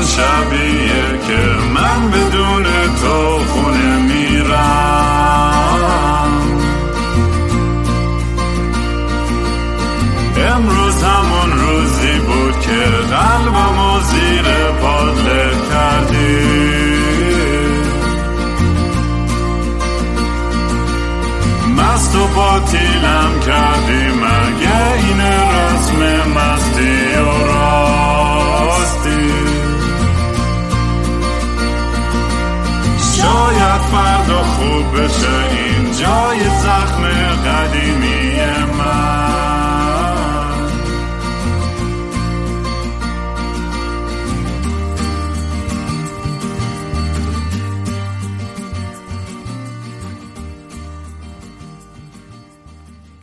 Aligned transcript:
همون 0.00 0.12
شبیه 0.12 1.18
که 1.26 1.38
من 1.74 2.29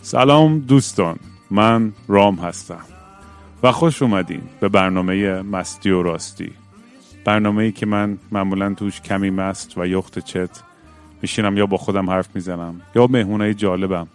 سلام 0.08 0.60
دوستان 0.60 1.16
من 1.52 1.94
رام 2.08 2.36
هستم 2.36 2.82
و 3.64 3.72
خوش 3.72 4.02
اومدین 4.02 4.42
به 4.60 4.70
برنامه 4.70 5.42
مستی 5.42 5.90
و 5.90 6.04
راستی. 6.04 6.52
برنامه 7.26 7.64
ای 7.64 7.72
که 7.72 7.86
من 7.86 8.18
معمولا 8.32 8.74
توش 8.74 9.02
کمی 9.02 9.30
مست 9.30 9.78
و 9.78 9.88
یخت 9.88 10.20
چت 10.20 10.50
میشینم 11.22 11.58
یا 11.58 11.66
با 11.66 11.78
خودم 11.78 12.10
حرف 12.10 12.36
می‌زنم 12.36 12.82
یا 12.96 13.08
مهمونای 13.08 13.54
جالبم. 13.54 14.08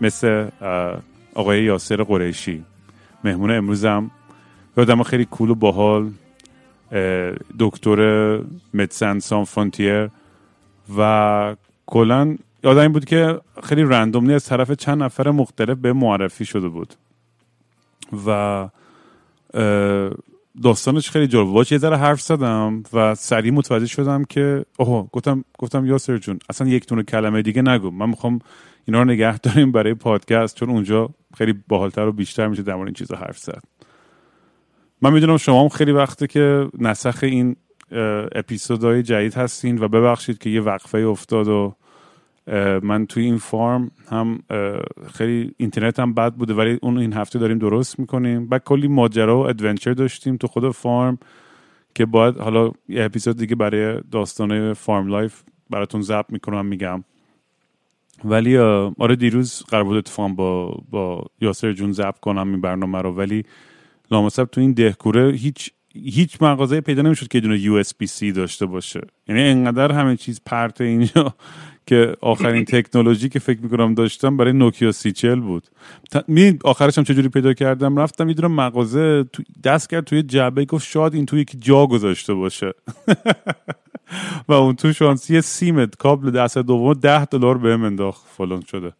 مثل, 0.00 0.48
آقای 1.34 1.62
یاسر 1.62 2.02
قریشی. 2.02 2.64
مهمون 3.24 3.50
امروزم 3.50 4.10
یادم 4.76 5.02
خیلی 5.02 5.24
کول 5.24 5.50
و 5.50 5.54
باحال 5.54 6.10
دکتر 7.58 8.40
مدسن 8.74 9.18
سان 9.18 9.44
فرانتیر 9.44 10.10
و 10.98 11.56
کلا 11.86 12.36
یادم 12.64 12.80
این 12.80 12.92
بود 12.92 13.04
که 13.04 13.40
خیلی 13.62 13.82
رندوملی 13.82 14.34
از 14.34 14.44
طرف 14.44 14.72
چند 14.72 15.02
نفر 15.02 15.30
مختلف 15.30 15.78
به 15.78 15.92
معرفی 15.92 16.44
شده 16.44 16.68
بود. 16.68 16.94
و 18.26 18.68
داستانش 20.62 21.10
خیلی 21.10 21.26
جالب 21.26 21.48
باش 21.48 21.72
یه 21.72 21.78
ذره 21.78 21.96
حرف 21.96 22.20
زدم 22.20 22.82
و 22.92 23.14
سریع 23.14 23.52
متوجه 23.52 23.86
شدم 23.86 24.24
که 24.24 24.64
اوه 24.78 25.08
گفتم 25.12 25.44
گفتم 25.58 25.86
یاسر 25.86 26.18
جون 26.18 26.38
اصلا 26.50 26.68
یک 26.68 26.86
تونه 26.86 27.02
کلمه 27.02 27.42
دیگه 27.42 27.62
نگو. 27.62 27.90
من 27.90 28.08
می‌خوام 28.08 28.38
اینا 28.84 29.02
رو 29.02 29.04
نگه 29.04 29.38
داریم 29.38 29.72
برای 29.72 29.94
پادکست 29.94 30.56
چون 30.56 30.70
اونجا 30.70 31.10
خیلی 31.36 31.54
باحالتر 31.68 32.06
و 32.06 32.12
بیشتر 32.12 32.48
میشه 32.48 32.62
در 32.62 32.76
این 32.76 32.92
چیزا 32.92 33.16
حرف 33.16 33.38
زد. 33.38 33.62
من 35.02 35.12
می‌دونم 35.12 35.36
شما 35.36 35.62
هم 35.62 35.68
خیلی 35.68 35.92
وقته 35.92 36.26
که 36.26 36.68
نسخ 36.78 37.18
این 37.22 37.56
اپیزودهای 38.34 39.02
جدید 39.02 39.34
هستین 39.34 39.78
و 39.78 39.88
ببخشید 39.88 40.38
که 40.38 40.50
یه 40.50 40.60
وقفه 40.60 40.98
افتاد 40.98 41.48
و 41.48 41.74
من 42.82 43.06
توی 43.06 43.24
این 43.24 43.36
farm 43.36 43.90
هم 44.10 44.42
خیلی 45.14 45.54
اینترنت 45.56 46.00
هم 46.00 46.14
بد 46.14 46.34
بوده 46.34 46.54
ولی 46.54 46.78
اون 46.82 46.98
این 46.98 47.12
هفته 47.12 47.38
داریم 47.38 47.58
درست 47.58 48.00
می‌کنیم. 48.00 48.46
بعد 48.46 48.64
کلی 48.64 48.88
ماجرا 48.88 49.38
و 49.38 49.48
adventure 49.48 49.92
داشتیم 49.92 50.36
تو 50.36 50.46
خود 50.46 50.70
farm 50.70 51.18
که 51.94 52.06
باید 52.06 52.36
حالا 52.36 52.70
یه 52.88 53.04
اپیزود 53.04 53.36
دیگه 53.36 53.56
برای 53.56 54.00
داستانه 54.10 54.74
farm 54.74 55.06
life 55.06 55.42
براتون 55.70 56.02
ضبط 56.02 56.32
می‌کنم 56.32 56.66
میگم. 56.66 57.04
ولی 58.24 58.58
آره 58.58 59.16
دیروز 59.16 59.62
قرار 59.68 59.84
بود 59.84 59.96
اتفاقا 59.96 60.28
با 60.28 60.82
با 60.90 61.24
یاسر 61.40 61.72
جون 61.72 61.92
ضبط 61.92 62.20
کنم 62.20 62.50
این 62.50 62.60
برنامه 62.60 62.98
رو 62.98 63.12
ولی 63.12 63.44
لامصب 64.10 64.44
تو 64.44 64.60
این 64.60 64.72
دهکوره 64.72 65.32
هیچ 65.32 65.72
هیچ 65.94 66.42
مغازه 66.42 66.80
پیدا 66.80 67.02
نمی‌شد 67.02 67.28
که 67.28 67.40
دونه 67.40 67.58
یو 67.58 67.74
اس 67.74 67.94
بی 67.94 68.06
سی 68.06 68.32
داشته 68.32 68.66
باشه. 68.66 69.00
یعنی 69.28 69.42
انقدر 69.42 69.92
همه 69.92 70.16
چیز 70.16 70.40
پرت 70.46 70.80
اینجا 70.80 71.34
که 71.88 72.16
آخرین 72.20 72.64
تکنولوژی 72.64 73.28
که 73.28 73.38
فکر 73.38 73.60
می‌کنم 73.60 73.94
داشتم 73.94 74.36
برای 74.36 74.52
نوکیا 74.52 74.92
سی 74.92 75.12
چل 75.12 75.40
بود 75.40 75.68
می 76.28 76.58
آخرش 76.64 76.98
هم 76.98 77.04
چجوری 77.04 77.28
پیدا 77.28 77.52
کردم؟ 77.52 77.96
رفتم 77.96 78.26
می‌دونم 78.26 78.54
مغازه 78.54 79.24
دست 79.64 79.90
کرد 79.90 80.04
توی 80.04 80.22
جعبه 80.22 80.64
گفت 80.64 80.86
شاید 80.86 81.14
این 81.14 81.26
توی 81.26 81.40
یکی 81.40 81.58
جا 81.58 81.86
گذاشته 81.86 82.34
باشه. 82.34 82.72
و 84.48 84.52
اون 84.52 84.76
تو 84.76 84.92
شانسی 84.92 85.40
سیمت 85.40 85.96
کابل 85.96 86.30
دست 86.30 86.58
دوم 86.58 86.94
ده 86.94 87.24
دلار 87.24 87.58
بهم 87.58 87.82
انداخت 87.82 88.26
فلان 88.36 88.60
شده. 88.60 88.92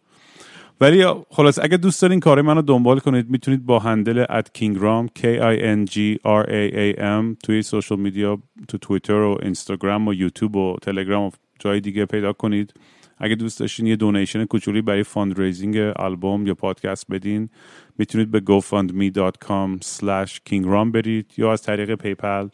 ولی 0.81 1.05
خلاص 1.29 1.59
اگه 1.59 1.77
دوست 1.77 2.01
دارین 2.01 2.19
کار 2.19 2.41
منو 2.41 2.61
دنبال 2.61 2.99
کنید 2.99 3.29
می‌تونید 3.29 3.65
با 3.65 3.79
handle 3.79 4.25
at 4.29 4.49
کینگرام 4.53 5.07
K 5.07 5.21
I 5.21 5.59
N 5.59 5.91
G 5.91 5.97
R 6.25 6.45
A 6.45 6.73
A 6.73 6.99
M 6.99 7.37
توی 7.43 7.61
social 7.61 7.99
media 7.99 8.37
تو 8.67 8.77
توییتر 8.77 9.13
و 9.13 9.37
اینستاگرام 9.43 10.07
و 10.07 10.13
یوتیوب 10.13 10.55
و 10.55 10.77
تلگرام 10.81 11.23
و 11.23 11.31
جای 11.59 11.79
دیگه 11.79 12.05
پیدا 12.05 12.33
کنید. 12.33 12.73
اگه 13.17 13.35
دوست 13.35 13.59
داشتین 13.59 13.87
یه 13.87 13.95
donation 13.95 14.45
کوچولی 14.45 14.81
برای 14.81 15.03
fundraising 15.03 15.77
آلبوم 15.77 16.47
یا 16.47 16.53
پادکست 16.53 17.05
بدین 17.11 17.49
می‌تونید 17.97 18.31
به 18.31 18.39
gofundme.com 18.39 19.85
slash 19.85 20.39
kingram 20.49 20.91
برید 20.93 21.33
یا 21.37 21.51
از 21.51 21.61
طریق 21.61 21.95
PayPal 21.95 22.47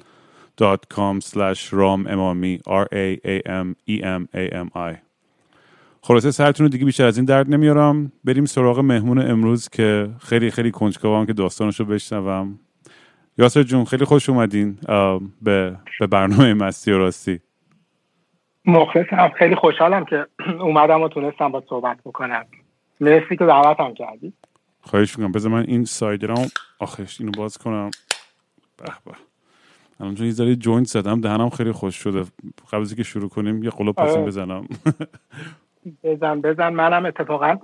.com 0.94 1.20
slash 1.22 1.74
امامی 1.74 2.60
r 2.68 2.86
a 2.94 3.18
a 3.26 3.42
m 3.48 3.76
e 3.90 4.02
m 4.02 4.28
a 4.36 4.54
m 4.54 4.70
i. 4.76 4.96
خلاصه 6.02 6.32
سرتون 6.32 6.66
رو 6.66 6.70
دیگه 6.70 6.86
بیشتر 6.86 7.06
از 7.06 7.18
این 7.18 7.26
درد 7.26 7.50
نمیارم. 7.50 8.12
بریم 8.24 8.46
سراغ 8.46 8.80
مهمون 8.80 9.20
امروز 9.32 9.70
که 9.70 10.10
خیلی 10.20 10.52
خیلی 10.52 10.72
کنجکاوم 10.72 11.26
که 11.26 11.34
داستانش 11.34 11.80
رو 11.80 11.86
بشنوم. 11.86 12.60
یاسر 13.38 13.64
جون 13.64 13.86
خیلی 13.86 14.06
خوش 14.06 14.30
اومدین 14.30 14.78
به, 15.42 15.78
به 16.00 16.08
برنامه 16.08 16.54
مستی 16.54 16.92
و 16.92 16.98
راستی. 16.98 17.40
مخلصم. 18.68 19.30
خیلی 19.30 19.56
خوشحالم 19.56 20.06
که 20.06 20.26
اومدم 20.60 21.02
و 21.02 21.08
تونستم 21.08 21.52
باهات 21.52 21.64
صحبت 21.70 21.98
بکنم. 22.06 22.46
مرسی 23.02 23.38
که 23.38 23.46
دعوتم 23.46 23.94
کردی. 23.94 24.34
خواهش 24.82 25.18
می‌کنم. 25.18 25.32
بذار 25.32 25.52
من 25.52 25.66
این 25.68 25.86
cider 25.86 26.38
م 26.38 26.48
آخش 26.80 27.22
اینو 27.22 27.32
باز 27.38 27.58
کنم. 27.58 27.92
به 28.78 28.86
به. 29.06 29.12
الان 30.00 30.16
چون 30.16 30.48
یه 30.48 30.56
joint 30.56 30.88
زدم 30.88 31.22
دهنم 31.22 31.50
خیلی 31.50 31.72
خوش 31.72 31.96
شده. 31.96 32.24
قبل 32.72 32.86
که 32.86 33.04
شروع 33.04 33.30
کنیم 33.30 33.64
یه 33.64 33.70
قلپ 33.70 33.96
پاسیم 33.96 34.18
آره. 34.18 34.28
بزنم. 34.28 34.68
بزن 36.04 36.42
بزن. 36.42 36.70
منم 36.70 37.06
اتفاقا 37.06 37.58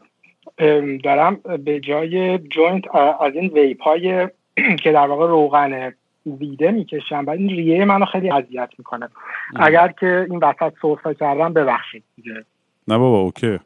دارم 1.03 1.35
به 1.65 1.79
جای 1.79 2.37
joint 2.37 2.95
از 2.95 3.33
این 3.35 3.47
vape 3.47 3.83
های 3.83 4.29
که 4.83 4.91
در 4.91 5.07
واقع 5.07 5.27
روغن 5.27 5.93
weed 6.25 6.62
ه 6.62 6.71
می‌کشم 6.71 7.23
و 7.27 7.29
این 7.29 7.49
ریه 7.49 7.85
منو 7.85 8.05
خیلی 8.05 8.31
اذیت 8.31 8.69
می‌کنه. 8.77 9.09
اگر 9.55 9.93
که 9.99 10.27
این 10.29 10.39
وسط 10.39 10.73
سرفه 10.81 11.13
کردم 11.13 11.53
ببخشید 11.53 12.03
دیگه. 12.15 12.45
نه 12.87 12.97
بابا 12.97 13.19
okay. 13.19 13.59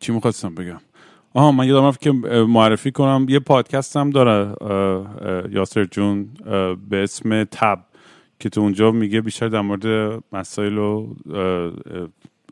چی 0.00 0.12
می‌خواستم 0.12 0.54
بگم؟ 0.54 0.80
آها 1.34 1.52
من 1.52 1.66
یادم 1.68 1.86
رفت 1.86 2.00
که 2.00 2.12
معرفی 2.48 2.90
کنم. 2.90 3.26
یه 3.28 3.38
پادکست 3.38 3.96
هم 3.96 4.10
داره 4.10 4.54
یاسر 5.50 5.84
جون 5.84 6.28
به 6.90 7.02
اسم 7.02 7.44
تب 7.44 7.78
که 8.38 8.48
تو 8.48 8.60
اونجا 8.60 8.90
میگه 8.90 9.20
بیشتر 9.20 9.48
در 9.48 9.60
مورد 9.60 10.22
مسائل 10.32 10.78
و 10.78 11.14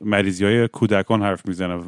مریضی 0.00 0.44
های 0.44 0.69
کودکان 0.69 1.22
حرف 1.22 1.46
می‌زنه. 1.48 1.80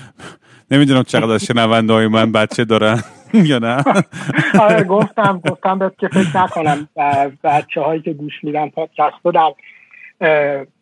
نمی‌دونم 0.70 1.02
چقدر 1.02 1.38
شنونده 1.38 1.92
های 1.92 2.08
من 2.08 2.32
بچه 2.32 2.64
دارن. 2.64 3.02
یا 3.34 3.58
نه؟ 3.58 3.84
آره 4.60 4.84
گفتم 4.84 5.42
گفتم 5.50 5.78
بهت 5.78 5.98
که 5.98 6.08
فکر 6.08 6.42
نکنم 6.42 6.88
بچه 7.44 7.80
هایی 7.80 8.02
که 8.02 8.12
گوش 8.12 8.32
میدن 8.42 8.68
پادکست 8.68 9.16
رو 9.24 9.32
در 9.32 9.52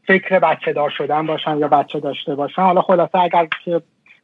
فکر 0.07 0.39
بچه 0.39 0.73
دار 0.73 0.91
شدن 0.91 1.27
باشن 1.27 1.59
یا 1.59 1.69
بچه 1.69 2.01
داشته 2.01 2.35
باشن. 2.35 2.63
حالا 2.63 2.83
خلاصه 2.83 3.19
اگر 3.19 3.49
که 3.65 3.83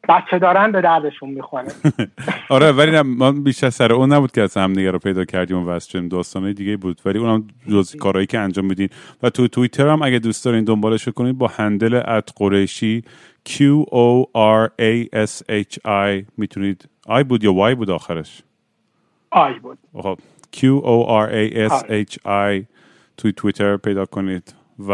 بچه 0.09 0.39
دارن 0.39 0.73
به 0.73 0.81
دردشون 0.81 1.31
می‌خوره. 1.31 1.67
آره 2.49 2.73
ولی 2.73 2.91
نه 2.91 3.03
من 3.03 3.45
بیشتر 3.45 3.71
سر 3.71 3.93
اون 3.93 4.13
نبود 4.13 4.33
که 4.33 4.43
از 4.43 4.57
هم 4.57 4.73
دیگه 4.73 4.91
رو 4.91 4.99
پیدا 4.99 5.25
کردیم 5.25 5.57
و 5.57 5.67
واسه 5.67 5.91
شدیم. 5.91 6.09
داستانهای 6.09 6.55
دیگه 6.55 6.77
بود. 6.77 7.01
ولی 7.05 7.19
اونم 7.19 7.49
جز 7.71 7.97
کارهایی 7.97 8.27
که 8.27 8.39
انجام 8.39 8.65
میدین. 8.65 8.89
و 9.23 9.31
تو 9.31 9.49
توییتر 9.49 9.89
هم 9.89 10.03
اگه 10.03 10.19
دوست 10.19 10.45
دارین 10.45 10.65
دنبالش 10.65 11.09
کنید 11.09 11.39
با 11.39 11.47
هندل 11.47 11.95
ات 11.95 12.31
قریشی 12.37 13.03
Q 13.49 13.53
O 13.91 14.25
R 14.35 14.71
A 14.81 15.09
S 15.27 15.43
H 15.51 15.79
I 15.87 16.25
می‌تونید 16.37 16.89
آی 17.09 17.25
بود 17.25 17.45
یا 17.45 17.73
Y 17.73 17.75
بود 17.75 17.91
آخرش؟ 17.91 18.43
آی 19.31 19.59
بود. 19.59 19.79
خب 19.95 20.19
Q 20.57 20.59
O 20.83 21.07
R 21.09 21.29
A 21.31 21.71
S 21.71 21.83
H 21.85 22.17
I 22.27 22.65
توی 23.17 23.33
توییتر 23.33 23.77
پیدا 23.77 24.07
کنید 24.07 24.55
و 24.89 24.93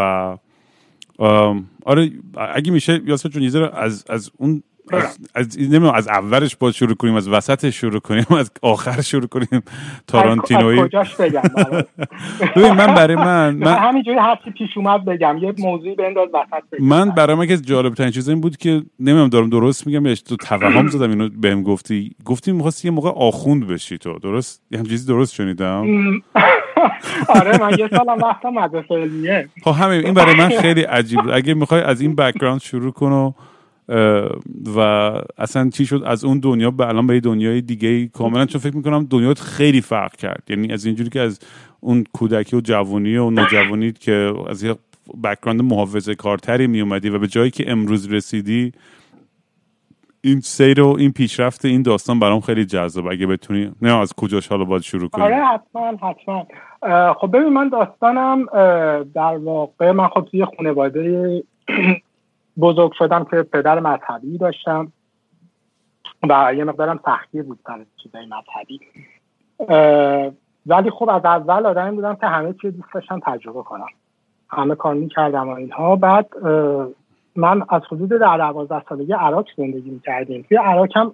آره 1.85 2.13
اگه 2.37 2.73
میشه 2.73 3.01
یاسر 3.07 3.29
جون 3.29 3.65
از 3.65 4.05
از 4.09 4.31
اون 4.37 4.63
از, 4.93 5.19
از 5.35 5.59
نمی‌دونم 5.59 5.95
از 5.95 6.09
اولش 6.09 6.57
با 6.57 6.73
شروع 6.73 6.95
کنیم 6.95 7.15
از 7.15 7.29
وسطش 7.29 7.81
شروع 7.81 8.01
کنیم 8.01 8.27
از 8.39 8.51
آخر 8.63 9.01
شروع 9.01 9.27
کنیم. 9.27 9.63
تارانتینوی 10.07 10.81
از 10.81 10.87
کجاش 10.87 11.15
بگم؟ 11.15 11.43
ببین 12.57 12.73
من 12.73 12.95
برای 12.95 13.17
من 13.17 13.55
من 13.55 13.75
همینجوری 13.79 14.19
هرچی 14.19 14.51
پیش 14.51 14.71
اومد 14.77 15.05
بگم. 15.05 15.39
یه 15.39 15.55
موضوعی 15.59 15.95
بنداز 15.95 16.29
وسط 16.35 16.63
بگم. 16.73 16.85
من 16.85 17.11
برای 17.11 17.37
من 17.37 17.47
که 17.47 17.57
جالب 17.57 17.95
ترین 17.95 18.11
چیز 18.11 18.29
این 18.29 18.41
بود 18.41 18.57
که 18.57 18.83
نمی‌دونم 19.01 19.29
دارم 19.29 19.51
درست 19.51 19.87
میگم 19.87 20.07
یا 20.07 20.15
تو 20.15 20.37
توهم 20.37 20.89
زدم 20.89 21.11
اینو 21.11 21.29
بهم 21.29 21.63
گفتی. 21.63 22.11
گفتی 22.25 22.53
می‌خواستی 22.53 22.89
یه 22.89 22.95
موقع 22.95 23.11
آخوند 23.11 23.67
بشی 23.67 23.99
تو. 23.99 24.19
درست؟ 24.19 24.63
یه 24.71 24.79
همچین 24.79 24.85
چیزی 24.85 25.09
درست 25.09 25.35
شنیدم؟ 25.35 25.85
آره 27.39 27.59
من 27.61 27.79
یه 27.79 27.89
سالم 27.89 28.19
وقتا 28.23 28.51
مدرسه 28.51 28.95
علمیه. 28.95 29.49
خب 29.65 29.71
همین. 29.71 30.05
این 30.05 30.15
برای 30.15 30.35
من 30.35 30.49
خیلی 30.49 30.83
عجیب 30.83 31.21
بود. 31.21 31.31
اگه 31.31 31.55
می‌خوای 31.55 31.81
از 31.81 32.01
این 32.01 32.15
background 32.15 32.61
شروع 32.61 32.93
کن 32.93 33.35
و 34.77 34.81
اصلا 35.39 35.71
چی 35.71 35.87
شد؟ 35.87 36.03
از 36.07 36.25
اون 36.25 36.39
دنیا 36.39 36.71
به 36.71 36.89
الان 36.89 37.07
به 37.07 37.21
دنیای 37.21 37.61
دیگه 37.61 38.07
کاملا 38.07 38.47
چون 38.47 38.61
فکر 38.61 38.77
می‌کنم 38.77 39.07
دنیا 39.11 39.35
خیلی 39.35 39.81
فرق 39.81 40.17
کرد. 40.17 40.43
یعنی 40.49 40.73
از 40.73 40.85
اینجوری 40.85 41.11
که 41.11 41.21
از 41.21 41.41
اون 41.81 42.05
کودکی 42.13 42.57
و 42.57 42.61
جوانی 42.61 43.17
و 43.17 43.31
نوجوانی 43.31 43.93
که 43.93 44.35
از 44.49 44.63
یه 44.63 44.75
background 45.25 45.63
محافظه 45.63 46.15
کارتری 46.15 46.67
می 46.67 46.81
اومدی 46.81 47.09
و 47.09 47.19
به 47.19 47.29
جایی 47.29 47.51
که 47.51 47.71
امروز 47.71 48.13
رسیدی 48.13 48.73
این 50.21 50.41
سیر 50.41 50.81
و 50.81 50.97
این 50.99 51.13
پیشرفت 51.13 51.65
این 51.65 51.83
داستان 51.83 52.21
برام 52.21 52.41
خیلی 52.41 52.65
جذاب. 52.65 53.07
اگه 53.07 53.27
بتونی 53.27 53.71
نه 53.83 53.99
از 53.99 54.13
کجاش 54.13 54.49
حالا 54.49 54.65
باید 54.65 54.83
شروع 54.83 55.09
کنی 55.09 55.25
آره 55.25 55.43
حتما 55.45 55.93
حتما. 56.03 56.47
خب 57.15 57.37
ببین 57.37 57.49
من 57.49 57.69
داستانم 57.69 58.47
در 59.15 59.37
واقع 59.37 59.91
من 59.91 60.09
خب 60.09 60.29
توی 60.31 60.45
خانواده 60.57 61.43
بزرگ 62.61 62.93
شدم 62.93 63.25
که 63.25 63.43
پدر 63.43 63.81
مذهبی 63.81 64.39
داشتم 64.39 64.93
و 66.29 66.53
یه 66.57 66.65
مقدارم 66.65 66.97
تحقیر 66.97 67.43
بود 67.43 67.59
سر 67.67 67.85
چیزای 68.03 68.27
مذهبی. 68.27 68.81
ولی 70.67 70.91
خب 70.91 71.11
از 71.11 71.25
اول 71.25 71.67
آدمی 71.67 71.97
بودم 71.97 72.15
که 72.15 72.27
همه 72.27 72.55
چیز 72.63 72.77
دوست 72.77 72.95
داشتم 72.95 73.21
تجربه 73.27 73.63
کنم. 73.63 73.87
همه 74.51 74.75
کار 74.75 74.95
می‌کردم 74.95 75.49
و 75.49 75.53
اینها. 75.53 75.97
بعد 75.97 76.37
من 77.37 77.63
از 77.69 77.83
حدود 77.91 78.09
در 78.09 78.37
دوازده 78.37 78.83
سالگی 78.89 79.13
عراق 79.13 79.47
زندگی 79.57 79.91
می‌کردیم. 79.91 80.43
توی 80.49 80.57
عراق 80.57 80.97
هم 80.97 81.13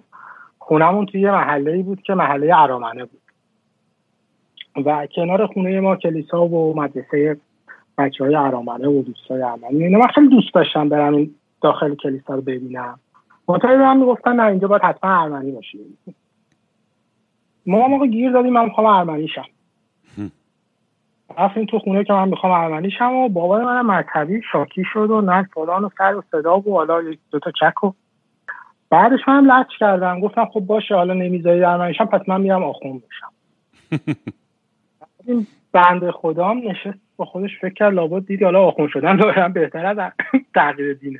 خونمون 0.59 1.05
توی 1.05 1.31
محله 1.31 1.83
بود 1.83 2.01
که 2.01 2.13
محله 2.13 2.59
ارامنه 2.59 3.05
بود. 3.05 3.21
و 4.85 5.07
کنار 5.15 5.47
خونه 5.47 5.79
ما 5.79 5.95
کلیسا 5.95 6.45
و 6.45 6.77
مدرسه 6.77 7.37
بچه 8.05 8.23
های 8.23 8.35
ارامنه 8.35 8.87
و 8.87 9.01
دوستای 9.01 9.41
ارمنی 9.41 9.83
اینا 9.83 9.99
من 9.99 10.07
خیلی 10.07 10.27
دوست 10.27 10.53
داشتم 10.53 10.89
برم 10.89 11.15
این 11.15 11.35
داخل 11.61 11.95
کلیسا 11.95 12.35
رو 12.35 12.41
ببینم. 12.41 12.99
منتها 13.47 13.91
هم 13.91 13.99
می‌گفتن 13.99 14.35
نه 14.35 14.43
اینجا 14.43 14.67
باید 14.67 14.81
حتما 14.81 15.21
ارمنی 15.21 15.51
باشی 15.51 15.79
ما 17.65 17.87
موقع 17.87 18.07
گیر 18.07 18.31
دادیم 18.31 18.53
من 18.53 18.65
می‌خوام 18.65 18.87
ارمنی 18.87 19.27
شم. 19.27 19.45
رفتیم 21.37 21.65
تو 21.65 21.79
خونه 21.79 22.03
که 22.03 22.13
من 22.13 22.29
می‌خوام 22.29 22.51
ارمنی 22.51 22.91
شم 22.91 23.13
و 23.13 23.29
بابای 23.29 23.65
من 23.65 23.81
مذهبی 23.81 24.41
شاکی 24.51 24.83
شد 24.93 25.11
و 25.11 25.21
نه 25.21 25.43
فلان 25.53 25.83
و 25.83 25.89
سر 25.97 26.15
و 26.15 26.23
صدا 26.31 26.59
و 26.59 26.73
حالا 26.73 27.01
دو 27.31 27.39
تا 27.39 27.51
چک 27.51 27.83
و 27.83 27.91
بعدش 28.89 29.19
من 29.27 29.45
لچ 29.45 29.67
کردم. 29.79 30.19
گفتم 30.19 30.45
خب 30.45 30.59
باشه 30.59 30.95
حالا 30.95 31.13
نمی‌ذاری 31.13 31.63
ارمنی 31.63 31.93
شم 31.93 32.05
پس 32.05 32.29
من 32.29 32.41
میرم 32.41 32.63
آخون 32.63 33.01
بشم. 33.09 33.31
این 35.27 35.47
بنده 35.71 36.11
خدام 36.11 36.69
نشست. 36.69 36.99
با 37.21 37.25
خودش 37.25 37.59
فکر 37.61 37.73
کرد 37.73 37.93
لابد 37.93 38.25
دیدی 38.25 38.45
حالا 38.45 38.61
آخون 38.61 38.87
شدن 38.87 39.15
دارم 39.15 39.53
بهتر 39.53 39.85
از 39.85 40.11
تغییر 40.55 40.93
دینه. 40.93 41.19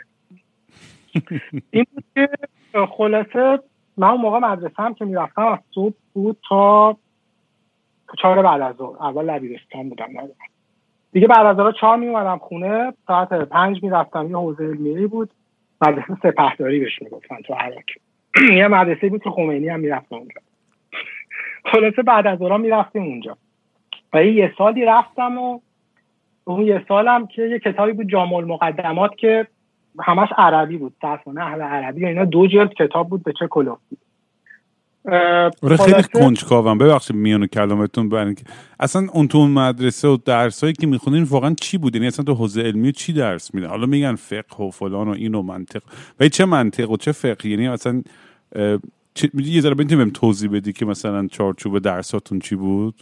این 1.71 1.85
بود 1.93 2.03
که 2.15 2.29
خلاصه 2.97 3.59
من 3.97 4.09
اون 4.09 4.21
موقع 4.21 4.39
مدرسه 4.39 4.83
هم 4.83 4.93
که 4.93 5.05
می‌رفتم 5.05 5.45
از 5.45 5.59
صبح 5.75 5.95
بود 6.13 6.37
تا 6.49 6.97
چهار 8.21 8.41
بعد 8.41 8.61
از 8.61 8.75
ظهر. 8.75 9.03
اول 9.03 9.25
لبیرستان 9.25 9.89
بودم. 9.89 10.07
دیگه 11.11 11.27
بعد 11.27 11.45
از 11.45 11.55
ظهر 11.55 11.71
چهار 11.71 11.97
میومدم 11.97 12.37
خونه. 12.37 12.93
ساعت 13.07 13.33
پنج 13.33 13.83
می‌رفتم. 13.83 14.29
یه 14.29 14.37
حوزه 14.37 14.63
علمیه 14.63 15.07
بود. 15.07 15.29
مدرسه 15.81 16.17
سپهداری 16.23 16.79
بهش 16.79 17.01
می‌گفتن 17.01 17.35
تو 17.35 17.53
عراق 17.53 17.83
یه 18.57 18.67
مدرسه 18.67 19.09
بود 19.09 19.23
که 19.23 19.29
خمینی 19.29 19.69
هم 19.69 19.79
می‌رفت 19.79 20.13
اونجا. 20.13 20.41
خلاصه 21.65 22.03
بعد 22.03 22.27
از 22.27 22.39
ظهر 22.39 22.57
می‌رفتیم 22.57 23.03
اونجا. 23.03 23.37
و 24.13 24.25
یه 24.25 24.53
سالی 24.57 24.85
رفتم 24.85 25.37
و 25.37 25.59
اون 26.43 26.67
یه 26.67 26.85
سالم 26.87 27.27
که 27.27 27.41
یه 27.41 27.59
کتابی 27.59 27.91
بود 27.91 28.09
جامع 28.09 28.35
المقدمات 28.35 29.11
که 29.17 29.47
همش 29.99 30.29
عربی 30.37 30.77
بود. 30.77 30.93
صرفانه 31.01 31.41
اهل 31.41 31.61
عربی 31.61 32.05
اینا 32.05 32.25
دو 32.25 32.47
جلد 32.47 32.73
کتاب 32.73 33.09
بود 33.09 33.23
به 33.23 33.33
چه 33.39 33.47
کلوفی 33.47 33.97
آره 35.63 35.77
خیلی 35.77 36.03
کنجکاوم. 36.13 36.77
ببخشید 36.77 37.15
میانو 37.15 37.47
کلامتون 37.47 38.33
که 38.33 38.43
اصلا 38.79 39.07
اون 39.13 39.27
تو 39.27 39.47
مدرسه 39.47 40.07
و 40.07 40.17
درسایی 40.25 40.73
که 40.73 40.87
می‌خونین 40.87 41.23
واقعا 41.23 41.55
چی 41.61 41.77
بود؟ 41.77 41.95
یعنی 41.95 42.07
اصلا 42.07 42.25
تو 42.25 42.33
حوزه 42.33 42.61
علمی 42.61 42.91
چی 42.91 43.13
درس 43.13 43.53
میده؟ 43.53 43.67
حالا 43.67 43.85
میگن 43.85 44.15
فقه 44.15 44.63
و 44.63 44.71
فلان 44.71 45.07
و 45.07 45.11
این 45.11 45.35
و 45.35 45.41
منطق. 45.41 45.81
و 46.19 46.27
چه 46.27 46.45
منطق 46.45 46.91
و 46.91 46.97
چه 46.97 47.11
فقه؟ 47.11 47.49
یعنی 47.49 47.67
اصلا 47.67 48.03
یه 49.33 49.61
ذره 49.61 49.73
بهم 49.73 50.09
توضیح 50.09 50.51
بدی 50.51 50.73
که 50.73 50.85
مثلا 50.85 51.27
چارچوب 51.27 51.79
درساتون 51.79 52.39
چی 52.39 52.55
بود؟ 52.55 52.95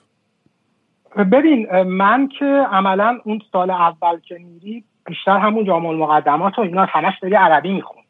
ببین 1.17 1.81
من 1.81 2.27
که 2.27 2.45
عملا 2.71 3.19
اون 3.23 3.41
سال 3.51 3.69
اول 3.69 4.19
که 4.19 4.37
میری 4.37 4.83
بیشتر 5.05 5.37
همون 5.37 5.65
جامع 5.65 5.89
المقدمات 5.89 6.59
و 6.59 6.61
اینا 6.61 6.85
همش 6.85 7.13
داری 7.21 7.35
عربی 7.35 7.73
میخون 7.73 8.03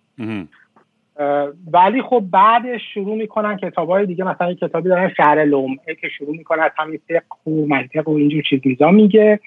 ولی 1.73 2.01
خب 2.01 2.23
بعدش 2.31 2.81
شروع 2.93 3.15
می‌کنن 3.15 3.57
کتاب 3.57 3.89
های 3.89 4.05
دیگه 4.05 4.23
مثلا 4.23 4.53
کتابی 4.53 4.89
دارن 4.89 5.13
شهر 5.17 5.45
لومعه 5.45 5.95
که 6.01 6.09
شروع 6.09 6.37
می‌کنن 6.37 6.63
از 6.63 6.71
همین 6.77 6.99
فقه 7.07 7.51
و 7.51 7.65
منطق 7.65 8.07
و 8.07 8.15
اینجور 8.15 8.41
چیز 8.41 8.61
میزا 8.65 8.91
میگه. 8.91 9.39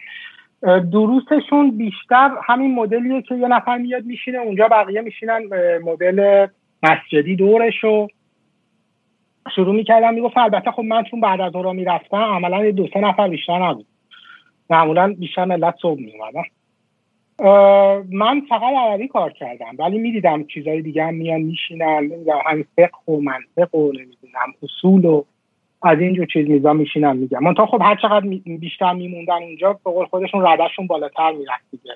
دروسشون 0.62 1.70
بیشتر 1.70 2.30
همین 2.44 2.74
مدلیه 2.74 3.22
که 3.22 3.34
یه 3.34 3.48
نفر 3.48 3.78
میاد 3.78 4.04
میشینه 4.04 4.38
اونجا 4.38 4.68
بقیه 4.68 5.00
میشینن 5.00 5.40
مدل 5.84 6.46
مسجدی 6.82 7.36
دورش 7.36 7.84
و 7.84 8.08
شروع 9.54 9.74
می‌کردم 9.74 10.14
می‌گفت 10.14 10.38
البته 10.38 10.70
خب 10.70 10.82
من 10.82 11.04
چون 11.04 11.20
بعد 11.20 11.40
از 11.40 11.54
اون 11.54 11.76
می‌رفتم 11.76 12.16
عملا 12.16 12.70
دو 12.70 12.88
سه 12.94 13.00
نفر 13.00 13.28
بیشتر 13.28 13.68
نبود. 13.68 13.86
معمولا 14.70 15.14
بیشتر 15.18 15.44
ملت 15.44 15.74
صبح 15.82 16.00
میومدن 16.00 16.42
من 18.10 18.40
فقط 18.48 18.62
عربی 18.62 19.08
کار 19.08 19.32
کردم 19.32 19.76
ولی 19.78 19.98
می‌دیدم 19.98 20.44
چیزهای 20.44 20.82
دیگه 20.82 21.04
هم 21.04 21.14
میان 21.14 21.40
میشینن 21.40 22.00
نمی‌دونم 22.00 22.40
همین 22.46 22.64
فقه 22.76 23.12
و 23.12 23.20
منطق 23.20 23.74
و 23.74 23.92
نمی‌دونم 23.92 24.54
اصول 24.62 25.04
و 25.04 25.22
از 25.82 25.98
اینجور 25.98 26.26
چیز 26.26 26.48
میزا 26.48 26.72
میشینن 26.72 27.16
میگم. 27.16 27.44
من 27.44 27.54
تا 27.54 27.66
خب 27.66 27.82
هر 27.82 27.96
چقدر 27.96 28.26
بیشتر 28.60 28.92
میموندن 28.92 29.42
اونجا 29.42 29.72
به 29.72 29.90
قول 29.90 30.06
خودشون 30.06 30.46
ردشون 30.46 30.86
بالاتر 30.86 31.32
می‌رفت 31.32 31.64
دیگه. 31.70 31.92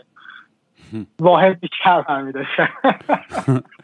واحد 1.20 1.60
بیشتر 1.60 2.00
برمیداشتن. 2.00 2.68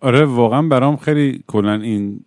آره 0.00 0.24
واقعا 0.24 0.62
برام 0.62 0.96
خیلی 0.96 1.44
کلا 1.46 1.72
این 1.72 2.20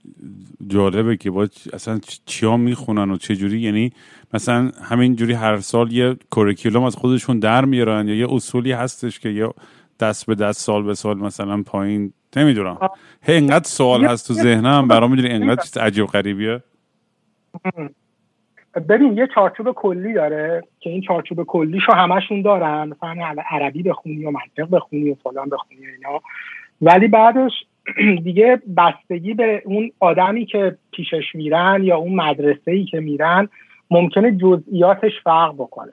جالبه 0.67 1.17
که 1.17 1.31
با 1.31 1.47
اصلا 1.73 1.99
چیا 2.25 2.57
می‌خونن 2.57 3.11
و 3.11 3.17
چه 3.17 3.35
جوری. 3.35 3.59
یعنی 3.59 3.91
مثلا 4.33 4.71
همین 4.83 5.15
جوری 5.15 5.33
هر 5.33 5.57
سال 5.57 5.91
یه 5.91 6.15
کوریکولوم 6.31 6.83
از 6.83 6.95
خودشون 6.95 7.39
در 7.39 7.65
میارن 7.65 8.07
یا 8.07 8.15
یه 8.15 8.33
اصولی 8.33 8.71
هستش 8.71 9.19
که 9.19 9.29
یه 9.29 9.49
دست 9.99 10.25
به 10.25 10.35
دست 10.35 10.59
سال 10.59 10.83
به 10.83 10.93
سال 10.93 11.17
مثلا 11.17 11.63
پایین. 11.63 12.13
نمی‌دونم. 12.35 12.77
هی 13.21 13.37
انقدر 13.37 13.67
سوال 13.67 14.05
هست 14.05 14.27
تو 14.27 14.33
ذهنم. 14.33 14.87
برام 14.87 15.11
می‌دونی 15.11 15.29
انقدر 15.33 15.61
چیز 15.63 15.77
عجیب 15.77 16.05
غریبیه. 16.05 16.63
ببین 18.89 19.17
یه 19.17 19.27
چارچوب 19.35 19.71
کلی 19.71 20.13
داره 20.13 20.63
که 20.79 20.89
این 20.89 21.01
چارچوب 21.01 21.43
کلیشو 21.43 21.93
همشون 21.93 22.41
دارن. 22.41 22.89
مثلا 22.89 23.35
عربی 23.49 23.83
بخونی 23.83 24.25
و 24.25 24.31
منطق 24.31 24.75
بخونی 24.75 25.11
و 25.11 25.15
فلان 25.23 25.49
بخونی 25.49 25.79
و 25.79 25.89
اینا. 25.97 26.21
ولی 26.81 27.07
بعدش 27.07 27.51
دیگه 28.23 28.61
بستگی 28.77 29.33
به 29.33 29.61
اون 29.65 29.91
آدمی 29.99 30.45
که 30.45 30.77
پیشش 30.91 31.35
میرن 31.35 31.83
یا 31.83 31.97
اون 31.97 32.15
مدرسه 32.15 32.71
ای 32.71 32.85
که 32.85 32.99
میرن 32.99 33.49
ممکنه 33.91 34.31
جزئیاتش 34.31 35.11
فرق 35.23 35.53
بکنه. 35.53 35.91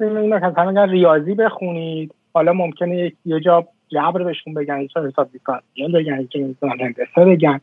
مثلا 0.00 0.84
ریاضی 0.84 1.34
بخونید 1.34 2.14
حالا 2.34 2.52
ممکنه 2.52 3.12
یه 3.24 3.40
جا 3.40 3.68
جبر 3.88 4.22
بهشون 4.22 4.54
بگن 4.54 4.80
یه 4.80 4.88
حساب 4.96 5.32
دیفرانسیل 5.32 5.92
بگن 5.92 6.26
که 6.26 6.54
هندسه 6.62 7.24
بگن. 7.24 7.60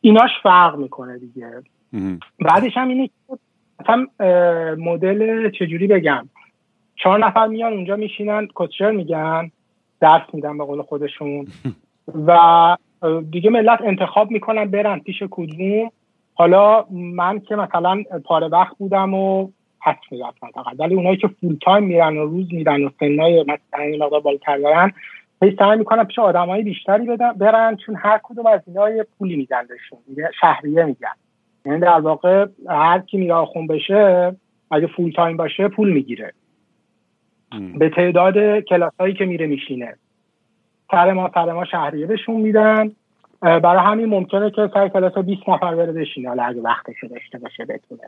ایناش 0.00 0.30
فرق 0.42 0.76
می‌کنه 0.76 1.18
دیگه. 1.18 1.48
بعدش 2.40 2.76
هم 2.76 2.88
اینه 2.88 3.10
مثلا 3.80 4.06
مدل 4.74 5.50
چجوری 5.50 5.86
بگم؟ 5.86 6.28
چهار 6.96 7.26
نفر 7.26 7.46
میان 7.46 7.72
اونجا 7.72 7.96
میشینن 7.96 8.48
کچر 8.54 8.90
میگن. 8.90 9.50
درس 10.04 10.22
میدن 10.32 10.58
به 10.58 10.64
قول 10.64 10.82
خودشون. 10.82 11.46
و 12.26 12.76
دیگه 13.30 13.50
ملت 13.50 13.80
انتخاب 13.82 14.30
می‌کنن 14.30 14.64
برن 14.64 14.98
پیش 14.98 15.22
کدوم. 15.30 15.90
حالا 16.34 16.84
من 16.90 17.40
که 17.40 17.56
مثلا 17.56 18.02
پاره 18.24 18.48
وقت 18.48 18.76
بودم 18.78 19.14
و 19.14 19.48
پس 19.80 19.96
می‌رفتم 20.10 20.50
فقط. 20.54 20.74
ولی 20.78 20.94
اونایی 20.94 21.16
که 21.16 21.28
فول 21.28 21.56
تایم 21.62 21.84
میرن 21.84 22.16
و 22.16 22.26
روز 22.26 22.54
میرن 22.54 22.84
و 22.84 22.90
سنای 23.00 23.42
مثلا 23.42 23.84
این 23.84 24.02
مقدار 24.02 24.20
بالاتر 24.20 24.58
دارن 24.58 24.92
هی 25.42 25.56
سعی 25.58 25.78
می‌کنن 25.78 26.04
پیش 26.04 26.18
آدمای 26.18 26.62
بیشتری 26.62 27.06
بدن 27.06 27.32
برن 27.32 27.76
چون 27.76 27.96
هر 27.96 28.20
کدوم 28.22 28.46
از 28.46 28.60
اینا 28.66 28.90
یه 28.90 29.06
پولی 29.18 29.36
میدن 29.36 29.66
بهشون. 29.68 29.98
شهریه 30.40 30.84
میگن. 30.84 31.08
یعنی 31.66 31.80
در 31.80 32.00
واقع 32.00 32.46
هر 32.68 32.98
کی 32.98 33.16
میره 33.16 33.34
آخون 33.34 33.66
بشه 33.66 34.36
اگه 34.70 34.86
فول 34.86 35.10
تایم 35.10 35.36
باشه 35.36 35.68
پول 35.68 35.92
می‌گیره. 35.92 36.32
به 37.78 37.88
تعداد 37.88 38.60
کلاس 38.60 38.92
هایی 39.00 39.14
که 39.14 39.24
میره 39.24 39.46
میشینه. 39.46 39.96
سر 40.90 41.12
ما 41.12 41.30
سر 41.34 41.52
ما 41.52 41.64
شهریه 41.64 42.06
بهشون 42.06 42.40
میدن. 42.40 42.92
برای 43.40 43.84
همین 43.84 44.06
ممکنه 44.06 44.50
که 44.50 44.70
سر 44.74 44.88
کلاس 44.88 45.18
20 45.18 45.48
نفر 45.48 45.74
بره 45.74 45.92
بشینه. 45.92 46.28
حالا 46.28 46.42
اگه 46.42 46.60
وقتش 46.60 47.04
داشته 47.10 47.38
باشه 47.38 47.64
بتونه. 47.64 48.02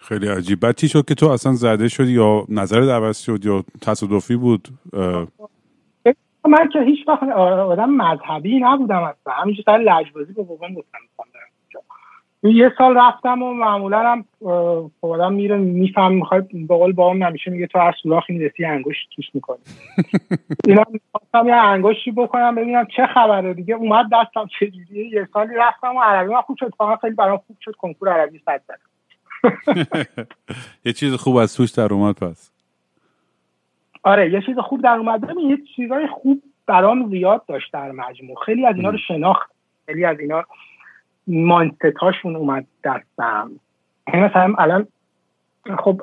خیلی 0.00 0.28
عجیب. 0.28 0.60
بعد 0.60 0.76
چی 0.76 0.88
شد 0.88 1.04
که 1.04 1.14
تو 1.14 1.28
اصلا 1.28 1.52
زده 1.52 1.88
شد 1.88 2.08
یا 2.08 2.44
نظر 2.48 2.90
عوض 2.90 3.18
شد 3.18 3.46
یا 3.46 3.64
تصادفی 3.82 4.36
بود؟ 4.36 4.68
من 6.48 6.68
که 6.72 6.82
هیچ 6.82 7.08
وقت 7.08 7.22
آدم 7.22 7.90
مذهبی 7.90 8.60
نبودم 8.60 9.02
اصلا. 9.02 9.32
همینجور 9.32 9.64
سر 9.66 9.78
لجبازی 9.78 10.32
به 10.32 10.42
بابام 10.42 10.74
گفتم 10.74 10.98
یه 12.44 12.72
سال 12.78 12.98
رفتم 12.98 13.42
و 13.42 13.54
معمولا 13.54 14.12
هم 14.12 14.24
خب 15.00 15.06
آدم 15.06 15.32
میره 15.32 15.56
میفهم 15.56 16.12
می‌خواد 16.12 16.48
به 16.52 16.76
قول 16.76 16.92
بابام 16.92 17.24
نمیشه 17.24 17.50
میگه 17.50 17.66
تو 17.66 17.78
هر 17.78 17.94
سوراخی 18.02 18.32
می‌رسی 18.32 18.64
انگشت 18.64 19.08
توش 19.16 19.24
می‌کنی. 19.34 19.58
اینا 20.66 20.82
می‌خواستم 20.90 21.48
یه 21.48 21.54
انگشتی 21.54 22.10
بکنم 22.10 22.54
ببینم 22.54 22.86
چه 22.96 23.06
خبره 23.06 23.54
دیگه. 23.54 23.74
اومد 23.74 24.06
دستم 24.12 24.46
چجوریه. 24.60 25.06
یه 25.06 25.28
سالی 25.32 25.54
رفتم 25.54 25.96
و 25.96 26.00
عربی 26.00 26.34
من 26.34 26.40
خوب 26.40 26.56
شد. 26.60 26.72
فقط 26.78 27.00
خیلی 27.00 27.14
برام 27.14 27.36
خوب 27.46 27.56
شد. 27.60 27.74
کنکور 27.78 28.08
عربی 28.08 28.40
صد 28.44 28.62
یه 30.84 30.92
چیز 30.92 31.14
خوب 31.14 31.36
از 31.36 31.56
توش 31.56 31.70
در 31.70 31.92
اومد 31.94 32.14
پس. 32.14 32.50
آره 34.02 34.32
یه 34.32 34.42
چیز 34.46 34.58
خوب 34.58 34.82
در 34.82 34.96
اومد. 34.96 35.20
ببین 35.20 35.50
یه 35.50 35.58
چیزای 35.76 36.06
خوب 36.06 36.42
برام 36.66 37.10
زیاد 37.10 37.46
داشت 37.46 37.72
در 37.72 37.90
مجموع. 37.92 38.36
خیلی 38.46 38.66
از 38.66 38.76
اینا 38.76 38.90
رو 38.90 38.98
شناخت. 38.98 39.50
خیلی 39.86 40.04
از 40.04 40.20
اینا 40.20 40.44
ماینستتاشون 41.26 42.36
اومد 42.36 42.66
دستم. 42.84 43.50
یعنی 44.14 44.26
مثلا 44.26 44.54
الان 44.58 44.86
خب 45.78 46.02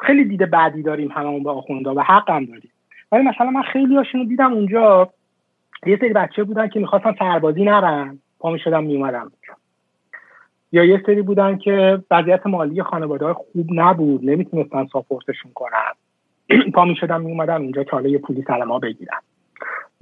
خیلی 0.00 0.24
دیده 0.24 0.46
بعدی 0.46 0.82
داریم 0.82 1.10
هممون 1.10 1.42
به 1.42 1.50
آخوندا 1.50 1.94
و 1.94 2.00
حقم 2.00 2.44
داریم. 2.44 2.70
ولی 3.12 3.22
مثلا 3.22 3.50
من 3.50 3.62
خیلی 3.62 3.96
هاشون 3.96 4.20
رو 4.20 4.26
دیدم 4.26 4.52
اونجا 4.52 5.10
یه 5.86 5.96
سری 5.96 6.12
بچه 6.12 6.44
بودن 6.44 6.68
که 6.68 6.80
می‌خواستن 6.80 7.14
سربازی 7.18 7.64
نرن 7.64 8.18
پا 8.38 8.50
می‌شدم 8.50 8.84
میومدم 8.84 9.32
یا 10.72 10.84
یه 10.84 11.02
سری 11.06 11.22
بودن 11.22 11.58
که 11.58 12.02
وضعیت 12.10 12.46
مالی 12.46 12.82
خانواده 12.82 13.24
های 13.24 13.34
خوب 13.34 13.66
نبود 13.72 14.30
نمی‌تونستن 14.30 14.86
ساپورتشون 14.92 15.52
کنن. 15.54 15.92
پا 16.74 16.84
می‌شدم 16.84 17.20
میومدم 17.20 17.62
اینجا 17.62 17.84
که 17.84 17.90
حالا 17.90 18.08
یه 18.08 18.18
پولی 18.18 18.44
سر 18.46 18.64
ما 18.64 18.78
بگیرم 18.78 19.22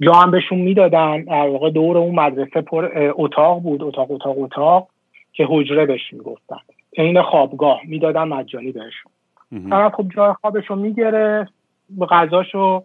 جا 0.01 0.13
هم 0.13 0.31
بهشون 0.31 0.59
می‌دادن 0.59 1.23
در 1.23 1.47
واقع 1.47 1.69
دور 1.69 1.97
اون 1.97 2.15
مدرسه 2.15 2.61
پر 2.61 3.11
اتاق 3.15 3.61
بود 3.61 3.83
اتاق 3.83 4.11
اتاق 4.11 4.39
اتاق 4.39 4.87
که 5.33 5.45
حجره 5.49 5.85
بهش 5.85 6.13
می‌گفتن. 6.13 6.57
عین 6.97 7.21
خوابگاه 7.21 7.79
می‌دادن 7.85 8.23
مجانی 8.23 8.71
بهشون. 8.71 9.11
طرف 9.69 9.93
خب 9.93 10.05
جای 10.15 10.33
خوابشو 10.41 10.75
می‌گرفت 10.75 11.53
به 11.89 12.05
غذاشو 12.05 12.83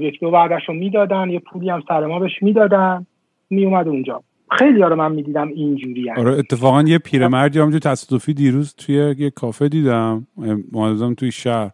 یک 0.00 0.20
دو 0.20 0.30
بعدشو 0.30 0.72
می‌دادن 0.72 1.30
یه 1.30 1.38
پولی 1.38 1.70
هم 1.70 1.82
سر 1.88 2.06
ما 2.06 2.18
بهش 2.18 2.42
می‌دادن 2.42 3.06
میومد 3.50 3.88
اونجا. 3.88 4.22
خیلی 4.50 4.80
رو 4.80 4.96
من 4.96 5.12
می‌دیدم 5.12 5.48
اینجوری 5.48 6.10
آره 6.10 6.38
اتفاقا 6.38 6.82
یه 6.82 6.98
پیرمردی 6.98 7.58
همونجور 7.58 7.80
تصادفی 7.80 8.34
دیروز 8.34 8.74
توی 8.74 9.14
یه 9.18 9.30
کافه 9.30 9.68
دیدم 9.68 10.26
معظم 10.72 11.14
توی 11.14 11.32
شهر. 11.32 11.70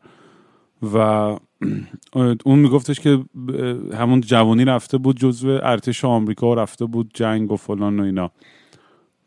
و 0.95 1.37
اون 2.45 2.59
میگفتش 2.59 3.01
که 3.01 3.25
همون 3.95 4.21
جوانی 4.21 4.65
رفته 4.65 4.99
بود 4.99 5.17
جزو 5.17 5.59
ارتش 5.63 6.05
آمریکا 6.05 6.51
و 6.51 6.55
رفته 6.55 6.87
بود 6.87 7.11
جنگ 7.15 7.53
و 7.53 7.57
فلان 7.57 8.01
و 8.01 8.03
اینا. 8.03 8.31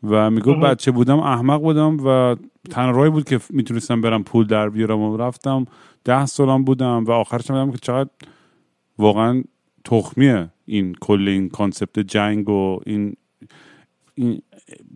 و 0.02 0.30
می‌گفت 0.30 0.60
بچه 0.60 0.90
بودم 0.90 1.18
احمق 1.18 1.60
بودم 1.60 1.96
و 2.06 2.36
تنها 2.70 3.10
بود 3.10 3.24
که 3.24 3.40
می‌تونستم 3.50 4.00
برم 4.00 4.22
پول 4.22 4.46
در 4.46 4.68
بیارم 4.68 4.98
و 4.98 5.16
رفتم. 5.16 5.64
ده 6.04 6.26
سالم 6.26 6.64
بودم 6.64 7.04
و 7.04 7.10
آخرش 7.10 7.50
هم 7.50 7.72
که 7.72 7.78
چقدر 7.78 8.10
واقعا 8.98 9.42
تخمیه 9.84 10.50
این 10.66 10.94
کل 11.00 11.28
این 11.28 11.48
کانسپت 11.48 11.98
جنگ 11.98 12.48
و 12.48 12.80
این 12.86 13.16
این 14.14 14.42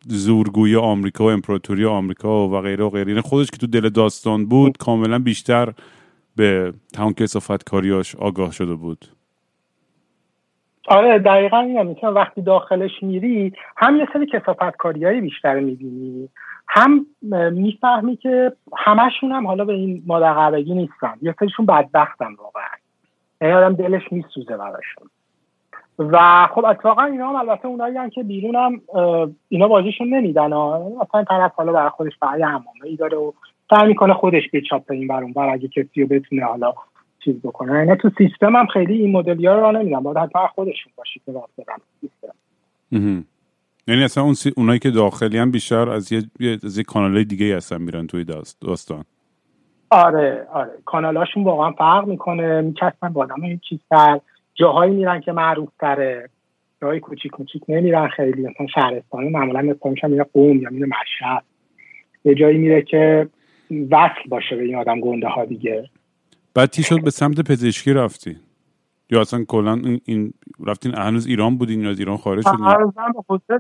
زورگوی 0.07 0.77
آمریکا 0.77 1.25
و 1.25 1.31
امپراتوری 1.31 1.85
آمریکا 1.85 2.49
و 2.49 2.61
غیره 2.61 2.85
و 2.85 2.91
غیره. 2.91 3.09
یعنی 3.09 3.21
خودش 3.21 3.51
که 3.51 3.57
تو 3.57 3.67
دل 3.67 3.89
داستان 3.89 4.47
بود 4.47 4.77
کاملا 4.77 5.19
بیشتر 5.19 5.73
به 6.37 6.75
تمام 6.95 7.13
کسافت 7.13 7.71
کاریاش 7.71 8.17
آگاه 8.17 8.53
شده 8.53 8.75
بود. 8.75 9.05
آره 10.89 11.19
دقیقا 11.19 11.59
این 11.59 11.83
می‌تونم 11.83 12.15
وقتی 12.15 12.43
داخلش 12.43 13.03
میری 13.03 13.53
هم 13.77 13.97
یه 13.97 14.09
سری 14.13 14.27
کسافت 14.27 14.77
کاریایی 14.77 15.21
بیشتر 15.21 15.61
می‌بینی 15.61 16.29
هم 16.69 17.07
می‌فهمی 17.53 18.17
که 18.17 18.53
همشون 18.77 19.33
هم 19.33 19.47
حالا 19.47 19.65
به 19.65 19.73
این 19.73 20.03
مادر 20.07 20.51
نیستن. 20.51 21.15
یه 21.23 21.35
سریشون 21.41 21.67
بدبختن 21.67 22.35
واقعا. 22.39 22.63
یعنی 23.41 23.55
آدم 23.55 23.75
دلش 23.75 24.13
میسوزه 24.13 24.57
براشون. 24.57 25.11
و 25.99 26.47
خب 26.55 26.65
اتفاقا 26.65 27.03
اینا 27.03 27.29
هم 27.29 27.37
البته 27.37 27.67
اونایی 27.67 27.97
هم 27.97 28.11
که 28.11 28.23
بیرون 28.23 28.55
هم 28.55 28.81
اینا 29.49 29.69
بازیشون 29.69 30.15
نمیدن 30.15 30.47
مثلا 30.47 31.25
طرف 31.29 31.53
حالا 31.55 31.73
برای 31.73 31.89
خودش 31.89 32.19
برای 32.21 32.43
همامه 32.43 32.85
ای 32.85 32.97
داره 32.97 33.17
و 33.17 33.33
سعی 33.71 33.89
می‌کنه 33.89 34.15
خودش 34.15 34.43
بچاپه 34.53 34.95
این 34.95 35.09
برون 35.09 35.33
بر 35.33 35.49
اگه 35.49 35.69
کسی 35.69 36.01
رو 36.01 36.07
بتونه 36.07 36.45
حالا 36.45 36.75
چیز 37.25 37.37
بکنه. 37.43 37.73
اینا 37.73 37.97
تو 37.97 38.11
سیستم 38.19 38.57
هم 38.57 38.67
خیلی 38.67 38.95
این 39.03 39.13
مدلی 39.13 39.47
ها 39.47 39.71
رو 39.71 39.79
نمیدن 39.79 40.01
باید 40.01 40.19
حتما 40.19 40.47
خودشون 40.47 40.93
باشی 40.97 41.21
که 41.27 41.33
راه 41.33 41.49
برن 41.59 41.77
سیستم 42.01 42.35
یعنی 43.89 44.05
اصلا 44.05 44.25
اون 44.25 44.35
سی... 44.35 44.53
اونایی 44.57 44.79
که 44.79 44.91
داخلی 44.91 45.39
هم 45.39 45.51
بیشتر 45.51 45.91
از 45.91 46.13
یه, 46.13 46.23
از 46.65 46.79
یه 46.79 46.85
کانال 46.85 47.25
دیگه 47.25 47.57
هستن 47.57 47.83
میرن 47.83 48.07
توی 48.07 48.25
داستان. 48.61 49.05
آره 49.91 50.47
آره. 50.53 50.71
کانالاشون 50.85 51.45
واقعا 51.45 51.71
فرق 51.71 52.07
می‌کنه. 52.07 52.61
میکسن 52.61 53.09
با 53.13 53.23
آدم 53.23 53.43
این 53.43 53.61
چیزتر. 53.69 54.21
جاهایی 54.55 54.95
میرن 54.95 55.21
که 55.21 55.33
معروف 55.33 55.69
تره 55.81 56.29
جاهای 56.83 57.01
کوچیک 57.01 57.33
کوچیک 57.33 57.63
نمیرن 57.69 58.09
خیلی. 58.09 58.43
مثلا 58.43 58.67
شهرستانی 58.75 59.29
معمولا 59.29 59.63
مثلا 59.63 60.11
میره 60.11 60.27
قوم 60.33 60.63
یا 60.63 60.71
میره 60.71 60.87
مشهد. 60.87 61.45
یه 62.25 62.35
جایی 62.35 62.59
میره 62.59 62.83
که 62.83 63.29
وصل 63.71 64.29
باشه 64.29 64.57
به 64.57 64.63
این 64.63 64.77
آدم 64.77 65.01
گنده 65.01 65.29
ها 65.29 65.45
دیگه. 65.45 65.91
بعد 66.55 66.69
تی 66.69 66.83
شد؟ 66.83 67.05
به 67.05 67.11
سمت 67.11 67.41
پزشکی 67.41 67.93
رفتی. 67.93 68.37
یا 69.11 69.21
اصلا 69.21 69.45
کلا 69.45 69.83
این, 70.05 70.33
رفتین 70.67 70.95
هنوز 70.95 71.27
ایران 71.27 71.57
بودین 71.59 71.81
یا 71.81 71.91
از 71.91 71.99
ایران 71.99 72.17
خارج 72.17 72.45
شدین؟ 72.45 72.67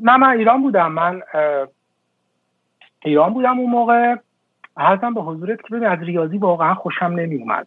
نه 0.02 0.16
من 0.16 0.28
ایران 0.28 0.62
بودم. 0.62 0.92
من 0.92 1.22
ایران 3.04 3.34
بودم 3.34 3.58
اون 3.58 3.70
موقع. 3.70 4.14
هرزم 4.76 5.14
به 5.14 5.20
حضورت 5.20 5.62
که 5.62 5.74
ببین 5.76 5.88
از 5.88 5.98
ریاضی 6.02 6.38
واقعا 6.38 6.74
خوشم 6.74 7.04
نمی 7.04 7.36
اومد 7.36 7.66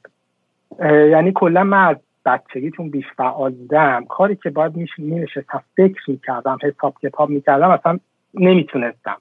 یعنی 1.11 1.31
کلا 1.35 1.63
من 1.63 1.87
از 1.87 1.97
بچگیتون 2.25 2.89
بیش 2.89 3.05
فعال 3.17 3.51
بودم 3.51 4.05
کاری 4.09 4.35
که 4.35 4.49
باید 4.49 4.75
می 4.75 4.87
نشستم 4.97 5.63
فکر 5.77 6.01
می‌کردم 6.07 6.57
حساب 6.63 6.95
کتاب 7.01 7.29
می‌کردم 7.29 7.69
اصلا 7.69 7.99
نمی‌تونستم. 8.33 9.17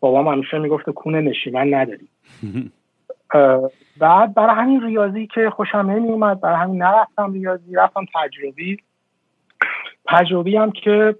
بابام 0.00 0.28
همیشه 0.28 0.58
می‌گفت 0.58 0.90
کونه 0.90 1.20
نشیمن 1.20 1.74
نداری. 1.74 2.08
بعد 3.98 4.34
برای 4.34 4.56
همین 4.56 4.82
ریاضی 4.82 5.26
که 5.26 5.50
خوشم 5.50 5.78
نمی 5.78 6.08
اومد 6.08 6.40
برای 6.40 6.56
همین 6.56 6.82
نرفتم 6.82 7.32
ریاضی 7.32 7.74
رفتم 7.74 8.06
تجربی. 8.14 8.76
تجربی 10.06 10.56
هم 10.56 10.70
که 10.70 11.14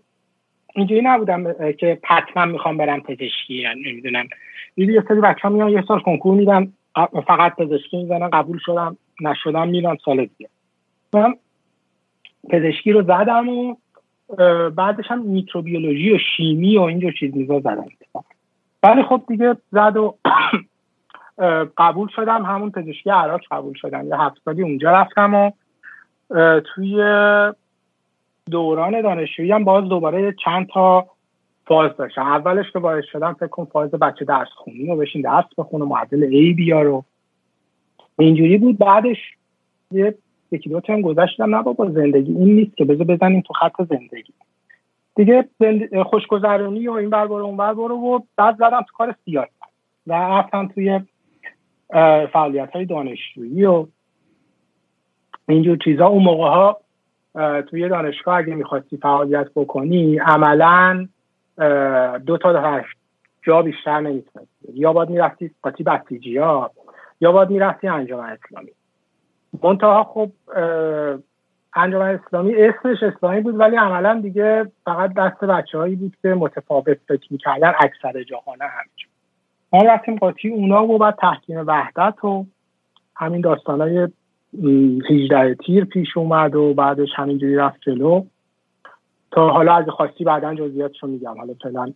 اینجوری 0.74 1.02
نبودم 1.02 1.72
که 1.72 1.98
حتما 2.04 2.44
می‌خوام 2.44 2.76
برم 2.76 3.00
پزشکی 3.00 3.54
یعنی 3.54 3.92
نمی‌دونم. 3.92 4.28
دیدی 4.74 4.92
یه 4.92 5.04
سری 5.08 5.20
بچه 5.20 5.48
میان 5.48 5.68
یه 5.68 5.84
سال 5.88 6.00
کنکور 6.00 6.34
میدن 6.34 6.72
فقط 7.26 7.56
پزشکی 7.56 7.96
می‌زنن 7.96 8.30
قبول 8.30 8.58
شدم 8.64 8.96
نشدم 9.20 9.68
میرم 9.68 9.96
سال 10.04 10.16
دیگه. 10.26 10.50
من 11.12 11.34
پزشکی 12.50 12.92
رو 12.92 13.02
زدم 13.02 13.48
و 13.48 13.76
بعدش 14.70 15.04
هم 15.08 15.22
میکروبیولوژی 15.22 16.12
و 16.14 16.18
شیمی 16.36 16.78
و 16.78 16.80
اینجور 16.82 17.12
چیز 17.12 17.36
میزا 17.36 17.60
زدم. 17.60 17.88
ولی 18.82 19.02
خب 19.02 19.22
دیگه 19.28 19.56
زد 19.72 19.96
و 19.96 20.14
قبول 21.78 22.08
شدم. 22.16 22.44
همون 22.44 22.70
پزشکی 22.70 23.10
عراق 23.10 23.40
قبول 23.50 23.74
شدم. 23.74 24.06
یه 24.06 24.20
هفت 24.20 24.42
سالی 24.44 24.62
اونجا 24.62 24.90
رفتم 24.90 25.34
و 25.34 25.50
توی 26.60 27.02
دوران 28.50 29.02
دانشجویی 29.02 29.52
هم 29.52 29.64
باز 29.64 29.84
دوباره 29.84 30.34
چند 30.44 30.66
تا 30.66 31.06
فاز 31.66 31.96
داشتم. 31.96 32.22
اولش 32.22 32.70
که 32.72 32.78
باعث 32.78 33.04
شدم 33.12 33.32
فکر 33.32 33.46
کن 33.46 33.64
فاز 33.64 33.90
بچه 33.90 34.24
درس 34.24 34.48
خونی 34.56 34.86
رو 34.86 34.96
بشین 34.96 35.22
درس 35.22 35.44
بخونه 35.58 35.84
معدل 35.84 36.22
ای 36.22 36.52
بیار 36.52 36.86
و 36.86 37.04
اینجوری 38.18 38.58
بود. 38.58 38.78
بعدش 38.78 39.18
یه 39.90 40.14
یکی 40.50 40.70
دو 40.70 40.80
ترم 40.80 41.00
گذشتم. 41.00 41.54
نه 41.54 41.62
بابا 41.62 41.90
زندگی 41.90 42.32
این 42.32 42.54
نیست 42.54 42.76
که 42.76 42.84
بذار 42.84 43.06
بزنیم 43.06 43.40
تو 43.40 43.54
خط 43.54 43.82
زندگی. 43.90 44.32
دیگه 45.18 45.48
خوشگذرانی 46.04 46.88
و 46.88 46.92
این 46.92 47.10
بر 47.10 47.26
برو 47.26 47.44
اون 47.44 47.56
بر 47.56 47.74
برو 47.74 47.96
و 47.96 48.18
بعد 48.36 48.56
زدم 48.56 48.80
تو 48.80 48.96
کار 48.96 49.14
سیاست 49.24 49.52
و 50.06 50.12
رفتم 50.12 50.68
توی 50.68 51.00
فعالیت 52.32 52.70
های 52.70 52.84
دانشجویی 52.84 53.64
و 53.64 53.86
اینجور 55.48 55.78
چیزا. 55.84 56.06
اون 56.06 56.22
موقع 56.22 56.48
ها 56.48 56.80
توی 57.62 57.88
دانشگاه 57.88 58.36
اگه 58.36 58.54
می‌خواستی 58.54 58.96
فعالیت 58.96 59.48
بکنی 59.56 60.18
عملا 60.18 61.08
دو 62.26 62.38
تا 62.38 62.82
جا 63.42 63.62
بیشتر 63.62 64.00
نمی‌تونستی. 64.00 64.72
یا 64.74 64.92
باید 64.92 65.10
می‌رفتی 65.10 65.50
قاطی 65.62 65.82
بسیجی 65.82 66.38
ها 66.38 66.70
یا 67.20 67.32
باید 67.32 67.50
می‌رفتی 67.50 67.88
انجام 67.88 68.20
اسلامی. 68.20 68.70
منتها 69.62 70.04
خب 70.04 70.30
انجام 71.74 72.02
اسلامی 72.02 72.54
اسمش 72.54 73.02
اسلامی 73.02 73.40
بود 73.40 73.60
ولی 73.60 73.76
عملا 73.76 74.20
دیگه 74.20 74.66
فقط 74.84 75.14
دست 75.14 75.44
بچه 75.44 75.78
هایی 75.78 75.96
بود 75.96 76.16
که 76.22 76.28
متفاوت 76.28 76.98
فکر 77.08 77.26
می‌کردن 77.30 77.72
اکثر 77.80 78.22
جهانه 78.22 78.64
همینجور 78.64 79.08
ما 79.72 79.82
رفتیم 79.82 80.16
قاطی 80.16 80.48
اونا 80.48 80.84
و 80.84 80.98
بعد 80.98 81.16
تحکیم 81.20 81.66
وحدت 81.66 82.24
و 82.24 82.46
همین 83.16 83.40
داستان 83.40 83.80
های 83.80 84.08
18 85.10 85.54
تیر 85.54 85.84
پیش 85.84 86.16
اومد 86.16 86.54
و 86.54 86.74
بعدش 86.74 87.08
همینجوری 87.16 87.56
رفت 87.56 87.80
جلو. 87.80 88.24
تا 89.30 89.48
حالا 89.48 89.74
از 89.74 89.84
خواستی 89.88 90.24
بعدا 90.24 90.54
جزئیاتشو 90.54 91.06
میگم. 91.06 91.38
حالا 91.38 91.54
فعلا 91.62 91.92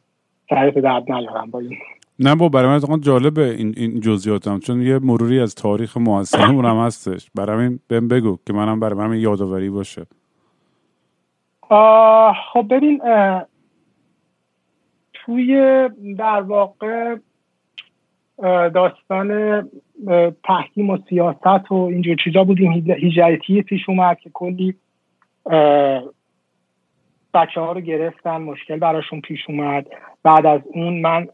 تعریف 0.49 0.77
درد 0.77 1.13
ندارم 1.13 1.51
با 1.51 1.59
این. 1.59 1.79
نه 2.23 2.35
با 2.35 2.49
برای 2.49 2.81
من 2.89 3.01
جالبه 3.01 3.51
این 3.51 3.75
این 3.77 4.01
جزئیات 4.01 4.49
هم 4.49 4.61
چون 4.61 4.83
یه 4.83 4.99
مروری 4.99 5.41
از 5.41 5.55
تاریخ 5.55 5.97
معاصرمون 5.97 6.65
هم 6.65 6.77
هستش. 6.77 7.31
برای 7.35 7.67
این 7.67 7.81
بهم 7.89 8.09
بگو 8.09 8.39
که 8.47 8.53
منم 8.53 8.81
برای 8.81 9.09
من 9.09 9.19
یادآوری 9.19 9.71
باشه. 9.71 10.07
خب 12.53 12.67
ببین 12.71 13.01
توی 15.15 15.89
در 16.19 16.41
واقع 16.41 17.17
داستان 18.75 19.63
تحکیم 20.45 20.91
و 20.91 20.99
سیاست 21.09 21.73
و 21.73 21.75
اینجور 21.75 22.17
چیزا 22.25 22.45
بودیم. 22.45 22.73
هیجایتی 22.73 23.63
پیش 23.63 23.89
اومد 23.89 24.19
که 24.19 24.31
کلی 24.31 24.75
بچه 27.35 27.61
ها 27.61 27.73
رو 27.73 27.81
گرفتن 27.81 28.37
مشکل 28.37 28.77
براشون 28.77 29.21
پیش 29.21 29.41
اومد. 29.49 29.87
بعد 30.23 30.47
از 30.47 30.61
اون 30.75 31.01
من 31.01 31.29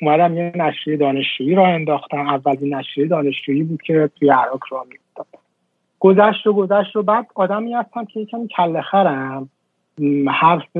اومدم 0.00 0.36
یه 0.36 0.52
نشریه 0.54 0.96
دانشجویی 0.96 1.54
را 1.54 1.66
انداختم. 1.66 2.28
اولین 2.28 2.74
نشریه 2.74 3.06
دانشجویی 3.06 3.62
بود 3.62 3.82
که 3.82 4.10
توی 4.18 4.30
عراق 4.30 4.60
را 4.70 4.86
میفتاد 4.90 5.26
گذشت 6.00 6.46
و 6.46 6.52
گذشت 6.52 6.96
و 6.96 7.02
بعد 7.02 7.26
آدمی 7.34 7.74
هستم 7.74 8.04
که 8.04 8.20
یکم 8.20 8.46
کله 8.46 8.80
خرم. 8.80 9.48
حرف 10.28 10.78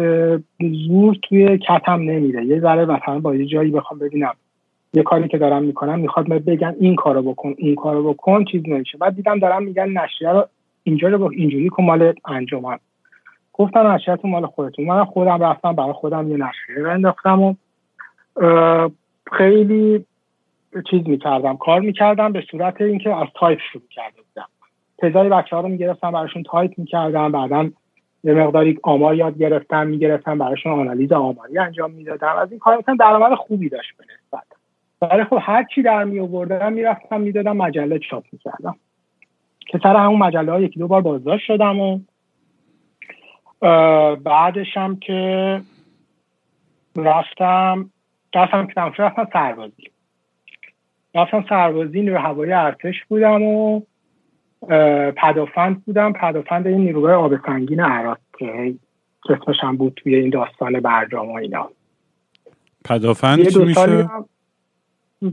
زور 0.87 1.17
توی 1.23 1.59
کتم 1.59 2.01
نمیره. 2.01 2.45
یه 2.45 2.61
ذره 2.61 2.85
مثلا 2.85 3.19
با 3.19 3.35
یه 3.35 3.47
جایی 3.47 3.71
بخوام 3.71 4.01
ببینم 4.01 4.35
یه 4.95 5.03
کاری 5.03 5.29
که 5.29 5.39
دارم 5.39 5.63
می‌کنم 5.63 5.99
می‌خواد 5.99 6.27
بگن 6.27 6.77
این 6.81 6.97
کارو 6.97 7.23
بکن 7.23 7.55
اون 7.59 7.75
کارو 7.75 8.13
بکن 8.13 8.45
چیز 8.45 8.63
نمیشه. 8.69 8.99
بعد 8.99 9.17
دیدم 9.17 9.39
دارم 9.39 9.63
میگن 9.63 9.89
نشریه 9.89 10.31
رو 10.31 10.49
اینجا 10.83 11.09
رو 11.09 11.31
اینجوری 11.33 11.71
که 11.77 11.83
مال 11.83 12.13
انجمن. 12.25 12.79
گفتن 13.59 13.87
نشریتون 13.87 14.31
مال 14.31 14.47
خودتون. 14.47 14.85
من 14.85 15.05
خودم 15.05 15.43
رفتم 15.43 15.73
برای 15.73 15.93
خودم 15.93 16.31
یه 16.31 16.37
نشریه 16.37 16.89
انداختم 16.89 17.43
و 17.43 17.55
خیلی 19.33 20.05
چیز 20.91 21.09
می‌کردم 21.09 21.57
کار 21.57 21.81
می‌کردم 21.81 22.33
به 22.33 22.45
صورت 22.51 22.81
اینکه 22.81 23.15
از 23.15 23.27
تایپ 23.35 23.59
شروع 23.73 23.89
کرده 23.91 24.17
بودم. 24.17 24.49
تزای 24.99 25.29
بچه 25.29 25.57
ها 25.57 25.63
رو 25.63 25.69
می‌گرفتم 25.69 26.13
براشون 26.13 26.43
تایپ 26.43 26.73
می‌کردم 26.77 27.33
بعدا 27.33 27.71
یه 28.25 28.35
مقداری 28.35 28.79
آمار 28.83 29.15
یاد 29.15 29.39
گرفتم 29.39 29.87
می‌گرفتم 29.87 30.39
براشون 30.39 30.73
آنالیز 30.73 31.13
آماری 31.13 31.59
انجام 31.59 31.91
می‌دادم. 31.91 32.37
از 32.37 32.51
این 32.51 32.59
کار 32.59 32.79
مثلا 32.79 32.95
درآمد 32.95 33.35
خوبی 33.35 33.69
داشت 33.69 33.91
به 33.99 34.05
نسبت. 34.05 34.47
ولی 35.03 35.25
خب 35.25 35.39
هر 35.41 35.65
چی 35.75 35.83
در 35.83 36.05
می 36.05 36.21
آوردم 36.21 36.73
می‌رفتم 36.73 37.21
می‌دادم 37.21 37.57
مجله 37.57 37.99
چاپ 37.99 38.25
می‌کردم. 38.33 38.77
که 39.67 39.81
سر 39.83 39.97
همون 39.97 40.19
مجله 40.19 40.53
ها 40.53 40.61
یکی 40.61 40.79
دو 40.79 40.89
بار 40.89 41.03
بازداشت 41.03 41.45
شدم 41.45 41.81
و 41.81 42.01
بعدش 44.25 44.77
هم 44.77 44.97
که 44.97 45.61
رفتم 46.97 47.91
رفتم 48.35 48.67
که 48.67 48.81
رفتم 49.03 49.29
سربازی. 49.33 49.91
رفتم 51.15 51.45
سربازی 51.49 52.01
نیروی 52.01 52.19
هوایی 52.19 52.53
ارتش 52.53 53.05
بودم 53.09 53.43
و 53.43 53.83
پدافند 55.17 55.85
بودم. 55.85 56.13
پدافند 56.13 56.67
این 56.67 56.79
نیروهای 56.79 57.15
آب 57.15 57.47
سنگین 57.47 57.81
عراق 57.81 58.19
که 58.39 58.75
اسمش 59.31 59.57
هم 59.61 59.77
بود 59.77 59.93
توی 59.97 60.15
این 60.15 60.31
داستان 60.31 60.81
برجام 60.81 61.29
و 61.29 61.35
اینا. 61.35 61.71
پدافند 62.85 63.49
چی 63.49 63.59
میشه؟ 63.59 64.09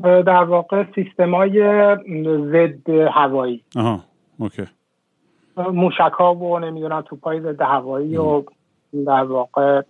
در 0.04 0.44
واقع 0.44 0.84
سیستمای 0.96 1.60
ضد 2.52 2.90
هوایی. 2.90 3.64
آها 3.76 4.04
okay. 4.38 4.64
موشک 5.58 6.12
ها 6.14 6.36
و 6.36 6.60
نمی‌دونم 6.60 7.02
توپای 7.02 7.42
ضد 7.42 7.62
هوایی 7.62 8.18
و 8.18 8.44
در 9.06 9.24
واقع 9.24 9.82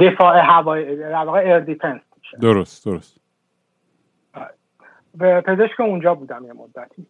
دفاع 0.00 0.38
هوایی 0.38 0.96
در 0.96 1.24
واقع 1.24 1.38
air 1.38 1.60
defense 1.60 2.00
میشه. 2.16 2.36
درست 2.36 2.86
درست. 2.86 3.18
به 5.14 5.40
پزشک 5.40 5.80
اونجا 5.80 6.14
بودم 6.14 6.46
یه 6.46 6.52
مدتی. 6.52 7.06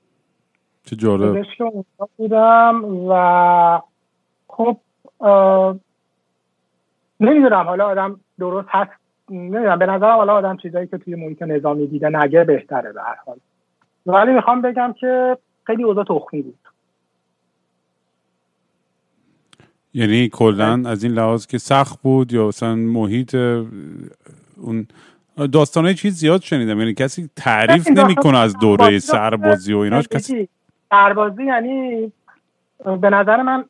چه 0.85 0.97
جالب. 0.97 1.43
پزشک 1.43 1.61
اونجا 1.61 2.09
بودم 2.17 2.85
و 2.85 3.81
خب 4.49 4.77
نمی‌دونم 7.21 7.67
حالا 7.67 7.87
آدم 7.87 8.21
درست 8.39 8.69
هست 8.71 8.91
نمی‌دونم. 9.31 9.79
به 9.79 9.87
نظرم 9.87 10.17
حالا 10.17 10.35
آدم 10.35 10.57
چیزایی 10.57 10.87
که 10.87 10.99
توی 10.99 11.15
محیط 11.15 11.43
نظامی 11.43 11.87
دیده 11.87 12.09
نگه 12.09 12.45
بهتره 12.45 12.93
به 12.93 13.03
هر 13.03 13.17
حال. 13.27 13.37
ولی 14.07 14.33
می‌خوام 14.33 14.63
بگم 14.63 14.95
که 15.01 15.39
خیلی 15.65 15.85
اوضاع 15.85 16.05
تخمی 16.05 16.43
بود. 16.43 16.59
یعنی 19.95 20.29
کلا 20.29 20.83
از 20.87 21.05
این 21.05 21.13
لحاظ 21.13 21.47
که 21.47 21.59
سخت 21.59 22.03
بود 22.03 22.33
یا 22.33 22.49
مثلا 22.49 22.75
محیط 22.75 23.35
اون 23.35 24.87
داستانه 25.53 25.95
چیز 25.95 26.15
زیاد 26.15 26.41
شنیدم. 26.41 26.79
یعنی 26.79 26.95
کسی 26.95 27.31
تعریف 27.37 27.91
نمی‌کنه 27.91 28.39
از 28.39 28.59
دوره 28.59 28.99
سربازی 28.99 29.73
و 29.73 29.79
ایناش 29.79 30.09
کسی 30.09 30.49
سربازی 30.91 31.45
یعنی 31.45 32.13
به 33.01 33.11
نظر 33.11 33.43
من 33.43 33.65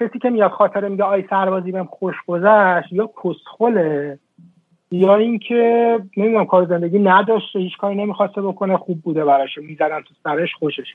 کسی 0.00 0.18
که 0.18 0.30
میاد 0.30 0.50
خاطره 0.50 0.88
میگه 0.88 1.04
آی 1.04 1.24
سربازی 1.30 1.72
بهم 1.72 1.86
خوش 1.86 2.14
گذشت 2.26 2.92
یا 2.92 3.10
کسخله 3.24 4.18
یا 4.90 5.16
اینکه 5.16 5.98
نمی‌دونم 6.16 6.46
کار 6.46 6.66
زندگی 6.66 6.98
نداشته 6.98 7.58
هیچ 7.58 7.76
کاری 7.76 7.96
نمی‌خواسته 7.96 8.42
بکنه 8.42 8.76
خوب 8.76 9.02
بوده 9.02 9.24
براش. 9.24 9.58
می‌زدن 9.58 10.00
تو 10.00 10.14
سرش 10.24 10.54
خوشش 10.54 10.94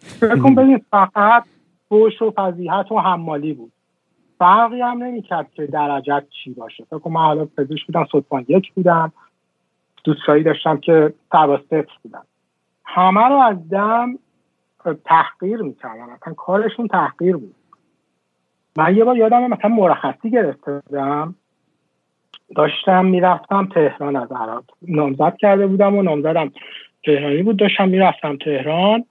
فکر 0.00 0.36
کن 0.36 0.54
ببین 0.62 0.84
فقط 0.90 1.44
فوش 1.88 2.22
و 2.22 2.32
فضیحت 2.36 2.92
و 2.92 2.98
حمالی 2.98 3.52
بود. 3.52 3.72
فرقی 4.42 4.80
هم 4.80 5.02
نمی‌کرد 5.02 5.52
که 5.54 5.66
درجت 5.66 6.24
چی 6.30 6.50
باشه. 6.54 6.84
فکر 6.84 7.08
من 7.08 7.20
حالا 7.20 7.44
پزشک 7.44 7.86
بودم 7.86 8.06
صدفان 8.12 8.44
یک 8.48 8.72
بودم. 8.72 9.12
دوستایی 10.04 10.42
داشتم 10.42 10.76
که 10.76 11.14
سرباز 11.32 11.60
بودم 12.02 12.26
همه 12.84 13.28
رو 13.28 13.34
از 13.34 13.68
دم 13.68 14.18
تحقیر 15.04 15.62
می‌کردن. 15.62 16.02
مثلا 16.02 16.34
کارشون 16.34 16.88
تحقیر 16.88 17.36
بود. 17.36 17.54
من 18.76 18.96
یه 18.96 19.04
بار 19.04 19.16
یادم 19.16 19.46
مثلا 19.46 19.70
مرخصی 19.70 20.30
گرفته 20.30 20.82
بودم. 20.86 21.34
داشتم 22.56 23.04
می‌رفتم 23.04 23.66
تهران 23.66 24.16
از 24.16 24.32
عراق 24.32 24.64
نامزد 24.82 25.36
کرده 25.36 25.66
بودم 25.66 25.94
و 25.94 26.02
نامزدم 26.02 26.52
تهرانی 27.04 27.42
بود. 27.42 27.56
داشتم 27.56 27.88
می‌رفتم 27.88 28.36
تهران. 28.36 29.04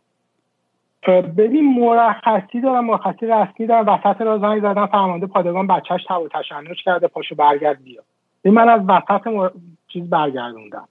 ببین 1.07 1.79
مرخصی 1.79 2.61
دارم 2.61 2.85
مرخصی 2.85 3.25
رسمی 3.25 3.67
دارم 3.67 3.85
وسط 3.87 4.21
را 4.21 4.37
زنگ 4.37 4.61
زدم 4.61 4.85
فرمانده 4.85 5.27
پادگان 5.27 5.67
بچهش 5.67 6.01
تب 6.09 6.21
و 6.21 6.27
تشنج 6.27 6.77
کرده 6.85 7.07
پاشو 7.07 7.35
برگرد 7.35 7.83
بیا. 7.83 8.03
من 8.45 8.69
از 8.69 8.81
وسط 8.87 9.27
مر... 9.27 9.49
چیز 9.87 10.09
برگردوندم. 10.09 10.87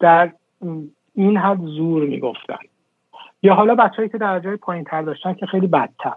در 0.00 0.32
این 1.14 1.36
حد 1.36 1.60
زور 1.60 2.06
می‌گفتن. 2.06 2.58
یا 3.42 3.54
حالا 3.54 3.74
بچههایی 3.74 4.08
که 4.08 4.18
درجه 4.18 4.56
پایین 4.56 4.84
تر 4.84 5.02
داشتن 5.02 5.34
که 5.34 5.46
خیلی 5.46 5.66
بدتر. 5.66 6.16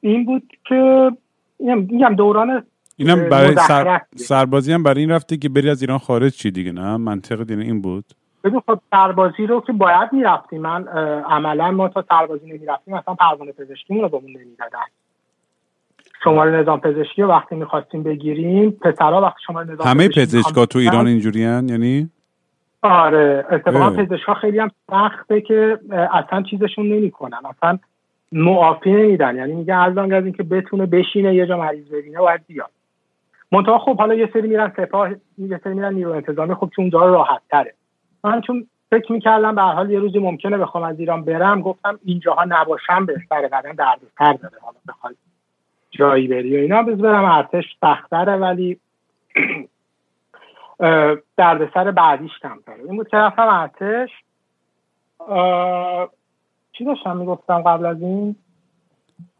این 0.00 0.24
بود 0.24 0.52
که 0.64 1.10
میگم 1.58 2.14
دوران 2.14 2.66
اینم 2.96 3.28
برای 3.28 3.56
سر... 3.56 4.00
سربازی 4.14 4.72
هم 4.72 4.82
برای 4.82 5.00
این 5.00 5.10
رفته 5.10 5.36
که 5.36 5.48
بری 5.48 5.70
از 5.70 5.82
ایران 5.82 5.98
خارج 5.98 6.32
چی 6.32 6.50
دیگه 6.50 6.72
نه؟ 6.72 6.96
منطق 6.96 7.42
دیگه 7.42 7.62
این 7.62 7.82
بود؟ 7.82 8.04
ببین 8.44 8.60
خب 8.66 8.78
سربازی 8.90 9.46
رو 9.46 9.60
که 9.60 9.72
باید 9.72 10.12
می‌رفتیم 10.12 10.60
من 10.60 10.88
عملا 11.28 11.70
ما 11.70 11.88
تا 11.88 12.04
سربازی 12.08 12.46
نمی‌رفتیم 12.46 12.94
مثلا 12.94 13.14
پروانه 13.14 13.52
پزشکی 13.52 14.00
رو 14.00 14.08
بهمون 14.08 14.30
نمی‌دادن. 14.30 14.86
شماره 16.24 16.60
نظام 16.60 16.80
پزشکی 16.80 17.22
رو 17.22 17.28
وقتی 17.28 17.54
می‌خواستیم 17.54 18.02
بگیریم 18.02 18.70
پسرها 18.70 19.20
وقتی 19.20 19.40
شماره 19.46 19.72
نظام 19.72 19.86
همه 19.86 20.08
پزشکا 20.08 20.66
تو 20.66 20.78
ایران 20.78 21.06
اینجوری 21.06 21.40
یعنی؟ 21.40 22.10
آره 22.82 23.46
اتفاقا 23.50 23.90
پزشکا 23.90 24.34
خیلی 24.34 24.58
هم 24.58 24.70
سخته 24.90 25.40
که 25.40 25.78
اصلا 26.12 26.42
چیزشون 26.42 26.92
نمی‌کنن 26.92 27.40
اصلا 27.44 27.78
معافی 28.32 28.92
نمیدن. 28.92 29.36
یعنی 29.36 29.52
میگه 29.52 29.74
از 29.74 29.98
از 29.98 30.24
اینکه 30.24 30.42
بتونه 30.42 30.86
بشینه 30.86 31.34
یه 31.34 31.46
جا 31.46 31.56
مریض 31.56 31.88
ببینه 31.88 32.18
باید 32.18 32.40
بیاد. 32.46 32.70
منتها 33.52 33.78
خب 33.78 33.98
حالا 33.98 34.14
یه 34.14 34.30
سری 34.32 34.48
میرن 34.48 34.72
سپاه 34.76 35.10
یه 35.38 35.60
سری 35.64 35.74
میرن 35.74 35.94
نیرو 35.94 36.12
انتظامی 36.12 36.54
خب 36.54 36.70
چون 36.76 36.82
اونجا 36.82 37.04
راحت 37.04 37.40
تره 37.50 37.74
من 38.24 38.40
چون 38.40 38.66
فکر 38.90 39.12
می‌کردم 39.12 39.54
به 39.54 39.62
حال 39.62 39.90
یه 39.90 39.98
روزی 39.98 40.18
ممکنه 40.18 40.58
بخوام 40.58 40.84
از 40.84 41.00
ایران 41.00 41.24
برم 41.24 41.62
گفتم 41.62 41.98
اینجاها 42.04 42.44
نباشم 42.44 43.06
بهتره 43.06 43.48
بعدا 43.48 43.72
دردسر 43.72 44.32
داره. 44.32 44.58
حالا 44.62 44.78
بخوای 44.88 45.14
جایی 45.90 46.28
بری 46.28 46.56
و 46.56 46.60
اینا 46.60 46.82
بز 46.82 46.98
برم 46.98 47.24
ارتش 47.24 47.64
سختره 47.80 48.36
ولی 48.36 48.80
دردسر 51.36 51.90
بعدیش 51.90 52.32
کمتره 52.42 52.84
این 52.84 52.96
بود 52.96 53.08
که 53.08 53.16
رفتم 53.16 53.48
ارتش. 53.48 54.10
چی 56.72 56.84
داشتم 56.84 57.16
می‌گفتم 57.16 57.62
قبل 57.62 57.86
از 57.86 58.02
این؟ 58.02 58.36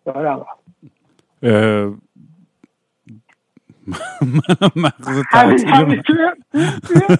دارم. 0.04 0.46
مغز 4.76 5.22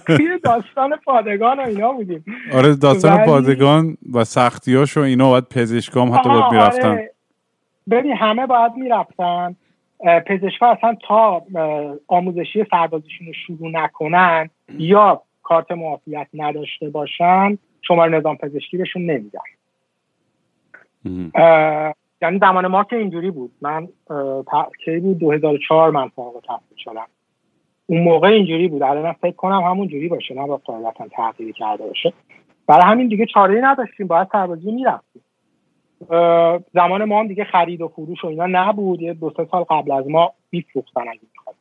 توی 0.07 0.39
داستان 0.43 0.95
پادگان 1.05 1.59
و 1.59 1.61
اینا 1.61 1.91
بودیم. 1.91 2.25
آره 2.53 2.75
داستان 2.75 3.25
پادگان 3.25 3.97
و 4.13 4.23
سختیاش 4.23 4.97
و 4.97 4.99
اینا 4.99 5.29
باید 5.29 5.43
پزشکام 5.49 6.13
حتی 6.13 6.29
باید 6.29 6.51
می‌رفتن. 6.51 6.87
آره. 6.87 7.11
ببین 7.89 8.13
همه 8.13 8.47
باید 8.47 8.71
می‌رفتن. 8.75 9.55
پزشکا 10.27 10.71
اصلا 10.71 10.97
تا 11.07 11.43
آموزشی 12.07 12.65
سربازیشون 12.71 13.27
رو 13.27 13.33
شروع 13.33 13.69
نکنن 13.71 14.49
یا 14.77 15.21
کارت 15.43 15.71
معافیت 15.71 16.27
نداشته 16.33 16.89
باشن 16.89 17.57
شماره 17.81 18.17
نظام 18.17 18.37
پزشکی 18.37 18.77
بهشون 18.77 19.05
نمیدن. 19.05 19.39
یعنی 22.21 22.39
زمان 22.39 22.67
ما 22.67 22.83
که 22.83 22.95
اینجوری 22.95 23.31
بود. 23.31 23.51
من 23.61 23.87
کی 24.85 24.99
بود؟ 24.99 25.17
2004 25.17 25.91
من 25.91 26.07
فارغ 26.07 26.35
التحصیل 26.35 26.77
شدم. 26.77 27.07
اون 27.85 28.03
موقع 28.03 28.27
اینجوری 28.27 28.67
بود. 28.67 28.83
الان 28.83 29.13
فکر 29.13 29.35
کنم 29.35 29.61
همون 29.61 29.87
جوری 29.87 30.07
باشه. 30.07 30.33
نه 30.35 30.47
با 30.47 30.57
قاعدتا 30.57 31.07
تغییر 31.07 31.51
کرده 31.51 31.87
باشه. 31.87 32.13
برای 32.67 32.83
همین 32.83 33.07
دیگه 33.07 33.25
چاره 33.25 33.61
نداشتیم. 33.63 34.07
باید 34.07 34.27
سربازی 34.31 34.71
می‌رفتیم. 34.71 35.21
زمان 36.73 37.03
ما 37.03 37.19
هم 37.19 37.27
دیگه 37.27 37.43
خرید 37.43 37.81
و 37.81 37.87
فروش 37.87 38.23
و 38.23 38.27
اینا 38.27 38.45
نبود. 38.47 39.01
یه 39.01 39.13
دو 39.13 39.33
سه 39.37 39.47
سال 39.51 39.63
قبل 39.63 39.91
از 39.91 40.09
ما 40.09 40.33
میفروختن 40.51 41.01
اگه 41.01 41.19
می‌خواستیم 41.33 41.58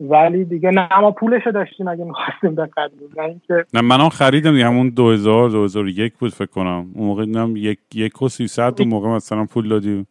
ولی 0.00 0.44
دیگه 0.44 0.70
نه 0.70 1.00
ما 1.00 1.10
پولشو 1.10 1.50
داشتیم 1.50 1.88
اگه 1.88 2.04
می‌خواستیم 2.04 2.54
بخریم 2.54 3.08
نه 3.16 3.22
اینکه 3.22 3.64
نه 3.74 3.80
من 3.80 4.00
هم 4.00 4.08
خریدم 4.08 4.52
دیگه 4.52 4.66
همون 4.66 4.88
2000 4.88 5.50
2001 5.50 6.12
بود 6.18 6.32
فکر 6.32 6.46
کنم. 6.46 6.90
اون 6.94 7.06
موقع 7.06 7.24
یک 7.58 7.78
یک 7.94 8.22
و 8.22 8.28
300 8.28 8.74
اون 8.78 8.88
موقع 8.88 9.08
مثلا 9.08 9.44
پول 9.44 9.68
دادیم. 9.68 10.06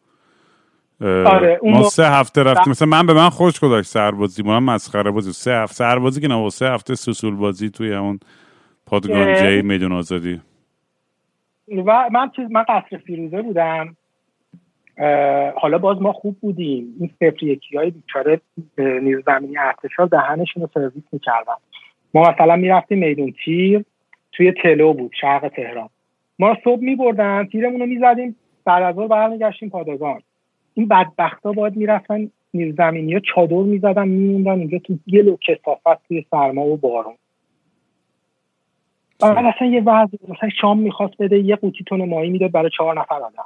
آره، 1.00 1.58
اون 1.62 1.72
ما 1.72 1.82
سه 1.82 2.06
هفته 2.06 2.42
رفتیم. 2.42 2.70
مثلا 2.70 2.88
من 2.88 3.06
به 3.06 3.14
من 3.14 3.28
خوش 3.28 3.60
گذاشت 3.60 3.88
سربازی 3.88 4.42
هم 4.42 4.64
مسخره 4.64 5.10
بازی. 5.10 5.32
سه 5.32 5.52
هفته 5.52 5.74
سربازی 5.74 6.20
که 6.20 6.28
نه 6.28 6.50
سه 6.50 6.66
هفته 6.66 6.94
سوسول 6.94 7.34
بازی 7.34 7.70
توی 7.70 7.92
همون 7.92 8.20
پادگان. 8.86 9.34
جی 9.34 9.62
میدون 9.62 9.92
آزادی. 9.92 10.40
و 11.86 12.08
من 12.12 12.30
چیز 12.36 12.50
من 12.50 12.64
قصر 12.68 12.96
فیروزه 13.06 13.42
بودم. 13.42 13.96
حالا 15.56 15.78
باز 15.78 16.02
ما 16.02 16.12
خوب 16.12 16.36
بودیم. 16.40 16.94
این 17.00 17.10
صفر 17.20 17.42
یکی 17.42 17.76
های 17.76 17.90
بیچاره 17.90 18.40
اه، 18.78 18.86
نیرو 18.86 19.22
زمینی 19.26 19.58
ارتشا 19.58 20.06
دهنشون 20.06 20.62
رو 20.62 20.68
سرویس 20.74 21.04
می‌کردن. 21.12 21.54
ما 22.14 22.30
مثلا 22.30 22.56
می‌رفتیم 22.56 22.98
میدون 22.98 23.34
تیر 23.44 23.84
توی 24.32 24.52
تلو 24.52 24.92
بود 24.92 25.12
شرق 25.20 25.48
تهران. 25.48 25.88
ما 26.38 26.56
صبح 26.64 26.80
میبردن 26.80 27.48
تیرمون 27.52 27.80
رو 27.80 27.86
می‌زدیم 27.86 28.36
بعد 28.64 28.82
از 28.82 28.94
ظهر 28.94 29.06
برمیگشتیم 29.06 29.68
پادگان. 29.68 30.22
این 30.74 30.88
بدبختا 30.88 31.52
باید 31.52 31.76
می‌رفتن 31.76 32.30
نیرو 32.54 32.72
زمینی 32.76 33.14
ها 33.14 33.20
چادر 33.34 33.56
می‌زدن 33.56 34.08
میموندن 34.08 34.60
اینجا 34.60 34.78
تو 34.78 34.98
گل 35.12 35.28
و 35.28 35.36
کسافت 35.36 36.08
توی 36.08 36.26
سرما 36.30 36.66
و 36.66 36.76
بارون. 36.76 37.14
بعد 39.20 39.54
اصلا 39.56 39.68
یه 39.68 39.80
وضع 39.80 40.16
مثلا 40.28 40.48
شام 40.60 40.78
می‌خواست 40.78 41.14
بده 41.18 41.38
یه 41.38 41.56
قوطی 41.56 41.84
تون 41.86 42.08
ماهی 42.08 42.30
می‌داد 42.30 42.52
برای 42.52 42.70
چهار 42.76 43.00
نفر 43.00 43.14
آدم. 43.14 43.44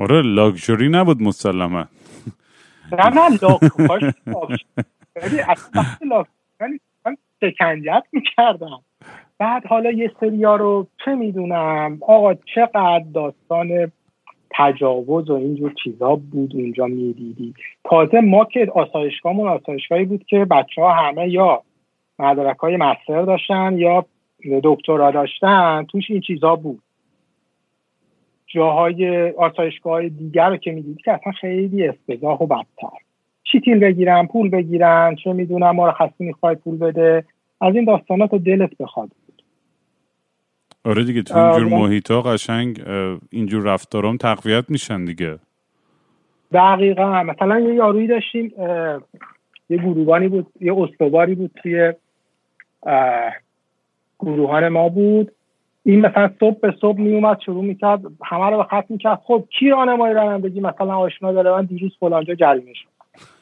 آره 0.00 0.22
لاکچوری 0.22 0.88
نبود 0.88 1.22
مسلما 1.22 1.84
نه 2.92 3.08
نه 3.08 3.28
لاکوهاش 3.42 4.02
ولی 5.22 5.40
اصلا 5.40 5.70
وقتی 5.74 6.04
لاک 6.04 6.26
من 7.06 7.16
شکنجت 7.40 8.04
می‌کردم. 8.12 8.80
بعد 9.38 9.66
حالا 9.66 9.90
یه 9.90 10.12
سریا 10.20 10.56
رو 10.56 10.86
چه 11.04 11.14
می‌دونم؟ 11.14 11.98
آقا 12.00 12.34
چقدر 12.34 13.04
داستان 13.14 13.92
تجاوز 14.50 15.30
و 15.30 15.34
اینجور 15.34 15.74
چیزا 15.84 16.16
بود 16.16 16.50
اونجا 16.54 16.86
می‌دیدی؟ 16.86 17.54
تازه 17.84 18.20
ما 18.20 18.44
که 18.44 18.72
آسایشگاهمون 18.74 19.48
آسایشگاهی 19.48 20.04
بود 20.04 20.24
که 20.24 20.44
بچه 20.44 20.82
ها 20.82 20.92
همه 20.92 21.28
یا 21.28 21.62
مدرک 22.18 22.56
های 22.56 22.76
مستر 22.76 23.22
داشتن 23.22 23.78
یا 23.78 24.04
دکترا 24.62 25.10
داشتن 25.10 25.86
توش 25.90 26.10
این 26.10 26.20
چیزا 26.20 26.56
بود. 26.56 26.82
جاهای 28.54 29.30
آسایشگاه 29.30 29.92
های 29.92 30.08
دیگر 30.08 30.48
رو 30.48 30.56
که 30.56 30.72
می‌دید 30.72 30.98
که 31.04 31.12
اصلا 31.12 31.32
خیلی 31.32 31.88
افتضاح 31.88 32.38
و 32.38 32.46
بدتر. 32.46 32.96
چیتیل 33.44 33.78
بگیرن 33.78 34.26
پول 34.26 34.50
بگیرن 34.50 35.16
چه 35.24 35.32
می‌دونم 35.32 35.76
مرخصی 35.76 36.24
می‌خوای 36.24 36.54
پول 36.54 36.78
بده. 36.78 37.24
از 37.60 37.74
این 37.74 37.84
داستانات 37.84 38.34
دلت 38.34 38.70
بخواد. 38.80 39.10
آره 40.84 41.04
دیگه 41.04 41.22
تو 41.22 41.38
اینجور 41.38 41.64
بودن. 41.64 41.76
محیطا 41.76 42.22
قشنگ 42.22 42.82
اینجور 43.30 43.62
رفتارام 43.62 44.16
تقویت 44.16 44.64
میشن 44.70 45.04
دیگه. 45.04 45.38
دقیقا. 46.52 47.22
مثلا 47.22 47.60
یه 47.60 47.74
یارویی 47.74 48.06
داشتیم 48.06 48.52
یه 49.70 49.76
گروهانی 49.76 50.28
بود 50.28 50.46
یه 50.60 50.74
استواری 50.78 51.34
بود 51.34 51.50
توی 51.62 51.92
گروهان 54.18 54.68
ما 54.68 54.88
بود. 54.88 55.32
این 55.82 56.06
مثلا 56.06 56.30
صبح 56.40 56.60
به 56.60 56.74
صبح 56.80 57.00
میومد 57.00 57.40
شروع 57.46 57.64
می‌کرد 57.64 58.00
همه 58.24 58.50
رو 58.50 58.56
به 58.56 58.64
خط 58.64 58.84
می‌کرد. 58.88 59.20
خب 59.24 59.44
کی 59.58 59.68
راهنمایی 59.68 60.14
رانندگی؟ 60.14 60.60
مثلا 60.60 60.96
آشنا 60.96 61.32
داره 61.32 61.50
من 61.50 61.64
دیروز 61.64 61.96
فلانجا 62.00 62.34
جریمه 62.34 62.72
شد 62.74 62.88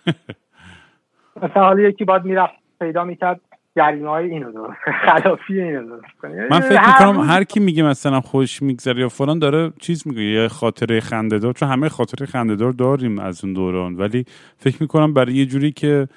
مثلا 1.42 1.62
حالا 1.62 1.80
یکی 1.80 2.04
باید 2.04 2.24
می‌رفت 2.24 2.54
پیدا 2.80 3.04
می‌کرد 3.04 3.40
جریمه 3.76 4.10
های 4.10 4.30
اینو 4.30 4.52
درست 4.52 4.78
خلافی 5.04 5.60
اینو 5.60 5.86
درست 5.86 6.18
کنه. 6.22 6.48
من 6.50 6.60
فکر 6.60 6.86
می‌کنم 6.86 7.20
هر 7.20 7.44
کی 7.44 7.60
میگه 7.60 7.82
مثلا 7.82 8.20
خوش 8.20 8.62
میگذره 8.62 9.00
یا 9.00 9.08
فلان 9.08 9.38
داره 9.38 9.72
چیز 9.80 10.06
میگه 10.06 10.22
یه 10.22 10.48
خاطره 10.48 11.00
خندهدار 11.00 11.52
چون 11.52 11.68
همه 11.68 11.88
خاطره 11.88 12.26
خندهدار 12.26 12.72
داریم 12.72 13.18
از 13.18 13.44
اون 13.44 13.52
دوران. 13.52 13.94
ولی 13.94 14.24
فکر 14.56 14.76
می‌کنم 14.80 15.14
برای 15.14 15.34
یه 15.34 15.46
جوری 15.46 15.72
که 15.72 16.08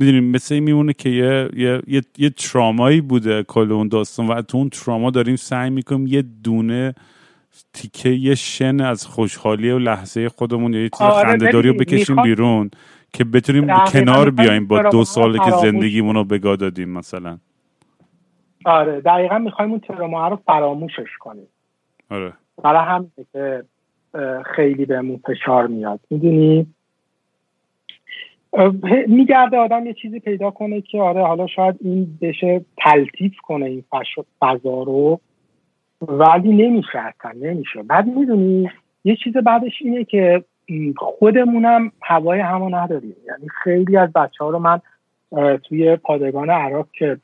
می‌دونیم 0.00 0.24
مثل 0.24 0.54
این 0.54 0.64
میمونه 0.64 0.92
که 0.92 1.08
یه 1.08 1.48
یه 1.56 1.82
یه, 1.86 2.02
یه 2.18 2.30
ترامایی 2.30 3.00
بوده 3.00 3.42
کل 3.42 3.72
اون 3.72 3.88
داستان 3.88 4.26
و 4.26 4.42
تو 4.42 4.58
اون 4.58 4.68
تراما 4.68 5.10
داریم 5.10 5.36
سعی 5.36 5.70
می‌کنیم 5.70 6.06
یه 6.06 6.22
دونه 6.44 6.94
تیکه 7.72 8.08
یه 8.08 8.34
شن 8.34 8.80
از 8.80 9.06
خوشحالی 9.06 9.70
و 9.70 9.78
لحظه 9.78 10.28
خودمون 10.28 10.74
یا 10.74 10.80
یه 10.80 10.88
چیز 10.88 11.02
آره، 11.02 11.28
خندهداری 11.28 11.68
رو 11.68 11.74
بکشیم 11.74 12.22
بیرون 12.22 12.70
که 13.12 13.24
بتونیم 13.24 13.66
کنار 13.92 14.30
بیایم 14.30 14.66
با 14.66 14.82
دو 14.82 15.04
ساله 15.04 15.38
که 15.38 15.50
زندگیمون 15.50 16.14
رو 16.14 16.24
بگاه 16.24 16.56
دادیم 16.56 16.88
مثلا. 16.88 17.38
آره 18.64 19.00
دقیقا 19.00 19.38
می‌خوایم 19.38 19.70
اون 19.70 19.80
تروما 19.80 20.28
رو 20.28 20.38
فراموشش 20.46 21.16
کنیم. 21.20 21.46
آره. 22.10 22.32
برای 22.62 22.86
همینه 22.86 23.26
که 23.32 23.64
خیلی 24.56 24.84
بهمون 24.84 25.20
فشار 25.26 25.66
میاد. 25.66 26.00
می‌دونی؟ 26.10 26.66
میگرده 29.06 29.56
آدم 29.56 29.86
یه 29.86 29.94
چیزی 29.94 30.20
پیدا 30.20 30.50
کنه 30.50 30.80
که 30.80 31.00
آره 31.00 31.26
حالا 31.26 31.46
شاید 31.46 31.76
این 31.80 32.18
بشه 32.20 32.64
تلطیف 32.76 33.32
کنه 33.42 33.66
این 33.66 33.84
فضا 34.40 34.82
رو. 34.82 35.20
ولی 36.00 36.68
نمیشه 36.68 36.98
اصلا 36.98 37.32
نمیشه. 37.40 37.82
بعد 37.82 38.06
می‌دونی 38.06 38.70
یه 39.04 39.16
چیز 39.16 39.36
بعدش 39.36 39.72
اینه 39.80 40.04
که 40.04 40.44
خودمونم 40.96 41.92
هوای 42.02 42.40
همو 42.40 42.76
نداریم. 42.76 43.16
یعنی 43.26 43.48
خیلی 43.64 43.96
از 43.96 44.12
بچه 44.12 44.44
ها 44.44 44.50
رو 44.50 44.58
من 44.58 44.80
توی 45.56 45.96
پادگان 45.96 46.50
عراق 46.50 46.88
که 46.92 47.16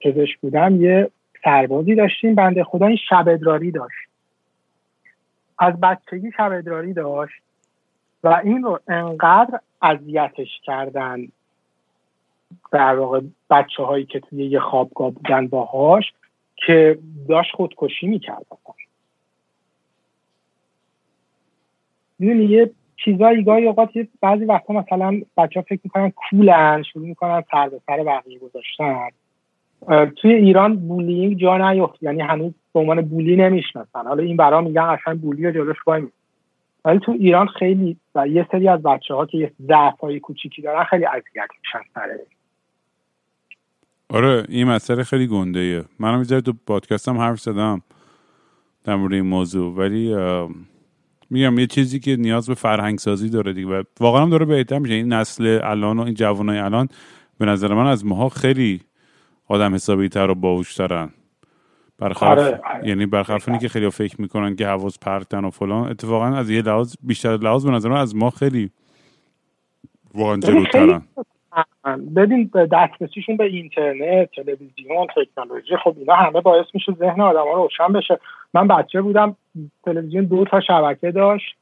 پزشک 0.00 0.38
بودم 0.40 0.82
یه 0.82 1.10
سربازی 1.44 1.94
داشتیم. 1.94 2.34
بنده 2.34 2.64
خدا 2.64 2.86
این 2.86 2.98
شب 3.10 3.28
ادراری 3.28 3.70
داشت. 3.70 4.08
از 5.58 5.80
بچگی 5.80 6.32
شب 6.36 6.52
ادراری 6.52 6.92
داشت. 6.92 7.42
و 8.24 8.40
این 8.44 8.62
رو 8.62 8.80
انقدر 8.88 9.60
اذیتش 9.82 10.60
کردن 10.64 11.28
در 12.72 12.94
واقع 12.96 13.20
بچه 13.50 13.82
هایی 13.82 14.04
که 14.04 14.20
توی 14.20 14.46
یه 14.46 14.60
خوابگاه 14.60 15.10
بودن 15.10 15.46
باهاش 15.46 16.12
که 16.56 16.98
داشت 17.28 17.54
خودکشی 17.54 18.06
می‌کرد. 18.06 18.46
می‌دونی 22.18 22.44
یه 22.44 22.70
چیزایی 23.04 23.44
گاهی 23.44 23.66
اوقات 23.66 23.96
یه 23.96 24.08
بعضی 24.20 24.44
وقتا 24.44 24.74
مثلا 24.74 25.20
بچه 25.36 25.60
ها 25.60 25.66
فکر 25.68 25.80
می‌کنن 25.84 26.10
کولن 26.10 26.82
شروع 26.82 27.06
می‌کنن 27.06 27.44
سر 27.50 27.68
به 27.68 27.80
سر 27.86 28.04
بقیه 28.04 28.38
گذاشتن. 28.38 29.08
توی 30.16 30.32
ایران 30.32 30.76
بولینگ 30.76 31.36
جا 31.36 31.70
نیفت 31.72 32.02
یعنی 32.02 32.20
هنوز 32.20 32.52
به 32.72 32.80
عنوان 32.80 33.00
بولی 33.00 33.36
نمی‌شناسن. 33.36 34.06
حالا 34.06 34.22
این 34.22 34.36
برا 34.36 34.60
میگن 34.60 34.96
قشنگ 34.96 35.20
بولی 35.20 35.44
رو 35.44 35.52
جلوش 35.52 35.76
وای. 35.86 36.06
ولی 36.88 36.98
تو 36.98 37.12
ایران 37.12 37.46
خیلی 37.46 37.96
و 38.14 38.28
یه 38.28 38.46
سری 38.52 38.68
از 38.68 38.82
بچه 38.82 39.14
ها 39.14 39.26
که 39.26 39.38
یه 39.38 39.52
ضعف 39.68 40.00
های 40.00 40.20
کوچیکی 40.20 40.62
دارن 40.62 40.84
خیلی 40.84 41.04
اذیت 41.04 41.48
میشن 41.62 41.78
سر 41.94 42.08
آره 44.08 44.44
این 44.48 44.68
مسئله 44.68 45.04
خیلی 45.04 45.26
گنده 45.26 45.60
ایه 45.60 45.84
منم 45.98 46.18
می‌ذاره 46.18 46.42
تو 46.42 46.52
پادکستم 46.66 47.18
حرف 47.18 47.40
زدم 47.40 47.82
در 48.84 48.96
مورد 48.96 49.12
این 49.12 49.26
موضوع 49.26 49.74
ولی 49.74 50.14
میگم 51.30 51.58
یه 51.58 51.66
چیزی 51.66 52.00
که 52.00 52.16
نیاز 52.16 52.48
به 52.48 52.54
فرهنگ 52.54 52.98
سازی 52.98 53.30
داره 53.30 53.52
دیگه 53.52 53.68
و 53.68 53.82
واقعا 54.00 54.26
داره 54.26 54.46
بهتر 54.46 54.78
میشه. 54.78 54.94
این 54.94 55.12
نسل 55.12 55.60
الان 55.62 55.98
و 55.98 56.02
این 56.02 56.14
جوانای 56.14 56.58
الان 56.58 56.88
به 57.38 57.46
نظر 57.46 57.74
من 57.74 57.86
از 57.86 58.06
ماها 58.06 58.28
خیلی 58.28 58.80
آدم 59.46 59.74
حسابی 59.74 60.08
تر 60.08 60.30
و 60.30 60.34
باهوشترن. 60.34 61.10
برخلاف 61.98 62.38
آره، 62.38 62.60
آره. 62.64 62.88
یعنی 62.88 63.06
برخلاف 63.06 63.48
اینی 63.48 63.60
که 63.60 63.68
خیلی 63.68 63.90
فکر 63.90 64.20
می‌کنن 64.20 64.56
که 64.56 64.66
حواس 64.66 64.98
پرتن 64.98 65.44
و 65.44 65.50
فلان 65.50 65.90
اتفاقا 65.90 66.26
از 66.26 66.50
یه 66.50 66.62
لحاظ 66.62 66.94
بیشتر 67.02 67.36
لحاظ 67.36 67.66
به 67.66 67.72
نظر 67.72 67.88
من 67.88 68.00
از 68.00 68.16
ما 68.16 68.30
خیلی 68.30 68.70
واقعا 70.14 70.36
جلوترن. 70.36 71.02
ببین 72.16 72.50
دسترسیشون 72.72 73.36
به 73.36 73.44
اینترنت 73.44 74.30
تلویزیون 74.30 75.06
تکنولوژی 75.16 75.76
خب 75.84 75.94
اینا 75.98 76.14
همه 76.14 76.40
باعث 76.40 76.66
میشه 76.74 76.92
ذهن 76.92 77.20
آدم 77.20 77.42
ها 77.42 77.52
روشن 77.52 77.92
بشه. 77.92 78.18
من 78.54 78.68
بچه 78.68 79.02
بودم 79.02 79.36
تلویزیون 79.84 80.24
دو 80.24 80.44
تا 80.44 80.60
شبکه 80.60 81.10
داشت. 81.10 81.56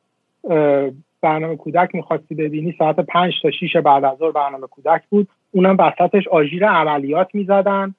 برنامه 1.22 1.56
کودک 1.56 1.94
می‌خواستی 1.94 2.34
ببینی 2.34 2.74
ساعت 2.78 3.00
پنج 3.00 3.32
تا 3.42 3.50
شیش 3.50 3.76
بعد 3.76 4.04
از 4.04 4.18
ظهر 4.18 4.30
برنامه 4.30 4.66
کودک 4.66 5.02
بود. 5.10 5.28
اونم 5.50 5.76
وسطش 5.78 6.28
آژیر 6.28 6.66
عملیات 6.68 7.28
می‌زدن. 7.34 7.94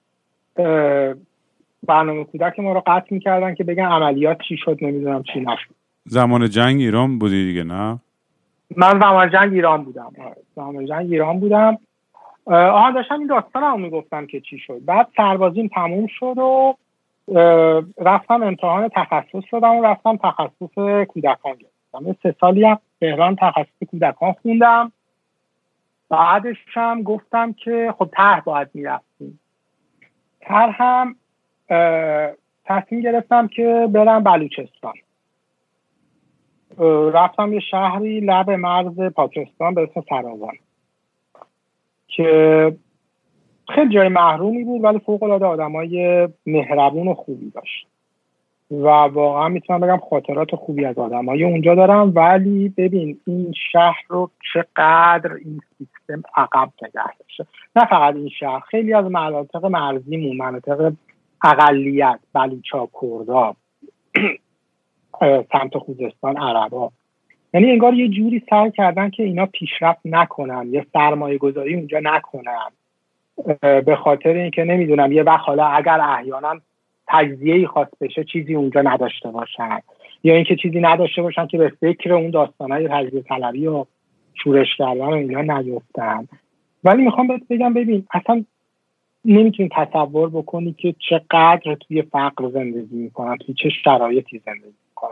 برنامه 1.83 2.23
کودک 2.23 2.59
ما 2.59 2.73
رو 2.73 2.83
قطع 2.87 3.07
می‌کردن 3.09 3.55
که 3.55 3.63
بگن 3.63 3.85
عملیات 3.85 4.37
چی 4.49 4.57
شد 4.57 4.77
نمی‌دونم 4.81 5.23
چی 5.23 5.39
نشد. 5.39 5.75
زمان 6.05 6.49
جنگ 6.49 6.79
ایران 6.79 7.19
بودی 7.19 7.45
دیگه 7.45 7.63
نه؟ 7.63 7.99
من 8.77 8.99
زمان 8.99 9.29
جنگ 9.29 9.53
ایران 9.53 9.83
بودم 9.83 10.11
آره، 10.19 10.35
زمان 10.55 10.85
جنگ 10.85 11.11
ایران 11.11 11.39
بودم. 11.39 11.77
آها 12.45 12.91
داشتم 12.91 13.19
این 13.19 13.27
داستان 13.27 13.63
هم 13.63 13.81
می‌گفتم 13.81 14.25
که 14.25 14.41
چی 14.41 14.59
شد. 14.59 14.85
بعد 14.85 15.07
سربازیم 15.17 15.67
تموم 15.67 16.07
شد 16.07 16.37
و 16.37 16.75
رفتم 17.97 18.43
امتحان 18.43 18.89
تخصص 18.95 19.45
شدم 19.49 19.75
و 19.75 19.85
رفتم 19.85 20.17
تخصص 20.17 21.05
کودکان 21.07 21.53
گرفتم. 21.53 22.15
سه 22.23 22.35
سالی 22.39 22.65
هم 22.65 22.79
تهران 23.01 23.35
تخصص 23.35 23.83
کودکان 23.91 24.33
خوندم. 24.33 24.91
بعدش 26.09 26.57
هم 26.67 27.03
گفتم 27.03 27.53
که 27.53 27.93
خب 27.97 28.09
ته 28.17 28.41
باید 28.45 28.67
می‌رفتیم. 28.73 29.39
تر 30.41 30.69
هم 30.69 31.15
تصمیم 32.65 33.01
گرفتم 33.01 33.47
که 33.47 33.87
برم 33.91 34.23
بلوچستان. 34.23 34.93
رفتم 37.13 37.53
یه 37.53 37.59
شهری 37.59 38.19
لب 38.19 38.49
مرز 38.49 38.99
پاکستان 38.99 39.73
به 39.73 39.81
اسم 39.81 40.03
سراوان 40.09 40.55
که 42.07 42.75
خیلی 43.69 43.93
جای 43.93 44.07
محرومی 44.07 44.63
بود 44.63 44.83
ولی 44.83 44.99
فوق 44.99 45.23
العاده 45.23 45.45
آدمای 45.45 46.27
مهربون 46.45 47.07
و 47.07 47.13
خوبی 47.13 47.49
داشت. 47.49 47.87
و 48.71 48.87
واقعا 48.87 49.49
می‌تونم 49.49 49.79
بگم 49.79 50.01
خاطرات 50.09 50.55
خوبی 50.55 50.85
از 50.85 50.97
آدمای 50.97 51.43
اونجا 51.43 51.75
دارم. 51.75 52.11
ولی 52.15 52.69
ببین 52.69 53.19
این 53.27 53.53
شهر 53.71 54.03
رو 54.07 54.29
چقدر 54.53 55.33
این 55.33 55.61
سیستم 55.77 56.23
عقب 56.35 56.69
نگه 56.81 57.17
داشته. 57.19 57.45
نه 57.75 57.85
فقط 57.85 58.15
این 58.15 58.29
شهر 58.29 58.59
خیلی 58.59 58.93
از 58.93 59.05
مناطق 59.05 59.65
مرزیمون 59.65 60.37
مناطق 60.37 60.93
اقلیت 61.43 62.19
بلوچا 62.33 62.89
کردا 63.01 63.55
سمت 65.51 65.77
خوزستان 65.77 66.37
عربا. 66.37 66.91
یعنی 67.53 67.71
انگار 67.71 67.93
یه 67.93 68.07
جوری 68.07 68.43
سعی 68.49 68.71
کردن 68.71 69.09
که 69.09 69.23
اینا 69.23 69.45
پیشرفت 69.45 69.99
نکنن 70.05 70.67
یا 70.71 70.85
سرمایه 70.93 71.37
گذاری 71.37 71.75
اونجا 71.75 71.99
نکنن. 72.03 72.69
به 73.59 73.95
خاطر 74.03 74.29
اینکه 74.29 74.63
نمی‌دونم 74.63 75.11
یه 75.11 75.23
وقت 75.23 75.45
حالا 75.45 75.65
اگر 75.65 75.99
احیانا 76.01 76.59
تجزیه 77.07 77.55
ای 77.55 77.67
خواست 77.67 77.93
بشه 78.01 78.23
چیزی 78.23 78.55
اونجا 78.55 78.81
نداشته 78.81 79.31
باشن. 79.31 79.79
یا 80.23 80.35
اینکه 80.35 80.55
چیزی 80.55 80.79
نداشته 80.79 81.21
باشن 81.21 81.47
که 81.47 81.57
به 81.57 81.69
فکر 81.81 82.13
اون 82.13 82.29
داستانهای 82.31 82.87
تجزیه 82.87 83.21
طلبی 83.21 83.67
و 83.67 83.85
شورش 84.43 84.77
کردن 84.77 85.05
و 85.05 85.13
اینا 85.13 85.41
نیفتن. 85.41 86.27
ولی 86.83 87.03
می‌خوام 87.03 87.27
بهت 87.27 87.41
بگم 87.49 87.73
ببین 87.73 88.07
اصلا 88.13 88.45
نمی‌تونی 89.27 89.69
تصور 89.71 90.29
بکنی 90.29 90.73
که 90.73 90.95
چقدر 91.09 91.75
توی 91.87 92.01
فقر 92.01 92.49
زندگی 92.49 92.95
می‌کنن 92.95 93.37
توی 93.37 93.55
چه 93.63 93.69
شرایطی 93.83 94.41
زندگی 94.45 94.65
می‌کنن. 94.89 95.11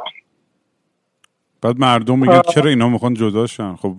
بعد 1.62 1.80
مردم 1.80 2.20
میگن 2.20 2.42
چرا 2.42 2.70
اینا 2.70 2.90
می‌خوان 2.90 3.14
جداشن 3.14 3.76
خب 3.76 3.96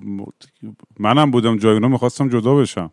منم 0.98 1.30
بودم 1.30 1.56
جای 1.56 1.74
اونا 1.74 1.88
می‌خواستم 1.88 2.28
جدا 2.28 2.54
بشم. 2.54 2.90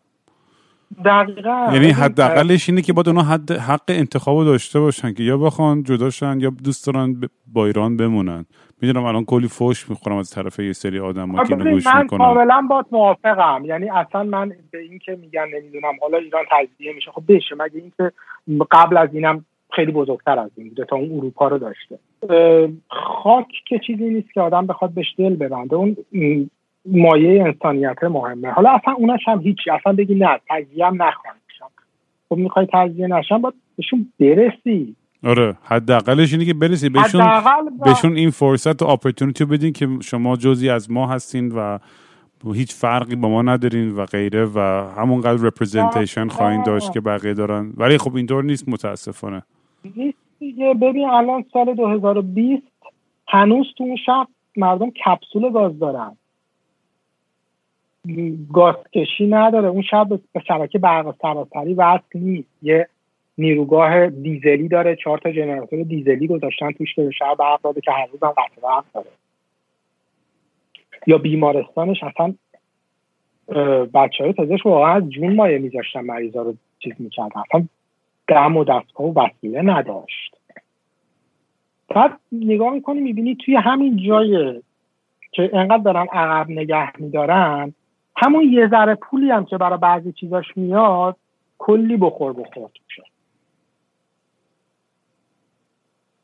دقیقا. 1.05 1.69
یعنی 1.73 1.89
حداقلش 1.89 2.69
اینه 2.69 2.81
که 2.81 2.93
باید 2.93 3.07
اونا 3.07 3.23
حد 3.23 3.51
حق 3.51 3.83
انتخاب 3.87 4.45
داشته 4.45 4.79
باشن 4.79 5.13
که 5.13 5.23
یا 5.23 5.37
بخوان 5.37 5.83
جداشن 5.83 6.39
یا 6.39 6.49
دوست 6.49 6.87
دارن 6.87 7.21
با 7.47 7.65
ایران 7.65 7.97
بمونن. 7.97 8.45
می‌دونم 8.83 9.05
الان 9.05 9.25
کلی 9.25 9.47
فوش 9.47 9.89
می‌خورم 9.89 10.17
از 10.17 10.31
طرف 10.31 10.59
یه 10.59 10.73
سری 10.73 10.99
آدم 10.99 11.31
که 11.31 11.39
اینو 11.39 11.55
ببین، 11.55 11.73
گوش 11.73 11.87
من 11.87 12.07
کاملا 12.07 12.67
با 12.69 12.85
موافقم. 12.91 13.65
یعنی 13.65 13.89
اصلا 13.89 14.23
من 14.23 14.53
به 14.71 14.79
این 14.79 14.99
که 14.99 15.15
میگن 15.21 15.45
نمی‌دونم 15.53 15.93
حالا 16.01 16.17
ایران 16.17 16.43
تجزیه 16.51 16.93
میشه. 16.93 17.11
خب 17.11 17.23
بشه 17.27 17.55
مگه 17.55 17.79
اینکه 17.79 18.11
قبل 18.71 18.97
از 18.97 19.09
اینم 19.13 19.45
خیلی 19.71 19.91
بزرگتر 19.91 20.39
از 20.39 20.51
این 20.57 20.69
بوده 20.69 20.85
تا 20.85 20.95
اون 20.95 21.17
اروپا 21.17 21.47
رو 21.47 21.57
داشته. 21.57 21.99
خاک 22.89 23.47
که 23.67 23.79
چیزی 23.79 24.09
نیست 24.09 24.33
که 24.33 24.41
آدم 24.41 24.67
بخواد 24.67 24.91
بهش 24.91 25.15
دل 25.17 25.35
ببنده. 25.35 25.75
اون 25.75 25.97
مایه 26.85 27.43
انسانیت 27.43 28.03
مهمه. 28.03 28.51
حالا 28.51 28.69
اصلا 28.69 28.93
اونش 28.93 29.27
هم 29.27 29.41
هیچی. 29.41 29.71
اصلا 29.71 29.93
بگی 29.93 30.15
نه 30.15 30.39
تجزیه 30.49 30.85
هم 30.85 31.03
نخواهند 31.03 31.41
شم. 31.59 31.69
خب 32.29 32.35
می‌خوای 32.35 32.67
تجزیه 32.73 33.07
نشن 33.07 33.37
باید 33.37 33.55
بهشون 33.77 34.13
برسی. 34.19 34.95
آره 35.23 35.55
حداقلش 35.63 36.33
اینه 36.33 36.45
که 36.45 36.53
برسی 36.53 36.89
بهشون 36.89 37.21
با- 37.21 37.85
بهشون 37.85 38.15
این 38.15 38.29
فرصت 38.29 38.81
و 38.81 38.85
اپورتونیتی 38.85 39.43
رو 39.43 39.49
بدین 39.49 39.73
که 39.73 39.87
شما 40.01 40.35
جزی 40.37 40.69
از 40.69 40.91
ما 40.91 41.07
هستین 41.07 41.51
و 41.51 41.77
هیچ 42.53 42.73
فرقی 42.73 43.15
با 43.15 43.29
ما 43.29 43.41
ندارین 43.41 43.91
و 43.95 44.05
غیره 44.05 44.45
و 44.45 44.59
همونقدر 44.97 45.41
رپرزنتیشن 45.43 46.27
خواهین 46.27 46.63
داشت 46.63 46.91
که 46.93 47.01
بقیه 47.01 47.33
دارن. 47.33 47.73
ولی 47.77 47.97
خب 47.97 48.15
اینطور 48.15 48.43
نیست 48.43 48.69
متاسفانه. 48.69 49.43
نیست 49.95 50.17
دیگه. 50.39 50.73
ببین 50.73 51.09
الان 51.09 51.45
سال 51.53 51.73
2020 51.73 52.63
هنوز 53.27 53.65
تو 53.77 53.83
اون 53.83 53.95
شهر 54.05 54.27
مردم 54.57 54.89
کپسول 54.89 55.51
گاز 55.51 55.79
دارن. 55.79 56.17
گاز 58.53 58.75
کشی 58.93 59.27
نداره. 59.27 59.67
اون 59.67 59.83
به 60.09 60.19
به 60.33 60.41
شبکه 60.47 60.79
برق 60.79 61.15
سراسری 61.21 61.73
وصل 61.73 62.19
نیست. 62.19 62.47
یه 62.61 62.87
نیروگاه 63.37 64.09
دیزلی 64.09 64.67
داره. 64.67 64.95
چهار 64.95 65.17
تا 65.17 65.31
جنراتور 65.31 65.83
دیزلی 65.83 66.27
گذاشتن 66.27 66.71
توش 66.71 66.95
که 66.95 67.11
شهر 67.11 67.35
برق 67.35 67.61
داده 67.61 67.81
که 67.81 67.91
هر 67.91 68.07
روز 68.11 68.23
هم 68.23 68.31
قطع 68.31 68.61
برق 68.63 68.83
داره. 68.93 69.09
یا 71.07 71.17
بیمارستانش 71.17 72.03
اصلا 72.03 72.33
بچه 73.93 74.23
های 74.23 74.33
پزشک 74.33 74.65
واقعا 74.65 74.93
از 74.93 75.09
جون 75.09 75.35
مایه 75.35 75.57
میذاشتن 75.57 76.01
مریضا 76.01 76.41
رو 76.41 76.53
چیز 76.79 76.93
می‌کردن. 76.99 77.41
اصلا 77.49 77.67
دم 78.27 78.57
و 78.57 78.63
دستگاه 78.63 79.07
و 79.07 79.13
وسیله 79.19 79.61
نداشت. 79.61 80.37
بعد 81.95 82.19
نگاه 82.31 82.73
می‌کنی 82.73 83.01
می‌بینی 83.01 83.35
توی 83.35 83.55
همین 83.55 83.97
جای 84.07 84.61
که 85.31 85.49
انقدر 85.53 85.83
دارن 85.83 86.07
عقب 86.11 86.49
نگه 86.49 87.01
میدارن 87.01 87.73
همون 88.15 88.43
یه 88.43 88.67
ذره 88.67 88.95
پولی 88.95 89.31
هم 89.31 89.45
که 89.45 89.57
برای 89.57 89.79
بعضی 89.79 90.11
چیزاش 90.11 90.45
میاد 90.55 91.15
کلی 91.57 91.97
بخور 91.97 92.33
بخور 92.33 92.69
میشه 92.87 93.03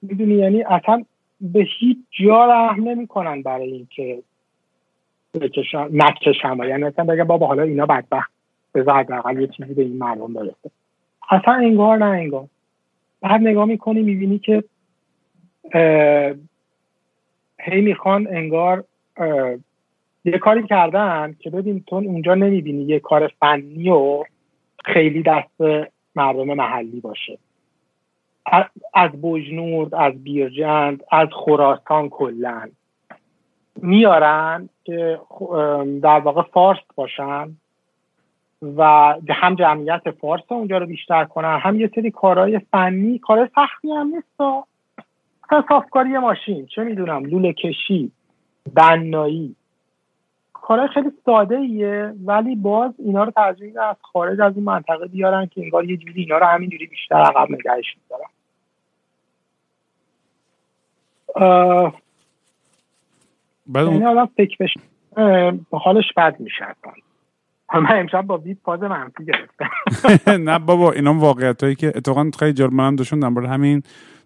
می‌دونی؟ 0.02 0.34
یعنی 0.34 0.64
اصلا 0.64 1.04
به 1.42 1.68
هیچ 1.80 1.98
جا 2.12 2.46
رحم 2.46 2.90
نمی‌کنن 2.90 3.42
برای 3.42 3.72
اینکه 3.72 4.24
بکشن 5.34 5.88
نکشن 5.92 6.58
یعنی 6.58 6.84
اصلا 6.84 7.06
بگه 7.06 7.24
بابا 7.24 7.48
حالا 7.48 7.64
اینا 7.64 7.86
بدبخت. 7.86 8.32
بذار 8.76 8.96
حداقل 8.96 9.42
یه 9.42 9.48
چیزی 9.48 9.74
به 9.74 9.82
این 9.82 9.98
مردم 9.98 10.34
برسه. 10.34 10.72
اصلا 11.30 11.54
انگار 11.54 11.98
نه 11.98 12.06
انگار. 12.06 12.48
بعد 13.22 13.42
نگاه 13.42 13.66
می‌کنی 13.66 14.02
می‌بینی 14.02 14.40
که 14.40 14.64
هی 17.60 17.82
می‌خوان 17.82 18.28
انگار 18.28 18.84
یه 20.26 20.38
کاری 20.38 20.68
کردن 20.68 21.36
که 21.40 21.50
ببین 21.50 21.84
تو 21.88 21.96
اونجا 21.96 22.36
نمی‌بینی 22.36 22.84
یه 22.84 23.00
کار 23.00 23.28
فنی 23.40 23.90
و 23.90 24.24
خیلی 24.86 25.24
دست 25.24 25.86
مردم 26.16 26.54
محلی 26.54 27.00
باشه. 27.00 27.38
از- 28.94 29.12
بجنورد 29.24 29.96
از 29.96 30.24
بیرجند 30.24 31.04
از 31.12 31.28
خراسان 31.46 32.10
کلا 32.10 32.70
میارن 33.76 34.70
که 34.84 35.20
در 36.02 36.20
واقع 36.20 36.42
فارس 36.42 36.80
باشن 36.96 37.56
و 38.78 39.16
هم 39.30 39.56
جمعیت 39.56 40.12
فارس 40.22 40.42
اونجا 40.48 40.78
رو 40.78 40.86
بیشتر 40.86 41.26
کنن 41.26 41.60
هم 41.60 41.80
یه 41.80 41.92
سری 41.96 42.12
کارهای 42.12 42.60
فنی 42.72 43.20
کار 43.20 43.50
سختی 43.56 43.92
هم 43.92 44.08
نیست 44.08 44.42
مثلا 44.42 45.64
صافکاری 45.70 46.18
ماشین 46.18 46.66
چه 46.66 46.84
می‌دونم 46.84 47.26
لوله 47.26 47.54
کشی 47.54 48.12
بنایی. 48.74 49.56
کارهای 50.54 50.88
خیلی 50.88 51.12
ساده 51.26 51.58
ایه 51.58 52.14
ولی 52.26 52.56
باز 52.56 52.94
اینا 53.00 53.24
رو 53.24 53.32
ترجیح 53.32 53.82
از 53.82 53.96
خارج 54.02 54.42
از 54.42 54.56
این 54.56 54.66
منطقه 54.66 55.08
بیارن 55.08 55.46
که 55.46 55.62
انگار 55.62 55.86
یه 55.90 55.98
جوری 55.98 56.22
اینا 56.22 56.38
رو 56.38 56.46
همینجوری 56.46 56.86
بیشتر 56.88 57.16
عقب 57.16 57.52
نگهش 57.52 57.96
میدارن 58.04 58.30
بعد 63.68 63.86
یعنی 63.88 64.06
آدم 64.06 64.30
فکر 64.38 64.58
بشه. 64.60 64.80
حالش 65.72 66.06
بد 66.18 66.36
میشه 66.39 66.65
من 67.74 68.00
امشب 68.00 68.22
با 68.22 68.38
وید 68.38 68.58
پاز 68.63 68.84
منفی 68.84 69.26
گرفتم. 69.26 69.70
نه 70.52 70.60
بابا 70.60 70.92
اینا 70.92 71.13
واقعیت 71.13 71.63
هایی 71.63 71.76
که 71.76 71.88
اتفاقا 71.88 72.32
خیلی 72.39 72.54
جالب 72.54 72.74
منم 72.74 72.96
داشتم 72.96 73.39
در 73.39 73.46
همین 73.46 73.84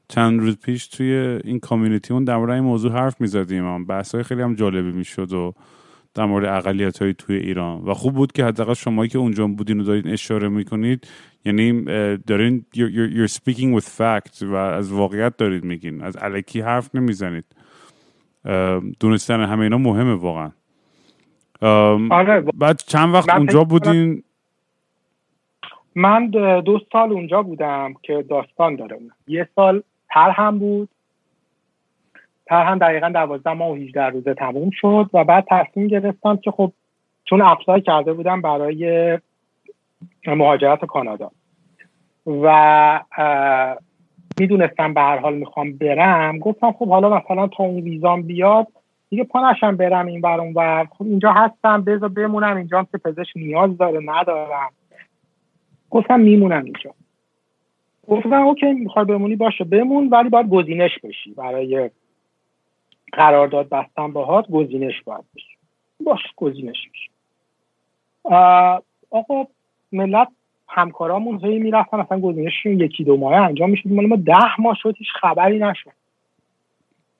چند 0.07 0.39
روز 0.39 0.57
پیش 0.57 0.87
توی 0.87 1.39
این 1.43 1.59
کامیونیتی 1.59 2.13
اون 2.13 2.23
در 2.23 2.37
مورد 2.37 2.51
این 2.51 2.63
موضوع 2.63 2.91
حرف 2.91 3.21
می‌زدیم. 3.21 3.85
بحث 3.85 4.15
های 4.15 4.23
خیلی 4.23 4.41
هم 4.41 4.55
جالبی 4.55 4.91
می‌شد 4.91 5.33
و 5.33 5.53
در 6.15 6.25
مورد 6.25 6.45
اقلیت 6.45 7.01
های 7.01 7.13
توی 7.13 7.35
ایران. 7.35 7.81
و 7.81 7.93
خوب 7.93 8.13
بود 8.13 8.31
که 8.31 8.45
حداقل 8.45 8.73
شمایی 8.73 9.09
که 9.09 9.17
اونجا 9.17 9.47
بودین 9.47 9.79
و 9.79 9.83
دارین 9.83 10.07
اشاره 10.07 10.49
می‌کنید 10.49 11.07
یعنی 11.45 11.81
دارین 12.15 12.65
you're, 12.75 13.13
you're 13.15 13.33
speaking 13.33 13.79
with 13.79 13.87
fact 13.97 14.41
و 14.41 14.55
از 14.55 14.91
واقعیت 14.91 15.37
دارید 15.37 15.63
میگین. 15.63 16.01
از 16.01 16.15
علکی 16.15 16.61
حرف 16.61 16.95
نمی‌زنید. 16.95 17.45
دونستن 18.99 19.43
همه 19.43 19.63
اینا 19.63 19.77
مهمه 19.77 20.13
واقعا. 20.13 20.51
آره. 22.11 22.41
بعد 22.53 22.77
چند 22.87 23.13
وقت 23.13 23.29
اونجا 23.29 23.63
بودین؟ 23.63 24.23
من 25.95 26.29
دو 26.65 26.79
سال 26.91 27.11
اونجا 27.11 27.41
بودم 27.41 27.93
که 28.03 28.25
داستان 28.29 28.75
داره. 28.75 28.99
یه 29.27 29.49
سال 29.55 29.83
تر 30.09 30.29
هم 30.29 30.59
بود. 30.59 30.89
تر 32.45 32.63
هم 32.63 32.77
دقیقا 32.77 33.09
دوازده 33.09 33.53
ماه 33.53 33.69
و 33.69 33.75
18 33.75 34.05
روزه 34.05 34.33
تموم 34.33 34.69
شد 34.73 35.09
و 35.13 35.23
بعد 35.23 35.47
تصمیم 35.49 35.87
گرفتم 35.87 36.35
که 36.35 36.51
خب 36.51 36.73
چون 37.25 37.41
اپلای 37.41 37.81
کرده 37.81 38.13
بودم 38.13 38.41
برای 38.41 39.19
مهاجرت 40.27 40.85
کانادا 40.85 41.31
و 42.25 42.99
می‌دونستم 44.39 44.93
به 44.93 45.01
هر 45.01 45.17
حال 45.17 45.35
می‌خوام 45.35 45.71
برم 45.73 46.39
گفتم 46.39 46.71
خب 46.71 46.89
حالا 46.89 47.09
مثلا 47.09 47.47
تا 47.47 47.63
اون 47.63 47.81
ویزام 47.81 48.21
بیاد 48.21 48.67
دیگه 49.09 49.23
پانشم 49.23 49.77
برم 49.77 50.05
این 50.05 50.21
بر 50.21 50.39
اون 50.39 50.53
ور. 50.53 50.87
خب 50.97 51.05
اینجا 51.05 51.31
هستم 51.31 51.81
بذار 51.81 52.09
بمونم 52.09 52.57
اینجا 52.57 52.87
که 52.91 52.97
پزشک 52.97 53.31
نیاز 53.35 53.77
داره 53.77 53.99
ندارم. 54.05 54.69
گفتم 55.89 56.19
میمونم 56.19 56.63
اینجا. 56.63 56.93
گفتم 58.07 58.33
اوکی 58.33 58.73
می‌خوای 58.73 59.05
بمونی 59.05 59.35
باشه 59.35 59.63
بمون 59.63 60.09
ولی 60.09 60.29
باید 60.29 60.49
گزینش 60.49 60.99
بشی 61.03 61.33
برای 61.33 61.89
قرارداد 63.13 63.69
بستن 63.69 64.13
باهات 64.13 64.49
گزینش 64.51 65.01
باید 65.01 65.23
بشی 65.35 65.57
باش 65.99 66.19
گزینش 66.35 66.77
بشی 66.93 67.09
آقا 69.11 69.47
ملت 69.91 70.27
همکارامون 70.67 71.45
هی 71.45 71.59
می‌رفتن 71.59 71.99
اصلا 71.99 72.19
گزینششون 72.19 72.79
یکی 72.79 73.03
دو 73.03 73.17
ماه 73.17 73.33
انجام 73.33 73.69
می‌شد. 73.69 73.89
ما 73.89 74.15
ده 74.15 74.61
ماه 74.61 74.75
شد 74.81 74.95
هیچ 74.97 75.07
خبری 75.21 75.59
نشد. 75.59 75.91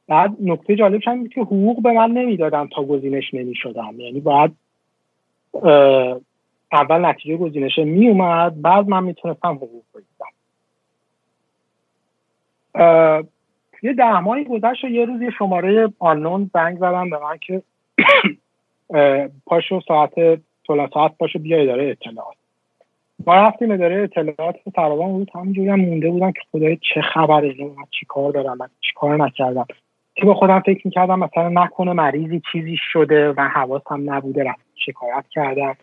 بعد 0.08 0.36
نکته 0.42 0.76
جالبش 0.76 1.08
هم 1.08 1.28
که 1.28 1.42
حقوق 1.42 1.82
به 1.82 1.92
من 1.92 2.12
نمی‌دادن 2.12 2.68
تا 2.68 2.84
گزینش 2.84 3.34
نمی‌شدم 3.34 4.00
یعنی 4.00 4.20
باید 4.20 4.52
اول 6.72 7.06
نتیجه 7.06 7.38
گزینش 7.38 7.78
می 7.78 8.08
اومد 8.10 8.62
بعد 8.62 8.88
من 8.88 9.04
می‌تونستم 9.04 9.56
حقوق 9.56 9.84
بگیرم. 9.94 10.08
یه 13.84 13.94
ده 13.94 14.20
ماهی 14.20 14.44
گذشت 14.44 14.84
و 14.84 14.88
یه 14.88 15.06
روز 15.06 15.22
یه 15.22 15.30
شماره 15.30 15.90
آنون 16.00 16.50
زنگ 16.54 16.78
زدم 16.78 17.10
به 17.10 17.20
من 17.20 17.38
که 17.38 17.62
پاشو 19.46 19.82
ساعت 19.88 20.14
طول 20.68 20.88
ساعت 20.94 21.18
پاشو 21.18 21.40
بیا 21.40 21.58
اداره 21.58 21.90
اطلاعات. 21.90 22.36
ما 23.28 23.36
رفتیم 23.36 23.72
اداره 23.72 24.04
اطلاعات 24.04 24.56
تقریبا 24.76 25.08
بود. 25.08 25.32
همینجوری 25.36 25.70
هم 25.70 25.80
مونده 25.80 26.10
بودم 26.10 26.32
که 26.32 26.42
خدای 26.52 26.78
چه 26.94 27.02
خبره 27.02 27.56
من 27.60 27.86
چی 28.00 28.06
کار 28.06 28.32
دارم 28.32 28.58
من 28.58 28.68
چی 28.82 28.94
کار 28.96 29.18
نکردم. 29.18 29.66
که 30.16 30.26
به 30.26 30.34
خودم 30.34 30.60
فکر 30.60 30.82
می‌کردم 30.88 31.20
مثلا 31.20 31.50
نکنه 31.50 31.94
مریضی 31.94 32.42
چیزی 32.52 32.78
شده 32.92 33.32
و 33.32 33.42
حواسم 33.42 34.14
نبوده 34.14 34.44
رفت 34.44 34.66
شکایت 34.86 35.26
کردم. 35.32 35.76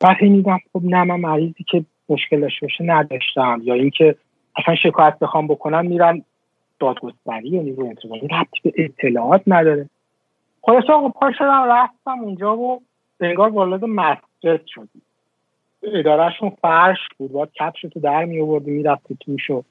بعد 0.00 0.22
میدم 0.22 0.58
خب 0.72 0.80
نه 0.84 1.04
من 1.04 1.20
مریضی 1.20 1.64
که 1.64 1.84
مشکل 2.08 2.40
داشته 2.40 2.66
باشه 2.66 2.84
نداشتم. 2.84 3.60
یا 3.64 3.74
اینکه 3.74 4.16
اصلا 4.56 4.74
شکایت 4.74 5.18
بخوام 5.18 5.46
بکنم 5.46 5.86
میرم 5.86 6.24
دادگستری 6.80 7.48
یا 7.48 7.62
نیروی 7.62 7.88
انتظامی. 7.88 8.20
ربطی 8.20 8.60
به 8.64 8.72
اطلاعات 8.76 9.42
نداره. 9.46 9.88
خلاص 10.62 10.84
آقا 10.90 11.08
پا 11.08 11.32
شدم 11.32 11.64
رفتم 11.68 12.20
اونجا 12.20 12.56
و 12.56 12.82
انگار 13.20 13.50
وارد 13.50 13.84
مسجد 13.84 14.66
شدیم 14.66 15.02
ادارهشون 15.82 16.50
فرش 16.62 16.98
بود 17.18 17.32
باید 17.32 17.52
کپشتو 17.52 18.00
در 18.00 18.24
می 18.24 18.40
آوردی 18.40 18.70
می‌رفتی 18.70 19.16
توش 19.20 19.50
و 19.50 19.62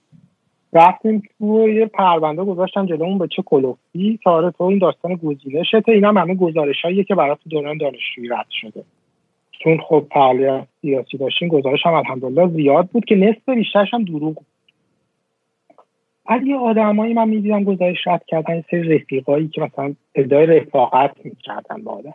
رفتیم 0.74 1.24
تو 1.40 1.70
یه 1.70 1.86
پرونده 1.86 2.44
گذاشتن 2.44 2.86
جلومون 2.86 3.18
به 3.18 3.28
چه 3.28 3.42
کلوفی 3.42 4.20
آره 4.26 4.52
تو 4.52 4.64
این 4.64 4.80
داستان 4.80 5.16
گزینشته 5.16 5.84
اینا 5.88 6.10
همه 6.10 6.36
گزارش 6.36 6.82
هایی 6.82 7.04
که 7.04 7.16
برای 7.16 7.36
تو 7.44 7.50
دوران 7.50 7.78
دانشجویی 7.78 8.30
رد 8.30 8.46
شده. 8.50 8.84
چون 9.52 9.78
خب 9.78 10.06
فعالیت 10.14 10.68
سیاسی 10.82 11.18
داشتیم 11.18 11.48
گزارش 11.48 11.86
هم 11.86 11.94
الحمدلله 11.94 12.48
زیاد 12.48 12.88
بود 12.88 13.06
که 13.06 13.16
نصف 13.16 13.50
بیشترش 13.50 13.94
هم 13.94 14.04
دروغ 14.04 14.36
بود. 14.36 14.46
از 16.32 16.42
یه 16.44 16.58
آدمایی 16.58 17.14
من 17.14 17.30
می‌دیدم 17.30 17.64
گزارش 17.64 18.08
رد 18.08 18.26
کردن 18.26 18.54
این 18.54 18.64
سری 18.72 18.96
رفیقایی 18.96 19.48
که 19.48 19.62
مثلا 19.62 19.94
ادعای 20.16 20.46
رفاقت 20.46 21.26
می‌کردن 21.26 21.84
با 21.84 21.92
آدم. 21.92 22.14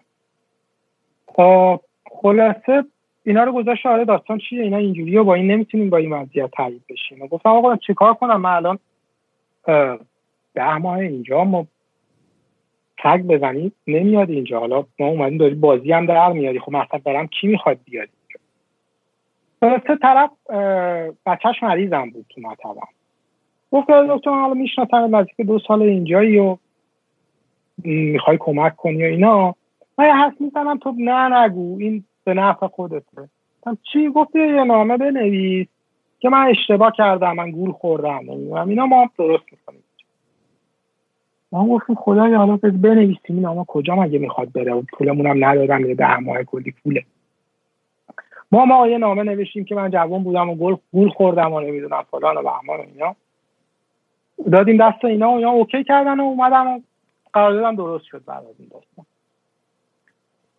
خلاصه 2.10 2.84
اینا 3.24 3.44
رو 3.44 3.52
گذاشت 3.52 3.86
آره 3.86 4.04
داستان 4.04 4.38
چیه؟ 4.38 4.62
اینا 4.62 4.76
اینجوریه 4.76 5.22
با 5.22 5.34
این 5.34 5.50
نمی‌تونیم 5.50 5.90
با 5.90 5.96
این 5.96 6.12
وضعیت 6.12 6.50
تایید 6.50 6.82
بشیم. 6.88 7.22
و 7.22 7.26
گفتم 7.26 7.50
آقا 7.50 7.76
چیکار 7.76 8.14
کنم؟ 8.14 8.40
من 8.40 8.50
الان 8.50 8.78
ده 10.54 10.76
ماه 10.76 10.98
اینجا 10.98 11.44
ما 11.44 11.66
تگ 12.98 13.22
بزنید 13.22 13.72
نمیاد 13.86 14.30
اینجا. 14.30 14.60
حالا 14.60 14.84
ما 14.98 15.06
اومدیم 15.06 15.38
داری 15.38 15.54
بازی 15.54 15.92
هم 15.92 16.06
در 16.06 16.32
میادی 16.32 16.58
خب 16.58 16.72
مثلا 16.72 17.00
برم 17.04 17.26
کی 17.26 17.46
می‌خواد 17.46 17.78
بیاد 17.84 18.08
اینجا؟ 19.60 19.96
طرف 20.02 20.30
بچهش 21.26 21.62
مریضم 21.62 22.10
بود 22.10 22.26
تو 22.28 22.40
مطبم 22.40 22.88
گفت 23.74 23.90
دکتر 23.90 24.30
حالا 24.30 24.54
می‌شناسم 24.54 25.16
نزدیک 25.16 25.46
دو 25.46 25.58
سال 25.58 25.82
اینجایی 25.82 26.38
و 26.38 26.56
می‌خوای 27.78 28.36
کمک 28.40 28.76
کنی 28.76 29.02
و 29.02 29.06
اینا. 29.06 29.54
من 29.98 30.26
هست 30.26 30.40
می‌زنم 30.40 30.78
تو 30.78 30.94
نه 30.98 31.44
نگو 31.44 31.76
این 31.80 32.04
به 32.24 32.34
نفع 32.34 32.66
خودته. 32.66 33.28
چی؟ 33.92 34.08
گفتی 34.08 34.38
یه 34.38 34.64
نامه 34.64 34.96
بنویس 34.96 35.66
که 36.18 36.28
من 36.28 36.46
اشتباه 36.46 36.92
کردم 36.92 37.36
من 37.36 37.50
گول 37.50 37.72
خوردم 37.72 38.28
اینا 38.68 38.86
ما 38.86 39.10
درست 39.18 39.44
می‌کنیم. 39.52 39.84
ما 41.52 41.66
گفتیم 41.68 41.96
خدای 41.96 42.34
حالا 42.34 42.56
بنویسیم. 42.56 43.20
این 43.28 43.40
نامه 43.40 43.64
کجا 43.64 43.94
مگه 43.94 44.18
می‌خواد 44.18 44.52
بره؟ 44.52 44.82
پولمون 44.92 45.26
هم 45.26 45.44
ندادم 45.44 45.86
یه 45.86 45.94
ده 45.94 46.16
ماه 46.16 46.42
کلی 46.42 46.74
پوله. 46.82 47.04
ما 48.52 48.64
ما 48.64 48.88
یه 48.88 48.98
نامه 48.98 49.22
نوشتیم 49.22 49.64
که 49.64 49.74
من 49.74 49.90
جوان 49.90 50.22
بودم 50.22 50.50
و 50.50 50.76
گول 50.92 51.08
خوردم 51.08 51.52
و 51.52 51.60
نمی‌دونم 51.60 52.04
فلان 52.10 52.36
و 52.36 52.42
بهمان 52.42 52.80
اینا. 52.80 53.16
دادیم 54.52 54.76
دست 54.76 55.04
اینا 55.04 55.30
و 55.30 55.36
اینا 55.36 55.50
اوکی 55.50 55.84
کردن 55.84 56.20
و 56.20 56.22
اومدم 56.22 56.66
و 56.66 56.80
قراردادم 57.32 57.76
درست 57.76 58.04
شد 58.04 58.24
بعد 58.26 58.44
از 58.44 58.54
این 58.58 58.68
داستان. 58.68 59.06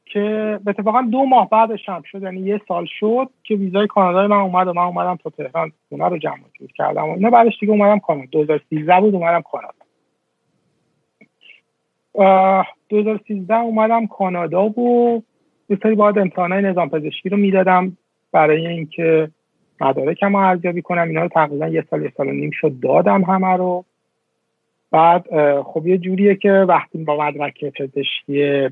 که 0.06 0.60
اتفاقا 0.68 1.02
دو 1.02 1.26
ماه 1.26 1.50
بعدش 1.50 1.90
هم 1.90 2.02
شد 2.02 2.24
یعنی 2.24 2.42
یه 2.42 2.62
سال 2.68 2.86
شد 3.00 3.30
که 3.44 3.56
ویزای 3.56 3.88
کانادا 3.88 4.28
من 4.28 4.38
اومد 4.38 4.68
و 4.68 4.74
من 4.74 4.82
اومدم 4.82 5.16
تا 5.16 5.30
تهران 5.30 5.72
خونه 5.90 6.08
رو 6.10 6.18
جمع 6.18 6.40
جور 6.60 6.72
کردم. 6.76 7.04
و 7.04 7.12
اینا 7.12 7.30
بعدش 7.30 7.60
دیگه 7.60 7.72
اومدم 7.72 8.00
کانادا. 8.00 8.28
2013 8.32 9.02
بود 9.02 9.16
اومدم 9.16 9.42
کانادا. 9.42 9.86
2013 12.90 13.56
اومدم 13.56 14.08
کانادا 14.08 14.66
و 14.66 15.24
یه 15.70 15.78
سری 15.84 15.96
باید 15.96 16.20
امتحانای 16.20 16.62
نظام 16.62 16.90
پزشکی 16.90 17.30
رو 17.30 17.38
می‌دادم 17.38 17.98
برای 18.32 18.68
اینکه 18.68 19.30
مدارکم 19.82 20.36
رو 20.36 20.44
ارزیابی 20.44 20.82
کنم. 20.82 21.08
اینا 21.08 21.22
رو 21.22 21.28
تقریبا 21.28 21.68
یه 21.68 21.86
سال 21.90 22.04
یه 22.04 22.14
سال 22.18 22.28
و 22.28 22.32
نیم 22.32 22.52
شد 22.54 22.80
دادم 22.82 23.24
همه 23.24 23.58
رو. 23.58 23.86
بعد 24.92 25.26
خب 25.62 25.88
یه 25.88 25.98
جوریه 25.98 26.36
که 26.36 26.52
وقتی 26.52 26.98
با 26.98 27.18
مدرک 27.26 27.66
پزشکی 27.66 28.70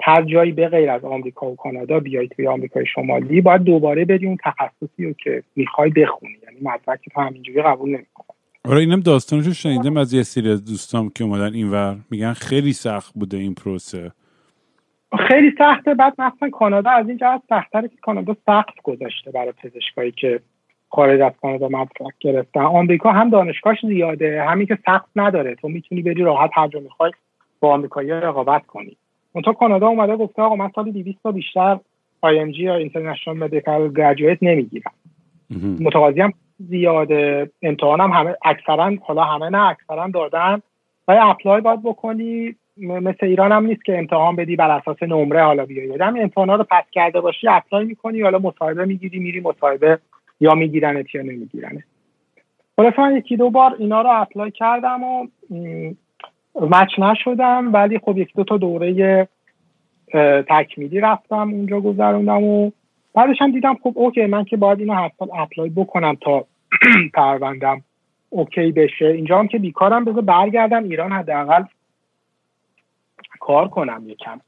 هر 0.00 0.22
جایی 0.22 0.52
به 0.52 0.68
غیر 0.68 0.90
از 0.90 1.04
آمریکا 1.04 1.46
و 1.46 1.56
کانادا 1.56 2.00
بیای 2.00 2.28
توی 2.28 2.46
آمریکای 2.46 2.86
شمالی 2.94 3.40
باید 3.40 3.62
دوباره 3.62 4.04
بدی 4.04 4.26
اون 4.26 4.38
تخصصی 4.44 5.04
رو 5.04 5.12
که 5.12 5.42
می‌خوای 5.56 5.90
بخونی. 5.90 6.36
یعنی 6.42 6.56
مدرک 6.62 7.00
تو 7.14 7.20
همینجوری 7.20 7.62
قبول 7.62 7.88
نمی‌کنه 7.88 8.26
آره 8.64 8.80
اینم 8.80 9.00
داستانشو 9.00 9.52
شنیدم 9.52 9.96
از 9.96 10.12
یه 10.12 10.22
سری 10.22 10.50
از 10.50 10.64
دوستام 10.64 11.10
که 11.14 11.24
اومدن 11.24 11.54
اینور. 11.54 11.96
میگن 12.10 12.32
خیلی 12.32 12.72
سخت 12.72 13.14
بوده 13.14 13.36
این 13.36 13.54
پروسه. 13.54 14.12
خیلی 15.28 15.52
سخته. 15.58 15.94
بعد 15.94 16.12
مثلا 16.18 16.50
کانادا 16.50 16.90
از 16.90 17.08
این 17.08 17.16
جهت 17.16 17.42
سختره 17.48 17.88
که 17.88 17.96
کانادا 18.02 18.36
سخت 18.46 18.82
گذاشته 18.82 19.30
برای 19.30 19.52
پزشکایی 19.52 20.10
که 20.10 20.40
خارج 20.90 21.20
از 21.20 21.32
کانادا 21.42 21.68
مدرک 21.68 22.14
گرفتن. 22.20 22.60
آمریکا 22.60 23.12
هم 23.12 23.30
دانشگاهش 23.30 23.86
زیاده. 23.86 24.42
همین 24.42 24.66
که 24.66 24.78
سخت 24.86 25.08
نداره. 25.16 25.54
تو 25.54 25.68
می‌تونی 25.68 26.02
بری 26.02 26.22
راحت 26.22 26.50
هر 26.54 26.68
جا 26.68 26.80
می‌خوای 26.80 27.12
با 27.60 27.74
آمریکایی 27.74 28.10
رقابت 28.10 28.66
کنی. 28.66 28.96
تو 29.44 29.52
کانادا 29.52 29.86
اومده 29.86 30.16
گفته 30.16 30.42
آقا 30.42 30.56
من 30.56 30.70
سالی 30.74 30.92
200 30.92 31.22
تا 31.22 31.32
بیشتر 31.32 31.78
IMG 32.26 32.58
یا 32.58 32.74
اینترنشنال 32.74 33.36
مدیکال 33.36 33.92
گریجویت 33.92 34.38
نمی‌گیرم. 34.42 34.92
متقاضی 35.80 36.20
هم 36.20 36.32
زیاده. 36.58 37.50
امتحانم 37.62 38.12
همه 38.12 38.36
اکثرا 38.44 38.92
حالا 39.02 39.24
همه 39.24 39.48
نه 39.48 39.66
اکثرا 39.66 40.08
دادن. 40.08 40.62
و 41.08 41.18
apply 41.22 41.60
باید 41.60 41.82
بکنی. 41.82 42.56
مثل 42.76 43.26
ایران 43.26 43.52
هم 43.52 43.66
نیست 43.66 43.84
که 43.84 43.98
امتحان 43.98 44.36
بدی 44.36 44.56
بر 44.56 44.70
اساس 44.70 45.02
نمره 45.02 45.42
حالا 45.44 45.66
بیایی 45.66 45.98
هم 46.00 46.16
امتحانا 46.20 46.54
رو 46.54 46.64
pass 46.70 46.84
کرده 46.92 47.20
باشی 47.20 47.48
apply 47.48 47.84
می‌کنی 47.84 48.20
حالا 48.20 48.38
مصاحبه 48.38 48.84
می‌گیری 48.84 49.18
میری 49.18 49.40
مصاحبه 49.40 49.98
یا 50.40 50.54
میگیرنت 50.54 51.14
یا 51.14 51.22
نمیگیرنت. 51.22 51.84
خلاصه 52.76 53.00
من 53.00 53.16
یکی 53.16 53.36
دو 53.36 53.50
بار 53.50 53.76
اینا 53.78 54.02
رو 54.02 54.10
apply 54.12 54.50
کردم 54.50 55.04
و 55.04 55.26
match 56.60 56.98
نشدم 56.98 57.72
ولی 57.72 57.98
خب 57.98 58.18
یک 58.18 58.28
دو 58.36 58.44
تا 58.44 58.56
دوره 58.56 59.28
تکمیلی 60.48 61.00
رفتم 61.00 61.50
اونجا 61.50 61.80
گذروندم 61.80 62.44
و 62.44 62.70
بعدش 63.14 63.36
هم 63.40 63.52
دیدم 63.52 63.74
خب 63.82 63.92
okay 63.94 64.26
من 64.26 64.44
که 64.44 64.56
باید 64.56 64.80
اینو 64.80 64.94
حتما 64.94 65.28
apply 65.42 65.70
بکنم 65.70 66.16
تا 66.20 66.44
پروندم 67.14 67.82
okay 68.30 68.72
بشه. 68.72 69.06
اینجا 69.06 69.38
هم 69.38 69.48
که 69.48 69.58
بیکارم 69.58 70.04
بذار 70.04 70.22
برگردم 70.22 70.84
ایران 70.84 71.12
حداقل 71.12 71.62
کار 73.46 73.68
کنم 73.68 74.02
یکم. 74.06 74.40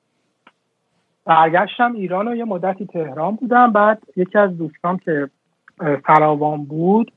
برگشتم 1.24 1.94
ایران 1.94 2.28
و 2.28 2.34
یه 2.34 2.44
مدتی 2.44 2.86
تهران 2.86 3.34
بودم. 3.34 3.72
بعد 3.72 4.02
یکی 4.16 4.38
از 4.38 4.58
دوستان 4.58 4.96
که 4.96 5.30
سراوان 6.04 6.64
بود 6.64 7.12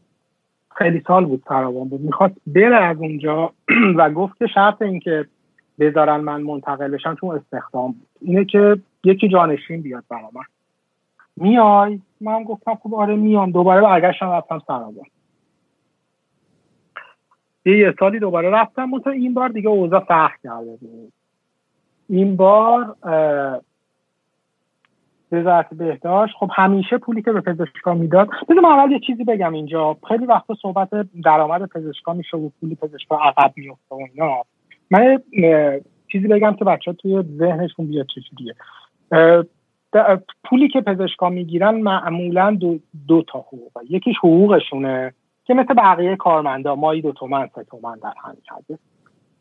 خیلی 0.76 1.04
سال 1.08 1.26
بود 1.26 1.44
سراوان 1.48 1.89
بود 1.90 2.02
می‌خواست 2.02 2.36
بره 2.48 2.76
از 2.76 2.98
اونجا 2.98 3.54
و 3.98 4.10
گفت 4.10 4.38
که 4.38 4.48
شرط 4.48 4.82
این 4.82 5.00
که 5.00 5.26
بذارن 5.80 6.18
من 6.18 6.42
منتقل 6.42 6.92
بشم 6.92 7.16
چون 7.16 7.36
استخدام 7.36 7.92
بود. 7.92 8.08
اینه 8.22 8.46
که 8.46 8.80
یکی 9.04 9.30
جانشین 9.30 9.82
بیاد 9.82 10.04
برا 10.10 10.30
من. 10.34 10.44
میای؟ 11.38 12.00
من 12.22 12.44
گفتم 12.44 12.76
خب 12.76 12.96
آره 12.96 13.16
میام. 13.16 13.52
دوباره 13.52 13.82
برگشتم 13.82 14.30
رفتم 14.30 14.62
سراوان 14.68 15.06
یه 17.66 17.94
سالی 18.00 18.20
دوباره 18.20 18.50
رفتم 18.50 18.90
مثلا 18.90 19.14
این 19.14 19.34
بار 19.34 19.50
دیگه 19.50 19.70
اوضاع 19.70 20.00
فرق 20.00 20.32
کرده 20.44 20.76
بود. 20.82 21.14
این 22.12 22.36
بار 22.36 22.95
وزارت 25.32 25.74
بهداشت 25.74 26.36
خب 26.39 26.49
همیشه 26.53 26.97
پولی 26.97 27.22
که 27.22 27.32
به 27.32 27.41
پزشکا 27.41 27.93
می‌داد 27.93 28.30
بذار 28.49 28.64
من 28.64 28.70
اول 28.70 28.91
یه 28.91 28.99
چیزی 28.99 29.24
بگم 29.24 29.53
اینجا. 29.53 29.97
خیلی 30.07 30.26
وقتا 30.26 30.53
صحبت 30.62 30.89
درآمد 31.24 31.70
پزشکا 31.70 32.14
میشه 32.14 32.38
و 32.38 32.49
پولی 32.59 32.76
پزشکا 32.76 33.18
عقب 33.18 33.53
میفته 33.55 33.95
و 33.95 34.07
اینا. 34.14 34.43
من 34.91 35.22
چیزی 36.12 36.28
بگم 36.28 36.53
که 36.53 36.66
بچه 36.66 36.93
توی 36.93 37.24
ذهنشون 37.38 37.88
بیاد 37.88 38.05
چجوریه 38.05 38.55
پولی 40.43 40.68
که 40.68 40.82
پزشکا 40.82 41.30
می‌گیرن 41.30 41.76
معمولا 41.76 42.51
دو, 42.51 42.80
دو 43.07 43.24
تا 43.28 43.39
حقوقه. 43.39 43.82
یکیش 43.89 44.18
حقوقشونه 44.18 45.14
که 45.45 45.53
مثل 45.53 45.74
بقیه 45.74 46.16
کارمندا 46.16 46.76
مایی 46.76 47.01
دو 47.01 47.12
تومن 47.12 47.49
سه 47.55 47.64
تومن 47.64 47.97
در 48.03 48.14
هم 48.24 48.38
کرده 48.43 48.80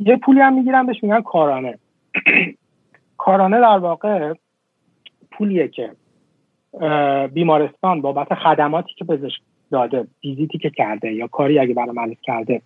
یه 0.01 0.17
پولی 0.17 0.41
هم 0.41 0.55
می‌گیرن 0.55 0.87
بهش 0.87 1.03
میگن 1.03 1.21
کارانه. 1.21 1.79
کارانه 3.19 3.61
در 3.61 3.79
واقع 3.79 4.35
پولیه 5.31 5.69
که 5.69 5.91
بیمارستان 7.33 8.01
بابت 8.01 8.35
خدماتی 8.35 8.95
که 8.97 9.05
پزشک 9.05 9.41
داده 9.71 10.07
ویزیتی 10.25 10.59
که 10.59 10.71
کرده 10.71 11.13
یا 11.13 11.27
کاری 11.27 11.59
اگه 11.59 11.75
برای 11.75 11.91
مریض 11.91 12.19
کرده 12.23 12.63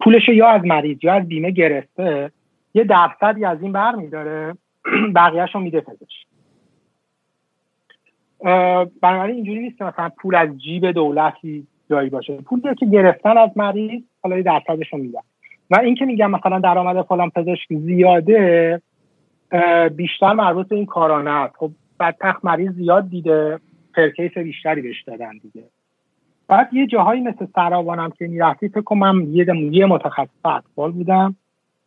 پولش 0.00 0.28
یا 0.28 0.48
از 0.48 0.64
مریض 0.64 0.98
یا 1.02 1.14
از 1.14 1.28
بیمه 1.28 1.50
گرفته 1.50 2.30
یه 2.74 2.84
درصدی 2.84 3.44
از 3.44 3.62
این 3.62 3.72
بر 3.72 3.94
میداره 3.94 4.54
بقیهش 5.16 5.54
رو 5.54 5.60
میده 5.60 5.80
پزشک. 5.80 6.26
بنابراین 9.00 9.36
اینجوری 9.36 9.60
نیست 9.60 9.78
که 9.78 9.84
مثلا 9.84 10.08
پول 10.08 10.34
از 10.34 10.58
جیب 10.58 10.90
دولتی 10.90 11.66
جایی 11.90 12.10
باشه. 12.10 12.36
پولی 12.36 12.74
که 12.74 12.86
گرفتن 12.86 13.38
از 13.38 13.50
مریض 13.56 14.02
حالا 14.22 14.42
درصدش 14.42 14.92
رو 14.92 14.98
میدن 14.98 15.20
و 15.70 15.76
این 15.76 15.94
که 15.94 16.06
میگم 16.06 16.30
مثلا 16.30 16.58
درآمد 16.58 17.02
فلان 17.02 17.30
پزشک 17.30 17.66
زیاده 17.70 18.82
بیشتر 19.96 20.32
مربوط 20.32 20.68
به 20.68 20.76
این 20.76 20.86
کارانه 20.86 21.30
است 21.30 21.54
خب 21.56 21.70
بدتخت 22.00 22.44
مریض 22.44 22.72
زیاد 22.72 23.10
دیده 23.10 23.60
پرکیس 23.94 24.38
بیشتری 24.38 24.82
بهش 24.82 25.02
دادن 25.02 25.38
دیگه. 25.42 25.64
بعد 26.48 26.74
یه 26.74 26.86
جاهایی 26.86 27.20
مثل 27.20 27.46
سراوانم 27.54 28.10
که 28.10 28.26
می‌رفتی 28.26 28.68
فکر 28.68 28.80
کنم 28.80 29.26
یه, 29.30 29.46
یه 29.70 29.86
متخصص 29.86 30.44
اطفال 30.44 30.92
بودم. 30.92 31.36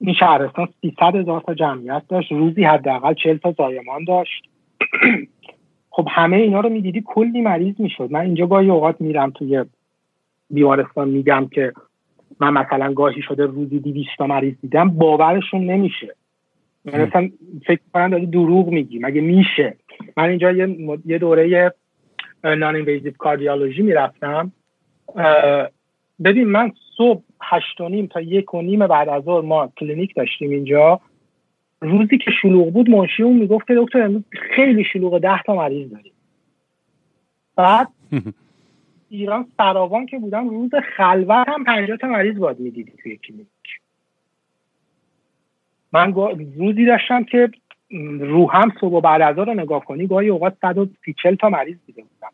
این 0.01 0.13
شهرستان 0.13 0.67
300 0.81 1.15
هزار 1.15 1.41
تا 1.41 1.53
جمعیت 1.53 2.03
داشت. 2.09 2.31
روزی 2.31 2.63
حداقل 2.63 3.13
40 3.13 3.37
تا 3.37 3.51
زایمان 3.51 4.03
داشت. 4.03 4.43
خب 5.89 6.07
همه 6.11 6.37
اینا 6.37 6.59
رو 6.59 6.69
می‌دیدی 6.69 7.03
کلی 7.05 7.41
مریض 7.41 7.75
می‌شد. 7.79 8.11
من 8.11 8.19
اینجا 8.19 8.47
گاهی 8.47 8.69
اوقات 8.69 9.01
میرم 9.01 9.29
توی 9.29 9.65
بیمارستان 10.49 11.09
میگم 11.09 11.47
که 11.51 11.73
من 12.39 12.53
مثلا 12.53 12.93
گاهی 12.93 13.21
شده 13.21 13.45
روزی 13.45 13.79
200 13.79 14.09
تا 14.17 14.27
مریض 14.27 14.53
دیدم 14.61 14.89
باورشون 14.89 15.65
نمیشه. 15.65 16.15
من 16.85 17.01
مثلا 17.01 17.29
فکر 17.65 17.79
کنم 17.93 18.09
داری 18.09 18.25
دروغ 18.25 18.69
میگی 18.69 18.99
مگه 18.99 19.21
میشه؟ 19.21 19.75
من 20.17 20.29
اینجا 20.29 20.51
یه, 20.51 20.77
یه 21.05 21.17
دوره 21.17 21.73
نان 22.43 22.75
اینویزیو 22.75 23.13
کاردیولوژی 23.17 23.81
می‌رفتم. 23.81 24.51
ببین 26.23 26.47
من 26.47 26.71
صبح 26.97 27.23
هشت 27.41 27.81
و 27.81 27.89
نیم 27.89 28.07
تا 28.07 28.21
یک 28.21 28.53
و 28.53 28.61
نیم 28.61 28.87
بعد 28.87 29.09
از 29.09 29.23
ظهر 29.23 29.41
ما 29.41 29.71
کلینیک 29.77 30.15
داشتیم 30.15 30.49
اینجا. 30.49 30.99
روزی 31.81 32.17
که 32.17 32.31
شلوغ 32.41 32.73
بود 32.73 32.89
منشی 32.89 33.23
اون 33.23 33.37
می‌گفت 33.37 33.67
که 33.67 33.75
دکتر 33.77 34.01
امروز 34.01 34.23
خیلی 34.55 34.83
شلوغ 34.83 35.19
ده 35.19 35.43
تا 35.43 35.55
مریض 35.55 35.91
داریم. 35.91 36.13
بعد 37.55 37.87
ایران 39.09 39.47
سراوان 39.57 40.05
که 40.05 40.19
بودم 40.19 40.49
روز 40.49 40.71
خلوت 40.97 41.49
هم 41.49 41.63
پنجاه 41.63 41.97
تا 41.97 42.07
مریض 42.07 42.37
باید 42.37 42.59
می‌دیدی 42.59 42.91
توی 43.03 43.17
کلینیک. 43.17 43.47
من 45.91 46.13
روزی 46.57 46.85
داشتم 46.85 47.23
که 47.23 47.49
رو 48.19 48.51
هم 48.51 48.71
صبح 48.81 48.93
و 48.93 49.01
بعد 49.01 49.21
از 49.21 49.25
ظهر 49.25 49.37
رو 49.37 49.53
نگاه 49.53 49.85
کنی 49.85 50.07
گاهی 50.07 50.29
اوقات 50.29 50.57
130 50.61 51.15
تا 51.39 51.49
مریض 51.49 51.77
دیده 51.85 52.01
بودم. 52.01 52.31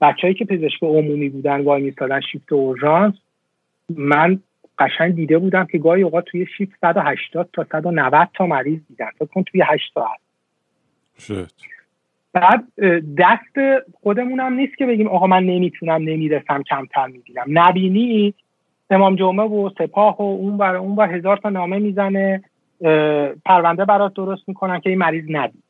بچههایی 0.00 0.34
که 0.34 0.44
پزشک 0.44 0.82
عمومی 0.82 1.28
بودن 1.28 1.60
وای 1.60 1.82
میستادن 1.82 2.20
شیفت 2.20 2.52
اورژانس 2.52 3.14
من 3.88 4.40
قشنگ 4.78 5.14
دیده 5.14 5.38
بودم 5.38 5.64
که 5.64 5.78
گاهی 5.78 6.02
اوقات 6.02 6.24
توی 6.24 6.46
شیفت 6.56 6.78
180 6.80 7.48
تا 7.52 7.66
190 7.72 8.28
تا 8.34 8.46
مریض 8.46 8.80
دیدن. 8.88 9.10
فکر 9.18 9.24
کن 9.24 9.42
توی 9.42 9.62
8 9.66 9.92
ساعت 9.94 10.20
شد 11.18 11.50
بعد 12.40 12.64
دست 13.18 13.84
خودمونم 14.02 14.52
نیست 14.52 14.76
که 14.76 14.86
بگیم 14.86 15.08
آقا 15.08 15.26
من 15.26 15.42
نمی‌تونم 15.42 16.02
نمی‌رسم 16.02 16.62
کمتر 16.62 17.06
می‌گیرم. 17.06 17.46
نبینی 17.48 18.34
امام 18.90 19.16
جمعه 19.16 19.46
و 19.46 19.70
سپاه 19.78 20.16
و 20.18 20.22
اون 20.22 20.56
بر 20.56 20.76
اون 20.76 20.94
بر 20.96 21.14
هزار 21.14 21.36
تا 21.36 21.48
نامه 21.48 21.78
می‌زنه 21.78 22.42
پرونده 23.44 23.84
برات 23.84 24.14
درست 24.14 24.48
می‌کنن 24.48 24.80
که 24.80 24.90
این 24.90 24.98
مریض 24.98 25.24
ندید 25.28 25.62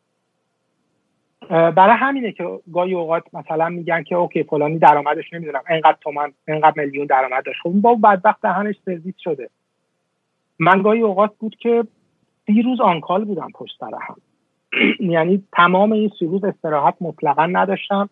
برای 1.51 1.97
همینه 1.97 2.33
که 2.33 2.45
گاهی 2.73 2.95
اوقات 2.95 3.23
مثلا 3.33 3.69
میگن 3.69 4.03
که 4.03 4.15
okay 4.15 4.43
فلانی 4.43 4.79
درآمدش 4.79 5.33
نمی‌دونم. 5.33 5.63
انقدر 5.69 5.97
تومن 6.01 6.33
انقدر 6.49 6.85
میلیون 6.85 7.07
درآمد 7.07 7.45
داشت. 7.45 7.61
خب 7.63 7.71
بابا 7.71 7.95
بدبخت 7.95 8.43
دهنش 8.43 8.75
سرویس 8.85 9.15
شده. 9.19 9.51
من 10.59 10.83
گاهی 10.83 11.01
اوقات 11.01 11.31
بود 11.39 11.57
که 11.57 11.85
سی 12.47 12.63
روز 12.63 12.81
on-call 12.81 13.25
بودم 13.25 13.49
پشت 13.55 13.77
سر 13.81 13.91
هم. 14.09 14.17
یعنی 15.01 15.45
تمام 15.53 15.93
این 15.93 16.11
سی 16.19 16.27
روز 16.27 16.45
استراحت 16.45 16.95
مطلقا 17.01 17.47
نداشتم 17.47 18.09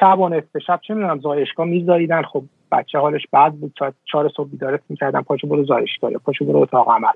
شب 0.00 0.18
و 0.18 0.28
نصف 0.28 0.58
شب 0.66 0.80
چه 0.82 0.94
می‌دونم 0.94 1.20
زایشگاه 1.20 1.66
میزاییدن. 1.66 2.22
خب 2.22 2.42
بچه 2.72 2.98
حالش 2.98 3.26
بد 3.32 3.52
بود. 3.52 3.72
تا 3.76 3.92
چهار 4.04 4.28
صبح 4.36 4.50
بیدارت 4.50 4.80
می‌کردم 4.88 5.22
پاشو 5.22 5.46
برو 5.46 5.64
زایشگاه 5.64 6.12
پاشو 6.12 6.44
برو 6.44 6.58
اتاق 6.58 6.88
عمل. 6.90 7.12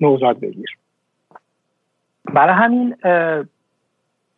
نوزاد 0.00 0.40
بگیر. 0.40 0.70
برای 2.24 2.54
همین 2.54 2.96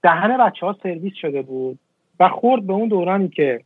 دهن 0.03 0.37
بچه 0.39 0.67
ها 0.67 0.77
سرویس 0.83 1.15
شده 1.15 1.43
بود 1.43 1.79
و 2.21 2.29
خورد 2.29 2.67
به 2.67 2.73
اون 2.73 2.89
دورانی 2.89 3.29
که 3.29 3.61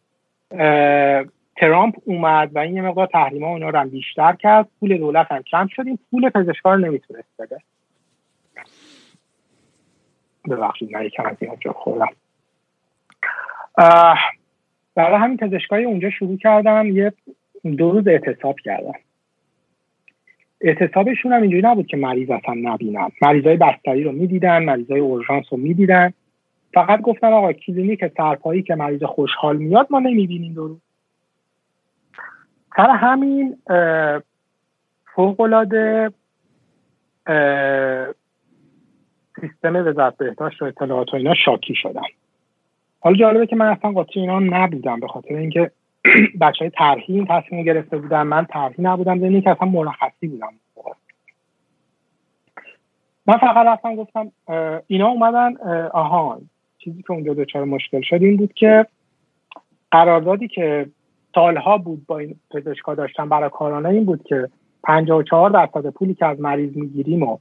ترامپ 1.56 1.94
اومد 2.04 2.56
و 2.56 2.58
این 2.58 2.76
یه 2.76 2.82
مقدار 2.82 3.06
تحریم 3.06 3.44
ها 3.44 3.50
اونا 3.50 3.68
رو 3.68 3.88
بیشتر 3.88 4.32
کرد. 4.32 4.68
پول 4.80 4.98
دولت 4.98 5.32
هم 5.32 5.42
کم 5.42 5.66
شد. 5.66 5.86
این 5.86 5.98
پول 6.10 6.30
پزشکار 6.30 6.78
نمی‌تونست 6.78 7.28
بده. 7.38 7.58
ببخشید 10.50 10.96
من 10.96 11.04
یکم 11.04 11.26
از 11.26 11.36
این 11.40 11.56
جا 11.60 11.72
خوردم. 11.72 12.08
برای 14.94 15.18
همین 15.20 15.36
پزشکای 15.36 15.84
اونجا 15.84 16.10
شروع 16.10 16.36
کردم 16.36 16.86
یه 16.86 17.12
دو 17.76 17.90
روز 17.90 18.08
اعتصاب 18.08 18.56
کردم. 18.64 18.94
اعتصابشون 20.60 21.32
هم 21.32 21.42
اینجوری 21.42 21.62
نبود 21.62 21.86
که 21.86 21.96
مریض 21.96 22.30
اصلا 22.30 22.54
نبینن. 22.54 23.08
مریضای 23.22 23.56
بستری 23.56 24.04
رو 24.04 24.12
می‌دیدن 24.12 24.64
مریضای 24.64 25.00
اورژانس 25.00 25.44
رو 25.50 25.58
می‌دیدن. 25.58 26.12
فقط 26.74 27.00
گفتن 27.00 27.32
آقا 27.32 27.52
کلینیک 27.52 28.06
سرپایی 28.16 28.62
که 28.62 28.74
مریض 28.74 29.02
خوشحال 29.02 29.56
میاد 29.56 29.86
ما 29.90 29.98
نمی‌بینیم 29.98 30.54
درو 30.54 30.78
سر 32.76 32.90
همین 32.90 33.58
فوقالعاده 35.14 36.10
سیستم 39.40 39.76
وزارت 39.76 40.16
بهداشت 40.16 40.62
و 40.62 40.64
اطلاعات 40.64 41.14
و 41.14 41.16
اینا 41.16 41.34
شاکی 41.34 41.74
شدم 41.74 42.02
حالا 43.00 43.16
جالبه 43.16 43.46
که 43.46 43.56
من 43.56 43.66
اصلا 43.66 43.92
قاطی 43.92 44.20
اینا 44.20 44.38
نبودم 44.38 45.00
به 45.00 45.08
خاطر 45.08 45.34
اینکه 45.34 45.70
بچه 46.40 46.70
های 46.78 47.02
این 47.08 47.26
تصمیم 47.26 47.64
گرفته 47.64 47.98
بودن 47.98 48.22
من 48.22 48.44
ترهی 48.44 48.74
نبودم 48.78 49.18
زمینی 49.18 49.42
که 49.42 49.50
اصلا 49.50 49.68
مرخصی 49.68 50.28
بودم. 50.28 50.52
من 53.26 53.38
فقط 53.38 53.66
رفتم 53.66 53.96
گفتم 53.96 54.32
اینا 54.86 55.08
اومدن 55.08 55.56
آها 55.92 56.40
چیزی 56.78 57.02
که 57.02 57.12
اونجا 57.12 57.34
دچار 57.34 57.64
مشکل 57.64 58.00
شد 58.00 58.22
این 58.22 58.36
بود 58.36 58.52
که 58.52 58.86
قراردادی 59.90 60.48
که 60.48 60.86
سالها 61.34 61.78
بود 61.78 62.06
با 62.06 62.18
این 62.18 62.36
پزشکا 62.50 62.94
داشتن 62.94 63.28
برای 63.28 63.50
کارانه 63.50 63.88
این 63.88 64.04
بود 64.04 64.22
که 64.22 64.48
54 64.84 65.50
درصد 65.50 65.86
پولی 65.86 66.14
که 66.14 66.26
از 66.26 66.40
مریض 66.40 66.76
می‌گیریم 66.76 67.22
و 67.22 67.38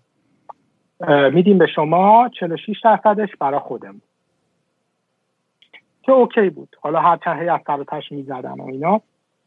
میدیم 1.07 1.57
به 1.57 1.67
شما 1.67 2.29
46 2.39 2.79
درصدش 2.83 3.29
برای 3.39 3.59
خودمون. 3.59 4.01
که 6.03 6.11
اوکی 6.11 6.49
بود. 6.49 6.75
حالا 6.81 6.99
هر 6.99 7.17
چند 7.17 7.49
از 7.49 7.59
سر 7.67 7.83
تش 7.83 8.11
می‌زدن 8.11 8.51
و 8.59 8.65
اینا. 8.67 9.01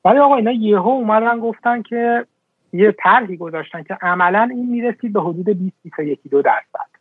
ولی 0.05 0.19
آقا 0.19 0.37
اینا 0.37 0.53
یهو 0.53 0.89
اومدن 0.89 1.41
گفتن 1.41 1.83
که 1.83 2.27
یه 2.73 2.93
طرحی 2.99 3.37
گذاشتن 3.37 3.83
که 3.83 3.95
عملا 4.03 4.49
این 4.51 4.71
می‌رسید 4.71 5.13
به 5.13 5.21
حدود 5.21 5.49
20 5.49 5.99
یکی 5.99 6.29
دو 6.29 6.43
درصد. 6.43 6.95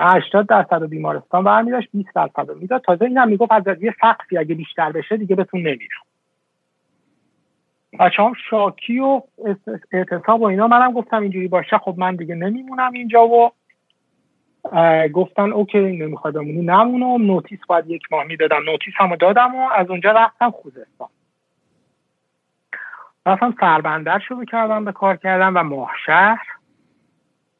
80 0.00 0.46
درصد 0.46 0.86
بیمارستان 0.86 1.44
برمی 1.44 1.70
داشت 1.70 1.88
20 1.94 2.14
درصد 2.14 2.50
می‌داد. 2.50 2.82
تازه 2.82 3.04
این 3.04 3.18
هم 3.18 3.28
می‌گفت 3.28 3.52
از 3.52 3.82
یه 3.82 3.94
سقفی 4.00 4.38
اگه 4.38 4.54
بیشتر 4.54 4.92
بشه 4.92 5.16
دیگه 5.16 5.36
بهتون 5.36 5.60
نمیرم. 5.60 6.07
بچه 8.00 8.22
هم 8.22 8.32
شاکی 8.50 8.98
و 8.98 9.22
اعتصاب 9.92 10.40
و 10.40 10.44
اینا. 10.44 10.66
منم 10.66 10.92
گفتم 10.92 11.22
اینجوری 11.22 11.48
باشه. 11.48 11.78
خب 11.78 11.94
من 11.98 12.16
دیگه 12.16 12.34
نمیمونم 12.34 12.92
اینجا 12.92 13.28
و 13.28 13.52
گفتن 15.12 15.52
okay 15.52 15.78
نمی‌خواد 15.78 16.34
بمونی. 16.34 16.62
نمونم. 16.62 17.26
notice 17.26 17.60
باید 17.68 17.90
یک 17.90 18.02
ماه 18.10 18.24
می‌دادم. 18.24 18.62
notice 18.66 18.94
مو 18.96 19.16
دادم 19.16 19.54
و 19.54 19.68
از 19.76 19.90
اونجا 19.90 20.10
رفتم 20.10 20.50
خوزستان. 20.50 21.08
رفتم 23.26 23.54
سربندر 23.60 24.18
شروع 24.18 24.44
کردم 24.44 24.84
به 24.84 24.92
کار 24.92 25.16
کردم 25.16 25.56
و 25.56 25.62
ماهشهر 25.62 26.46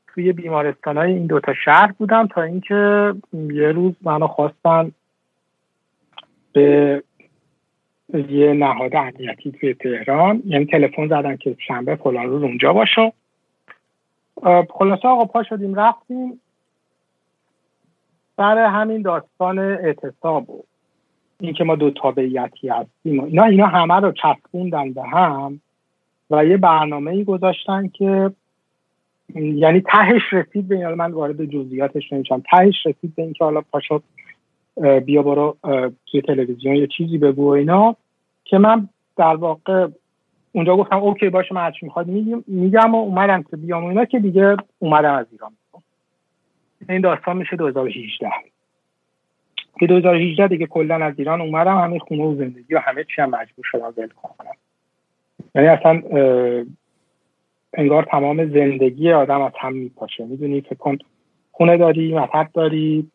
توی 0.07 0.33
بیمارستان 0.33 0.97
های 0.97 1.13
این 1.13 1.27
دوتا 1.27 1.55
شهر 1.55 1.93
بودم 1.93 2.27
تا 2.27 2.43
اینکه 2.43 3.15
یه 3.33 3.73
روز 3.73 3.95
منو 4.03 4.27
خواستن 4.27 4.93
به 6.53 7.03
یه 8.15 8.53
نهاد 8.53 8.97
امنیتی 8.97 9.53
توی 9.53 9.75
تهران. 9.75 10.43
یعنی 10.47 10.65
تلفن 10.65 11.09
زدن 11.09 11.37
که 11.37 11.57
شنبه 11.69 11.97
فلان 11.97 12.27
روز 12.27 12.43
اونجا 12.43 12.73
باشه. 12.73 13.13
خلاصه 14.71 15.09
آقا 15.09 15.25
پا 15.25 15.43
شدیم 15.43 15.75
رفتیم 15.75 16.41
برای 18.37 18.65
همین 18.65 19.03
داستان 19.03 19.59
اعتصاب 19.59 20.51
و 20.51 20.63
اینکه 21.41 21.65
ما 21.65 21.77
دو 21.77 21.91
تابعیتی 21.91 22.69
هستیم 22.69 23.25
اینا 23.25 23.45
اینا 23.45 23.67
همه 23.67 23.95
رو 23.95 24.13
چسبوندن 24.13 24.93
به 24.93 25.03
هم 25.03 25.61
و 26.31 26.45
یه 26.45 26.57
برنامه 26.57 27.11
ای 27.11 27.25
گذاشتن 27.25 27.89
که 27.89 28.31
یعنی 29.35 29.81
تهش 29.81 30.23
رسید 30.33 30.69
به 30.69 30.95
من 30.95 31.13
وارد 31.13 31.45
جزئیاتش 31.45 32.13
نمیشم. 32.13 32.43
تهش 32.51 32.87
رسید 32.87 33.15
به 33.15 33.23
اینکه 33.23 33.45
حالا 33.45 33.61
پاشو 33.61 34.03
بیا 35.05 35.23
برو 35.23 35.57
توی 36.07 36.23
تلویزیون 36.23 36.77
یه 36.77 36.87
چیزی 36.87 37.19
بگو 37.19 37.45
و 37.45 37.49
اینا. 37.49 37.97
که 38.45 38.59
من 38.59 38.89
در 39.17 39.37
واقع 39.37 39.89
اونجا 40.53 40.77
گفتم 40.77 40.97
اوکی 40.97 41.29
باشه 41.29 41.55
من 41.55 41.61
هرچی 41.61 41.87
می‌خواد 41.87 42.07
میگم 42.47 42.95
و 42.95 42.97
اومدم 42.97 43.43
که 43.43 43.57
بیام 43.57 43.85
اینا 43.85 44.05
که 44.05 44.19
دیگه 44.19 44.57
اومدم 44.79 45.15
از 45.15 45.27
ایران. 45.33 45.53
این 46.89 47.01
داستان 47.01 47.37
میشه 47.37 47.57
2018 47.57 48.31
که 49.81 49.87
2018 49.87 50.49
دیگه 50.49 50.67
کلا 50.67 50.95
از 50.95 51.15
ایران 51.19 51.41
اومدم 51.41 51.79
همه 51.79 51.99
خونه 51.99 52.25
و 52.25 52.35
زندگی 52.35 52.75
و 52.75 52.79
همه 52.79 53.05
چی 53.05 53.23
مجبور 53.23 53.65
شدم 53.65 53.95
ول 53.97 54.09
کنم. 54.09 54.51
یعنی 55.55 55.69
اصلا 55.69 56.03
انگار 57.75 58.03
تمام 58.11 58.47
زندگی 58.47 59.13
آدم 59.13 59.41
از 59.41 59.53
هم 59.61 59.73
میپاشه. 59.73 60.25
می‌دونی 60.25 60.61
فکر 60.61 60.75
کن 60.75 60.99
خونه 61.53 61.77
داری 61.77 62.15
مطب 62.15 62.49
داری 62.55 63.11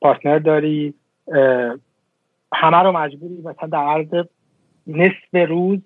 پارتنر 0.00 0.38
داری 0.38 0.94
همه 2.54 2.76
رو 2.82 2.92
مجبوری 2.92 3.42
مثلا 3.44 3.68
در 3.68 3.84
عرض 3.84 4.26
نصف 4.86 5.48
روز 5.48 5.78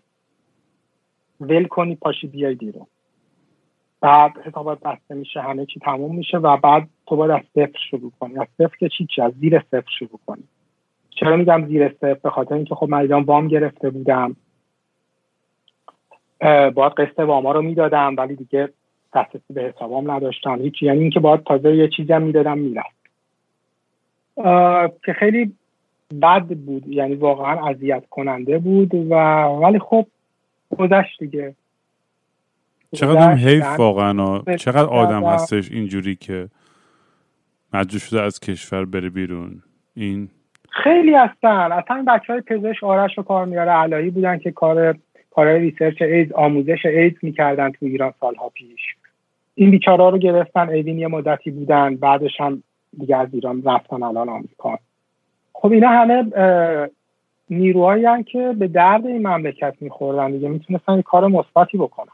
ول 1.40 1.66
کنی 1.66 1.94
پاشی 1.94 2.26
بیای 2.26 2.54
بیرون. 2.54 2.86
بعد 4.00 4.32
حسابات 4.44 4.80
بسته 4.80 5.14
میشه 5.14 5.40
همه 5.40 5.66
چی 5.66 5.80
تموم 5.80 6.16
میشه 6.16 6.38
و 6.38 6.56
بعد 6.56 6.88
تو 7.06 7.16
باید 7.16 7.30
از 7.30 7.40
صفر 7.54 7.78
شروع 7.90 8.12
کنی. 8.20 8.38
از 8.38 8.46
صفر 8.58 8.76
که 8.76 8.88
چی؟ 8.88 9.22
از 9.22 9.32
زیر 9.32 9.60
صفر 9.60 9.90
شروع 9.98 10.20
کنی. 10.26 10.44
چرا 11.10 11.36
میگم 11.36 11.66
زیر 11.66 11.88
صفر؟ 11.88 12.14
به 12.14 12.30
خاطر 12.30 12.54
اینکه 12.54 12.74
خب 12.74 12.88
من 12.88 13.06
وام 13.12 13.48
گرفته 13.48 13.90
بودم. 13.90 14.36
باید 16.74 16.92
قسط 16.92 17.18
واما 17.18 17.52
رو 17.52 17.62
می‌دادم 17.62 18.14
ولی 18.18 18.36
دیگه 18.36 18.68
دسترسی 19.14 19.52
به 19.54 19.62
حسابام 19.62 20.10
نداشتم. 20.10 20.60
هیچ 20.60 20.82
یعنی 20.82 21.00
اینکه 21.00 21.20
باید 21.20 21.44
تازه 21.44 21.76
یه 21.76 21.88
چیزی 21.88 22.12
هم 22.12 22.22
می‌دادم 22.22 22.58
می‌رفت. 22.58 23.03
که 25.04 25.12
خیلی 25.18 25.52
بد 26.22 26.42
بود 26.42 26.88
یعنی 26.88 27.14
واقعا 27.14 27.68
اذیت 27.68 28.04
کننده 28.10 28.58
بود 28.58 28.94
و 28.94 29.14
ولی 29.42 29.78
خب 29.78 30.06
گذشت 30.78 31.18
دیگه. 31.20 31.54
چقدر 32.94 33.30
هم 33.30 33.36
حیف 33.36 33.78
واقعا 33.78 34.42
چقدر 34.56 34.84
آدم 34.84 35.24
هستش 35.24 35.70
اینجوری 35.70 36.14
که 36.16 36.48
مجبور 37.74 38.00
شده 38.00 38.22
از 38.22 38.40
کشور 38.40 38.84
بره 38.84 39.10
بیرون؟ 39.10 39.62
این 39.96 40.28
خیلی 40.70 41.14
هستن. 41.14 41.72
اصلا 41.72 42.04
بچه 42.08 42.32
های 42.32 42.42
پزشک 42.42 42.84
آرش 42.84 43.18
رو 43.18 43.24
کار 43.24 43.46
میاره 43.46 43.70
علایی 43.70 44.10
بودن 44.10 44.38
که 44.38 44.50
کار 44.50 44.96
کارهای 45.30 45.58
research 45.58 46.02
ایدز 46.02 46.32
آموزش 46.32 46.86
ایدز 46.86 47.12
می‌کردن 47.22 47.70
تو 47.70 47.86
ایران 47.86 48.14
سالها 48.20 48.48
پیش. 48.48 48.80
این 49.54 49.70
بیچارا 49.70 50.08
رو 50.08 50.18
گرفتن 50.18 50.68
اوین 50.68 50.98
یه 50.98 51.08
مدتی 51.08 51.50
بودن 51.50 51.96
بعدش 51.96 52.40
هم 52.40 52.62
دیگه 53.00 53.16
از 53.16 53.28
ایران 53.32 53.62
رفتن 53.62 54.02
الان 54.02 54.28
آمریکا. 54.28 54.78
خب 55.52 55.72
اینا 55.72 55.88
همه 55.88 56.24
نیروهایی 57.50 58.24
که 58.24 58.54
به 58.58 58.68
درد 58.68 59.06
این 59.06 59.26
مملکت 59.26 59.74
میخوردن 59.80 60.32
دیگه 60.32 60.48
می‌تونستن 60.48 61.02
کار 61.02 61.28
مثبتی 61.28 61.78
بکنن. 61.78 62.12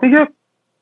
دیگه 0.00 0.28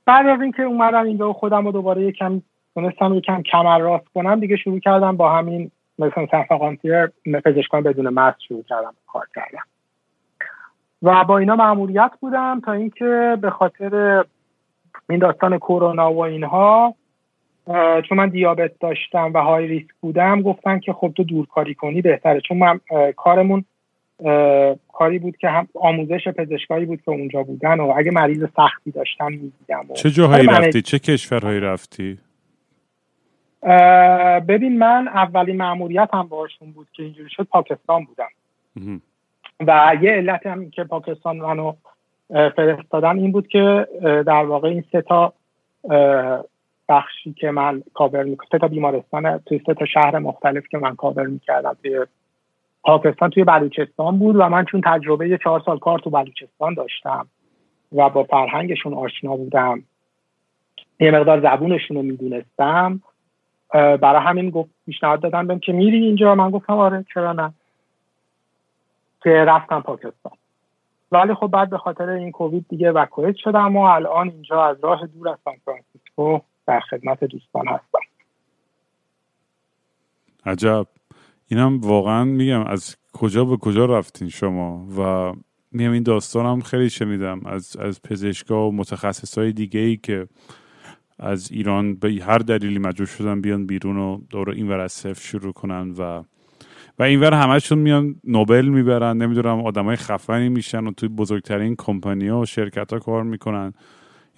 بعد 0.07 0.27
از 0.27 0.41
اینکه 0.41 0.63
اومدم 0.63 1.05
اینجا 1.05 1.33
خودم 1.33 1.67
رو 1.67 1.73
دوباره 1.73 2.03
یکم 2.03 2.43
تونستم 2.75 3.15
یکم 3.15 3.43
کمر 3.43 3.79
راست 3.79 4.09
کنم 4.15 4.41
دیگه 4.41 4.57
شروع 4.57 4.79
کردم 4.79 5.17
با 5.17 5.31
همین 5.31 5.71
مثلا 5.99 6.27
سرفقانتی 6.31 6.91
پزشکان 7.45 7.83
بدون 7.83 8.09
مست 8.09 8.41
شروع 8.41 8.63
کردم 8.63 8.95
کار 9.07 9.27
کردم. 9.35 9.65
و 11.03 11.25
با 11.25 11.39
اینا 11.39 11.57
معمولیت 11.57 12.11
بودم 12.21 12.61
تا 12.65 12.73
اینکه 12.73 13.39
به 13.41 13.51
خاطر 13.51 14.25
این 15.11 15.19
داستان 15.19 15.59
کرونا 15.59 16.13
و 16.13 16.19
اینها 16.19 16.95
چون 18.09 18.19
من 18.19 18.29
دیابت 18.29 18.79
داشتم 18.81 19.33
و 19.35 19.39
های 19.39 19.67
ریسک 19.67 19.91
بودم 20.01 20.43
گفتن 20.43 20.79
که 20.79 20.93
خب 20.93 21.13
تو 21.17 21.25
دورکاری 21.25 21.75
کنی 21.75 22.03
بهتره 22.03 22.41
چون 22.41 22.59
من 22.59 22.81
کارمون 23.17 23.65
کاری 24.93 25.19
بود 25.19 25.37
که 25.37 25.49
هم 25.49 25.69
آموزش 25.75 26.29
پزشکایی 26.29 26.87
بود 26.87 27.03
که 27.03 27.11
اونجا 27.11 27.43
بودن 27.43 27.81
و 27.81 27.95
اگه 27.97 28.11
مریض 28.11 28.45
سختی 28.57 28.91
داشتن 28.91 29.33
می‌دیدم 29.33 29.87
چه 29.95 30.11
جاهایی 30.11 30.47
رفتی؟ 30.47 30.83
چه 30.83 30.99
کشورهایی 30.99 31.61
رفتی؟ 31.61 32.19
ببین 34.49 34.79
من 34.79 35.09
اولین 35.09 35.57
معمولیت 35.57 36.09
هم 36.13 36.29
باشون 36.29 36.73
بود 36.73 36.87
که 36.93 37.03
اینجوری 37.03 37.31
شد 37.31 37.47
پاکستان 37.51 38.05
بودم 38.05 38.29
و 39.61 39.97
یه 40.03 40.11
علت 40.11 40.47
هم 40.47 40.71
که 40.71 40.85
پاکستان 40.85 41.37
منو 41.37 41.73
فرستادن 42.29 43.19
این 43.19 43.33
بود 43.33 43.49
که 43.49 43.87
در 44.03 44.45
واقع 44.45 44.69
این 44.69 44.85
سه 44.93 45.03
تا 45.03 45.33
بخشی 46.89 47.33
که 47.33 47.51
من 47.51 47.83
کاور 47.95 48.25
می‌کنم 48.25 48.49
سه 48.53 48.59
تا 48.59 48.69
بیمارستان 48.69 49.39
توی 49.39 49.61
سه 49.67 49.75
تا 49.75 49.87
شهر 49.87 50.19
مختلف 50.19 50.69
که 50.69 50.79
من 50.79 50.97
کاور 50.97 51.27
می‌کردم 51.27 51.77
توی 51.83 52.07
پاکستان 52.83 53.31
توی 53.31 53.45
بلوچستان 53.45 54.19
بود 54.19 54.37
و 54.37 54.49
من 54.49 54.65
چون 54.65 54.81
تجربه 54.85 55.39
چهار 55.39 55.63
سال 55.67 55.79
کار 55.79 55.99
تو 55.99 56.11
بلوچستان 56.11 56.75
داشتم 56.75 57.27
و 57.93 58.09
با 58.09 58.25
فرهنگشون 58.25 58.95
آشنا 58.95 59.37
بودم 59.37 59.83
یه 61.01 61.11
مقدار 61.11 61.41
زبونشون 61.41 61.97
رو 61.97 62.03
می‌دونستم 62.03 63.03
برای 63.73 64.21
همین 64.23 64.51
گفت 64.51 64.71
پیشنهاد 64.87 65.21
دادن 65.21 65.47
بهم 65.47 65.59
که 65.59 65.73
میری 65.73 65.97
اینجا؟ 65.97 66.35
من 66.35 66.51
گفتم 66.51 66.79
آره 66.79 67.05
چرا 67.15 67.33
نه؟ 67.33 67.53
که 69.23 69.31
رفتم 69.31 69.81
پاکستان. 69.81 70.33
ولی 71.13 71.35
خب 71.35 71.47
بعد 71.47 71.71
به 71.71 71.79
خاطر 71.79 72.09
این 72.09 72.33
کووید 72.33 72.67
دیگه 72.69 72.93
وکویت 72.93 73.37
شدم 73.37 73.77
و 73.77 73.81
الان 73.81 74.29
اینجا 74.29 74.65
از 74.65 74.77
راه 74.85 75.07
دور 75.07 75.29
از 75.29 75.37
سان 75.45 75.55
فرانسیسکو 75.65 76.39
در 76.67 76.81
خدمت 76.81 77.25
دوستان 77.25 77.69
هستم. 77.69 77.99
عجب. 80.47 80.87
اینم 81.49 81.81
واقعا 81.81 82.25
میگم 82.25 82.65
از 82.65 82.97
کجا 83.13 83.45
به 83.45 83.57
کجا 83.57 83.87
رفتین 83.87 84.29
شما؟ 84.29 84.87
و 84.99 85.33
میگم 85.73 85.93
این 85.93 86.03
داستان 86.03 86.47
هم 86.47 86.61
خیلی 86.61 86.91
شنیدم 86.91 87.41
از, 87.47 87.77
از 87.77 88.03
پزشکا 88.03 88.69
و 88.69 88.73
متخصص 88.75 89.39
های 89.39 89.53
دیگه 89.53 89.81
ای 89.81 89.97
که 89.97 90.29
از 91.19 91.51
ایران 91.51 91.95
به 91.95 92.23
هر 92.27 92.39
دلیلی 92.39 92.79
مجبور 92.79 93.07
شدن 93.07 93.41
بیان 93.41 93.67
بیرون 93.67 93.97
و 93.97 94.21
دوره 94.31 94.55
اینور 94.55 94.81
از 94.81 94.93
صفر 94.93 95.21
شروع 95.23 95.53
کنن 95.53 95.91
و 95.91 96.25
و 96.99 97.03
اینور 97.03 97.35
همشون 97.35 97.79
میان 97.79 98.21
نوبل 98.25 98.69
می‌برن. 98.69 99.17
نمی‌دونم 99.17 99.61
آدمای 99.61 99.97
خفنی 99.97 100.49
میشن 100.49 100.87
و 100.87 100.93
توی 100.93 101.09
بزرگترین 101.09 101.77
کمپانی 101.79 102.29
ها 102.29 102.41
و 102.41 102.47
شرکت 102.47 102.93
ها 102.93 102.99
کار 102.99 103.23
می‌کنن. 103.23 103.73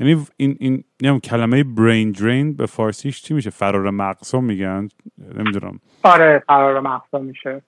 یعنی 0.00 0.26
این 0.36 0.56
این 0.60 0.84
نمی‌دونم 1.02 1.20
کلمه 1.20 1.64
برین 1.64 2.10
درین 2.10 2.56
به 2.56 2.66
فارسیش 2.66 3.22
چی 3.22 3.34
میشه؟ 3.34 3.50
فرار 3.50 3.90
مغزا 3.90 4.40
میگن؟ 4.40 4.88
نمی‌دونم. 5.38 5.80
آره 6.02 6.42
فرار 6.46 6.80
مغزا 6.80 7.18
میشه. 7.18 7.62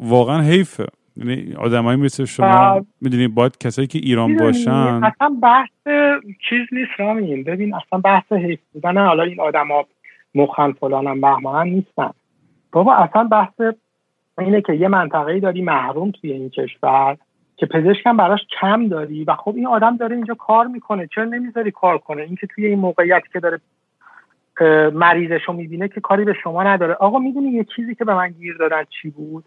واقعا 0.00 0.40
حیفه. 0.40 0.86
یعنی 1.16 1.54
آدمایی 1.54 2.00
مثل 2.00 2.24
شما 2.24 2.86
می‌دونی 3.00 3.28
باید 3.28 3.58
کسایی 3.58 3.88
که 3.88 3.98
ایران 3.98 4.36
باشن 4.36 4.70
اصلا 5.04 5.36
بحث 5.42 5.70
چیز 6.48 6.66
نیست 6.72 6.90
رامین. 6.98 7.44
ببین 7.44 7.74
اصلا 7.74 7.98
بحث 7.98 8.32
حیف 8.32 8.60
بودن 8.72 9.06
حالا 9.06 9.22
این 9.22 9.40
آدما 9.40 9.84
مخن 10.34 10.72
فلانم 10.72 11.20
بهمانن 11.20 11.70
نیستن. 11.70 12.10
بابا 12.72 12.94
اصلا 12.94 13.24
بحث 13.24 13.60
اینه 14.38 14.60
که 14.60 14.72
یه 14.72 14.88
منطقه 14.88 15.40
داری 15.40 15.62
محروم 15.62 16.10
توی 16.10 16.32
این 16.32 16.50
کشور. 16.50 17.16
که 17.56 17.66
پزشکم 17.66 18.16
براش 18.16 18.40
کم 18.60 18.88
داری 18.88 19.24
و 19.24 19.34
خب 19.34 19.54
این 19.56 19.66
آدم 19.66 19.96
داره 19.96 20.16
اینجا 20.16 20.34
کار 20.34 20.66
می‌کنه 20.66 21.08
چرا 21.14 21.24
نمی‌ذاری 21.24 21.70
کار 21.70 21.98
کنه؟ 21.98 22.22
اینکه 22.22 22.46
توی 22.46 22.66
این 22.66 22.78
موقعیتی 22.78 23.28
که 23.32 23.40
داره 23.40 23.60
مریضش 24.90 25.44
رو 25.44 25.54
می‌بینه 25.54 25.88
که 25.88 26.00
کاری 26.00 26.24
به 26.24 26.34
شما 26.42 26.62
نداره. 26.62 26.94
آقا 26.94 27.18
می‌دونی 27.18 27.48
یه 27.48 27.66
چیزی 27.76 27.94
که 27.94 28.04
به 28.04 28.14
من 28.14 28.28
گیر 28.28 28.56
دادن 28.56 28.84
چی 28.84 29.10
بود؟ 29.10 29.44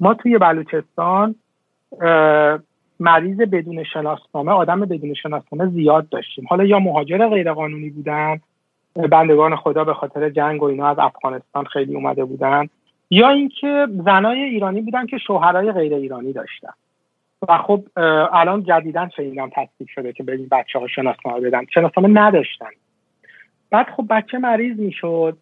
ما 0.00 0.14
توی 0.14 0.38
بلوچستان 0.38 1.34
مریض 3.00 3.40
بدون 3.40 3.84
شناسنامه 3.84 4.52
آدم 4.52 4.80
بدون 4.80 5.14
شناسنامه 5.14 5.70
زیاد 5.70 6.08
داشتیم. 6.08 6.46
حالا 6.48 6.64
یا 6.64 6.78
مهاجر 6.78 7.28
غیرقانونی 7.28 7.90
بودن 7.90 8.40
بندگان 8.94 9.56
خدا 9.56 9.84
به 9.84 9.94
خاطر 9.94 10.30
جنگ 10.30 10.62
و 10.62 10.66
اینا 10.66 10.88
از 10.88 10.98
افغانستان 10.98 11.64
خیلی 11.64 11.94
اومده 11.94 12.24
بودن 12.24 12.68
یا 13.10 13.28
اینکه 13.28 13.86
زنای 14.04 14.40
ایرانی 14.42 14.80
بودن 14.80 15.06
که 15.06 15.18
شوهرای 15.18 15.72
غیر 15.72 15.94
ایرانی 15.94 16.32
داشتن. 16.32 16.72
و 17.48 17.58
خب 17.58 17.84
الان 18.32 18.62
جدیدا 18.64 19.08
شنیدم 19.16 19.50
تصدیق 19.50 19.88
شده 19.88 20.12
که 20.12 20.22
به 20.22 20.32
این 20.32 20.48
بچه 20.50 20.78
ها 20.78 20.86
شناسنامه 20.86 21.40
بدن. 21.40 21.66
شناسنامه 21.74 22.20
نداشتن. 22.20 22.70
بعد 23.70 23.86
خب 23.96 24.06
بچه 24.10 24.38
مریض 24.38 24.78
می‌شد. 24.78 25.36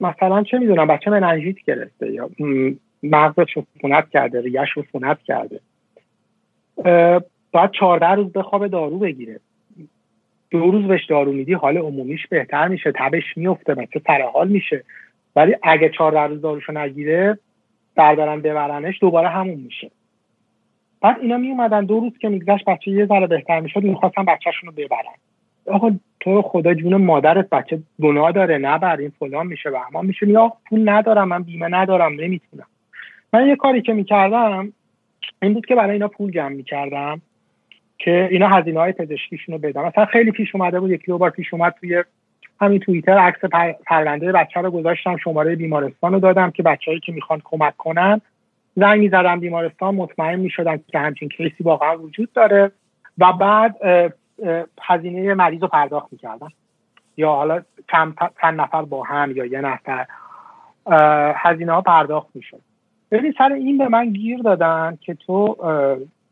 مثلا 0.00 0.42
چه 0.42 0.58
می‌دونم 0.58 0.86
بچه 0.86 1.10
مننژیت 1.10 1.56
گرفته 1.66 2.12
یا 2.12 2.30
مغزش 3.02 3.52
رو 3.56 3.64
فونت 3.80 4.10
کرده 4.10 4.40
ریش 4.40 4.78
فونت 4.92 5.18
کرده. 5.22 5.60
باید 7.52 7.70
چهارده 7.70 8.06
روز 8.06 8.32
بخواب 8.32 8.66
دارو 8.66 8.98
بگیره. 8.98 9.40
دو 10.50 10.70
روز 10.70 10.84
بهش 10.84 11.04
دارو 11.06 11.32
میدی 11.32 11.52
حال 11.52 11.76
عمومیش 11.76 12.26
بهتر 12.26 12.68
میشه. 12.68 12.92
تبش 12.92 13.36
میفته 13.36 13.72
مثل 13.74 14.00
سرحال 14.06 14.48
میشه. 14.48 14.84
ولی 15.36 15.56
اگه 15.62 15.88
چهارده 15.88 16.20
روز 16.20 16.40
داروشو 16.40 16.72
نگیره 16.72 17.38
بردارن 17.94 18.40
ببرنش 18.40 19.00
دوباره 19.00 19.28
همون 19.28 19.54
میشه. 19.54 19.90
بعد 21.04 21.16
اینا 21.20 21.36
می 21.36 21.50
اومدن 21.50 21.84
دو 21.84 22.00
روز 22.00 22.18
که 22.18 22.28
میگذشت 22.28 22.64
بچه 22.64 22.90
یه 22.90 23.06
ذره 23.06 23.26
بهتر 23.26 23.60
می‌شد 23.60 23.82
می‌خواستن 23.82 24.24
بچهشون 24.24 24.70
رو 24.70 24.72
ببرن. 24.76 25.14
آقا 25.66 25.90
تو 26.20 26.42
خدا 26.42 26.74
جون 26.74 26.96
مادرت 26.96 27.50
بچه 27.50 27.78
گناه 28.02 28.32
داره 28.32 28.58
نبر 28.58 28.96
این 28.96 29.12
فلان 29.18 29.46
میشه 29.46 29.70
و 29.70 30.02
میشه. 30.02 30.28
یا 30.28 30.52
پول 30.68 30.88
ندارم 30.88 31.28
من 31.28 31.42
بیمه 31.42 31.68
ندارم 31.68 32.12
نمی‌تونم. 32.12 32.66
من 33.32 33.46
یه 33.46 33.56
کاری 33.56 33.82
که 33.82 33.92
می‌کردم 33.92 34.72
این 35.42 35.54
بود 35.54 35.66
که 35.66 35.74
برای 35.74 35.92
اینا 35.92 36.08
پول 36.08 36.30
جمع 36.30 36.54
می‌کردم 36.54 37.20
که 37.98 38.28
اینا 38.30 38.48
هزینه 38.48 38.80
های 38.80 38.92
پزشکیشون 38.92 39.54
رو 39.54 39.58
بدم 39.58 39.84
مثلا 39.84 40.04
خیلی 40.04 40.30
پیش 40.30 40.54
اومده 40.54 40.80
بود 40.80 40.90
یکی 40.90 41.06
دو 41.06 41.18
بار 41.18 41.30
پیش 41.30 41.54
اومد 41.54 41.74
توی 41.80 42.04
همین 42.60 42.78
توییتر 42.78 43.18
عکس 43.18 43.40
پرونده 43.86 44.32
بچه 44.32 44.60
رو 44.60 44.70
گذاشتم 44.70 45.16
شماره 45.16 45.56
بیمارستان 45.56 46.12
رو 46.12 46.20
دادم 46.20 46.50
که 46.50 46.62
بچههایی 46.62 47.00
که 47.00 47.12
می‌خوان 47.12 47.40
کمک 47.44 47.76
کنن 47.76 48.20
زنگ 48.76 49.00
می‌زدم 49.00 49.40
بیمارستان 49.40 49.94
مطمئن 49.94 50.40
می‌شدن 50.40 50.76
که 50.88 50.98
همچین 50.98 51.28
کیسی 51.28 51.64
واقعا 51.64 51.98
وجود 51.98 52.32
داره 52.32 52.72
و 53.18 53.32
بعد 53.32 53.76
هزینه 54.82 55.34
مریض 55.34 55.62
رو 55.62 55.68
پرداخت 55.68 56.12
می‌کردن 56.12 56.48
یا 57.16 57.32
حالا 57.32 57.62
چند, 57.90 58.16
نفر 58.42 58.82
با 58.82 59.02
هم 59.02 59.30
یا 59.30 59.44
یه 59.44 59.60
نفر 59.60 60.06
هزینه 61.36 61.72
ها 61.72 61.80
پرداخت 61.80 62.28
می‌شد. 62.34 62.60
ببین 63.10 63.34
سر 63.38 63.52
این 63.52 63.78
به 63.78 63.88
من 63.88 64.10
گیر 64.10 64.38
دادن 64.38 64.98
که 65.00 65.14
تو 65.14 65.56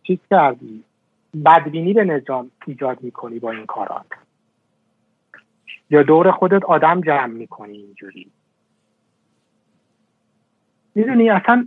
چیز 0.02 0.18
کردی 0.30 0.84
بدبینی 1.44 1.92
به 1.92 2.04
نظام 2.04 2.50
ایجاد 2.66 3.02
می‌کنی 3.02 3.38
با 3.38 3.50
این 3.50 3.66
کارات 3.66 4.06
یا 5.90 6.02
دور 6.02 6.30
خودت 6.30 6.64
آدم 6.64 7.00
جمع 7.00 7.26
می‌کنی 7.26 7.76
اینجوری. 7.76 8.30
می‌دونی 10.94 11.30
اصلا 11.30 11.66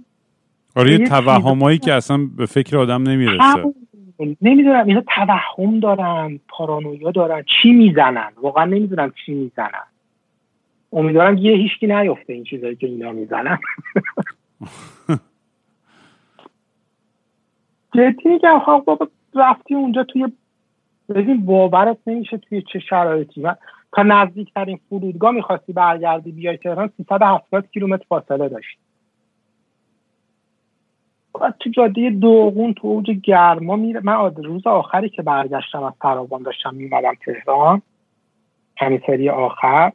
آره 0.76 0.91
یه 0.91 0.97
توهمایی 1.07 1.78
که 1.78 1.93
اصلا 1.93 2.17
به 2.38 2.45
فکر 2.45 2.78
آدم 2.78 3.03
نمی‌رسه. 3.03 3.73
نمی‌دونم 4.41 4.88
اینا 4.88 5.03
توهم 5.15 5.80
دارن 5.80 6.39
پارانویا 6.47 7.11
دارن 7.11 7.43
چی 7.61 7.71
می‌زنن؟ 7.71 8.32
واقعا 8.41 8.65
نمی‌دونم 8.65 9.13
چی 9.26 9.34
می‌زنن. 9.34 9.86
امیدوارم 10.93 11.38
یه 11.38 11.55
هیچکی 11.55 11.88
نیفته 11.88 12.34
این 12.34 12.43
چیزایی 12.43 12.76
که 12.76 12.88
اینا 12.88 13.11
می‌زنن. 13.11 13.57
جدی 17.95 18.30
میگم 18.30 18.59
خب 18.65 18.84
بابا 18.86 19.07
رفتی 19.36 19.76
اونجا 19.76 20.03
توی 20.03 20.28
ببین 21.09 21.45
باورت 21.45 21.97
نمیشه 22.07 22.38
توی 22.38 22.61
چه 22.73 22.80
شرایطی. 22.80 23.41
من 23.41 23.55
تا 23.91 24.03
نزدیکترین 24.03 24.80
فرودگاه 24.89 25.32
می‌خواستی 25.32 25.73
برگردی 25.73 26.32
بیای 26.32 26.57
تهران 26.57 26.89
370 26.97 27.67
کیلومتر 27.73 28.05
فاصله 28.09 28.49
داشت 28.49 28.78
تو 31.59 31.69
جاده 31.69 32.09
دوغون 32.09 32.73
تو 32.73 32.88
اوج 32.88 33.11
گرما 33.11 33.75
میره. 33.75 34.01
من 34.03 34.36
روز 34.36 34.67
آخری 34.67 35.09
که 35.09 35.21
برگشتم 35.21 35.83
از 35.83 35.93
فراوان 36.01 36.43
داشتم 36.43 36.75
میمدم 36.75 37.13
تهران 37.25 37.81
همین 38.77 39.01
سری 39.07 39.29
آخر. 39.29 39.91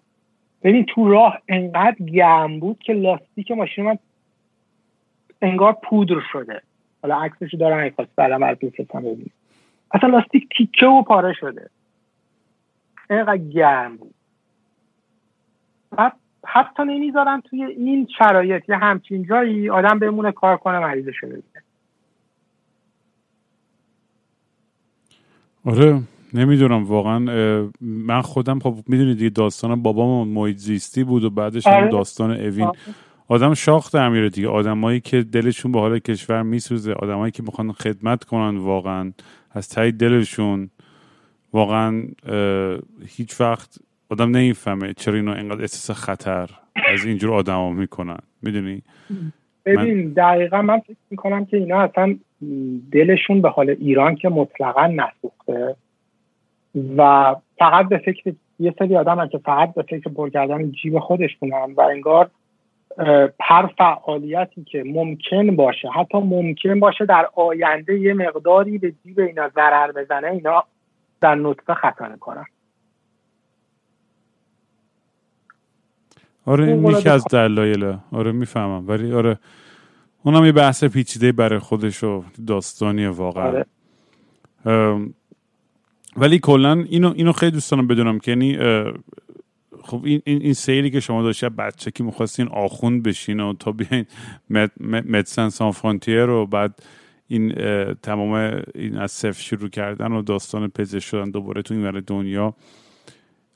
ببین 0.62 0.86
تو 0.86 1.08
راه 1.08 1.38
انقدر 1.48 2.04
گرم 2.04 2.60
بود 2.60 2.78
که 2.78 2.92
لاستیک 2.92 3.50
ماشین 3.50 3.84
من 3.84 3.98
انگار 5.42 5.72
پودر 5.72 6.20
شده. 6.32 6.62
حالا 7.02 7.20
عکسش 7.20 7.54
دارم 7.54 7.80
اگه 7.80 7.94
خواست 7.96 8.10
برام 8.16 8.42
از 8.42 8.56
ببینید 8.56 9.32
اصلا 9.90 10.10
لاستیک 10.10 10.48
تیکه 10.56 10.86
و 10.86 11.02
پاره 11.02 11.32
شده. 11.32 11.70
اینقدر 13.10 13.36
گرم 13.36 13.96
بود. 13.96 14.14
بعد 15.90 16.12
حتی 16.46 16.82
نمی‌ذارن 16.82 17.40
توی 17.40 17.64
این 17.64 18.08
شرایط 18.18 18.68
یه 18.68 18.76
همچین 18.76 19.26
جایی 19.28 19.70
آدم 19.70 19.98
بمونه 19.98 20.32
کار 20.32 20.56
کنه 20.56 20.78
مریض 20.78 21.06
شده 21.20 21.42
آره 25.64 26.02
نمی‌دونم 26.34 26.84
واقعا 26.84 27.18
من 27.80 28.20
خودم 28.20 28.58
خب 28.58 28.76
می‌دونید 28.86 29.18
دیگه 29.18 29.30
داستان 29.30 29.82
بابام 29.82 30.28
محیط 30.28 30.56
زیستی 30.56 31.04
بود 31.04 31.24
و 31.24 31.30
بعدش 31.30 31.66
هم 31.66 31.74
آره. 31.74 31.90
داستان 31.90 32.30
اوین 32.30 32.66
آره. 32.66 32.78
آدم 33.28 33.54
شاخ 33.54 33.90
تعمیره 33.90 34.30
دیگه 34.30 34.48
آدمایی 34.48 35.00
که 35.00 35.22
دلشون 35.22 35.72
به 35.72 35.80
حال 35.80 35.98
کشور 35.98 36.42
میسوزه 36.42 36.92
آدمایی 36.92 37.32
که 37.32 37.42
می‌خوان 37.42 37.72
خدمت 37.72 38.24
کنن 38.24 38.56
واقعا 38.58 39.12
از 39.50 39.68
تایی 39.68 39.92
دلشون 39.92 40.70
واقعا 41.52 42.02
هیچ 43.06 43.40
وقت 43.40 43.78
آدم 44.10 44.30
نمی‌فهمه 44.30 44.92
چرا 44.92 45.14
اینو 45.14 45.32
اینقدر 45.32 45.60
احساس 45.60 45.98
خطر 45.98 46.50
از 46.92 47.04
اینجور 47.04 47.34
آدما 47.34 47.70
می‌کنن. 47.70 48.18
می‌دونی؟ 48.42 48.82
ببین 49.64 50.06
من... 50.06 50.12
دقیقا 50.12 50.62
من 50.62 50.78
فکر 50.78 50.96
می‌کنم 51.10 51.44
که 51.44 51.56
اینا 51.56 51.80
اصلا 51.80 52.16
دلشون 52.92 53.42
به 53.42 53.48
حال 53.48 53.70
ایران 53.70 54.14
که 54.14 54.28
مطلقا 54.28 54.86
نسوخته 54.86 55.76
و 56.96 57.34
فقط 57.58 57.88
به 57.88 57.98
فکر 57.98 58.32
یه 58.58 58.74
سری 58.78 58.96
آدم 58.96 59.28
که 59.28 59.38
فقط 59.38 59.74
به 59.74 59.82
فکر 59.82 60.10
پر 60.10 60.30
کردن 60.30 60.72
جیب 60.72 60.98
خودشونن 60.98 61.74
و 61.76 61.80
انگار 61.80 62.30
هر 63.40 63.66
فعالیتی 63.78 64.64
که 64.64 64.82
ممکن 64.86 65.56
باشه 65.56 65.88
حتی 65.88 66.18
ممکن 66.18 66.80
باشه 66.80 67.06
در 67.06 67.28
آینده 67.34 68.00
یه 68.00 68.14
مقداری 68.14 68.78
به 68.78 68.92
جیب 69.04 69.20
اینا 69.20 69.48
ضرر 69.48 69.92
بزنه 69.92 70.28
اینا 70.28 70.64
در 71.20 71.34
نطفه 71.34 71.74
خطا 71.74 72.16
کنن 72.20 72.44
آره 76.46 76.66
این 76.66 76.86
یکی 76.86 77.08
از 77.08 77.24
دلایل 77.30 77.94
آره 78.12 78.32
می‌فهمم. 78.32 78.88
ولی 78.88 79.12
آره 79.12 79.38
اونم 80.22 80.44
یه 80.44 80.52
بحث 80.52 80.84
پیچیده 80.84 81.32
برای 81.32 81.58
خودش 81.58 82.04
و 82.04 82.24
داستانی 82.46 83.06
واقعا. 83.06 83.44
آره. 83.44 83.66
ولی 86.16 86.38
کلا 86.38 86.84
اینو 86.88 87.12
اینو 87.16 87.32
خیلی 87.32 87.52
دوست 87.52 87.70
دارم 87.70 87.86
بدونم 87.86 88.18
که 88.18 88.30
یعنی 88.30 88.58
خب 89.82 90.00
این 90.04 90.22
این 90.24 90.52
سیری 90.52 90.90
که 90.90 91.00
شما 91.00 91.22
داشته 91.22 91.48
بچه 91.48 91.90
که 91.90 92.04
می‌خواستین 92.04 92.48
آخوند 92.48 93.02
بشین 93.02 93.40
و 93.40 93.54
تا 93.54 93.72
بیاین 93.72 94.04
مدسن 94.80 95.48
سان 95.48 95.70
فرانتیر 95.70 96.24
رو 96.24 96.46
بعد 96.46 96.82
این 97.28 97.54
تمام 97.94 98.62
این 98.74 98.96
از 98.96 99.12
صفر 99.12 99.42
شروع 99.42 99.68
کردن 99.68 100.12
و 100.12 100.22
داستان 100.22 100.68
پزشک 100.68 101.08
شدن 101.08 101.30
دوباره 101.30 101.62
تو 101.62 101.74
این 101.74 102.00
دنیا 102.00 102.54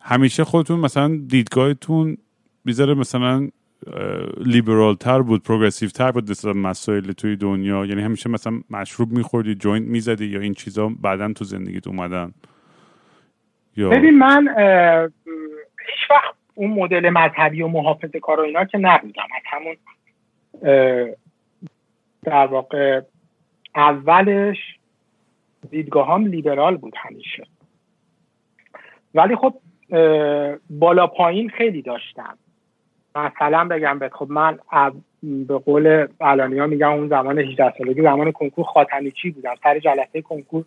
همیشه 0.01 0.45
خودتون 0.45 0.81
مثلا 0.81 1.21
دیدگاهتون 1.27 2.17
بیزاره 2.65 2.95
مثلا 2.95 3.49
لیبرال 4.37 4.95
تر 4.95 5.23
بود 5.23 5.43
progressive 5.43 5.89
تر 5.89 6.13
بود 6.13 6.31
مثلا 6.31 6.53
مسائل 6.53 7.13
توی 7.13 7.37
دنیا. 7.37 7.87
یعنی 7.87 8.03
همیشه 8.03 8.31
مثلا 8.31 8.61
مشروب 8.71 9.13
میخوردی 9.13 9.55
joint 9.55 9.89
می‌زدی 9.89 10.27
یا 10.27 10.41
این 10.41 10.55
چیزا 10.55 10.89
بعدا 11.01 11.33
تو 11.33 11.45
زندگیت 11.45 11.87
اومدن. 11.87 12.35
یا 13.77 13.89
ببین 13.91 14.19
من 14.19 14.49
هیچ 15.87 16.11
وقت 16.11 16.35
اون 16.55 16.71
مدل 16.71 17.11
مذهبی 17.11 17.63
و 17.63 17.69
محافظه 17.69 18.21
کار 18.21 18.41
و 18.41 18.43
اینا 18.43 18.65
که 18.65 18.79
نبودم. 18.79 19.27
از 19.37 19.43
همون 19.45 19.77
در 22.23 22.47
واقع 22.47 23.01
اولش 23.77 24.59
دیدگاه 25.71 26.15
هم 26.15 26.27
لیبرال 26.27 26.77
بود 26.77 26.95
همیشه. 26.97 27.47
ولی 29.15 29.37
خب 29.37 29.55
بالا 30.71 31.07
پایین 31.07 31.49
خیلی 31.49 31.83
داشتم. 31.83 32.39
مثلا 33.17 33.65
بگم 33.65 33.99
به 33.99 34.09
خب 34.09 34.31
من 34.31 34.59
به 35.23 35.59
قول 35.59 36.07
علانی 36.21 36.59
ها 36.59 36.67
میگم 36.67 36.93
اون 36.93 37.09
زمان 37.09 37.39
18 37.39 37.73
سالگی 37.79 38.03
زمان 38.03 38.33
کنکور 38.33 38.65
خاتمی 38.65 39.11
چی 39.11 39.31
بودم؟ 39.31 39.55
سر 39.63 39.79
جلسه 39.79 40.23
کنکور 40.23 40.65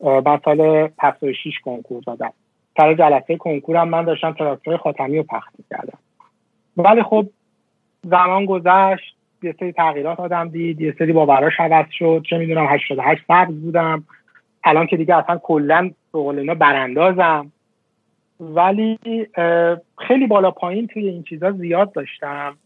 بعد 0.00 0.42
سال 0.44 0.88
56 0.88 1.60
کنکور 1.64 2.02
دادم. 2.06 2.32
سر 2.76 2.94
جلسه 2.94 3.36
کنکورم 3.36 3.88
من 3.88 4.04
داشتم 4.04 4.32
تراکتور 4.32 4.76
خاتمی 4.76 5.16
رو 5.16 5.22
پخت 5.22 5.54
کردم 5.70 5.98
ولی 6.76 7.02
خب 7.02 7.26
زمان 8.04 8.46
گذشت 8.46 9.16
یه 9.42 9.54
سری 9.60 9.72
تغییرات 9.72 10.20
آدم 10.20 10.48
دید 10.48 10.80
یه 10.80 10.94
سری 10.98 11.12
باوراش 11.12 11.52
عوض 11.58 11.86
شد 11.98 12.22
چه 12.30 12.38
می‌دونم 12.38 12.66
88 12.66 13.22
سبز 13.28 13.54
بودم. 13.54 14.04
الان 14.64 14.86
که 14.86 14.96
دیگه 14.96 15.16
اصلا 15.16 15.38
کلا 15.38 15.90
به 16.12 16.18
قول 16.18 16.38
اینا 16.38 16.54
براندازم. 16.54 17.52
ولی 18.42 18.98
خیلی 20.08 20.26
بالا 20.26 20.50
پایین 20.50 20.86
توی 20.86 21.08
این 21.08 21.22
چیزا 21.22 21.52
زیاد 21.52 21.92
داشتم. 21.92 22.56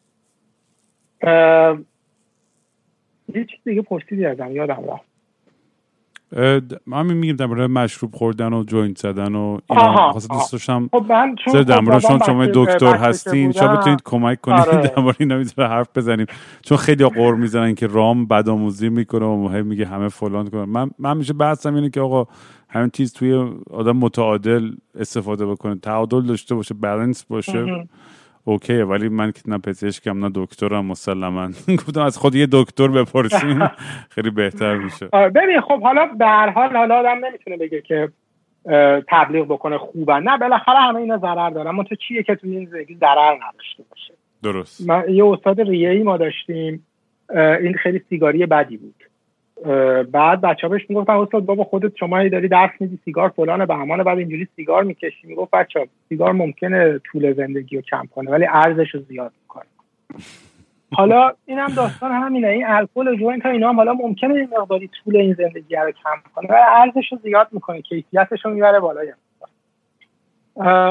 یه 3.34 3.44
چیز 3.44 3.60
دیگه 3.64 3.82
پرسیدی 3.82 4.26
ازم 4.26 4.50
یادم 4.56 4.84
رفت. 4.88 5.16
من 6.86 7.06
میگیم 7.06 7.36
درباره 7.36 7.66
مشروب 7.66 8.14
خوردن 8.14 8.52
و 8.52 8.64
جوینت 8.64 8.98
زدن 8.98 9.34
و 9.34 9.58
اینا 9.70 10.12
دوست 10.12 10.52
داشتم 10.52 10.88
خب 10.92 11.06
در 11.08 11.34
چون 12.00 12.18
شما 12.26 12.46
دکتر 12.54 12.96
هستین 12.96 13.52
شما 13.52 13.76
بتونید 13.76 14.02
کمک 14.04 14.40
کنید 14.40 14.60
آره. 14.60 14.82
درباره 14.88 15.16
اینا 15.18 15.38
می‌تونه 15.38 15.68
حرف 15.68 15.88
بزنیم. 15.94 16.26
چون 16.62 16.78
خیلی 16.78 17.04
قور 17.04 17.34
می‌زنن 17.34 17.74
که 17.74 17.86
رام 17.86 18.26
بدآموزی 18.26 18.88
می‌کنه 18.88 19.24
و 19.24 19.64
میگه 19.64 19.86
همه 19.86 20.08
فلان 20.08 20.50
کنه 20.50 20.64
من 20.64 20.90
من 20.98 21.16
میشه 21.16 21.32
بحثم 21.32 21.74
اینه 21.74 21.90
که 21.90 22.00
آقا 22.00 22.26
همین 22.76 22.90
چیز 22.90 23.12
توی 23.12 23.52
آدم 23.70 23.96
متعادل 23.96 24.70
استفاده 24.94 25.46
بکنه. 25.46 25.74
تعادل 25.74 26.20
داشته 26.20 26.54
باشه 26.54 26.74
بالانس 26.74 27.24
باشه 27.24 27.86
اوکی 28.44 28.76
ولی 28.76 29.08
من 29.08 29.32
که 29.32 29.40
نه 29.46 29.58
پزشکم 29.58 30.24
نه 30.24 30.30
دکترم 30.34 30.86
مسلما. 30.86 31.48
گفتم 31.86 32.00
از 32.00 32.18
خود 32.18 32.34
یه 32.34 32.48
دکتر 32.52 32.88
بپرسیم 32.88 33.70
خیلی 34.14 34.30
بهتر 34.30 34.76
میشه. 34.76 35.06
ببین 35.06 35.60
خب 35.60 35.82
حالا 35.82 36.06
به 36.06 36.26
هر 36.26 36.50
حال 36.50 36.76
حالا 36.76 36.94
آدم 36.98 37.26
نمی‌تونه 37.26 37.56
بگه 37.56 37.80
که 37.80 38.08
تبلیغ 39.08 39.46
بکنه 39.46 39.78
خوبه 39.78 40.14
نه 40.14 40.38
بالاخره 40.38 40.78
همه 40.78 40.96
اینا 40.96 41.18
ضرر 41.18 41.50
دارن 41.50 41.70
ما 41.70 41.84
تو 41.84 41.94
چیه 41.94 42.22
که 42.22 42.34
تو 42.34 42.46
این 42.46 42.66
زندگی 42.66 42.94
ضرر 42.94 43.34
نداشته 43.34 43.84
باشه؟ 43.90 44.14
درست. 44.42 44.88
من 44.88 45.04
یه 45.08 45.26
استاد 45.26 45.60
ریه 45.60 45.90
ای 45.90 46.02
ما 46.02 46.16
داشتیم 46.16 46.86
این 47.60 47.74
خیلی 47.74 48.02
سیگاری 48.08 48.46
بدی 48.46 48.76
بود. 48.76 48.94
بعد 50.12 50.40
بچه 50.40 50.66
ها 50.66 50.68
بهش 50.68 50.86
می‌گفتن 50.88 51.12
استاد 51.12 51.44
بابا 51.44 51.64
خودت 51.64 51.96
شما 51.96 52.28
داری 52.28 52.48
درس 52.48 52.70
میدی 52.80 52.98
سیگار 53.04 53.28
فلانه. 53.28 53.66
بهمانه 53.66 54.02
بعد 54.02 54.18
اینجوری 54.18 54.48
سیگار 54.56 54.82
می‌کشی. 54.82 55.26
می‌گفت 55.26 55.50
بچه 55.50 55.88
سیگار 56.08 56.32
ممکنه 56.32 56.98
طول 56.98 57.34
زندگی 57.34 57.76
رو 57.76 57.82
کم 57.82 58.06
کنه 58.14 58.30
ولی 58.30 58.46
ارزش 58.50 58.90
رو 58.94 59.00
زیاد 59.00 59.32
می‌کنه. 59.42 59.64
حالا 60.92 61.32
اینم 61.46 61.68
داستان 61.76 62.10
همینه. 62.12 62.48
این 62.48 62.66
الکل 62.66 63.08
و 63.08 63.16
joint 63.16 63.46
اینا 63.46 63.68
هم 63.68 63.76
حالا 63.76 63.92
ممکنه 63.92 64.34
این 64.34 64.48
مقداری 64.60 64.90
طول 65.04 65.16
این 65.16 65.34
زندگی 65.34 65.76
رو 65.76 65.92
کم 65.92 66.30
کنه 66.34 66.48
ولی 66.48 66.62
ارزش 66.76 67.12
رو 67.12 67.18
زیاد 67.22 67.48
می‌کنه. 67.52 67.82
کیفیتش 67.82 68.44
رو 68.44 68.50
می‌بره 68.50 68.80
بالای 68.80 69.12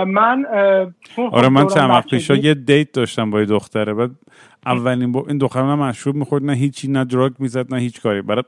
من 0.06 0.46
آره 1.32 1.50
من 1.50 1.68
چند 1.68 1.90
وقت 1.90 2.10
پیشا 2.10 2.36
یه 2.36 2.54
date 2.54 2.92
داشتم 2.92 3.32
با 3.32 3.40
یه 3.40 3.46
دختره. 3.46 3.94
بعد 3.94 4.10
اولین 4.66 5.12
با 5.12 5.26
این 5.28 5.38
دختر 5.38 5.64
نه 5.64 5.76
مشروب 5.76 6.16
می‌خورد 6.16 6.44
نه 6.44 6.54
هیچی 6.54 6.88
نه 6.88 7.06
دراگ 7.06 7.34
می‌زد 7.40 7.74
نه 7.74 7.80
هیچ 7.80 8.02
کاری. 8.02 8.22
برای 8.22 8.44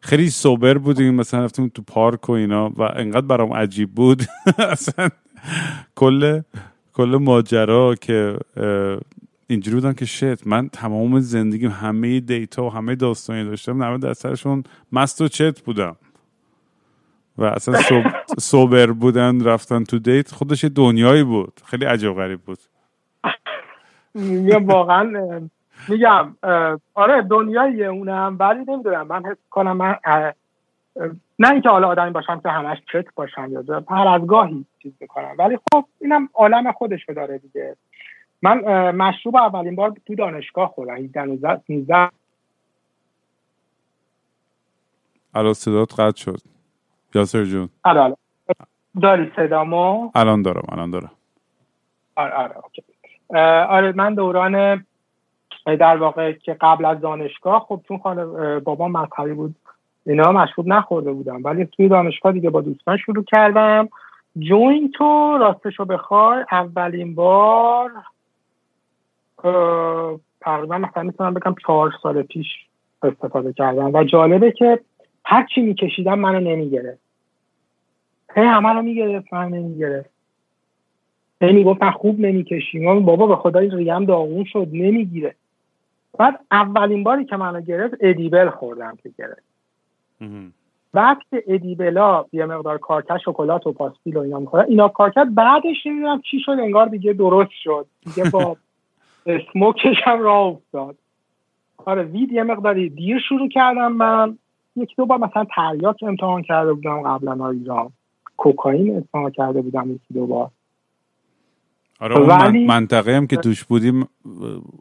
خیلی 0.00 0.30
سوبر 0.30 0.78
بودیم 0.78 1.14
مثلا 1.14 1.44
رفتیم 1.44 1.68
تو 1.68 1.82
پارک 1.82 2.28
و 2.28 2.32
اینا 2.32 2.70
و 2.76 2.82
انقدر 2.82 3.26
برام 3.26 3.52
عجیب 3.52 3.94
بود. 3.94 4.22
اصلا 4.58 5.08
کل 5.94 6.40
کل 6.92 7.18
ماجرا 7.22 7.94
که 7.94 8.38
اینجوری 9.48 9.74
بودن 9.74 9.92
که 9.92 10.04
شت 10.04 10.46
من 10.46 10.68
تمام 10.68 11.20
زندگیم 11.20 11.70
همه 11.70 12.20
دیتا 12.20 12.64
و 12.64 12.70
همه 12.72 12.94
داستانی 12.94 13.44
داشتم 13.44 13.82
90 13.84 14.02
درصدشون 14.02 14.64
مست 14.92 15.20
و 15.20 15.28
چت 15.28 15.60
بودم. 15.60 15.96
و 17.38 17.44
اصلا 17.44 17.80
سوبر 18.38 18.92
بودن 18.92 19.44
رفتن 19.44 19.84
تو 19.84 19.98
دیت 19.98 20.32
خودش 20.32 20.64
دنیایی 20.64 21.22
بود. 21.24 21.60
خیلی 21.64 21.84
عجب 21.84 22.12
غریب 22.14 22.40
بود. 22.40 22.58
میگم 24.14 24.66
واقعا 24.66 25.48
میگم 25.88 26.36
آره 26.94 27.22
دنیاییه 27.22 27.86
اونم 27.86 28.36
ولی 28.40 28.64
نمی‌دونم 28.68 29.06
من 29.06 29.24
حس 29.26 29.36
کنم 29.50 29.76
من 29.76 29.96
نه 31.38 31.50
اینکه 31.50 31.68
حالا 31.68 31.88
آدمی 31.88 32.10
باشم 32.10 32.40
که 32.40 32.48
همش 32.48 32.78
چک 32.92 33.06
باشم 33.14 33.52
یا 33.52 33.84
هر 33.90 34.08
از 34.08 34.26
گاهی 34.26 34.64
چیز 34.82 34.92
می‌کنم. 35.00 35.34
ولی 35.38 35.58
خب 35.72 35.84
اینم 36.00 36.28
عالم 36.34 36.72
خودش 36.72 37.04
داره 37.04 37.38
دیگه. 37.38 37.76
من 38.42 38.90
مشروب 38.90 39.36
اولین 39.36 39.76
بار 39.76 39.92
تو 40.06 40.14
دانشگاه 40.14 40.68
خوردم 40.68 40.94
18 40.94 41.22
19 41.22 42.10
الان 45.34 45.52
صدات 45.52 46.00
قطع 46.00 46.16
شد. 46.20 46.40
یاسر 47.14 47.44
جون. 47.44 47.68
الان. 47.84 48.16
داری 49.02 49.32
صدامو؟ 49.36 50.10
الان 50.14 50.42
دارم 50.42 50.62
الان 50.68 50.90
دارم. 50.90 51.10
آره 52.16 52.32
آره 52.32 52.56
اوکی. 52.56 52.82
آره 53.68 53.92
من 53.92 54.14
دوران 54.14 54.86
در 55.74 55.96
واقع 55.96 56.32
که 56.32 56.56
قبل 56.60 56.84
از 56.84 57.00
دانشگاه 57.00 57.66
خب 57.68 57.80
چون 57.88 57.98
خانه 57.98 58.58
بابا 58.60 58.88
مذهبی 58.88 59.32
بود 59.32 59.54
اینا 60.06 60.32
مشروب 60.32 60.68
نخورده 60.68 61.12
بودم 61.12 61.44
ولی 61.44 61.66
توی 61.66 61.88
دانشگاه 61.88 62.32
دیگه 62.32 62.50
با 62.50 62.60
دوستان 62.60 62.96
شروع 62.96 63.24
کردم. 63.24 63.88
جوین 64.38 64.92
تو 64.94 65.38
راستشو 65.38 65.84
بخوای 65.84 66.44
اولین 66.52 67.14
بار 67.14 67.90
تقریبا 70.40 70.78
مثلا 70.78 71.02
می‌تونم 71.02 71.34
بگم 71.34 71.54
چهار 71.66 71.92
سال 72.02 72.22
پیش 72.22 72.46
استفاده 73.02 73.52
کردم. 73.52 73.94
و 73.94 74.04
جالبه 74.04 74.52
که 74.52 74.80
هر 75.24 75.46
چی 75.54 75.60
میکشیدم 75.62 76.18
منو 76.18 76.40
نمی‌گرفت. 76.40 77.00
هی 78.34 78.42
همه 78.42 78.68
رو 78.68 78.82
می‌گرفت 78.82 79.32
من 79.32 79.48
نمی‌گرفت. 79.48 80.10
هی 81.40 81.64
خوب 81.94 82.20
نمی‌کشیم. 82.20 83.04
بابا 83.04 83.26
به 83.26 83.36
خدای 83.36 83.68
ریم 83.68 84.04
داغون 84.04 84.44
شد 84.44 84.68
نمی‌گیره. 84.72 85.34
بعد 86.18 86.40
اولین 86.50 87.04
باری 87.04 87.24
که 87.24 87.36
منو 87.36 87.60
گرفت 87.60 87.94
ادیبل 88.00 88.50
خوردم 88.50 88.96
که 89.02 89.10
گرفت. 89.18 89.42
بعد 90.92 91.18
که 91.30 91.44
ادیبلا 91.46 92.24
یه 92.32 92.46
مقدار 92.46 92.78
کارکش 92.78 93.20
شکلات 93.24 93.66
و 93.66 93.72
پاستیل 93.72 94.16
و 94.16 94.20
اینا 94.20 94.38
می‌خوره 94.38 94.64
اینا 94.68 94.88
کارکت 94.88 95.26
بعدش 95.34 95.86
نمی‌دونم 95.86 96.20
چی 96.20 96.40
شد 96.40 96.50
انگار 96.50 96.86
دیگه 96.86 97.12
درست 97.12 97.50
شد. 97.62 97.86
دیگه 98.04 98.30
با 98.30 98.56
اسموکش 99.26 99.96
هم 100.04 100.20
راه 100.22 100.46
افتاد. 100.46 100.96
آره 101.84 102.02
وید 102.02 102.32
یه 102.32 102.42
مقداری 102.42 102.88
دیر 102.88 103.18
شروع 103.18 103.48
کردم 103.48 103.92
من. 103.92 104.38
یک 104.76 104.96
دو 104.96 105.06
بار 105.06 105.18
مثلا 105.18 105.46
تریاک 105.56 105.96
امتحان 106.02 106.42
کرده 106.42 106.72
بودم 106.72 107.02
قبلا 107.02 107.50
ایران. 107.50 107.90
کوکائین 108.36 108.96
امتحان 108.96 109.30
کرده 109.30 109.62
بودم 109.62 109.90
یکی 109.90 110.14
دو 110.14 110.26
بار. 110.26 110.50
آره 112.00 112.18
اون 112.18 112.66
منطقه 112.66 113.16
هم 113.16 113.26
که 113.26 113.36
توش 113.36 113.64
بودیم 113.64 114.08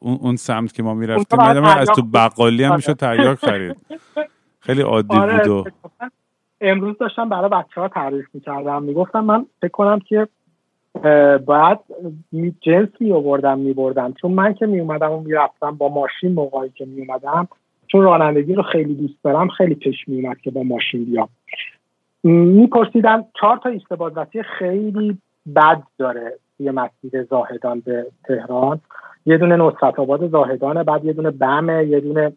اون, 0.01 0.36
سمت 0.36 0.74
که 0.74 0.84
ما 0.84 0.93
می‌رفتیم 0.93 1.39
از 1.63 1.89
تو 1.95 2.01
بقالی 2.01 2.63
هم 2.63 2.76
میشه 2.76 2.93
تریاک 2.93 3.38
خرید. 3.38 3.76
خیلی 4.59 4.82
عادی 4.82 5.18
آره 5.18 5.38
بود 5.38 5.47
و... 5.47 5.63
امروز 6.61 6.97
داشتم 6.97 7.30
برای 7.30 7.49
بچه 7.49 7.82
ها 7.82 7.88
تعریف 7.88 8.26
می‌کردم. 8.34 8.84
می‌گفتم 8.84 9.20
من 9.20 9.45
فکر 9.61 9.72
کنم 9.72 9.99
که 9.99 10.28
باید 11.45 11.80
جنس 12.61 12.89
می 12.99 13.11
آوردم 13.11 13.59
می 13.59 13.74
بردم 13.74 14.13
چون 14.22 14.32
من 14.32 14.53
که 14.53 14.66
می 14.66 14.80
اومدم 14.80 15.11
و 15.11 15.20
می‌رفتم 15.20 15.72
با 15.72 15.89
ماشین 15.89 16.34
موقعی 16.34 16.70
که 16.76 16.86
می 16.86 17.01
اومدم 17.01 17.47
چون 17.88 18.03
رانندگی 18.03 18.53
رو 18.53 18.63
خیلی 18.63 18.93
دوست 18.93 19.24
دارم 19.24 19.47
خیلی 19.47 19.76
پیش 19.76 20.07
می 20.07 20.22
اومد 20.22 20.38
که 20.38 20.51
با 20.51 20.63
ماشین 20.63 21.05
بیام. 21.05 21.30
میپرسیدم 22.24 23.26
چهار 23.39 23.57
تا 23.57 23.70
ایستباد 23.70 24.28
خیلی 24.59 25.18
بد 25.55 25.84
داره. 25.97 26.39
یه 26.60 26.72
مسیر 26.72 27.24
زاهدان 27.24 27.80
به 27.80 28.06
تهران. 28.24 28.82
یه 29.26 29.38
دونه 29.38 29.56
نصرت 29.56 29.99
آباد 29.99 30.28
زاهدانه 30.30 30.84
بعد 30.84 31.06
یه 31.06 31.14
دونه 31.14 31.32
بمه 31.32 31.86
یه 31.86 31.99
دونه 31.99 32.34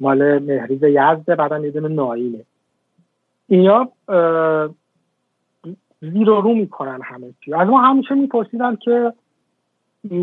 مال 0.00 0.38
مهریز 0.38 0.82
یزده 0.82 1.34
بعد 1.34 1.64
یه 1.64 1.70
دونه 1.70 1.88
نایینه 1.88 2.44
اینا 3.48 3.88
زیر 6.00 6.30
و 6.30 6.40
رو 6.40 6.54
می‌کنن 6.54 7.00
همه 7.04 7.26
چی. 7.44 7.54
از 7.54 7.68
ما 7.68 7.80
همیشه 7.80 8.14
میپرسیدن 8.14 8.76
که 8.76 9.12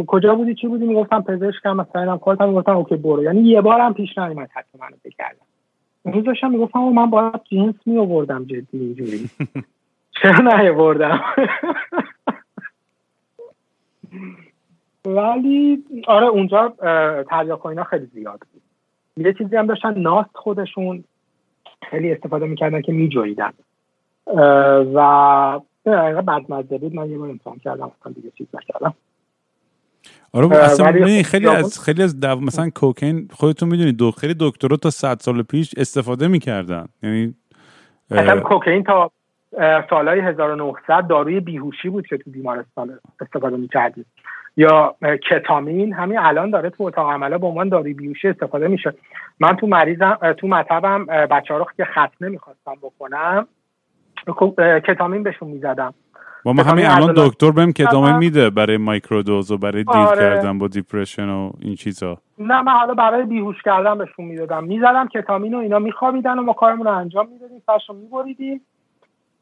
کجا 0.08 0.36
بودی 0.36 0.56
چی 0.56 0.68
بودی؟ 0.68 0.86
می‌گفتم 0.86 1.22
پزشکم 1.22 1.76
مثلا 1.76 2.02
اینم 2.02 2.18
کارت 2.18 2.42
هم 2.42 2.50
می‌گفتم 2.50 2.78
اوکی 2.78 2.96
برو. 2.96 3.24
یعنی 3.24 3.42
یه 3.42 3.62
بار 3.62 3.80
هم 3.80 3.94
پیش 3.94 4.18
نیومد 4.18 4.50
حتی 4.54 4.78
منو 4.80 4.96
بگردم 5.06 5.46
اون 6.04 6.14
روز 6.14 6.24
داشتم 6.24 6.52
می‌گفتم 6.52 6.80
من 6.80 7.10
باید 7.10 7.42
جنس 7.52 7.76
می 7.86 7.98
آوردم 7.98 8.44
جدی 8.44 8.66
اینجوری. 8.72 9.30
چرا 10.22 10.58
نیاوردم؟ 10.58 11.22
ولی 15.06 15.84
آره 16.08 16.28
اونجا 16.28 16.74
تریاک 17.30 17.66
اینا 17.66 17.84
خیلی 17.84 18.06
زیاد 18.06 18.40
بود. 18.54 18.62
یه 19.26 19.34
چیزی 19.34 19.56
هم 19.56 19.68
داشتن 19.68 20.00
ناست 20.00 20.30
خودشون 20.34 21.04
خیلی 21.90 22.12
استفاده 22.12 22.46
می‌کردن 22.46 22.82
که 22.82 22.92
میجویدن 22.92 23.54
و 24.94 25.60
بدمزده 26.28 26.78
بود. 26.78 26.96
من 26.96 27.10
یه 27.10 27.18
بار 27.18 27.30
امتحان 27.30 27.58
کردم 27.58 27.92
اصلا 28.00 28.14
دیگه 28.14 28.32
چیز 28.38 28.48
نکردم. 28.54 28.94
آره 30.34 30.56
اصلا 30.56 30.92
خیلی 31.24 31.48
از 31.48 31.80
خیلی 31.80 32.04
از 32.04 32.20
دو... 32.20 32.36
مثلا 32.40 32.70
کوکین 32.70 33.28
خودتون 33.32 33.70
می‌دونید 33.70 33.98
دو 33.98 34.12
خیلی 34.12 34.36
دکترا 34.40 34.78
تا 34.78 34.90
100 34.90 35.18
سال 35.20 35.44
پیش 35.44 35.74
استفاده 35.78 36.28
می‌کردن. 36.28 36.88
یعنی 37.04 37.36
مثلا 38.12 38.40
کوکین 38.40 38.84
تا 38.84 39.12
سالهای 39.90 40.20
1900 40.20 41.08
داروی 41.08 41.40
بیهوشی 41.40 41.90
بود 41.90 42.08
که 42.08 42.18
تو 42.18 42.32
بیمارستان 42.32 43.00
استفاده 43.22 43.58
می‌کردیم. 43.58 44.06
یا 44.58 44.96
کتامین 45.30 45.94
همین 45.94 46.20
الان 46.20 46.50
داره 46.50 46.70
تو 46.70 46.84
اتاق 46.84 47.10
عمله 47.10 47.38
به 47.38 47.48
عنوان 47.48 47.70
داروی 47.70 47.94
بیهوشی 47.94 48.28
استفاده 48.28 48.68
میشه. 48.68 48.94
من 49.40 49.56
تو 49.56 49.68
مریضم 49.68 50.18
تو 50.38 50.48
مطبم 50.48 51.06
بچه 51.06 51.54
رو 51.54 51.66
که 51.78 51.86
ختنه 51.86 52.30
می‌خواستم 52.30 52.76
بکنم. 52.82 53.48
کتامین 54.88 55.24
بهشون 55.24 55.48
می‌زدم. 55.48 55.94
و 56.46 56.54
ما 56.54 56.64
همین 56.64 56.86
الان 56.86 57.14
دکتر 57.18 57.52
بهم 57.52 57.72
کتامین 57.72 58.16
میده 58.18 58.50
برای 58.50 58.78
مایکرودوز 58.78 59.52
و 59.52 59.58
برای 59.58 59.84
دیل 59.84 59.96
آره. 59.96 60.20
کردن 60.20 60.58
با 60.58 60.68
دیپرشن 60.68 61.30
و 61.30 61.52
این 61.62 61.76
چیزا. 61.76 62.18
نه 62.40 62.62
من 62.62 62.72
حالا 62.72 62.94
برای 62.94 63.24
بیهوش 63.24 63.62
کردن 63.62 63.98
بهشون 63.98 64.26
می‌دادم. 64.26 64.64
می‌زدم 64.64 65.08
کتامین 65.08 65.54
و 65.54 65.58
اینا 65.58 65.80
میخوابیدن 65.80 66.40
و 66.40 66.42
ما 66.42 66.54
کارمون 66.54 66.88
رو 66.88 66.94
انجام 66.94 67.30
می‌دادیم 67.30 67.62
سرش 67.66 67.90
رو 67.90 67.96
میبریدیم. 67.96 68.62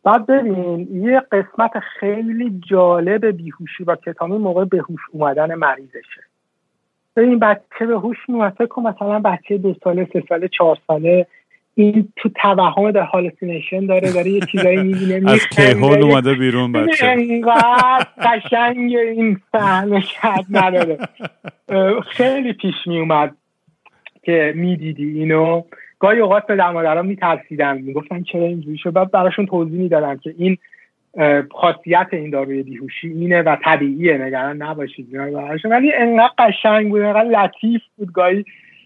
بعد 0.07 0.25
ببین 0.25 0.87
یه 1.05 1.19
قسمت 1.19 1.71
خیلی 1.99 2.61
جالب 2.69 3.25
بیهوشی 3.25 3.83
با 3.83 3.95
کتامین 3.95 4.41
موقع 4.41 4.65
بهوش 4.65 5.01
اومدن 5.11 5.55
مریضشه. 5.55 6.23
ببین 7.15 7.39
بچه 7.39 7.85
به 7.87 7.99
هوش 7.99 8.17
میومد 8.27 8.53
فکر 8.53 8.79
مثلا 8.79 9.19
بچه 9.19 9.57
دو 9.57 9.75
ساله 9.83 10.07
سه 10.13 10.23
ساله 10.29 10.47
چهار 10.47 10.77
ساله 10.87 11.27
این 11.75 12.13
تو 12.15 12.29
توهم 12.29 12.91
در 12.91 13.01
هالوسینیشن 13.01 13.85
داره 13.85 14.13
داره 14.13 14.29
یه 14.29 14.39
چیزایی 14.51 14.77
می‌بینه 14.77 15.21
از 15.31 15.39
کیهول 15.39 16.03
اومده 16.03 16.33
بیرون 16.33 16.71
بچه. 16.71 17.09
اینقدر 17.09 18.07
قشنگ 18.17 18.95
این 18.95 19.39
کرد 20.21 20.45
نداره. 20.49 20.97
خیلی 22.17 22.53
پیش 22.53 22.75
میومد 22.85 23.35
که 24.23 24.53
می‌دیدی 24.55 25.19
اینو. 25.19 25.63
گاهی 25.99 26.19
اوقات 26.19 26.47
به 26.47 26.55
در 26.55 26.71
مادرها 26.71 27.01
میترسیدن 27.01 27.77
می‌گفتن 27.77 28.23
چرا 28.23 28.43
اینجوری 28.43 28.77
شد؟ 28.77 28.93
بعد 28.93 29.11
براشون 29.11 29.45
توضیح 29.45 29.79
می‌دادم 29.79 30.17
که 30.17 30.35
این 30.37 30.57
خاصیت 31.51 32.07
این 32.11 32.29
داروی 32.29 32.63
بیهوشی 32.63 33.07
اینه 33.07 33.41
و 33.41 33.55
طبیعیه 33.63 34.17
نگران 34.17 34.61
نباشید. 34.61 35.15
ولی 35.65 35.93
انقدر 35.93 36.33
قشنگ 36.37 36.89
بود 36.89 37.01
انقدر 37.01 37.29
لطیف 37.29 37.81
بود 37.97 38.11
گاهی. 38.11 38.45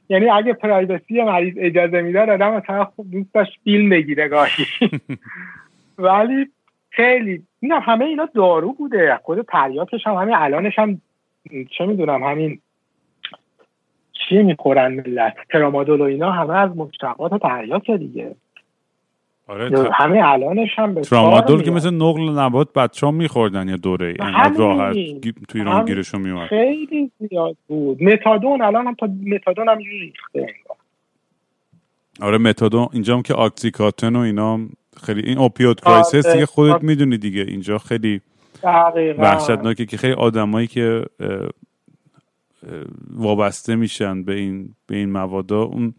یعنی 0.09 0.29
اگه 0.29 0.53
پرایوسی 0.53 1.21
مریض 1.21 1.53
اجازه 1.57 2.01
می‌داد 2.01 2.29
آدم 2.29 2.53
مثلا 2.53 2.85
خوب 2.85 3.11
دوست 3.11 3.33
داشت 3.33 3.59
فیلم 3.63 3.89
بگیره 3.89 4.27
گاهی. 4.27 4.65
ولی 5.97 6.47
خیلی 6.89 7.43
اینا 7.59 7.79
همه 7.79 8.05
اینا 8.05 8.29
دارو 8.35 8.73
بوده. 8.73 9.19
خود 9.23 9.41
تریاکش 9.41 10.07
هم 10.07 10.13
همین 10.13 10.35
الانش 10.35 10.79
هم 10.79 11.01
چه 11.77 11.85
می‌دونم 11.85 12.23
همین 12.23 12.59
چی 14.31 14.43
می‌خورن 14.43 14.93
ملت 14.93 15.33
ترامادول 15.49 16.01
و 16.01 16.03
اینا 16.03 16.31
همه 16.31 16.53
از 16.53 16.77
مشتقات 16.77 17.41
تریاک 17.41 17.91
دیگه. 17.91 18.35
آره 19.47 19.89
همه 19.93 20.21
الانش 20.23 20.69
هم 20.75 20.93
به 20.93 21.01
ترامادول 21.01 21.61
که 21.61 21.71
مثل 21.71 21.93
نقل 21.93 22.39
نبات 22.39 22.73
بچه 22.73 23.05
ها 23.05 23.11
میخوردن 23.11 23.69
یه 23.69 23.77
دوره 23.77 24.05
اینقدر 24.05 24.57
راحت 24.57 24.95
تو 25.47 25.57
ایران 25.57 25.85
گیرشون 25.85 26.21
میومد 26.21 26.47
خیلی 26.47 27.11
زیاد 27.19 27.55
بود. 27.67 28.03
متادون 28.03 28.61
الان 28.61 28.87
هم 28.87 28.95
تا 28.95 29.09
متادون 29.25 29.69
هم 29.69 29.77
ریخته 29.77 30.53
آره 32.21 32.37
متادون 32.37 32.87
اینجا 32.93 33.15
هم 33.15 33.21
که 33.21 33.33
OxyContin 33.33 34.15
و 34.15 34.19
اینا 34.19 34.59
خیلی 35.03 35.21
این 35.21 35.37
opioid 35.37 35.81
crisis 35.81 36.27
دیگه 36.27 36.45
خودت 36.45 36.83
می‌دونی 36.83 37.17
دیگه. 37.17 37.41
اینجا 37.41 37.77
خیلی 37.77 38.21
وحشتناکه 39.17 39.85
که 39.85 39.97
خیلی 39.97 40.13
آدمایی 40.13 40.67
که 40.67 41.05
وابسته 43.13 43.75
میشن 43.75 44.23
به 44.23 44.33
این 44.33 44.75
به 44.87 44.95
این 44.95 45.11
موادا. 45.11 45.63
اون 45.63 45.93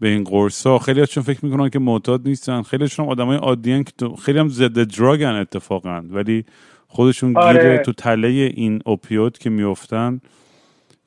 به 0.00 0.08
این 0.08 0.24
قرصا 0.24 0.78
خیلی 0.78 1.00
هاشون 1.00 1.22
فکر 1.22 1.44
می‌کنن 1.44 1.68
که 1.68 1.78
معتاد 1.78 2.28
نیستن. 2.28 2.62
خیلی 2.62 2.82
هاشون 2.84 3.08
آدمای 3.08 3.36
عادی 3.36 3.84
که 3.84 3.92
تو 3.98 4.16
خیلی 4.16 4.38
هم 4.38 4.48
ضد 4.48 4.98
drug 4.98 5.20
ن 5.20 5.26
اتفاقا. 5.26 6.02
ولی 6.10 6.44
خودشون 6.86 7.36
آره. 7.36 7.52
گیره 7.52 7.78
تو 7.78 7.92
تله 7.92 8.28
این 8.28 8.80
اوپیوت 8.86 9.38
که 9.38 9.50
میفتن 9.50 10.20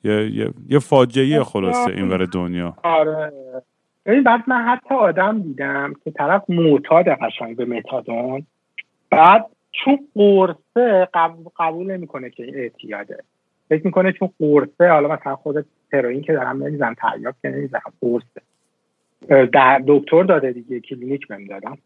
یه, 0.04 0.30
یه،, 0.34 0.50
یه 0.68 0.78
فاجعه 0.78 1.44
خلاصه 1.44 1.90
این 1.90 2.08
ور 2.08 2.24
دنیا. 2.24 2.76
آره. 2.82 3.32
این 4.06 4.22
بعد 4.22 4.40
من 4.46 4.62
حتی 4.62 4.94
آدم 4.94 5.42
دیدم 5.42 5.92
که 6.04 6.10
طرف 6.10 6.50
معتاد 6.50 7.08
قشنگ 7.08 7.56
به 7.56 7.64
متادون. 7.64 8.46
بعد 9.10 9.46
چون 9.72 9.98
قرصه 10.14 11.08
قبول, 11.14 11.46
قبول 11.58 11.86
نمی‌کنه 11.90 12.30
که 12.30 12.46
اعتیاده. 12.54 13.18
فکر 13.72 13.86
می‌کنه 13.86 14.12
چون 14.12 14.30
قرصه 14.38 14.88
حالا 14.88 15.08
مثلا 15.08 15.36
خود 15.36 15.66
هروئین 15.92 16.22
که 16.22 16.32
دارم 16.32 16.62
نمیزن 16.62 16.94
تریاک 16.94 17.34
که 17.42 17.48
نمیزن 17.48 17.80
قرصه. 18.00 18.42
در 19.52 19.82
دکتر 19.86 20.22
داده 20.22 20.52
دیگه 20.52 20.80
کلینیک 20.80 21.28
بهم 21.28 21.44
دادم 21.44 21.78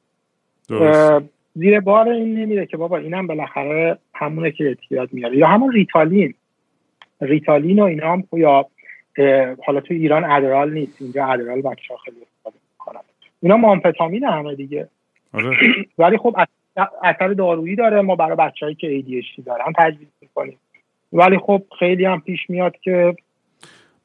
زیر 1.55 1.81
بار 1.81 2.09
این 2.09 2.39
نمیره 2.39 2.67
که 2.67 2.77
بابا 2.77 2.99
اینم 2.99 3.27
بالاخره 3.27 3.99
همونه 4.15 4.51
که 4.51 4.65
اعتیاد 4.65 5.09
میاره 5.13 5.37
یا 5.37 5.47
همون 5.47 5.73
ریتالین. 5.73 6.35
ریتالین 7.21 7.79
و 7.79 7.83
اینا 7.83 8.13
هم 8.13 8.25
یا 8.33 8.67
حالا 9.67 9.81
تو 9.81 9.95
ایران 9.95 10.25
ادرال 10.25 10.73
نیست. 10.73 11.03
اینجا 11.03 11.27
ادرال 11.27 11.63
بچه 11.63 11.95
ها 11.95 11.97
خیلی 11.97 12.17
استفاده 12.23 12.57
می‌کنن. 12.73 13.01
اینا 13.41 13.57
مامفتامین 13.57 14.25
همه 14.25 14.55
دیگه. 14.55 14.89
آره. 15.33 15.57
ولی 15.99 16.19
خب 16.19 16.37
اثر 17.03 17.29
دارویی 17.29 17.77
داره. 17.77 18.01
ما 18.01 18.17
برای 18.17 18.37
بچههایی 18.37 18.77
که 18.77 19.03
ADHD 19.03 19.45
دارن 19.45 19.73
تجویز 19.79 20.09
می‌کنیم. 20.21 20.59
ولی 21.17 21.39
خب 21.39 21.63
خیلی 21.79 22.05
هم 22.05 22.21
پیش 22.21 22.51
میاد 22.51 22.77
که 22.83 23.17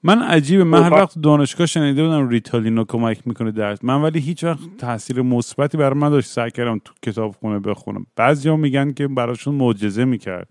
من 0.03 0.21
عجیبه 0.21 0.63
من 0.63 0.83
هر 0.83 0.93
وقت 0.93 1.19
دانشگاه 1.23 1.67
شنیده 1.67 2.03
بودم 2.03 2.29
ریتالینو 2.29 2.83
کمک 2.83 3.17
می‌کنه 3.25 3.51
درس. 3.51 3.83
من 3.83 4.01
ولی 4.01 4.19
هیچ 4.19 4.43
وقت 4.43 4.59
تاثیر 4.79 5.21
مثبتی 5.21 5.77
برای 5.77 5.99
من 5.99 6.09
داشت 6.09 6.27
سعی 6.27 6.51
کردم 6.51 6.81
تو 6.85 6.93
کتاب 7.01 7.31
خونه 7.31 7.59
بخونم. 7.59 8.05
بعضیا 8.15 8.55
میگن 8.55 8.91
که 8.91 9.07
براشون 9.07 9.55
معجزه 9.55 10.05
می‌کرد. 10.05 10.47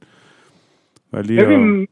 ولی 1.13 1.37
ببین 1.37 1.89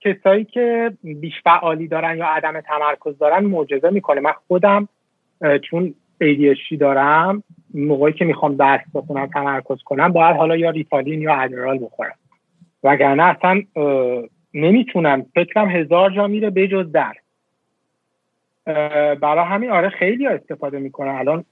کسایی 0.00 0.44
که 0.44 0.92
بیش 1.02 1.34
فعالی 1.44 1.88
دارن 1.88 2.18
یا 2.18 2.26
عدم 2.26 2.60
تمرکز 2.60 3.18
دارن 3.18 3.44
معجزه 3.44 3.90
می‌کنه. 3.90 4.20
من 4.20 4.32
خودم 4.48 4.88
چون 5.70 5.94
ADHD 6.22 6.78
دارم 6.80 7.42
موقعی 7.74 8.12
که 8.12 8.24
می‌خوام 8.24 8.56
درس 8.56 8.80
بخونم 8.94 9.26
تمرکز 9.26 9.82
کنم 9.84 10.12
باید 10.12 10.36
حالا 10.36 10.56
یا 10.56 10.70
ریتالین 10.70 11.22
یا 11.22 11.34
ادرال 11.34 11.78
بخورم. 11.78 12.14
وگرنه 12.82 13.22
اصلا 13.22 13.62
نمی‌تونم. 14.54 15.26
فکرم 15.34 15.68
هزار 15.70 16.10
جا 16.10 16.26
میره 16.26 16.50
بجز 16.50 16.92
در. 16.92 17.12
برای 19.14 19.44
همین 19.44 19.70
آره 19.70 19.88
خیلی 19.88 20.26
استفاده 20.26 20.78
می‌کنن. 20.78 21.08
الان 21.14 21.44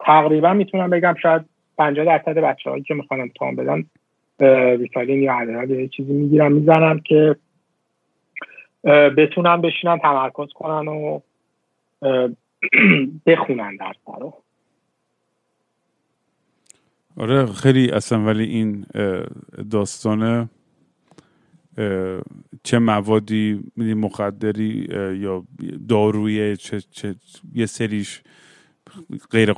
تقریبا 0.00 0.52
می‌تونم 0.52 0.90
بگم 0.90 1.14
شاید 1.22 1.42
50 1.78 2.04
درصد 2.06 2.38
بچه 2.38 2.70
هایی 2.70 2.82
که 2.82 2.94
می‌خوان 2.94 3.20
امتحان 3.20 3.56
بدن 3.56 3.84
ریتالین 4.78 5.22
یا 5.22 5.34
عدرال 5.34 5.70
یه 5.70 5.88
چیزی 5.88 6.12
می‌گیرن 6.12 6.52
می‌زنن 6.52 7.00
که 7.04 7.36
بتونن 9.16 9.60
بشینن 9.60 9.98
تمرکز 9.98 10.48
کنن 10.54 10.88
و 10.88 11.20
بخونن 13.26 13.76
درس 13.76 13.96
رو. 14.20 14.34
آره 17.16 17.46
خیلی 17.46 17.90
اصلا 17.90 18.18
ولی 18.18 18.44
این 18.44 18.86
داستانه. 19.70 20.48
چه 22.62 22.78
موادی 22.78 23.60
مخدری 23.76 24.88
یا 25.20 25.44
داروی 25.88 26.56
چه, 26.56 26.80
چه 26.90 27.14
یه 27.54 27.66
سریش 27.66 28.22
غیر, 29.30 29.52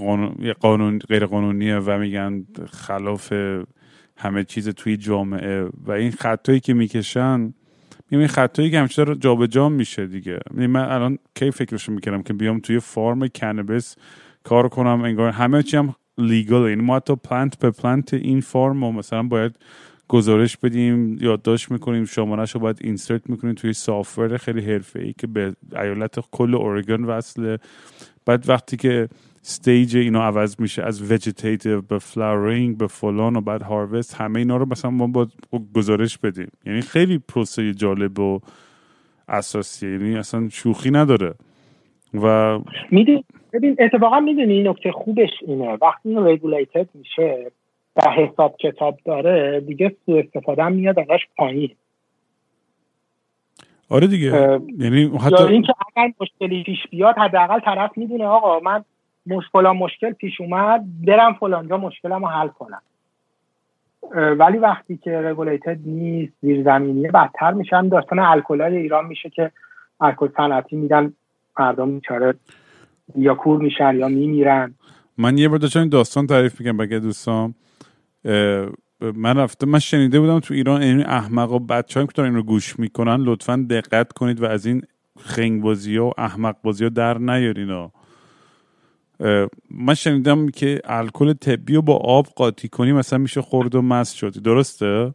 قانون، 0.60 0.98
غیر 0.98 1.26
قانونیه 1.26 1.78
و 1.78 1.98
میگن 1.98 2.44
خلاف 2.72 3.32
همه 4.16 4.44
چیز 4.44 4.68
توی 4.68 4.96
جامعه 4.96 5.68
و 5.86 5.92
این 5.92 6.10
خطایی 6.10 6.60
که 6.60 6.74
می‌کشن 6.74 7.54
این 8.10 8.26
خطایی 8.26 8.70
که 8.70 8.80
همچنان 8.80 9.18
جابجا 9.18 9.68
میشه 9.68 10.06
دیگه. 10.06 10.38
من 10.50 10.76
الان 10.76 11.18
کی 11.34 11.50
فکرشو 11.50 11.92
می‌کردم 11.92 12.22
که 12.22 12.32
بیام 12.32 12.60
توی 12.60 12.80
farm 12.80 13.28
cannabis 13.28 13.96
کار 14.42 14.68
کنم 14.68 15.02
انگار 15.02 15.30
همه 15.30 15.62
چی 15.62 15.76
هم 15.76 15.94
legal 16.18 16.68
یعنی 16.68 16.82
ما 16.82 16.96
حتی 16.96 17.16
plant 17.16 17.58
به 17.58 17.70
plant 17.70 18.14
این 18.14 18.40
farm 18.40 18.82
و 18.82 18.92
مثلا 18.92 19.22
باید 19.22 19.56
گزارش 20.08 20.56
بدیم 20.56 21.18
یادداشت 21.20 21.70
می‌کنیم 21.70 22.04
شمارش 22.04 22.50
رو 22.50 22.60
باید 22.60 22.78
insert 22.80 23.30
می‌کنیم 23.30 23.54
توی 23.54 23.72
software 23.72 24.36
خیلی 24.36 24.60
حرفه 24.60 25.00
ای 25.00 25.12
که 25.12 25.26
به 25.26 25.52
ایالت 25.72 26.18
کل 26.30 26.54
اورگان 26.54 27.04
وصله. 27.04 27.58
بعد 28.26 28.48
وقتی 28.48 28.76
که 28.76 29.08
stage 29.44 29.96
اینا 29.96 30.22
عوض 30.22 30.60
میشه 30.60 30.82
از 30.82 31.12
وجیتیتیو 31.12 31.80
به 31.80 31.98
flowering 31.98 32.78
به 32.78 32.86
فلان 32.86 33.36
و 33.36 33.40
بعد 33.40 33.62
harvest 33.62 34.14
همه 34.14 34.38
اینا 34.38 34.56
رو 34.56 34.66
مثلا 34.70 34.90
ما 34.90 35.06
باید 35.06 35.28
گزارش 35.74 36.18
بدیم. 36.18 36.50
یعنی 36.66 36.80
خیلی 36.80 37.18
پروسه 37.18 37.74
جالب 37.74 38.18
و 38.18 38.40
اساسی 39.28 39.90
یعنی 39.90 40.16
اصلا 40.16 40.48
شوخی 40.48 40.90
نداره. 40.90 41.34
و 42.14 42.58
می‌دونی 42.90 43.24
اتفاقا 43.78 44.20
می‌دونی 44.20 44.62
نکته 44.62 44.92
خوبش 44.92 45.30
اینه. 45.46 45.78
وقتی 45.82 46.08
این 46.08 46.18
regulated 46.18 46.88
میشه 46.94 47.52
و 47.96 48.10
حساب 48.10 48.56
کتاب 48.56 48.98
داره 49.04 49.60
دیگه 49.60 49.96
سو 50.06 50.12
استفاده 50.12 50.64
هم 50.64 50.72
میاد 50.72 50.98
ازش 50.98 51.20
پایین. 51.36 51.70
آره 53.88 54.06
دیگه. 54.06 54.60
یعنی 54.78 55.18
حتی 55.18 55.30
یا 55.30 55.46
اینکه 55.46 55.72
اگر 55.96 56.12
مشکلی 56.20 56.62
پیش 56.62 56.78
بیاد 56.90 57.18
حداقل 57.18 57.60
طرف 57.60 57.90
می‌دونه 57.96 58.24
آقا 58.24 58.60
من 58.60 58.84
مشکل 59.26 59.70
مشکل 59.70 60.12
پیش 60.12 60.40
اومد 60.40 60.84
برم 61.06 61.34
فلانجا 61.34 61.76
مشکلم 61.76 62.24
رو 62.24 62.26
حل 62.26 62.48
کنم. 62.48 62.82
ولی 64.38 64.58
وقتی 64.58 64.96
که 64.96 65.10
رگولیتد 65.10 65.78
نیست 65.86 66.32
زیرزمینیه 66.40 67.10
بدتر 67.10 67.52
میشن 67.52 67.88
داستان 67.88 68.18
الکلای 68.18 68.76
ایران 68.76 69.06
میشه 69.06 69.30
که 69.30 69.50
الکل 70.00 70.28
صنعتی 70.36 70.76
میدن 70.76 71.12
مردم 71.58 71.94
بیچاره 71.94 72.34
یا 73.16 73.34
کور 73.34 73.58
میشن 73.58 73.96
یا 73.96 74.08
میمیرن. 74.08 74.74
من 75.18 75.38
یه 75.38 75.48
بار 75.48 75.58
داشتم 75.58 75.88
داستان 75.88 76.26
تعریف 76.26 76.60
می‌کنم 76.60 76.76
بگه 76.76 76.98
دوستان 76.98 77.54
من 79.00 79.36
رفتم 79.36 79.68
من 79.68 79.78
شنیده 79.78 80.20
بودم 80.20 80.40
تو 80.40 80.54
ایران 80.54 80.82
این 80.82 81.06
احمق 81.06 81.52
و 81.52 81.58
بچه 81.58 82.06
که 82.06 82.12
دارن 82.14 82.28
این 82.28 82.36
رو 82.36 82.42
گوش 82.42 82.78
می‌کنن 82.78 83.16
لطفا 83.20 83.66
دقت 83.70 84.12
کنید 84.12 84.40
و 84.40 84.46
از 84.46 84.66
این 84.66 84.82
خنگ 85.20 85.62
بازی 85.62 85.98
و 85.98 86.12
احمق 86.18 86.56
بازی 86.62 86.84
ها 86.84 86.90
در 86.90 87.18
نیارین 87.18 87.90
من 89.70 89.94
شنیدم 89.94 90.48
که 90.48 90.80
الکل 90.84 91.32
طبی 91.32 91.74
رو 91.74 91.82
با 91.82 91.96
آب 91.96 92.26
قاطی 92.26 92.68
کنی 92.68 92.92
مثلا 92.92 93.18
میشه 93.18 93.42
خورد 93.42 93.74
و 93.74 93.82
مست 93.82 94.16
شدی 94.16 94.40
درسته؟ 94.40 95.14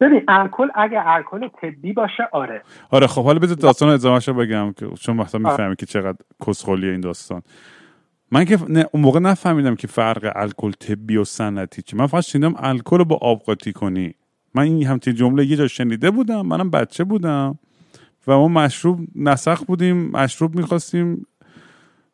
ببین 0.00 0.24
الکل 0.28 0.68
اگه 0.74 1.02
الکل 1.06 1.48
طبی 1.48 1.92
باشه 1.92 2.28
آره. 2.32 2.62
آره 2.90 3.06
خب 3.06 3.24
حالا 3.24 3.38
بذار 3.38 3.56
داستان 3.56 3.88
ادامه 3.88 4.20
بگم 4.20 4.72
که 4.72 4.86
چون 5.00 5.16
مثلا 5.16 5.50
می‌فهمی 5.50 5.76
که 5.76 5.86
چقدر 5.86 6.18
کسخولیه 6.46 6.90
این 6.90 7.00
داستان. 7.00 7.42
من 8.30 8.44
که 8.44 8.58
اون 8.92 9.02
موقع 9.02 9.20
نفهمیدم 9.20 9.74
که 9.74 9.86
فرق 9.86 10.32
الکل 10.36 10.72
طبی 10.72 11.16
و 11.16 11.24
سنتی 11.24 11.82
چی. 11.82 11.96
من 11.96 12.06
فقط 12.06 12.24
شنیدم 12.24 12.54
الکل 12.56 12.98
رو 12.98 13.04
با 13.04 13.16
آب 13.16 13.38
قاطی 13.38 13.72
کنی. 13.72 14.14
من 14.54 14.62
این 14.62 14.86
همچین 14.86 15.14
جمله 15.14 15.46
یه 15.46 15.56
جا 15.56 15.68
شنیده 15.68 16.10
بودم 16.10 16.46
منم 16.46 16.70
بچه 16.70 17.04
بودم. 17.04 17.58
و 18.26 18.36
ما 18.36 18.48
مشروب 18.48 19.00
نسخ 19.14 19.64
بودیم 19.64 20.10
مشروب 20.10 20.56
می‌خواستیم. 20.56 21.26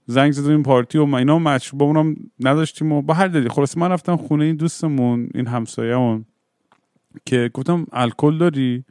زنگ 0.06 0.32
زدیم 0.32 0.62
پارتی 0.62 0.98
و 0.98 1.14
اینا 1.14 1.38
مشروب 1.38 1.82
اونم 1.82 2.16
نداشتیم 2.40 2.92
و 2.92 3.02
با 3.02 3.14
هر 3.14 3.28
دلی 3.28 3.48
خلاص 3.48 3.76
من 3.76 3.88
رفتم 3.88 4.16
خونه 4.16 4.44
این 4.44 4.56
دوستمون 4.56 5.28
این 5.34 5.46
همسایه‌مون 5.46 6.24
که 7.26 7.50
گفتم 7.54 7.86
الکل 7.92 8.38
داری؟ 8.38 8.84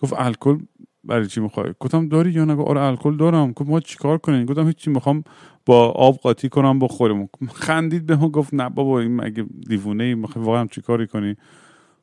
گفت 0.00 0.12
الکل 0.16 0.58
برای 1.04 1.26
چی 1.26 1.40
می‌خوای؟ 1.40 1.74
گفتم 1.80 2.08
داری 2.08 2.30
یا 2.30 2.44
نه؟ 2.44 2.62
آره 2.62 2.80
الکل 2.80 3.16
دارم. 3.16 3.52
گفت 3.52 3.70
ما 3.70 3.80
چیکار 3.80 4.18
کنیم؟ 4.18 4.46
گفتم 4.46 4.66
هیچی 4.66 4.90
می‌خوام 4.90 5.24
با 5.66 5.90
آب 5.90 6.16
قاطی 6.16 6.48
کنم 6.48 6.78
بخوریم. 6.78 7.28
خندید 7.54 8.06
به 8.06 8.16
ما 8.16 8.28
گفت 8.28 8.54
نه 8.54 8.68
بابا 8.68 9.00
این 9.00 9.16
مگه 9.16 9.46
دیوونه 9.68 10.04
ای؟ 10.04 10.14
می‌خوای 10.14 10.44
واقعا 10.44 10.66
چیکاری 10.66 11.06
کنی؟ 11.06 11.36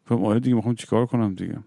گفتم 0.05 0.25
آره 0.25 0.39
دیگه 0.39 0.55
می‌خوام 0.55 0.75
چیکار 0.75 1.05
کنم 1.05 1.35
دیگه. 1.35 1.57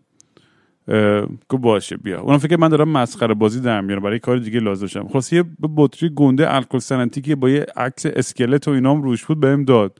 گفت 1.48 1.62
باشه 1.62 1.96
بیا. 1.96 2.20
اونم 2.20 2.38
فکر 2.38 2.56
من 2.56 2.68
دارم 2.68 2.88
مسخره 2.88 3.34
بازی 3.34 3.60
در 3.60 3.80
میارم 3.80 4.02
برای 4.02 4.18
کار 4.18 4.38
دیگه 4.38 4.60
لازم 4.60 4.86
شم 4.86 5.08
خلاص 5.08 5.32
یه 5.32 5.44
بطری 5.76 6.10
گنده 6.14 6.54
الکل 6.54 6.78
سنتی 6.78 7.20
که 7.20 7.36
با 7.36 7.48
یه 7.50 7.66
عکس 7.76 8.06
اسکلت 8.06 8.68
و 8.68 8.70
اینام 8.70 9.02
روش 9.02 9.24
بود 9.24 9.40
بهم 9.40 9.64
داد. 9.64 9.98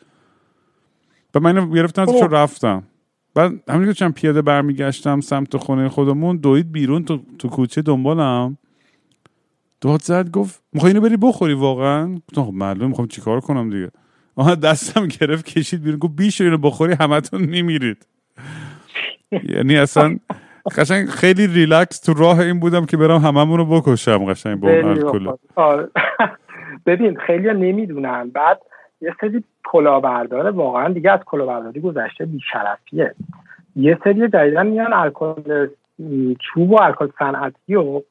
و 1.34 1.40
من 1.40 1.70
گرفتم 1.70 2.02
ازش 2.02 2.22
خب. 2.22 2.34
رفتم. 2.34 2.82
بعد 3.34 3.52
همین 3.70 3.88
که 3.88 3.94
چند 3.94 4.14
پیاده 4.14 4.42
برمیگشتم 4.42 5.20
سمت 5.20 5.56
خونه 5.56 5.88
خودمون 5.88 6.36
دوید 6.36 6.72
بیرون 6.72 7.04
تو, 7.04 7.20
تو 7.38 7.48
کوچه 7.48 7.82
دنبالم. 7.82 8.58
داد 9.80 10.02
زد 10.02 10.30
گفت 10.30 10.62
می‌خوای 10.72 10.92
اینو 10.92 11.08
بری 11.08 11.16
بخوری 11.16 11.54
واقعا؟ 11.54 12.14
گفتم 12.14 12.44
خب 12.44 12.52
معلومه 12.52 12.86
می‌خوام 12.86 13.08
چیکار 13.08 13.40
کنم 13.40 13.70
دیگه. 13.70 13.90
آها 14.36 14.54
دستم 14.54 15.06
گرفت 15.06 15.44
کشید 15.46 15.82
بیرون 15.82 15.98
گفت 15.98 16.16
بیش 16.16 16.40
اینو 16.40 16.58
بخوری 16.58 16.96
همتون 17.00 17.42
میمیرید. 17.42 18.06
یعنی 19.32 19.76
اصلا 19.76 20.18
قشنگ 20.76 21.08
خیلی 21.08 21.46
ریلکس 21.46 22.00
تو 22.00 22.14
راه 22.14 22.38
این 22.38 22.60
بودم 22.60 22.86
که 22.86 22.96
برم 22.96 23.20
هممون 23.20 23.58
رو 23.58 23.66
بکشم 23.66 24.24
قشنگ 24.24 24.60
با 24.60 24.68
اون 24.68 25.36
آره. 25.54 25.88
ببین 26.86 27.16
خیلی 27.26 27.48
نمی‌دونن. 27.48 28.30
بعد 28.30 28.60
یه 29.00 29.14
سری 29.20 29.44
کلاهبرداره 29.64 30.50
واقعا 30.50 30.88
دیگه 30.88 31.10
از 31.10 31.20
کلاهبرداری 31.26 31.80
گذشته 31.80 32.26
بیشرفیه. 32.26 33.14
یه 33.76 33.98
سری 34.04 34.28
جدیدن 34.28 34.66
میان 34.66 34.92
الکل 34.92 35.68
چوب 36.40 36.70
و 36.70 36.82
الکل 36.82 37.08
صنعتی 37.18 37.74
و 37.74 38.02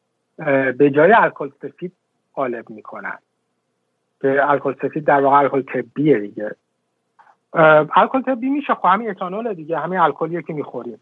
به 0.78 0.89
جای 0.89 1.14
الکل 1.14 1.49
سفید 1.62 1.91
غالب 2.36 2.70
می‌کنن. 2.70 3.18
که 4.22 4.49
الکل 4.49 4.74
سفید 4.82 5.06
در 5.06 5.22
واقع 5.22 5.36
الکل 5.36 5.62
طبیه 5.62 6.20
دیگه. 6.20 6.56
الکل 7.95 8.22
طبی 8.22 8.49
میشه 8.49 8.74
خب 8.74 8.86
همین 8.86 9.10
اتانول 9.10 9.54
دیگه 9.54 9.80
همین 9.80 9.99
الکلیه 9.99 10.41
که 10.41 10.54
می‌خوریم. 10.54 10.99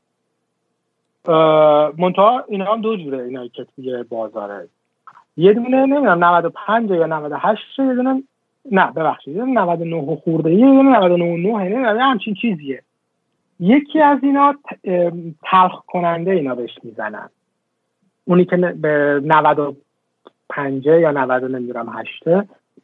منتها 1.98 2.44
اینا 2.48 2.74
هم 2.74 2.82
دو 2.82 2.98
جوره 2.98 3.24
اینا 3.24 3.48
که 3.48 3.66
توی 3.76 4.04
بازاره. 4.04 4.68
یه 5.38 5.54
دونه 5.54 5.86
نمی‌دونم 5.86 6.24
95 6.24 6.90
یا 6.90 7.06
98 7.06 7.80
یه 7.80 7.94
دونه 7.94 8.24
نه 8.72 8.92
ببخشید 8.92 9.36
یه 9.36 9.44
99 9.44 10.16
خورده 10.24 10.54
یه 10.54 10.66
دونه 10.66 10.98
99 10.98 11.70
نه 11.70 12.04
همچین 12.04 12.34
چیزیه. 12.34 12.84
یکی 13.60 14.02
از 14.02 14.20
اینا 14.24 14.56
تلخ 15.44 15.86
کننده 15.88 16.32
اینا 16.32 16.56
بهش 16.56 16.78
می‌زنن. 16.84 17.30
اونی 18.26 18.46
که 18.46 18.58
به 18.58 19.22
95 19.24 20.86
یا 20.86 21.12
90 21.12 21.44
نمی‌دونم 21.44 21.90
8 21.90 22.24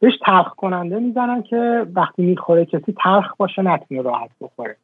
بهش 0.00 0.18
تلخ 0.26 0.54
کننده 0.54 0.98
می‌زنن 0.98 1.42
که 1.42 1.86
وقتی 1.94 2.22
می‌خوره 2.22 2.64
کسی 2.64 2.94
تلخ 3.04 3.36
باشه 3.36 3.62
نتونه 3.62 4.02
راحت 4.02 4.30
بخوره. 4.40 4.76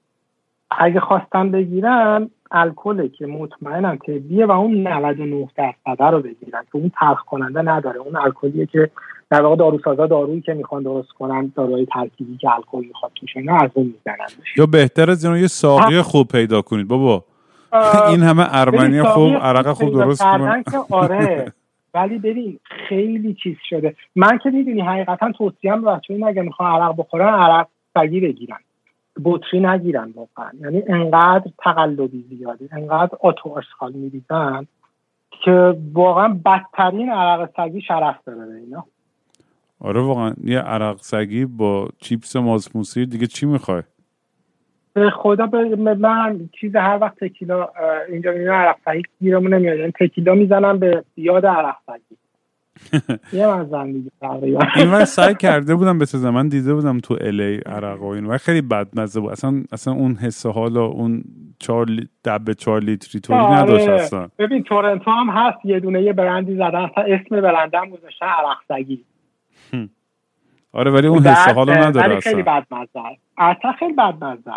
اگه 0.71 1.01
خواستن 1.01 1.51
بگیرن 1.51 2.31
الکل 2.51 3.09
که 3.09 3.27
مطمئنم 3.27 3.97
طبیه 3.97 4.47
و 4.47 4.51
اون 4.51 4.89
99 4.89 5.49
درصد 5.57 6.03
رو 6.03 6.21
بگیرن 6.21 6.63
که 6.73 6.77
اون 6.79 6.91
تلخ 7.01 7.25
کننده 7.25 7.63
نداره 7.63 8.01
اون 8.01 8.17
الکلیه 8.17 8.67
که 8.67 8.91
در 9.33 9.43
واقع 9.43 9.57
داروسازا 9.57 10.07
دارویی 10.07 10.41
که 10.41 10.55
می‌خوان 10.55 10.83
درست 10.83 11.09
کنن 11.09 11.53
داروی 11.57 11.87
ترکیبی 11.87 12.37
که 12.37 12.55
الکل 12.55 12.89
می‌خواد 12.89 13.13
توش 13.15 13.37
نه 13.37 13.63
از 13.63 13.71
اون 13.75 13.87
می‌زنن 13.87 14.27
یا 14.57 14.67
بهتر 14.67 15.11
از 15.11 15.25
یه 15.25 15.47
ساقی 15.47 16.03
خوب 16.03 16.29
پیدا 16.29 16.63
کنید. 16.63 16.89
بابا 16.89 17.25
این 18.11 18.23
همه 18.23 18.47
ارمنی 18.51 19.03
خوب 19.03 19.33
عرق 19.33 19.73
خوب 19.73 19.91
درست 19.91 20.23
کنن 20.23 20.65
آره. 20.91 21.53
ولی 21.95 22.19
ببین 22.19 22.59
خیلی 22.89 23.35
چیز 23.43 23.57
شده. 23.69 23.95
من 24.17 24.39
که 24.39 24.51
می‌دونی 24.51 24.81
حقیقتا 24.81 25.33
توصیهم 25.33 25.83
به 25.83 25.91
بچه‌ها 25.91 26.29
اگه 26.29 26.43
می‌خوان 26.43 26.83
عرق 26.83 26.97
بخورن 26.97 27.35
عرق 27.35 27.67
سگی 27.95 28.21
بگیرن. 28.21 28.59
بطری 29.25 29.61
نگیرن 29.61 30.15
واقعا. 30.17 30.51
یعنی 30.61 30.83
انقدر 30.89 31.51
تقلبی 31.59 32.25
زیاده 32.31 32.69
انقدر 32.73 33.17
آتو 33.21 33.49
آشغال 33.49 33.93
میریزن 33.93 34.67
که 35.45 35.77
واقعا 35.93 36.41
بدترین 36.45 37.11
عرق 37.11 37.51
سگی 37.57 37.81
شرف 37.81 38.17
داره 38.27 38.55
اینا. 38.55 38.85
آره 39.85 40.01
واقعا. 40.01 40.35
یه 40.45 40.59
عرق 40.59 40.97
سگی 41.01 41.45
با 41.45 41.89
چیپس 41.99 42.37
مازموسی 42.37 43.07
دیگه 43.07 43.27
چی 43.27 43.47
می‌خوای؟ 43.47 43.83
به 44.95 45.11
خدا 45.11 45.47
به 45.47 45.95
من 45.95 46.49
چیز 46.61 46.77
هر 46.77 46.99
وقت 47.01 47.25
تکیلا 47.25 47.69
اینجا 48.09 48.33
می‌بینم 48.33 48.53
عرق 48.53 48.77
سگی 48.85 49.03
گیرمون 49.21 49.55
نمیاد. 49.55 49.79
یعنی 49.79 49.93
تکیلا 50.01 50.35
می‌زنم 50.35 50.79
به 50.79 51.05
یاد 51.17 51.47
عرق 51.47 51.77
سگی. 51.87 52.17
یه 53.33 53.49
این 54.77 54.89
من 54.89 55.05
سعی 55.05 55.35
کرده 55.35 55.75
بودم 55.75 55.99
به 55.99 56.31
من 56.31 56.49
دیده 56.49 56.75
بودم 56.75 56.99
تو 56.99 57.17
الی 57.21 57.57
عرق 57.57 58.03
و 58.03 58.07
این 58.07 58.27
و 58.27 58.39
خیلی 58.39 58.63
بدمزه 58.63 59.21
بود. 59.21 59.31
اصلا 59.33 59.63
اصلا 59.73 59.95
اون 59.95 60.15
حس 60.15 60.47
حال 60.47 60.77
اون 60.77 61.25
چهار 61.59 61.87
دبه 62.25 62.55
چهار 62.55 62.81
لیتری 62.81 63.21
توری 63.21 63.39
آره. 63.41 63.63
نداشت 63.63 63.89
اصلا. 63.89 64.29
ببین 64.39 64.63
تورنتو 64.63 65.11
هم 65.11 65.31
هست. 65.31 65.65
یه 65.65 65.81
دونه 65.81 66.03
یه 66.03 66.13
برندی 66.13 66.55
زدن. 66.55 66.75
اصلا 66.75 67.05
اسم 67.05 67.41
برندم 67.41 67.91
گذاشتن 67.91 68.27
عرق 68.27 68.59
سگی. 68.69 69.05
آره 70.73 70.91
ولی 70.91 71.07
اون 71.07 71.27
حس 71.27 71.49
حالو 71.49 71.73
نداره 71.73 72.09
ولی 72.09 72.21
خیلی 72.21 72.43
بدمزه. 72.43 73.19
اصلا 73.39 73.73
خیلی 73.73 73.93
بدمزه. 73.93 74.53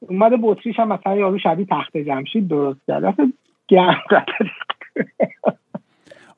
اومده 0.00 0.36
بطریش 0.42 0.78
هم 0.78 0.88
مثلا 0.88 1.16
یارو 1.16 1.38
شبیه 1.38 1.66
تخت 1.70 1.96
جمشید 1.96 2.48
درست 2.48 2.80
کرد. 2.86 3.04
اصلا 3.04 3.32
گرم 3.68 4.02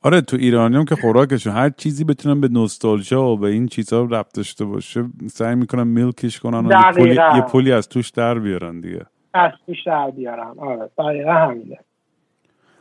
آره 0.03 0.21
تو 0.21 0.37
ایرانی 0.37 0.77
هم 0.77 0.85
که 0.85 0.97
خوراکشون 0.97 1.53
هر 1.53 1.71
چیزی 1.71 2.05
بتونن 2.05 2.41
به 2.41 2.49
نوستالژا 2.49 3.27
و 3.27 3.37
به 3.37 3.49
این 3.49 3.67
چیزها 3.67 4.03
ربط 4.03 4.35
داشته 4.35 4.65
باشه 4.65 5.05
سعی 5.27 5.55
می‌کنن 5.55 5.87
میلکش 5.87 6.41
کنن 6.41 6.67
و 6.67 6.71
یه 6.71 6.93
پولی, 6.93 7.15
یه 7.15 7.41
پولی 7.41 7.73
از 7.73 7.89
توش 7.89 8.11
در 8.11 8.39
بیارن 8.39 8.81
دیگه. 8.81 9.07
از 9.35 9.53
توش 9.67 9.77
در 9.87 10.11
بیارن. 10.11 10.55
آره 10.59 10.91
دقیقا 10.99 11.33
همینه. 11.33 11.79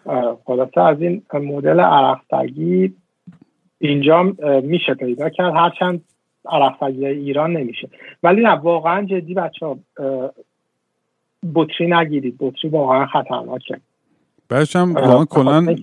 آره 0.05 0.37
خلاصه 0.45 0.81
از 0.81 1.01
این 1.01 1.23
مدل 1.33 1.79
عرقسگی 1.79 2.93
اینجا 3.79 4.23
میشه 4.63 4.93
پیدا 4.93 5.29
کرد. 5.29 5.53
هرچند 5.55 6.01
عرقسگی 6.45 7.05
ایران 7.05 7.53
نمیشه. 7.53 7.89
ولی 8.23 8.41
نه 8.41 8.51
واقعا 8.51 9.05
جدی 9.05 9.33
بچه 9.33 9.65
ها 9.65 9.79
بطری 11.55 11.87
نگیرید. 11.87 12.35
بطری 12.39 12.69
واقعا 12.69 13.05
خطرناکه. 13.05 13.79
بعدش 14.49 14.75
هم 14.75 14.93
واقعا 14.93 15.25
کلا 15.25 15.75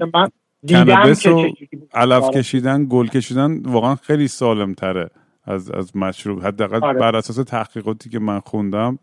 کنابس 0.68 1.26
و 1.26 1.48
علف 1.94 2.22
آره. 2.22 2.38
کشیدن 2.38 2.86
گل 2.90 3.06
کشیدن 3.06 3.62
واقعا 3.62 3.94
خیلی 3.94 4.28
سالم 4.28 4.74
تره 4.74 5.10
از 5.44 5.70
از 5.70 5.96
مشروب. 5.96 6.46
حداقل 6.46 6.84
آره. 6.84 6.98
بر 6.98 7.16
اساس 7.16 7.36
تحقیقاتی 7.36 8.10
که 8.10 8.18
من 8.18 8.40
خوندم 8.40 8.98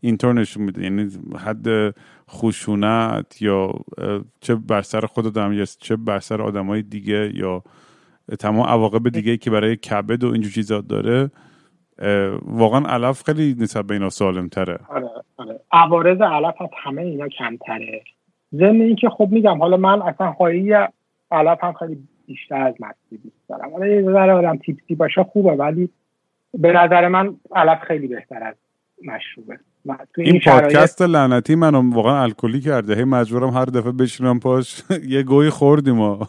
اینطور 0.00 0.32
نشون 0.32 0.62
میده. 0.62 0.82
یعنی 0.82 1.10
حد 1.38 1.94
خشونت 2.30 3.42
یا 3.42 3.72
چه 4.40 4.54
بر 4.54 4.82
سر 4.82 5.00
خود 5.00 5.26
آدم 5.26 5.64
چه 5.64 5.96
بر 5.96 6.18
سر 6.18 6.42
آدمای 6.42 6.82
دیگه 6.82 7.32
یا 7.34 7.62
تمام 8.38 8.66
عواقب 8.66 9.08
دیگه 9.08 9.36
که 9.36 9.50
برای 9.50 9.76
کبد 9.76 10.24
و 10.24 10.32
اینجور 10.32 10.52
چیزات 10.52 10.86
داره 10.86 11.30
واقعا 12.42 12.86
علف 12.88 13.22
خیلی 13.22 13.56
نسبت 13.58 13.84
به 13.84 13.94
اینا 13.94 14.10
سالم 14.10 14.48
تره 14.48 14.78
آره 14.88 15.08
آره. 15.36 15.60
عوارض 15.72 16.20
علف 16.20 16.62
از 16.62 16.68
همه 16.84 17.02
اینا 17.02 17.28
کمتره. 17.28 18.02
ضمن 18.54 18.80
اینکه 18.80 19.08
خب 19.08 19.28
میگم 19.30 19.58
حالا 19.58 19.76
من 19.76 20.02
اصلا 20.02 20.32
خواهی 20.32 20.74
علف 21.30 21.64
هم 21.64 21.72
خیلی 21.72 21.98
بیشتر 22.26 22.62
از 22.62 22.74
مستی 22.80 23.16
دوست 23.24 23.48
دارم. 23.48 23.70
حالا 23.72 23.86
یه 23.86 24.02
ذره 24.02 24.32
آدم 24.32 24.56
تیپسی 24.56 24.94
باشه 24.94 25.22
خوبه 25.22 25.52
ولی 25.52 25.88
به 26.58 26.72
نظر 26.72 27.08
من 27.08 27.36
علف 27.54 27.80
خیلی 27.80 28.06
بهتر 28.06 28.42
از 28.42 28.54
مشروبه. 29.04 29.58
این, 30.16 30.40
پادکست 30.44 31.02
لعنتی 31.02 31.54
منو 31.54 31.94
واقعا 31.94 32.22
الکلی 32.22 32.60
کرده. 32.60 32.96
هی 32.96 33.04
مجبورم 33.04 33.50
هر 33.50 33.64
دفعه 33.64 33.92
بشینم 33.92 34.40
پاش. 34.40 34.82
یه 35.08 35.22
گوی 35.22 35.50
خوردیم 35.50 36.00
و 36.00 36.24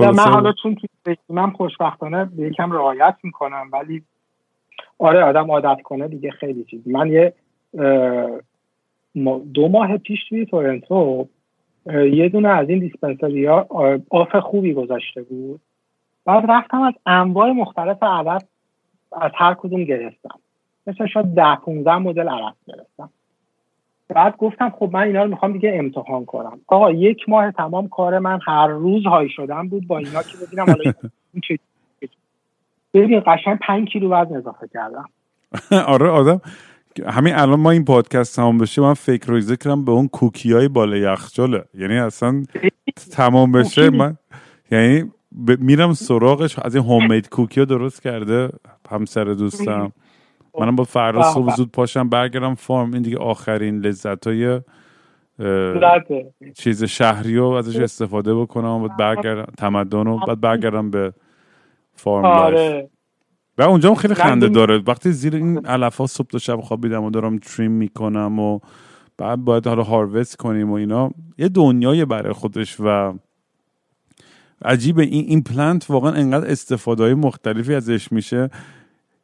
من 0.00 0.32
حالا 0.32 0.52
چون 0.62 0.74
توی 0.74 1.16
من 1.28 1.50
خوشبختانه 1.50 2.24
به 2.24 2.42
یکم 2.42 2.72
رعایت 2.72 3.16
می‌کنم 3.22 3.68
ولی 3.72 4.02
آره 4.98 5.22
آدم 5.22 5.50
عادت 5.50 5.82
کنه 5.82 6.08
دیگه 6.08 6.30
خیلی 6.30 6.64
چیزی 6.64 6.90
من 6.90 7.12
یه 7.12 7.34
دو 9.54 9.68
ماه 9.68 9.96
پیش 9.98 10.28
توی 10.28 10.46
تورنتو 10.46 11.28
یه 12.12 12.28
دونه 12.28 12.48
از 12.48 12.68
این 12.68 12.78
دیسپنسری 12.78 13.46
ها 13.46 13.66
آف 14.10 14.36
خوبی 14.36 14.74
گذاشته 14.74 15.22
بود. 15.22 15.60
بعد 16.24 16.44
رفتم 16.48 16.82
از 16.82 16.94
انواع 17.06 17.50
مختلف 17.50 18.02
عرب 18.02 18.42
از 19.12 19.30
هر 19.34 19.54
کدوم 19.54 19.84
گرفتم. 19.84 20.38
مثلا 20.86 21.06
شاید 21.06 21.26
ده 21.26 21.54
15 21.54 21.96
مدل 21.96 22.28
عرب 22.28 22.54
گرفتم. 22.66 23.10
بعد 24.08 24.36
گفتم 24.36 24.70
خب 24.70 24.90
من 24.92 25.00
اینا 25.00 25.22
رو 25.22 25.30
می‌خوام 25.30 25.52
دیگه 25.52 25.72
امتحان 25.74 26.24
کنم. 26.24 26.60
آقا 26.66 26.90
یک 26.90 27.28
ماه 27.28 27.50
تمام 27.50 27.88
کار 27.88 28.18
من 28.18 28.38
هر 28.46 28.66
روز 28.66 29.06
های 29.06 29.28
شدم 29.28 29.68
بود 29.68 29.86
با 29.86 29.98
اینا 29.98 30.22
که 30.22 30.46
ببینم 30.46 30.66
حالا 30.66 30.92
این 31.34 31.40
چه 31.48 31.58
ببین 32.94 33.22
قشنگ 33.26 33.58
5 33.58 33.88
کیلو 33.88 34.10
وزن 34.10 34.36
اضافه 34.36 34.68
کردم. 34.74 35.08
آره 35.94 36.08
آدم 36.08 36.40
همین 37.06 37.34
الان 37.34 37.60
ما 37.60 37.70
این 37.70 37.84
پادکست 37.84 38.36
تمام 38.36 38.58
بشه 38.58 38.82
من 38.82 38.94
فکر 38.94 39.26
رو 39.26 39.40
ذکرم 39.40 39.84
به 39.84 39.92
اون 39.92 40.08
کوکی 40.08 40.52
های 40.52 40.68
بالا 40.68 40.96
یخچاله 40.96 41.64
یعنی 41.74 41.96
اصلا 41.96 42.42
تمام 43.10 43.52
بشه 43.52 43.90
من 43.90 44.16
یعنی 44.70 45.10
میرم 45.58 45.92
سراغش 45.92 46.58
از 46.58 46.74
این 46.74 46.84
هومید 46.84 47.28
کوکی 47.28 47.60
ها 47.60 47.66
درست 47.66 48.02
کرده 48.02 48.48
همسر 48.90 49.24
دوستم. 49.24 49.92
منم 50.60 50.76
با 50.76 50.84
فردا 50.84 51.22
صبح 51.22 51.56
زود 51.56 51.70
پاشم 51.72 52.08
برگردم 52.08 52.54
فارم. 52.54 52.92
این 52.92 53.02
دیگه 53.02 53.18
آخرین 53.18 53.80
لذت 53.80 54.26
های 54.26 54.60
چیز 56.54 56.84
شهری 56.84 57.36
رو 57.36 57.48
ازش 57.48 57.76
استفاده 57.76 58.34
بکنم 58.34 58.82
و 58.82 58.88
برگردم 58.98 59.52
تمدن 59.58 60.04
رو 60.04 60.18
بعد 60.26 60.40
برگردم 60.40 60.90
به 60.90 61.12
فارم 61.92 62.24
آره. 62.24 62.90
و 63.58 63.62
اونجا 63.62 63.88
هم 63.88 63.94
خیلی 63.94 64.14
خنده 64.14 64.48
داره. 64.48 64.82
وقتی 64.86 65.12
زیر 65.12 65.36
این 65.36 65.66
علف 65.66 65.96
ها 65.96 66.06
صبح 66.06 66.26
تا 66.26 66.38
شب 66.38 66.60
خوابیدم 66.60 67.04
و 67.04 67.10
دارم 67.10 67.38
تریم 67.38 67.70
می‌کنم 67.70 68.38
و 68.38 68.58
بعد 69.18 69.38
باید 69.38 69.66
حالا 69.66 69.82
هاروست 69.82 70.36
کنیم 70.36 70.70
و 70.70 70.74
اینا 70.74 71.10
یه 71.38 71.48
دنیای 71.48 72.04
برای 72.04 72.32
خودش 72.32 72.76
و 72.80 73.14
عجیبه. 74.64 75.02
این 75.02 75.24
این 75.24 75.42
پلنت 75.42 75.90
واقعا 75.90 76.12
انقدر 76.12 76.50
استفاده 76.50 77.14
مختلفی 77.14 77.74
ازش 77.74 78.12
میشه. 78.12 78.50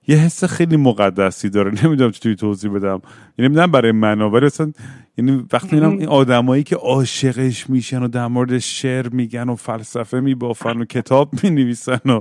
یه 0.09 0.17
حس 0.17 0.45
خیلی 0.45 0.77
مقدسی 0.77 1.51
داره. 1.51 1.73
نمی‌دونم 1.85 2.11
چطوری 2.11 2.37
توضیح 2.37 2.71
بدم. 2.71 3.03
یعنی 3.39 3.55
نه 3.55 3.67
برای 3.67 3.93
من 3.93 4.21
ولی 4.21 4.47
اصلا 4.47 4.73
یعنی 5.19 5.47
وقتی 5.53 5.77
می‌بینم 5.77 5.99
این 5.99 6.09
آدمایی 6.09 6.63
که 6.63 6.77
عاشقش 6.77 7.71
میشن 7.71 8.03
و 8.03 8.09
در 8.09 8.27
مورد 8.27 8.59
شعر 8.59 9.09
میگن 9.09 9.49
و 9.49 9.55
فلسفه 9.55 10.21
میبافن 10.21 10.79
و 10.79 10.85
کتاب 10.85 11.31
می‌نویسن 11.43 12.11
و 12.11 12.21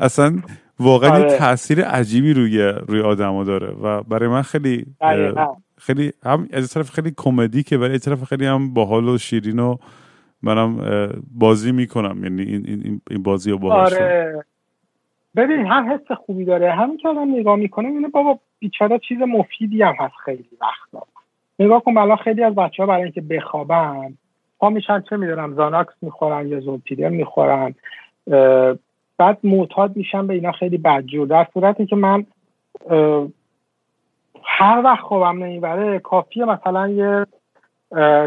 اصلا 0.00 0.38
واقعا 0.80 1.18
یه 1.18 1.24
آره. 1.24 1.38
تاثیر 1.38 1.84
عجیبی 1.84 2.32
روی 2.32 2.62
روی 2.62 3.00
آدما 3.00 3.44
داره 3.44 3.66
و 3.82 4.02
برای 4.02 4.28
من 4.28 4.42
خیلی 4.42 4.86
خیلی 5.78 6.12
هم 6.22 6.48
از 6.52 6.72
طرف 6.72 6.90
خیلی 6.90 7.12
کمدی 7.16 7.62
که 7.62 7.78
از 7.78 8.00
طرف 8.00 8.24
خیلی 8.24 8.46
هم 8.46 8.74
باحال 8.74 9.08
و 9.08 9.18
شیرین 9.18 9.58
و 9.58 9.76
منم 10.42 10.78
بازی 11.30 11.72
می‌کنم. 11.72 12.24
یعنی 12.24 12.42
این, 12.42 12.64
این, 12.66 13.00
این 13.10 13.22
بازی 13.22 13.50
رو 13.50 13.58
باهاش. 13.58 13.92
آره. 13.92 14.44
ببین 15.36 15.66
هم 15.66 15.92
حس 15.92 16.12
خوبی 16.12 16.44
داره. 16.44 16.72
همین 16.72 16.96
که 16.96 17.08
آدم 17.08 17.34
نگاه 17.34 17.56
می‌کنه 17.56 17.88
اینه 17.88 18.08
بابا 18.08 18.38
بیچاره 18.58 18.98
چیز 18.98 19.18
مفیدی 19.18 19.82
هم 19.82 19.94
هست 19.98 20.14
خیلی 20.24 20.44
وقتا. 20.60 21.06
نگاه 21.58 21.84
کن 21.84 21.98
الان 21.98 22.16
خیلی 22.16 22.44
از 22.44 22.54
بچه 22.54 22.82
ها 22.82 22.86
برای 22.86 23.02
اینکه 23.02 23.20
بخوابن 23.20 24.14
پا 24.58 24.70
میشن 24.70 25.00
چه 25.00 25.16
می‌دونم 25.16 25.54
زاناکس 25.54 25.94
می‌خورن 26.02 26.48
یا 26.48 26.60
زولپیدر 26.60 27.08
می‌خورن 27.08 27.74
بعد 29.18 29.38
معتاد 29.44 29.96
میشن 29.96 30.26
به 30.26 30.34
اینا 30.34 30.52
خیلی 30.52 30.78
بدجور. 30.78 31.26
در 31.26 31.46
صورتی 31.54 31.86
که 31.86 31.96
من 31.96 32.26
هر 34.44 34.82
وقت 34.84 35.00
خوابم 35.00 35.44
نمی‌بره 35.44 35.98
کافیه 35.98 36.44
مثلا 36.44 36.88
یه 36.88 37.26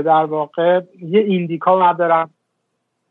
در 0.03 0.25
واقع 0.25 0.81
یه 1.01 1.19
indica 1.19 1.77
بردارم 1.77 2.29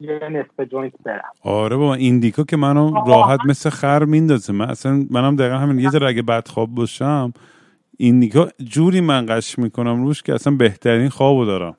یه 0.01 0.28
نصف 0.28 0.61
joint 0.70 0.93
برم. 1.05 1.32
آره 1.44 1.76
بابا 1.76 1.94
indica 1.95 2.43
که 2.42 2.57
منو 2.57 3.05
راحت 3.07 3.40
مثل 3.49 3.70
خر 3.70 4.05
میندازه. 4.05 4.53
من 4.53 4.70
اصلا 4.70 5.07
منم 5.11 5.36
دقیقا 5.36 5.57
همین 5.57 5.78
یه 5.78 5.90
ذره 5.90 6.09
اگه 6.09 6.22
بدخواب 6.22 6.68
باشم 6.74 7.32
indica 7.99 8.49
جوری 8.64 9.00
من 9.00 9.26
غش 9.29 9.58
می‌کنم 9.58 10.04
روش 10.04 10.22
که 10.22 10.34
اصلا 10.34 10.57
بهترین 10.57 11.08
خوابو 11.08 11.45
دارم. 11.45 11.76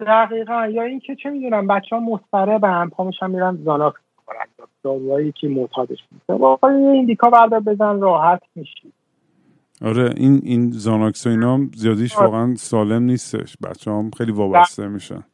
دقیقا. 0.00 0.66
یا 0.66 0.82
اینکه 0.82 1.16
چه 1.22 1.30
می‌دونم 1.30 1.66
بچه 1.66 1.96
ها 1.96 2.00
مستره 2.00 2.58
به 2.58 2.68
هم 2.68 2.90
پا 2.90 3.10
میرن 3.28 3.58
زاناکس 3.64 4.00
داروهایی 4.82 5.32
که 5.32 5.48
معتادش 5.48 5.98
میشه 6.10 6.40
واقعا 6.40 6.70
این 6.70 6.88
ایندیکا 6.88 7.30
بردار 7.30 7.60
بزن 7.60 8.00
راحت 8.00 8.42
میشی. 8.54 8.92
آره 9.82 10.14
این 10.16 10.40
این 10.44 10.70
زاناکس 10.70 11.26
و 11.26 11.30
اینا 11.30 11.60
زیادیش 11.74 12.16
آره. 12.16 12.26
واقعا 12.26 12.54
سالم 12.54 13.02
نیستش. 13.02 13.56
بچه 13.56 13.90
هم 13.90 14.10
خیلی 14.18 14.32
وابسته 14.32 14.88
میشن. 14.88 15.24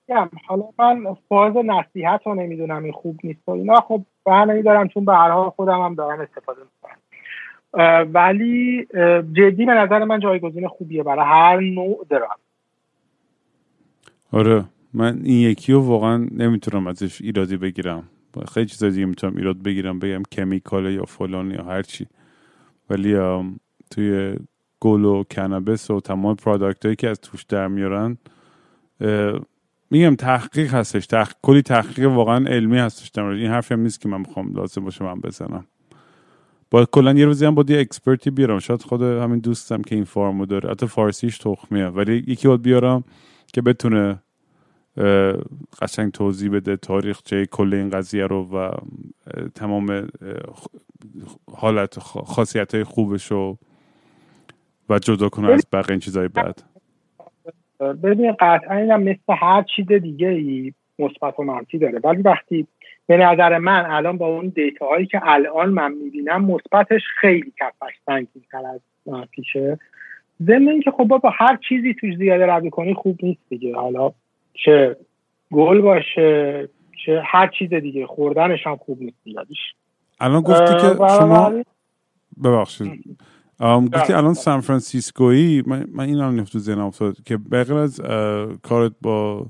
حالا 0.46 0.64
من 0.78 1.04
فاز 1.28 1.52
نصیحت 1.56 2.20
رو 2.26 2.34
نمی‌دونم 2.34 2.84
این 2.84 2.92
خوب 2.92 3.20
نیست 3.24 3.48
و 3.48 3.50
اینا. 3.50 3.74
خب 3.74 4.02
برنامه 4.24 4.62
دارم 4.62 4.88
چون 4.88 5.04
به 5.04 5.12
هر 5.12 5.30
حال 5.30 5.50
خودم 5.50 5.80
هم 5.80 5.94
دارم 5.94 6.20
استفاده 6.20 6.60
می‌کنم. 6.60 7.00
ولی 8.14 8.86
جدی 9.32 9.66
به 9.66 9.72
نظر 9.72 10.04
من 10.04 10.20
جایگزین 10.20 10.68
خوبیه 10.68 11.02
برای 11.02 11.24
هر 11.24 11.60
نوع 11.60 12.06
درام. 12.10 12.36
آره 14.32 14.64
من 14.94 15.20
این 15.24 15.50
یکی 15.50 15.72
رو 15.72 15.80
واقعا 15.80 16.16
نمی‌تونم 16.16 16.86
ازش 16.86 17.20
ایرادی 17.20 17.56
بگیرم. 17.56 18.08
خیلی 18.54 18.66
چیزا 18.66 18.88
دیگه 18.88 19.06
می‌تونم 19.06 19.36
ایراد 19.36 19.62
بگیرم 19.62 19.98
بگم 19.98 20.22
chemical 20.32 20.92
یا 20.92 21.04
فلان 21.04 21.50
یا 21.50 21.64
هر 21.64 21.82
چی. 21.82 22.06
ولی 22.90 23.14
توی 23.94 24.36
گل 24.80 25.04
و 25.04 25.24
کنابس 25.30 25.90
و 25.90 26.00
تمام 26.00 26.36
product 26.36 26.84
هایی 26.84 26.96
که 26.96 27.08
از 27.08 27.20
توش 27.20 27.42
در 27.42 27.68
میارن 27.68 28.18
میگم 29.90 30.16
تحقیق 30.16 30.74
هستش. 30.74 31.06
تحقیق 31.06 31.34
کلی 31.42 31.62
تحقیق 31.62 32.10
واقعا 32.10 32.46
علمی 32.48 32.78
هستش 32.78 33.08
در 33.08 33.24
این 33.24 33.50
حرفی 33.50 33.74
هم 33.74 33.80
نیست 33.80 34.00
که 34.00 34.08
من 34.08 34.20
می‌خوام 34.20 34.52
لازم 34.52 34.84
باشه 34.84 35.04
من 35.04 35.20
بزنم. 35.20 35.66
با 36.70 36.84
کلا 36.84 37.12
یه 37.12 37.24
روزی 37.24 37.46
هم 37.46 37.54
با 37.54 37.64
یه 37.68 37.80
expert 37.80 38.23
ی 38.23 38.30
بیارم. 38.30 38.58
شاید 38.58 38.82
خود 38.82 39.02
همین 39.02 39.38
دوستم 39.38 39.82
که 39.82 39.94
این 39.94 40.04
farm 40.04 40.38
و 40.38 40.46
داره. 40.46 40.70
حتی 40.70 40.86
فارسیش 40.86 41.38
تخمیه 41.38 41.86
ولی 41.86 42.24
یکی 42.26 42.48
باید 42.48 42.62
بیارم 42.62 43.04
که 43.52 43.62
بتونه 43.62 44.22
قشنگ 45.82 46.12
توضیح 46.12 46.50
بده 46.50 46.76
تاریخچه 46.76 47.46
کل 47.46 47.74
این 47.74 47.90
قضیه 47.90 48.26
رو 48.26 48.44
و 48.44 48.70
تمام 49.54 50.08
حالت 51.52 51.98
خاصیت 51.98 52.74
های 52.74 52.84
خوبش 52.84 53.30
رو. 53.30 53.58
و 54.88 54.98
جدا 54.98 55.28
کنه 55.28 55.52
از 55.52 55.66
بقیه 55.72 55.90
این 55.90 56.00
چیزهای 56.00 56.28
بعد. 56.28 56.62
ببین 58.02 58.32
قطعا 58.40 58.76
اینم 58.76 59.02
مثل 59.02 59.18
هر 59.28 59.62
چیز 59.76 59.86
دیگه 59.86 60.28
ای 60.28 60.72
مثبت 60.98 61.40
و 61.40 61.42
منفی 61.42 61.78
داره. 61.78 62.00
ولی 62.04 62.22
وقتی 62.22 62.66
به 63.06 63.16
نظر 63.16 63.58
من 63.58 63.86
الان 63.86 64.18
با 64.18 64.26
اون 64.26 64.48
دیتا 64.48 64.86
هایی 64.86 65.06
که 65.06 65.20
الان 65.22 65.68
من 65.68 65.92
می‌بینم 65.92 66.44
مثبتش 66.44 67.02
خیلی 67.20 67.52
کفش 67.60 67.94
سنگین 68.06 68.42
تر 68.50 68.66
از 68.66 68.80
منفیشه. 69.06 69.78
ضمن 70.42 70.68
اینکه 70.68 70.90
خب 70.90 71.04
با 71.04 71.32
هر 71.34 71.58
چیزی 71.68 71.94
توش 71.94 72.16
زیاده 72.16 72.46
روی 72.46 72.70
کنی 72.70 72.94
خوب 72.94 73.18
نیست 73.22 73.40
دیگه. 73.48 73.76
حالا 73.76 74.12
چه 74.54 74.96
گل 75.52 75.80
باشه 75.80 76.68
چه 77.06 77.22
هر 77.24 77.50
چیز 77.58 77.74
دیگه 77.74 78.06
خوردنش 78.06 78.66
هم 78.66 78.76
خوب 78.76 79.02
نیست 79.02 79.16
زیادیش 79.24 79.58
الان 80.20 80.40
گفتی 80.40 80.74
که 80.74 80.94
شما 81.18 81.52
ببخشید. 82.44 83.18
گفتی 83.60 84.12
الان 84.12 84.34
سان 84.34 84.60
فرانسیسکویی 84.60 85.62
من, 85.66 85.86
من 85.92 86.04
این 86.04 86.16
الان 86.16 86.44
تو 86.44 86.58
ذهنم 86.58 86.84
افتاد 86.86 87.16
که 87.24 87.36
بغیر 87.36 87.74
از 87.74 88.00
کارت 88.62 88.92
با 89.02 89.46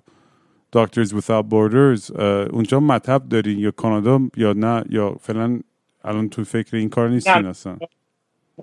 دکترز 0.73 1.15
Without 1.15 1.45
Borders 1.51 2.21
اونجا 2.53 2.81
مطب 2.81 3.23
داری 3.29 3.53
یا 3.53 3.71
کانادا 3.71 4.21
یا 4.37 4.53
نه؟ 4.53 4.85
یا 4.91 5.17
فعلا 5.21 5.61
الان 6.05 6.29
تو 6.29 6.45
فکر 6.45 6.77
این 6.77 6.89
کار 6.89 7.09
نیستین 7.09 7.47
اصلا 7.47 7.77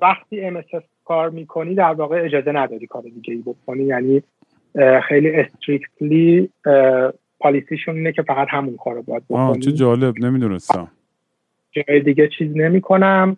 وقتی 0.01 0.51
MSF 0.51 0.84
کار 1.05 1.30
می‌کنی 1.30 1.76
در 1.76 1.93
واقع 1.93 2.22
اجازه 2.26 2.51
نداری 2.51 2.88
کار 2.88 3.01
دیگه 3.01 3.34
ای 3.34 3.41
بکنی. 3.45 3.84
یعنی 3.84 4.23
خیلی 5.07 5.30
strictly 5.30 6.49
policy 7.40 7.73
شون 7.73 7.95
اینه 7.95 8.11
که 8.11 8.22
فقط 8.22 8.47
همون 8.49 8.77
کار 8.77 8.95
رو 8.95 9.01
باید 9.01 9.23
بکنی 9.30 9.59
چه 9.59 9.72
جالب 9.72 10.19
نمی‌دونستم. 10.19 10.88
جای 11.72 11.99
دیگه 11.99 12.30
چیز 12.38 12.51
نمی 12.55 12.81
کنم 12.81 13.38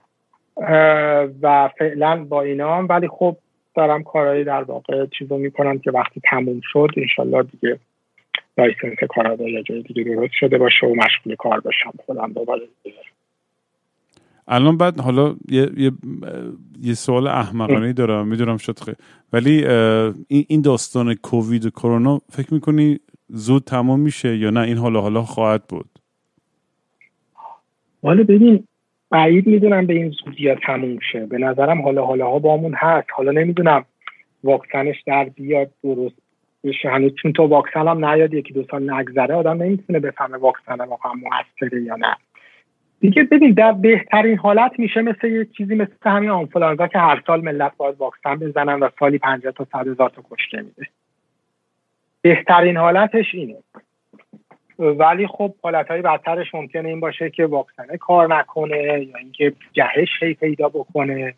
و 1.42 1.70
فعلا 1.80 2.26
با 2.30 2.42
اینا 2.42 2.84
ولی 2.84 3.08
خب 3.08 3.38
دارم 3.76 4.04
کارهایی 4.04 4.44
در 4.44 4.64
واقع 4.64 5.06
چیز 5.06 5.32
رو 5.32 5.38
می‌کنم 5.38 5.80
که 5.80 5.92
وقتی 5.92 6.22
تموم 6.24 6.62
شد 6.64 6.88
انشالله 6.98 7.44
دیگه 7.44 7.80
license 8.58 8.98
کانادا 9.10 9.50
یا 9.50 9.62
جای 9.62 9.82
دیگه 9.82 10.04
درست 10.04 10.34
شده 10.40 10.58
باشه 10.58 10.88
و 10.88 10.96
مشغول 10.96 11.36
کار 11.36 11.60
باشم. 11.60 11.92
خودم 12.06 12.34
دوباره 12.34 12.62
الان 14.48 14.78
بعد 14.78 15.00
حالا 15.00 15.36
یه, 15.50 15.70
یه, 15.78 15.92
یه 16.82 16.94
سوال 16.94 17.28
احمقانه 17.28 17.94
دارم 17.94 18.28
می‌دونم 18.28 18.58
شد 18.58 18.80
خیلی. 18.80 18.98
ولی 19.34 19.68
این 20.28 20.62
داستان 20.62 21.14
کووید 21.16 21.66
و 21.66 21.70
کرونا 21.70 22.22
فکر 22.30 22.54
می‌کنی 22.54 23.00
زود 23.30 23.64
تمام 23.64 24.00
میشه 24.00 24.38
یا 24.38 24.50
نه؟ 24.50 24.60
این 24.60 24.78
حالا 24.78 25.02
حالا 25.02 25.22
خواهد 25.22 25.64
بود. 25.68 25.90
حالا 28.04 28.24
ببین 28.24 28.68
بعید 29.14 29.48
می‌دونم 29.48 29.86
به 29.86 29.94
این 29.94 30.10
زودی 30.10 30.50
ها 30.50 30.56
تموم 30.56 31.00
شه. 31.12 31.26
به 31.26 31.38
نظرم 31.38 31.82
حالا 31.82 32.06
حالا 32.06 32.26
ها 32.26 32.40
بامون 32.40 32.74
هست. 32.74 33.08
حالا 33.12 33.32
نمی‌دونم 33.32 33.86
واکسنش 34.44 35.02
در 35.02 35.24
بیاد 35.24 35.70
درست 35.84 36.16
بشه. 36.64 36.90
هنوز 36.90 37.12
چون 37.22 37.34
تو 37.34 37.44
واکسن 37.44 37.88
هم 37.88 38.06
نیاد 38.06 38.34
یکی 38.34 38.54
دو 38.54 38.64
سال 38.72 38.92
نگذره 38.94 39.36
آدم 39.36 39.64
نمی‌تونه 39.64 40.00
بفهمه 40.00 40.38
واکسن 40.38 40.82
واقعا 40.82 41.12
موثره 41.14 41.82
یا 41.82 41.96
نه. 41.96 42.16
دیگه 43.00 43.24
ببین 43.24 43.52
در 43.52 43.72
بهترین 43.72 44.38
حالت 44.38 44.72
میشه 44.78 45.02
مثل 45.02 45.28
یه 45.28 45.46
چیزی 45.46 45.76
مثل 45.76 45.92
همین 46.06 46.30
آنفولانزا 46.30 46.88
که 46.88 47.00
هر 47.00 47.24
سال 47.28 47.42
ملت 47.42 47.72
باید 47.78 47.96
واکسن 47.98 48.36
بزنن 48.36 48.80
و 48.80 48.90
سالی 49.00 49.18
50 49.18 49.54
تا 49.54 49.68
100 49.72 49.88
هزار 49.88 50.10
تا 50.10 50.24
کشته 50.32 50.58
میده 50.58 50.88
بهترین 52.22 52.78
حالتش 52.78 53.26
اینه. 53.36 53.56
ولی 54.80 55.28
خب 55.28 55.54
حالتهای 55.64 56.02
بدترش 56.02 56.56
ممکنه 56.56 56.90
این 56.90 57.00
باشه 57.00 57.30
که 57.30 57.46
واکسنه 57.46 57.98
کار 57.98 58.36
نکنه 58.36 59.08
یا 59.12 59.18
اینکه 59.18 59.54
جهش 59.74 60.10
هی 60.20 60.34
پیدا 60.34 60.70
بکنه 60.70 61.36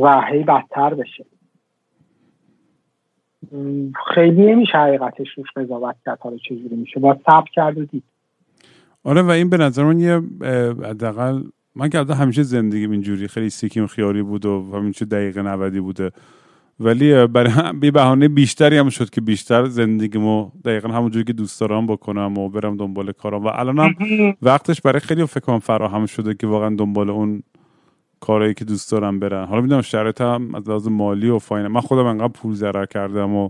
و 0.00 0.20
هی 0.20 0.42
بدتر 0.42 0.94
بشه. 0.94 1.24
خیلی 4.14 4.42
نمیشه 4.42 4.78
حقیقتش 4.78 5.28
روش 5.36 5.48
قضاوت 5.56 5.96
کرد 6.04 6.18
حالا 6.20 6.36
چجوری 6.36 6.76
میشه. 6.76 7.00
با 7.00 7.18
صبر 7.26 7.48
کرد 7.52 7.78
و 7.78 7.84
دید. 7.84 8.02
آره 9.04 9.22
و 9.22 9.30
این 9.30 9.50
به 9.50 9.56
نظر 9.56 9.84
من 9.84 10.00
یه 10.00 10.22
حداقل 10.84 11.42
من 11.74 11.88
که 11.88 11.98
همیشه 11.98 12.42
زندگی 12.42 12.86
اینجوری 12.86 13.28
خیلی 13.28 13.50
سیکیم 13.50 13.86
خیاری 13.86 14.22
بود 14.22 14.46
و 14.46 14.76
همینجور 14.76 15.08
دقیقه 15.08 15.42
نودی 15.42 15.80
بوده. 15.80 16.10
ولی 16.80 17.26
برای 17.26 17.72
بی 17.72 17.90
بهانه 17.90 18.28
بیشتری 18.28 18.78
هم 18.78 18.88
شد 18.88 19.10
که 19.10 19.20
بیشتر 19.20 19.64
زندگیمو 19.64 20.50
دقیقا 20.64 20.88
همونجوری 20.88 21.24
که 21.24 21.32
دوست 21.32 21.60
دارم 21.60 21.86
بکنم 21.86 22.38
و 22.38 22.48
برم 22.48 22.76
دنبال 22.76 23.12
کارم. 23.12 23.44
و 23.44 23.48
الانم 23.48 23.94
وقتش 24.42 24.80
برای 24.80 25.00
خیلی 25.00 25.26
فکر 25.26 25.58
فراهم 25.58 26.06
شده 26.06 26.34
که 26.34 26.46
واقعا 26.46 26.76
دنبال 26.76 27.10
اون 27.10 27.42
کارهایی 28.20 28.54
که 28.54 28.64
دوست 28.64 28.92
دارم 28.92 29.18
برن 29.18 29.44
حالا 29.44 29.60
می‌دونم 29.60 29.82
شرط 29.82 30.20
هم 30.20 30.54
از 30.54 30.68
لحاظ 30.68 30.88
مالی 30.88 31.28
و 31.28 31.38
فاینه 31.38 31.68
من 31.68 31.80
خودم 31.80 32.06
انقدر 32.06 32.28
پول 32.28 32.54
ضرر 32.54 32.86
کردم 32.86 33.34
و 33.34 33.48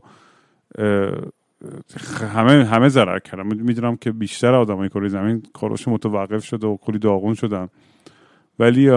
همه 2.35 2.65
همه 2.65 2.89
ضرر 2.89 3.19
کردم. 3.19 3.47
می‌دونم 3.47 3.97
که 3.97 4.13
بیشتر 4.13 4.55
آدمای 4.55 4.89
کره 4.89 5.09
زمین 5.09 5.43
کاراش 5.53 5.89
متوقف 5.89 6.45
شده 6.45 6.67
و 6.67 6.77
کلی 6.77 6.99
داغون 6.99 7.35
شدن. 7.35 7.69
ولی 8.59 8.91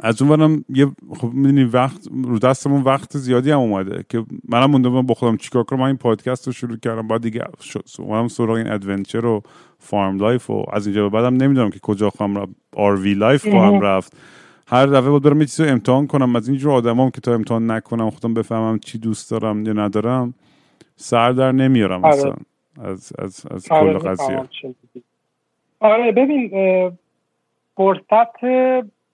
از 0.00 0.22
اون 0.22 0.36
برم 0.36 0.64
یه 0.68 0.86
خب 1.20 1.32
می‌دونی 1.32 1.64
وقت 1.64 2.08
رو 2.24 2.38
دستمون 2.38 2.82
وقت 2.82 3.16
زیادی 3.16 3.50
هم 3.50 3.58
اومده 3.58 4.04
که 4.08 4.24
منم 4.48 4.70
مونده 4.70 4.88
با 4.88 5.14
خودم 5.14 5.36
چیکار 5.36 5.62
کنم؟ 5.62 5.80
من 5.80 5.86
این 5.86 5.96
پادکست 5.96 6.46
رو 6.46 6.52
شروع 6.52 6.76
کردم 6.76 7.08
بعد 7.08 7.22
دیگه 7.22 7.44
اومدم 7.98 8.28
سراغ 8.28 8.56
این 8.56 8.70
adventure 8.70 9.26
و 9.26 9.42
farm 9.78 10.18
life 10.18 10.50
و 10.50 10.64
از 10.72 10.86
اینجا 10.86 11.02
به 11.02 11.08
بعدم 11.08 11.36
نمی‌دونم 11.36 11.70
که 11.70 11.78
کجا 11.78 12.10
خواهم 12.10 12.38
رفت. 12.38 12.50
RV 12.76 12.96
life 12.96 13.48
خواهم 13.48 13.80
رفت. 13.80 14.16
هر 14.66 14.86
دفعه 14.86 15.10
بود 15.10 15.22
برم 15.22 15.40
یه 15.40 15.46
چیزی 15.46 15.64
امتحان 15.64 16.06
کنم. 16.06 16.36
از 16.36 16.48
اینجور 16.48 16.72
آدمام 16.72 17.10
که 17.10 17.20
تا 17.20 17.34
امتحان 17.34 17.70
نکنم 17.70 18.10
خودم 18.10 18.34
بفهمم 18.34 18.78
چی 18.78 18.98
دوست 18.98 19.30
دارم 19.30 19.66
یا 19.66 19.72
ندارم 19.72 20.34
سر 20.96 21.32
در 21.32 21.52
نمیارم 21.52 22.04
آره. 22.04 22.14
اصلا. 22.14 22.34
از 22.82 23.12
از 23.18 23.46
از 23.50 23.68
آره 23.70 23.98
کل 23.98 24.08
قضیه. 24.08 24.48
آره 25.80 26.12
ببین 26.12 26.50
فرصت 27.76 28.44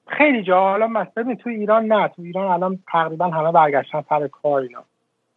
خیلی 0.07 0.43
جا 0.43 0.61
حالا 0.61 0.87
مثلا 0.87 1.35
تو 1.35 1.51
ایران 1.51 1.85
نه 1.85 2.09
تو 2.09 2.23
ایران 2.23 2.47
الان 2.47 2.79
تقریبا 2.93 3.27
همه 3.27 3.53
برگشتن 3.53 4.05
سر 4.09 4.29
کار 4.29 4.61
اینا. 4.61 4.85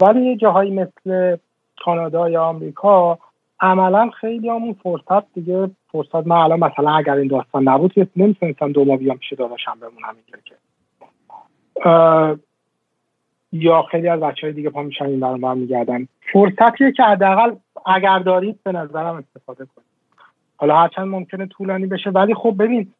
ولی 0.01 0.25
یه 0.25 0.35
جاهایی 0.35 0.71
مثل 0.71 1.37
کانادا 1.83 2.29
یا 2.29 2.43
آمریکا 2.43 3.19
عملا 3.59 4.09
خیلی 4.09 4.49
همون 4.49 4.73
فرصت 4.73 5.33
دیگه 5.33 5.69
فرصت 5.91 6.27
من 6.27 6.35
الان 6.35 6.59
مثلا 6.59 6.95
اگر 6.95 7.13
این 7.13 7.27
داستان 7.27 7.67
نبود 7.67 7.93
نمی‌تونستم 8.15 8.71
دو 8.71 8.85
ماه 8.85 8.97
بیام 8.97 9.17
پیش 9.17 9.33
داداشم 9.33 9.77
بمونم 9.81 10.15
اینجا 10.15 10.39
که. 10.45 10.55
یا 13.51 13.81
خیلی 13.81 14.07
از 14.07 14.19
بچه 14.19 14.47
های 14.47 14.53
دیگه 14.53 14.69
پا 14.69 14.83
میشن 14.83 15.05
این 15.05 15.19
برام 15.19 15.57
میگردن 15.57 16.07
فرصتیه 16.33 16.91
که 16.91 17.03
حداقل 17.03 17.55
اگر 17.85 18.19
دارید 18.19 18.59
به 18.63 18.71
نظرم 18.71 19.15
استفاده 19.15 19.65
کنید. 19.65 19.87
حالا 20.57 20.77
هرچند 20.77 21.07
ممکنه 21.07 21.45
طولانی 21.45 21.85
بشه 21.85 22.09
ولی 22.09 22.33
خب 22.33 22.55
ببین 22.59 22.93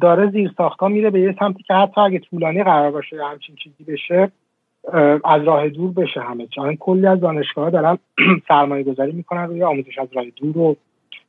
داره 0.00 0.30
زیر 0.30 0.50
ساختا 0.56 0.88
میره 0.88 1.10
به 1.10 1.20
یه 1.20 1.36
سمتی 1.38 1.62
که 1.62 1.74
حتی 1.74 2.00
اگه 2.00 2.18
طولانی 2.18 2.62
قرار 2.62 2.90
باشه 2.90 3.16
یا 3.16 3.28
همچین 3.28 3.56
چیزی 3.56 3.92
بشه 3.92 4.30
از 5.24 5.44
راه 5.44 5.68
دور 5.68 5.92
بشه 5.92 6.20
همه 6.20 6.46
چون 6.46 6.76
کلی 6.76 7.06
از 7.06 7.20
دانشگاه 7.20 7.70
دارن 7.70 7.98
سرمایه 8.48 8.84
گذاری 8.84 9.12
می‌کنن 9.12 9.46
روی 9.46 9.62
آموزش 9.62 9.98
از 9.98 10.08
راه 10.12 10.24
دور 10.36 10.58
و 10.58 10.76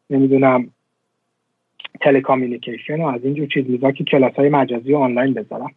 نمی‌دونم 0.10 0.70
تلکامیونیکیشن 2.02 3.02
و 3.02 3.08
از 3.08 3.22
اینجور 3.24 3.48
چیزا 3.48 3.92
که 3.92 4.04
کلاس 4.04 4.34
های 4.34 4.50
مجازی 4.50 4.94
و 4.94 4.98
آنلاین 4.98 5.34
بذارن. 5.34 5.70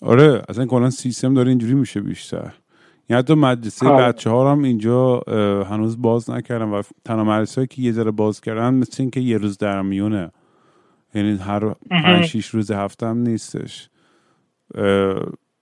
آره 0.00 0.42
اصلا 0.48 0.66
کلا 0.66 0.90
سیستم 0.90 1.34
داره 1.34 1.48
اینجوری 1.48 1.74
میشه 1.74 2.00
بیشتر. 2.00 2.52
یعنی 3.10 3.22
حتی 3.22 3.34
مدرسه 3.34 3.88
آره. 3.88 4.08
بچه 4.08 4.30
ها 4.30 4.52
هم 4.52 4.62
اینجا 4.62 5.22
هنوز 5.70 6.02
باز 6.02 6.30
نکردن 6.30 6.68
و 6.68 6.82
تنها 7.04 7.24
مدرسه 7.24 7.66
که 7.66 7.82
یه 7.82 7.92
ذره 7.92 8.10
باز 8.10 8.40
کردن 8.40 8.74
مثل 8.74 9.02
اینکه 9.02 9.20
یه 9.20 9.38
روز 9.38 9.58
در 9.58 9.82
میونه 9.82 10.30
یعنی 11.14 11.38
هر 11.38 11.74
پنج 11.90 12.24
شیش 12.24 12.46
روز 12.46 12.70
هفته 12.70 13.06
هم 13.06 13.18
نیستش 13.18 13.88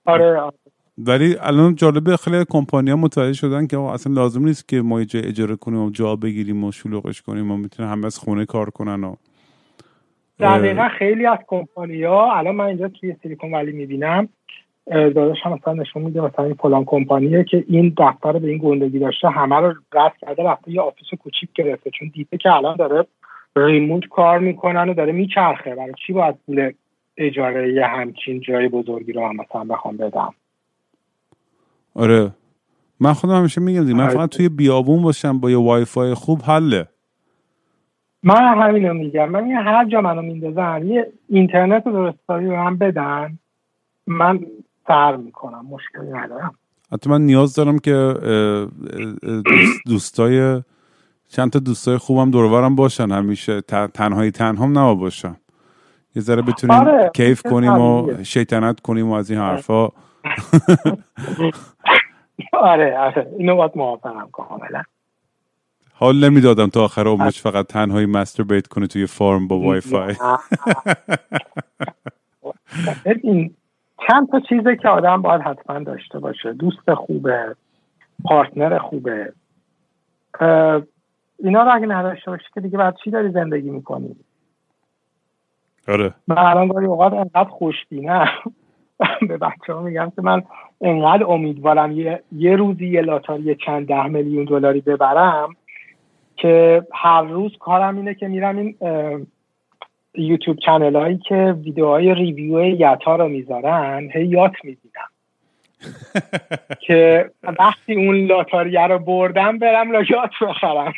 آره 0.05 0.51
ولی 0.97 1.35
الان 1.39 1.75
جالبه 1.75 2.17
خیلی 2.17 2.45
کمپانی 2.49 2.89
ها 2.89 2.95
متوجه 2.95 3.33
شدن 3.33 3.67
که 3.67 3.79
اصلا 3.79 4.13
لازم 4.13 4.45
نیست 4.45 4.67
که 4.67 4.81
ما 4.81 5.03
جای 5.03 5.25
اجاره 5.25 5.55
کنیم 5.55 5.79
و 5.79 5.89
جا 5.89 6.15
بگیریم 6.15 6.63
و 6.63 6.71
شلوغش 6.71 7.21
کنیم 7.21 7.51
و 7.51 7.57
می‌تونه 7.57 7.89
همه 7.89 8.05
از 8.05 8.17
خونه 8.17 8.45
کار 8.45 8.69
کنن 8.69 9.03
و 9.03 9.15
دقیقا 10.39 10.87
خیلی 10.99 11.25
از 11.25 11.39
کمپانی 11.47 12.03
ها 12.03 12.37
الان 12.37 12.55
من 12.55 12.65
اینجا 12.65 12.87
توی 12.87 13.15
Silicon 13.23 13.53
Valley 13.53 13.71
می‌بینم 13.71 14.29
داداش 14.87 15.37
هم 15.43 15.53
مثلا 15.53 15.73
نشون 15.73 16.01
میده 16.01 16.21
مثلا 16.21 16.45
این 16.45 16.53
فلان 16.53 16.85
کمپانیه 16.85 17.43
که 17.43 17.63
این 17.67 17.93
دفتر 17.97 18.31
به 18.31 18.47
این 18.47 18.57
گندگی 18.57 18.99
داشته 18.99 19.29
همه 19.29 19.55
رو 19.55 19.73
رد 19.93 20.17
کرده 20.17 20.43
رفته 20.43 20.71
یه 20.71 20.81
office 20.81 21.07
کوچیک 21.23 21.49
گرفته 21.55 21.89
چون 21.89 22.11
دیده 22.13 22.37
که 22.37 22.51
الان 22.51 22.75
داره 22.75 23.05
remote 23.55 24.07
کار 24.07 24.39
می‌کنن 24.39 24.89
و 24.89 24.93
داره 24.93 25.11
میچرخه. 25.11 25.75
برای 25.75 25.93
چی 26.07 26.13
باید 26.13 26.35
پول 26.45 26.71
اجاره 27.17 27.73
یه 27.73 27.85
همچین 27.85 28.39
جای 28.39 28.67
بزرگی 28.67 29.11
رو 29.11 29.27
هم 29.27 29.35
مثلا 29.35 29.63
بخوام 29.63 29.97
بدم؟ 29.97 30.33
آره. 31.95 32.31
من 32.99 33.13
خودم 33.13 33.33
همیشه 33.33 33.61
میگم 33.61 33.83
من 33.83 34.03
آره. 34.03 34.13
فقط 34.13 34.29
توی 34.29 34.49
بیابون 34.49 35.01
باشم 35.01 35.39
با 35.39 35.51
یه 35.51 35.57
وای 35.57 35.85
فای 35.85 36.13
خوب 36.13 36.41
حله. 36.41 36.87
من 38.23 38.61
همینو 38.61 38.93
میگم. 38.93 39.29
من 39.29 39.47
یه 39.47 39.57
هر 39.57 39.85
جا 39.85 40.01
منو 40.01 40.21
میندازن 40.21 40.87
یه 40.87 41.07
اینترنت 41.29 41.83
درستایی 41.83 42.47
رو 42.47 42.55
هم 42.55 42.77
بدن 42.77 43.37
من 44.07 44.39
سر 44.87 45.15
می‌کنم. 45.15 45.65
مشکلی 45.65 46.11
ندارم. 46.11 46.55
حتی 46.91 47.09
من 47.09 47.21
نیاز 47.21 47.55
دارم 47.55 47.79
که 47.79 48.13
دوستای 49.85 50.61
چند 51.31 51.51
تا 51.51 51.59
دوستای 51.59 51.97
خوبم 51.97 52.31
دورورم 52.31 52.75
باشن. 52.75 53.11
همیشه 53.11 53.61
تنهایی 53.93 54.31
تنهام 54.31 54.71
نبا 54.79 54.95
باشم. 54.95 55.37
یه 56.15 56.21
ذره 56.21 56.41
بتونیم 56.41 56.75
آره. 56.75 57.11
کیف 57.15 57.41
کنیم 57.41 57.81
و 57.81 58.23
شیطنت 58.23 58.79
کنیم 58.79 59.09
و 59.09 59.13
از 59.13 59.31
این 59.31 59.39
حرفا. 59.39 59.83
آره 62.53 62.99
آره. 62.99 63.27
اینو 63.37 63.55
باید 63.55 63.71
موافقم 63.75 64.29
کاملا. 64.31 64.83
حال 65.93 66.29
نمی‌دادم 66.29 66.67
تا 66.67 66.83
آخر 66.83 67.07
عمرش 67.07 67.41
فقط 67.41 67.67
تنهایی 67.67 68.05
مستر 68.05 68.43
بیت 68.43 68.67
کنه 68.67 68.87
توی 68.87 69.05
فارم 69.05 69.47
با 69.47 69.59
وای 69.59 69.81
فای 69.81 70.15
این 73.23 73.55
چند 74.07 74.29
تا 74.31 74.39
چیزه 74.49 74.75
که 74.75 74.89
آدم 74.89 75.21
باید 75.21 75.41
حتما 75.41 75.79
داشته 75.79 76.19
باشه. 76.19 76.53
دوست 76.53 76.93
خوبه 76.93 77.55
پارتنر 78.23 78.77
خوبه. 78.77 79.33
اینا 81.43 81.63
رو 81.63 81.75
اگه 81.75 81.85
نداشته 81.85 82.31
باشی 82.31 82.45
که 82.53 82.61
دیگه 82.61 82.77
بعد 82.77 82.95
چی 83.03 83.11
داری 83.11 83.31
زندگی 83.31 83.69
می‌کنی؟ 83.69 84.15
آره. 85.87 86.13
من 86.27 86.37
الان 86.37 86.67
گاهی 86.67 86.85
اوقات 86.85 87.13
انقدر 87.13 87.49
خوشبینم 87.49 88.27
به 89.29 89.37
بچه 89.37 89.73
ها 89.73 89.81
میگم 89.81 90.11
که 90.15 90.21
من 90.21 90.43
انقدر 90.81 91.25
امیدوارم 91.25 91.91
یه, 91.91 92.23
یه 92.31 92.55
روزی 92.55 92.87
یه 92.87 93.01
لاتاری 93.01 93.55
چند 93.55 93.87
ده 93.87 94.07
میلیون 94.07 94.45
دلاری 94.45 94.81
ببرم 94.81 95.55
که 96.35 96.83
هر 96.93 97.21
روز 97.21 97.51
کارم 97.59 97.97
اینه 97.97 98.13
که 98.13 98.27
میرم 98.27 98.57
این 98.57 98.75
یوتیوب 100.15 100.57
چنل 100.57 100.95
هایی 100.95 101.17
که 101.17 101.55
ویدیوهای 101.63 102.13
ریویو 102.13 102.63
یتا 102.63 103.15
رو 103.15 103.27
می‌ذارن 103.27 104.09
هی 104.13 104.25
یات 104.25 104.53
می‌بینم 104.63 105.10
که 106.79 107.31
وقتی 107.59 107.95
اون 107.95 108.25
لاتاریه 108.25 108.87
رو 108.87 108.99
بردم 108.99 109.57
برم 109.57 109.91
لا 109.91 109.99
یات 109.99 110.31
بخرم. 110.41 110.93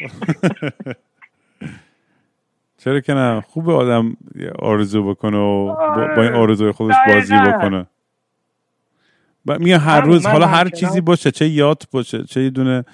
چرا 2.77 2.99
که 2.99 3.13
نه؟ 3.13 3.41
خوب 3.41 3.69
آدم 3.69 4.17
آرزو 4.59 5.09
بکنه 5.09 5.37
و 5.37 5.75
با, 6.15 6.23
این 6.23 6.33
آرزوی 6.33 6.71
خودش 6.71 6.95
بازی 7.07 7.35
بکنه. 7.35 7.85
میگه 9.45 9.77
هر 9.77 10.01
روز 10.01 10.25
حالا 10.25 10.47
هر 10.47 10.69
چیزی 10.69 11.01
باشه 11.01 11.31
چه 11.31 11.47
یات 11.47 11.87
باشه 11.91 12.23
چه 12.23 12.43
یه 12.43 12.49
دونه 12.49 12.85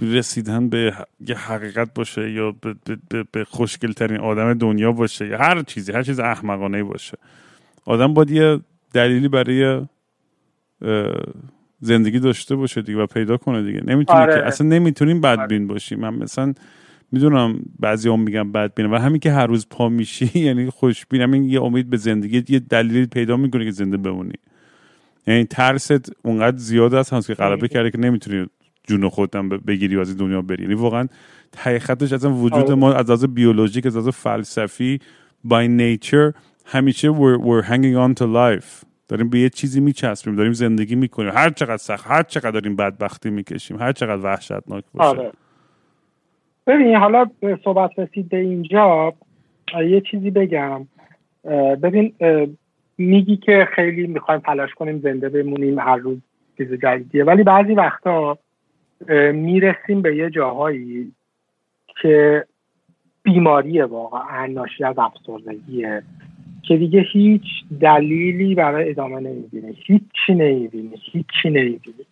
رسیدن 0.00 0.68
به 0.68 0.94
یه 1.20 1.34
حقیقت 1.34 1.94
باشه 1.94 2.30
یا 2.30 2.54
به, 2.60 2.74
به, 3.10 3.24
به 3.32 3.44
خوشگل 3.44 3.92
ترین 3.92 4.20
آدم 4.20 4.54
دنیا 4.54 4.92
باشه 4.92 5.26
یا 5.26 5.38
هر 5.38 5.62
چیزی 5.62 5.92
هر 5.92 6.02
چیز 6.02 6.20
احمقانه 6.20 6.82
باشه. 6.82 7.18
آدم 7.84 8.14
باید 8.14 8.30
یه 8.30 8.60
دلیلی 8.94 9.28
برای 9.28 9.86
زندگی 11.80 12.18
داشته 12.18 12.56
باشه 12.56 12.82
دیگه 12.82 12.98
و 12.98 13.06
پیدا 13.06 13.36
کنه 13.36 13.62
دیگه. 13.62 13.80
نمی‌تونی 13.86 14.20
آره. 14.20 14.34
که 14.34 14.46
اصلا 14.46 14.66
نمی‌تونیم 14.66 15.20
بدبین 15.20 15.66
باشیم. 15.66 16.00
من 16.00 16.14
مثلا 16.14 16.54
می‌دونم 17.12 17.60
بعضی 17.78 18.08
هم 18.08 18.20
میگم 18.20 18.52
بدبینم 18.52 18.92
و 18.92 18.96
همین 18.96 19.20
که 19.20 19.32
هر 19.32 19.46
روز 19.46 19.66
پا 19.70 19.88
میشی 19.88 20.30
یعنی 20.48 20.70
خوشبین. 20.70 21.22
همین 21.22 21.44
یه 21.44 21.62
امید 21.62 21.90
به 21.90 21.96
زندگی 21.96 22.44
یه 22.48 22.58
دلیلی 22.58 23.06
پیدا 23.06 23.36
می‌کنه 23.36 23.64
که 23.64 23.70
زنده 23.70 23.96
بمونی. 23.96 24.32
یعنی 25.26 25.44
ترست 25.44 26.12
اونقدر 26.22 26.56
زیاد 26.56 26.94
است 26.94 27.26
که 27.26 27.34
غلبه 27.34 27.68
کرده 27.68 27.90
که 27.90 27.98
نمی‌تونی 27.98 28.46
جون 28.84 29.08
خودم 29.08 29.48
بگیری 29.48 29.96
و 29.96 30.00
از 30.00 30.18
دنیا 30.18 30.42
بری. 30.42 30.62
یعنی 30.62 30.74
واقعا 30.74 31.08
حقیقتش 31.56 32.12
اصلا 32.12 32.34
وجود 32.34 32.64
آره. 32.64 32.74
ما 32.74 32.92
از 32.92 33.10
از 33.10 33.34
بیولوژیک 33.34 33.86
از 33.86 33.96
از 33.96 34.08
فلسفی 34.08 34.98
by 35.48 35.68
nature 35.78 36.32
همیشه 36.64 37.08
we're, 37.12 37.38
we're 37.38 37.64
hanging 37.68 37.96
on 37.96 38.20
to 38.20 38.24
life. 38.24 38.87
داریم 39.08 39.28
به 39.30 39.38
یه 39.38 39.48
چیزی 39.48 39.80
میچسبیم 39.80 40.36
داریم 40.36 40.52
زندگی 40.52 40.96
می‌کنیم. 40.96 41.30
هر 41.34 41.50
چقدر 41.50 41.76
سخت 41.76 42.06
هر 42.10 42.22
چقدر 42.22 42.50
داریم 42.50 42.76
بدبختی 42.76 43.30
می‌کشیم 43.30 43.80
هر 43.80 43.92
چقدر 43.92 44.24
وحشتناک 44.24 44.84
باشه. 44.94 45.08
آره. 45.08 45.32
ببین 46.66 46.96
حالا 46.96 47.26
صحبت 47.64 47.98
رسید 47.98 48.28
به 48.28 48.36
اینجا 48.36 49.14
یه 49.86 50.00
چیزی 50.00 50.30
بگم. 50.30 50.86
ببین 51.82 52.14
میگی 52.98 53.36
که 53.36 53.68
خیلی 53.74 54.06
می‌خوایم 54.06 54.40
تلاش 54.40 54.74
کنیم 54.74 54.98
زنده 54.98 55.28
بمونیم 55.28 55.78
هر 55.78 55.96
روز 55.96 56.18
چیز 56.56 56.72
جدیدیه. 56.72 57.24
ولی 57.24 57.42
بعضی 57.42 57.74
وقتا 57.74 58.38
می‌رسیم 59.32 60.02
به 60.02 60.16
یه 60.16 60.30
جاهایی 60.30 61.12
که 62.02 62.44
بیماریه 63.22 63.84
واقعا 63.84 64.46
ناشی 64.46 64.84
از 64.84 64.98
افسردگیه. 64.98 66.02
که 66.62 66.76
دیگه 66.76 67.00
هیچ 67.00 67.42
دلیلی 67.80 68.54
برای 68.54 68.90
ادامه 68.90 69.20
نمی‌بینه. 69.20 69.74
هیچی 69.76 70.34
نمی‌بینه. 70.34 70.96
هیچی 71.12 71.50
نمی‌بینه. 71.50 72.04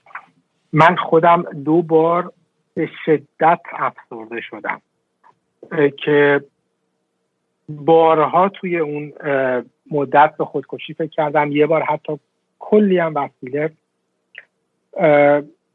من 0.72 0.96
خودم 0.96 1.42
دو 1.64 1.82
بار 1.82 2.32
به 2.74 2.90
شدت 3.04 3.60
افسرده 3.72 4.40
شدم. 4.40 4.80
که 5.96 6.40
بارها 7.68 8.48
توی 8.48 8.78
اون 8.78 9.12
مدت 9.90 10.34
به 10.38 10.44
خودکشی 10.44 10.94
فکر 10.94 11.10
کردم. 11.10 11.52
یه 11.52 11.66
بار 11.66 11.82
حتی 11.82 12.18
کلی 12.58 12.98
هم 12.98 13.14
وسیله 13.14 13.72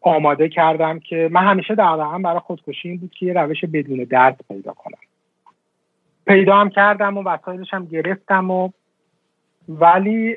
آماده 0.02 0.50
کردم 0.50 1.00
که 1.00 1.30
من 1.32 1.42
همیشه 1.42 1.76
در 1.76 2.00
هم 2.00 2.22
برای 2.22 2.40
خودکشی 2.40 2.90
این 2.90 2.98
بود 2.98 3.12
که 3.12 3.26
یه 3.26 3.34
روش 3.34 3.66
بدون 3.66 4.04
درد 4.04 4.40
پیدا 4.48 4.74
کنم. 4.74 4.98
پیدا 6.26 6.56
هم 6.56 6.70
کردم 6.70 7.18
و 7.18 7.24
وسایلش 7.24 7.74
هم 7.74 7.86
گرفتم 7.86 8.52
و 8.52 8.70
ولی 9.70 10.36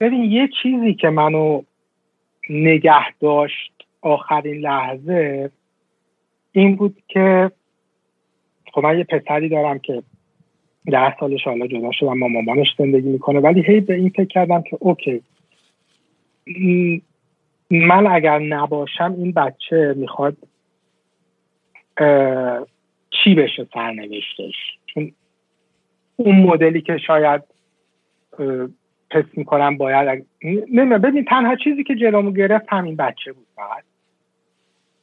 ببین 0.00 0.24
یه 0.24 0.48
چیزی 0.62 0.94
که 0.94 1.10
منو 1.10 1.62
نگه 2.50 3.12
داشت 3.20 3.72
آخرین 4.02 4.56
لحظه 4.56 5.50
این 6.52 6.76
بود 6.76 7.02
که 7.08 7.50
خب 8.72 8.84
من 8.84 8.98
یه 8.98 9.04
پسری 9.04 9.48
دارم 9.48 9.78
که 9.78 10.02
ده 10.86 11.16
سالش 11.20 11.44
حالا 11.44 11.66
جدا 11.66 11.92
شدم 11.92 12.20
با 12.20 12.28
مامانش 12.28 12.74
زندگی 12.78 13.08
می‌کنه 13.08 13.40
ولی 13.40 13.62
هی 13.62 13.80
به 13.80 13.94
این 13.94 14.08
فکر 14.08 14.24
کردم 14.24 14.62
که 14.62 14.76
اوکی. 14.80 15.22
من 17.70 18.06
اگر 18.06 18.38
نباشم 18.38 19.14
این 19.18 19.32
بچه 19.32 19.94
می‌خواد 19.96 20.36
چی 23.10 23.34
بشه 23.34 23.66
سرنوشتش؟ 23.74 24.54
چون 24.86 25.12
اون 26.16 26.36
مدلی 26.36 26.80
که 26.80 26.98
شاید 26.98 27.42
پس 29.10 29.24
می‌کنم 29.32 29.76
باید 29.76 30.26
نمی‌دونم 30.42 30.98
ببین 30.98 31.24
تنها 31.24 31.56
چیزی 31.56 31.84
که 31.84 31.94
جلومو 31.94 32.32
گرفت 32.32 32.66
همین 32.68 32.96
بچه 32.96 33.32
بود 33.32 33.46
فقط. 33.56 33.84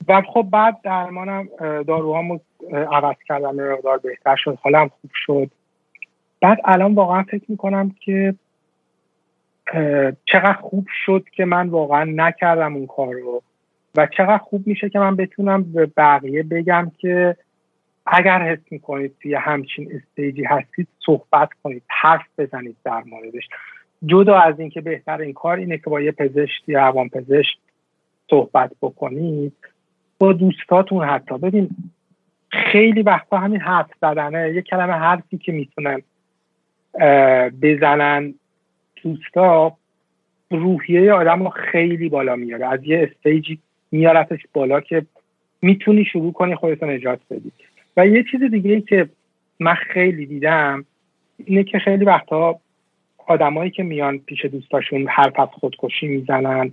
و 0.07 0.21
خب 0.21 0.47
بعد 0.51 0.81
درمانم 0.83 1.47
داروهامو 1.59 2.39
عوض 2.71 3.15
کردم 3.27 3.55
مقدار 3.55 3.97
بهتر 3.97 4.35
شد 4.35 4.57
حالم 4.61 4.87
خوب 4.87 5.11
شد. 5.13 5.51
بعد 6.41 6.57
الان 6.65 6.95
واقعا 6.95 7.23
فکر 7.23 7.45
می‌کنم 7.47 7.95
که 7.99 8.35
چقدر 10.25 10.53
خوب 10.53 10.87
شد 11.05 11.25
که 11.31 11.45
من 11.45 11.69
واقعا 11.69 12.03
نکردم 12.03 12.75
اون 12.75 12.87
کار 12.87 13.13
رو 13.13 13.41
و 13.97 14.07
چقدر 14.07 14.37
خوب 14.37 14.67
میشه 14.67 14.89
که 14.89 14.99
من 14.99 15.15
بتونم 15.15 15.63
به 15.63 15.85
بقیه 15.85 16.43
بگم 16.43 16.91
که 16.97 17.35
اگر 18.05 18.41
حس 18.41 18.59
می‌کنید 18.71 19.15
توی 19.21 19.35
همچین 19.35 19.91
استیجی 19.91 20.43
هستید 20.43 20.87
صحبت 21.05 21.49
کنید 21.63 21.83
حرف 21.87 22.25
بزنید 22.37 22.75
در 22.83 23.03
موردش. 23.03 23.49
جدا 24.05 24.39
از 24.39 24.59
اینکه 24.59 24.81
بهتر 24.81 25.21
این 25.21 25.33
کار 25.33 25.57
اینه 25.57 25.77
که 25.77 25.89
با 25.89 26.01
یه 26.01 26.11
پزشک 26.11 26.69
یا 26.69 26.79
روان 26.79 27.09
پزشک 27.09 27.57
صحبت 28.29 28.71
بکنید. 28.81 29.53
با 30.19 30.33
دوستاتون 30.33 31.07
حتی. 31.07 31.37
ببین 31.37 31.69
خیلی 32.49 33.01
وقتا 33.01 33.37
همین 33.37 33.61
حرف 33.61 33.89
زدنه. 34.01 34.53
یه 34.53 34.61
کلمه 34.61 34.93
حرفی 34.93 35.37
که 35.37 35.51
می‌تونن 35.51 36.01
بزنن 37.61 38.33
دوستا 39.03 39.77
روحیه 40.51 41.13
آدم 41.13 41.43
رو 41.43 41.49
خیلی 41.49 42.09
بالا 42.09 42.35
میاره. 42.35 42.67
از 42.67 42.79
یه 42.83 43.11
استیجی 43.11 43.59
میارتش 43.91 44.39
بالا 44.53 44.81
که 44.81 45.05
می‌تونی 45.61 46.05
شروع 46.05 46.33
کنی 46.33 46.55
خودتو 46.55 46.85
نجات 46.85 47.19
بدی. 47.31 47.51
و 47.97 48.07
یه 48.07 48.23
چیز 48.31 48.43
دیگه 48.43 48.71
ای 48.71 48.81
که 48.81 49.09
من 49.59 49.73
خیلی 49.73 50.25
دیدم 50.25 50.85
اینه 51.45 51.63
که 51.63 51.79
خیلی 51.79 52.05
وقتا 52.05 52.59
آدمایی 53.27 53.71
که 53.71 53.83
میان 53.83 54.17
پیش 54.17 54.45
دوستاشون 54.45 55.07
حرف 55.07 55.39
از 55.39 55.47
خودکشی 55.51 56.07
می‌زنن 56.07 56.71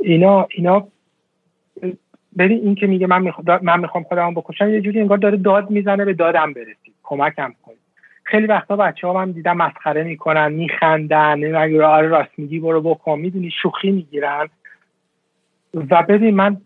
اینا 0.00 0.48
اینا 0.50 0.88
ببین 2.38 2.60
این 2.60 2.74
که 2.74 2.86
میگه 2.86 3.06
من 3.06 3.22
می‌خوام 3.22 3.60
من 3.62 3.80
می‌خوام 3.80 4.04
خودم 4.04 4.34
بکشم 4.34 4.68
یه 4.68 4.80
جوری 4.80 5.00
انگار 5.00 5.18
داره 5.18 5.36
داد 5.36 5.70
می‌زنه 5.70 6.04
به 6.04 6.12
دادم 6.12 6.52
برسید 6.52 6.94
کمکم 7.02 7.52
کنید 7.62 7.78
خیلی 8.24 8.46
وقتا 8.46 8.76
بچه 8.76 9.06
ها 9.06 9.12
من 9.12 9.30
دیدم 9.30 9.56
مسخره 9.56 10.04
می‌کنن 10.04 10.52
میخندن 10.52 11.54
آره 11.82 12.08
راست 12.08 12.38
میگی 12.38 12.60
برو 12.60 12.80
بکن. 12.80 13.18
می‌دونی 13.18 13.50
شوخی 13.62 13.90
می‌گیرن. 13.90 14.48
و 15.76 16.02
ببین 16.02 16.34
من 16.34 16.60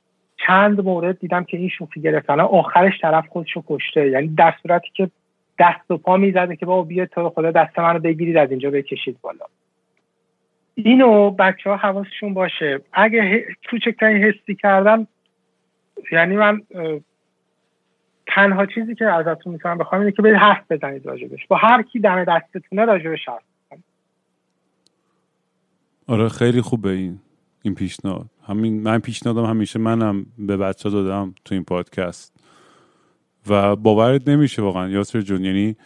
چند 0.47 0.81
مورد 0.81 1.19
دیدم 1.19 1.45
که 1.45 1.57
این 1.57 1.69
شوخی 1.69 2.01
گرفتن 2.01 2.41
آخرش 2.41 3.01
طرف 3.01 3.29
خودشو 3.29 3.65
کشته. 3.69 4.09
یعنی 4.09 4.29
در 4.29 4.55
صورتی 4.63 4.89
که 4.95 5.11
دست 5.59 5.91
و 5.91 5.97
پا 5.97 6.17
می‌زده 6.17 6.57
که 6.57 6.67
بابا 6.67 6.83
بیا 6.83 7.07
تو 7.07 7.31
خدا 7.31 7.51
دست 7.51 7.79
منو 7.79 7.99
بگیرید 7.99 8.37
از 8.37 8.51
اینجا 8.51 8.71
بکشید 8.71 9.21
بالا. 9.21 9.45
اینو 10.75 11.31
بچه 11.31 11.71
ها 11.71 11.77
حواسشون 11.77 12.35
باشه. 12.35 12.81
اگه 12.93 13.45
کوچکترین 13.71 14.25
حسی 14.25 14.55
کردن 14.55 15.07
یعنی 16.13 16.37
من 16.37 16.63
تنها 18.27 18.67
چیزی 18.67 18.95
که 18.95 19.05
ازتون 19.05 19.53
می‌تونم 19.53 19.79
بخوام 19.79 20.01
اینه 20.01 20.13
که 20.13 20.23
برید 20.23 20.37
حرف 20.37 20.73
بزنید 20.73 21.07
راجبش. 21.07 21.47
با 21.47 21.57
هر 21.57 21.83
کی 21.83 22.01
دم 22.01 22.25
دستتونه 22.25 22.85
راجبش 22.85 23.29
حرف 23.29 23.43
آره 26.07 26.29
خیلی 26.29 26.61
خوبه 26.61 26.91
این. 26.91 27.19
این 27.63 27.75
پیشنهاد. 27.75 28.27
همین 28.43 28.83
من 28.83 28.99
پیشنهادم 28.99 29.45
همیشه 29.45 29.79
منم 29.79 30.27
به 30.39 30.57
بچه 30.57 30.91
دادم 30.91 31.35
تو 31.45 31.55
این 31.55 31.65
پادکست. 31.65 32.37
و 33.49 33.77
باورت 33.77 34.29
نمیشه 34.29 34.63
واقعا 34.63 34.89
یاسر 34.89 35.21
جون 35.21 35.45
یعنی 35.45 35.77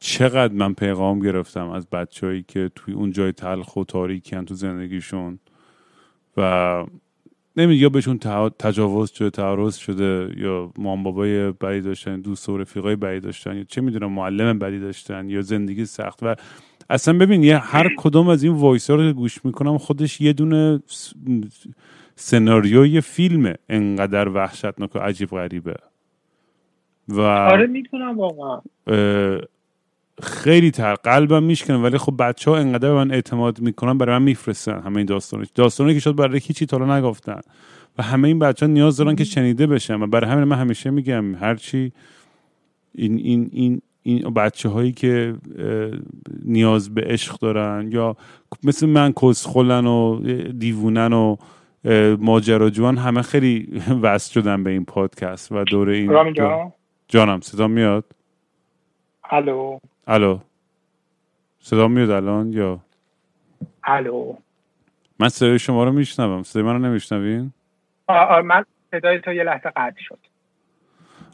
چقدر 0.00 0.54
من 0.54 0.74
پیغام 0.74 1.20
گرفتم 1.20 1.70
از 1.70 1.86
بچههایی 1.86 2.44
که 2.48 2.70
توی 2.74 2.94
اون 2.94 3.12
جای 3.12 3.32
تلخ 3.32 3.76
و 3.76 3.84
تاریکی 3.84 4.36
تو 4.36 4.54
زندگیشون 4.54 5.38
و 6.36 6.84
نمی 7.56 7.74
یا 7.74 7.88
بهشون 7.88 8.18
تجاوز 8.58 9.10
شده 9.10 9.30
تعرض 9.30 9.76
شده 9.76 10.34
یا 10.36 10.72
مام 10.78 11.02
بابای 11.02 11.50
بدی 11.50 11.80
داشتن 11.80 12.20
دوست 12.20 12.48
و 12.48 12.58
رفیقای 12.58 12.96
بدی 12.96 13.20
داشتن 13.20 13.56
یا 13.56 13.64
چه 13.64 13.80
می‌دونم 13.80 14.12
معلم 14.12 14.58
بدی 14.58 14.80
داشتن 14.80 15.30
یا 15.30 15.42
زندگی 15.42 15.84
سخت. 15.84 16.18
و 16.22 16.36
اصلا 16.90 17.18
ببین 17.18 17.42
یه 17.42 17.58
هر 17.58 17.90
کدوم 17.96 18.28
از 18.28 18.42
این 18.42 18.52
وایس 18.52 18.90
ها 18.90 18.96
رو 18.96 19.12
گوش 19.12 19.44
می‌کنم 19.44 19.78
خودش 19.78 20.20
یه 20.20 20.32
دونه 20.32 20.80
سناریوی 22.16 23.00
فیلمه 23.00 23.54
انقدر 23.68 24.28
وحشتناک 24.28 24.96
و 24.96 24.98
عجیب 24.98 25.28
غریبه. 25.28 25.74
و 27.08 27.20
آره 27.20 27.66
می‌تونم 27.66 28.18
واقعا. 28.18 28.60
خیلی 30.22 30.70
تر. 30.70 30.94
قلبم 30.94 31.42
میشکنه 31.42 31.76
ولی 31.76 31.98
خب 31.98 32.14
بچه 32.18 32.50
ها 32.50 32.56
انقدر 32.56 32.88
به 32.88 32.94
من 32.94 33.10
اعتماد 33.10 33.60
می‌کنن 33.60 33.98
برای 33.98 34.18
من 34.18 34.24
میفرستن 34.24 34.80
همه 34.80 34.96
این 34.96 35.06
داستانش. 35.06 35.46
داستانی 35.54 35.94
که 35.94 36.00
شد 36.00 36.16
برای 36.16 36.40
هیچی 36.42 36.66
تا 36.66 36.98
نگفتن. 36.98 37.40
و 37.98 38.02
همه 38.02 38.28
این 38.28 38.38
بچه 38.38 38.66
ها 38.66 38.72
نیاز 38.72 38.96
دارن 38.96 39.16
که 39.16 39.24
شنیده 39.24 39.66
بشن. 39.66 40.02
و 40.02 40.06
برای 40.06 40.30
همین 40.30 40.44
من 40.44 40.58
همیشه 40.58 40.90
میگم 40.90 41.34
هرچی 41.34 41.92
این 42.94 43.16
این 43.18 43.50
این 43.52 43.82
این 44.10 44.34
بچه 44.34 44.68
هایی 44.68 44.92
که 44.92 45.34
نیاز 46.44 46.94
به 46.94 47.02
عشق 47.02 47.38
دارن 47.38 47.88
یا 47.92 48.16
مثل 48.62 48.86
من 48.88 49.12
کسخلن 49.12 49.86
و 49.86 50.20
دیوونن 50.52 51.12
و 51.12 51.36
ماجراجوان 52.18 52.96
همه 52.96 53.22
خیلی 53.22 53.82
وست 54.02 54.30
شدن 54.30 54.64
به 54.64 54.70
این 54.70 54.84
پادکست 54.84 55.52
و 55.52 55.64
دوره 55.64 55.96
این 55.96 56.34
جانم 57.08 57.40
صدا 57.40 57.68
میاد؟ 57.68 58.04
الو. 59.30 59.78
الو. 60.06 60.38
صدا 61.58 61.88
میاد 61.88 62.10
الان 62.10 62.52
یا؟ 62.52 62.80
الو. 63.84 64.36
من 65.18 65.28
صدای 65.28 65.58
شما 65.58 65.84
رو 65.84 65.92
میشنوم. 65.92 66.42
صدای 66.42 66.62
من 66.62 66.72
رو 66.72 66.78
نمیشنوین 66.78 67.52
من 68.44 68.64
صدای 68.90 69.20
تو 69.20 69.32
یه 69.32 69.42
لحظه 69.42 69.70
قطع 69.76 70.00
شد. 70.00 70.18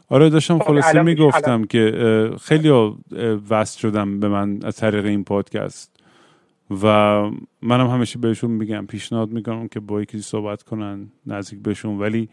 آره 0.09 0.29
داشتم 0.29 0.59
خب، 0.59 0.65
خلاصه 0.65 1.01
می‌گفتم 1.01 1.63
که 1.63 2.31
خیلی 2.41 2.69
وست 3.49 3.77
شدم 3.77 4.19
به 4.19 4.27
من 4.27 4.59
از 4.63 4.75
طریق 4.75 5.05
این 5.05 5.23
پادکست 5.23 5.99
و 6.83 6.85
منم 7.61 7.87
همیشه 7.87 8.19
بهشون 8.19 8.51
میگم 8.51 8.85
پیشنهاد 8.85 9.29
می‌کنم 9.29 9.67
که 9.67 9.79
با 9.79 10.01
یکی 10.01 10.19
صحبت 10.19 10.63
کنن 10.63 11.07
نزدیک 11.25 11.59
بهشون. 11.59 11.99
ولی 11.99 12.29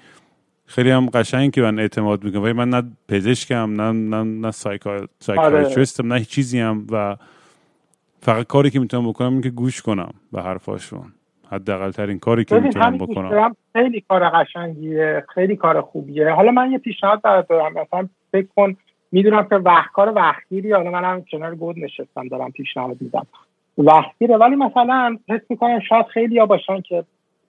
خیلی 0.66 0.90
هم 0.90 1.06
قشنگ 1.06 1.52
که 1.52 1.62
من 1.62 1.78
اعتماد 1.78 2.24
می‌کنم. 2.24 2.42
ولی 2.42 2.52
من 2.52 2.68
نه 2.68 2.82
پزشکم 3.08 3.80
نه 3.80 3.92
نه 3.92 4.22
نه 4.22 4.50
سایکاتریستم 4.50 6.12
نه 6.12 6.24
چیزی 6.24 6.58
هم. 6.58 6.86
و 6.90 7.16
فقط 8.20 8.46
کاری 8.46 8.70
که 8.70 8.80
می‌تونم 8.80 9.08
بکنم 9.08 9.32
این 9.32 9.42
که 9.42 9.50
گوش 9.50 9.82
کنم 9.82 10.14
به 10.32 10.42
حرفاشون 10.42 11.12
حداقل 11.54 11.90
ترین 11.90 12.18
کاری 12.18 12.44
که 12.44 12.60
می‌تونم 12.60 12.98
بکنم. 12.98 13.56
خیلی 13.72 14.00
کار 14.08 14.28
قشنگیه 14.28 15.24
خیلی 15.34 15.56
کار 15.56 15.80
خوبیه. 15.80 16.30
حالا 16.30 16.50
من 16.50 16.72
یه 16.72 16.78
پیشنهاد 16.78 17.22
برات 17.22 17.48
دارم. 17.48 17.72
مثلا 17.72 18.08
فکر 18.32 18.46
کن 18.56 18.76
می‌دونم 19.12 19.48
که 19.48 19.54
وقت 19.56 19.92
کار 19.92 20.12
وقتگیری 20.16 20.72
حالا 20.72 20.90
منم 20.90 21.24
کنار 21.30 21.54
گود 21.54 21.78
نشستم 21.78 22.28
دارم 22.28 22.50
پیشنهاد 22.50 22.96
میدم. 23.00 23.26
وقتگیره 23.78 24.36
ولی 24.36 24.56
مثلا 24.56 25.18
حس 25.28 25.40
می‌کنم 25.48 25.80
شاید 25.80 26.06
خیلی 26.06 26.38
ها 26.38 26.46
باشن 26.46 26.80
که 26.80 27.04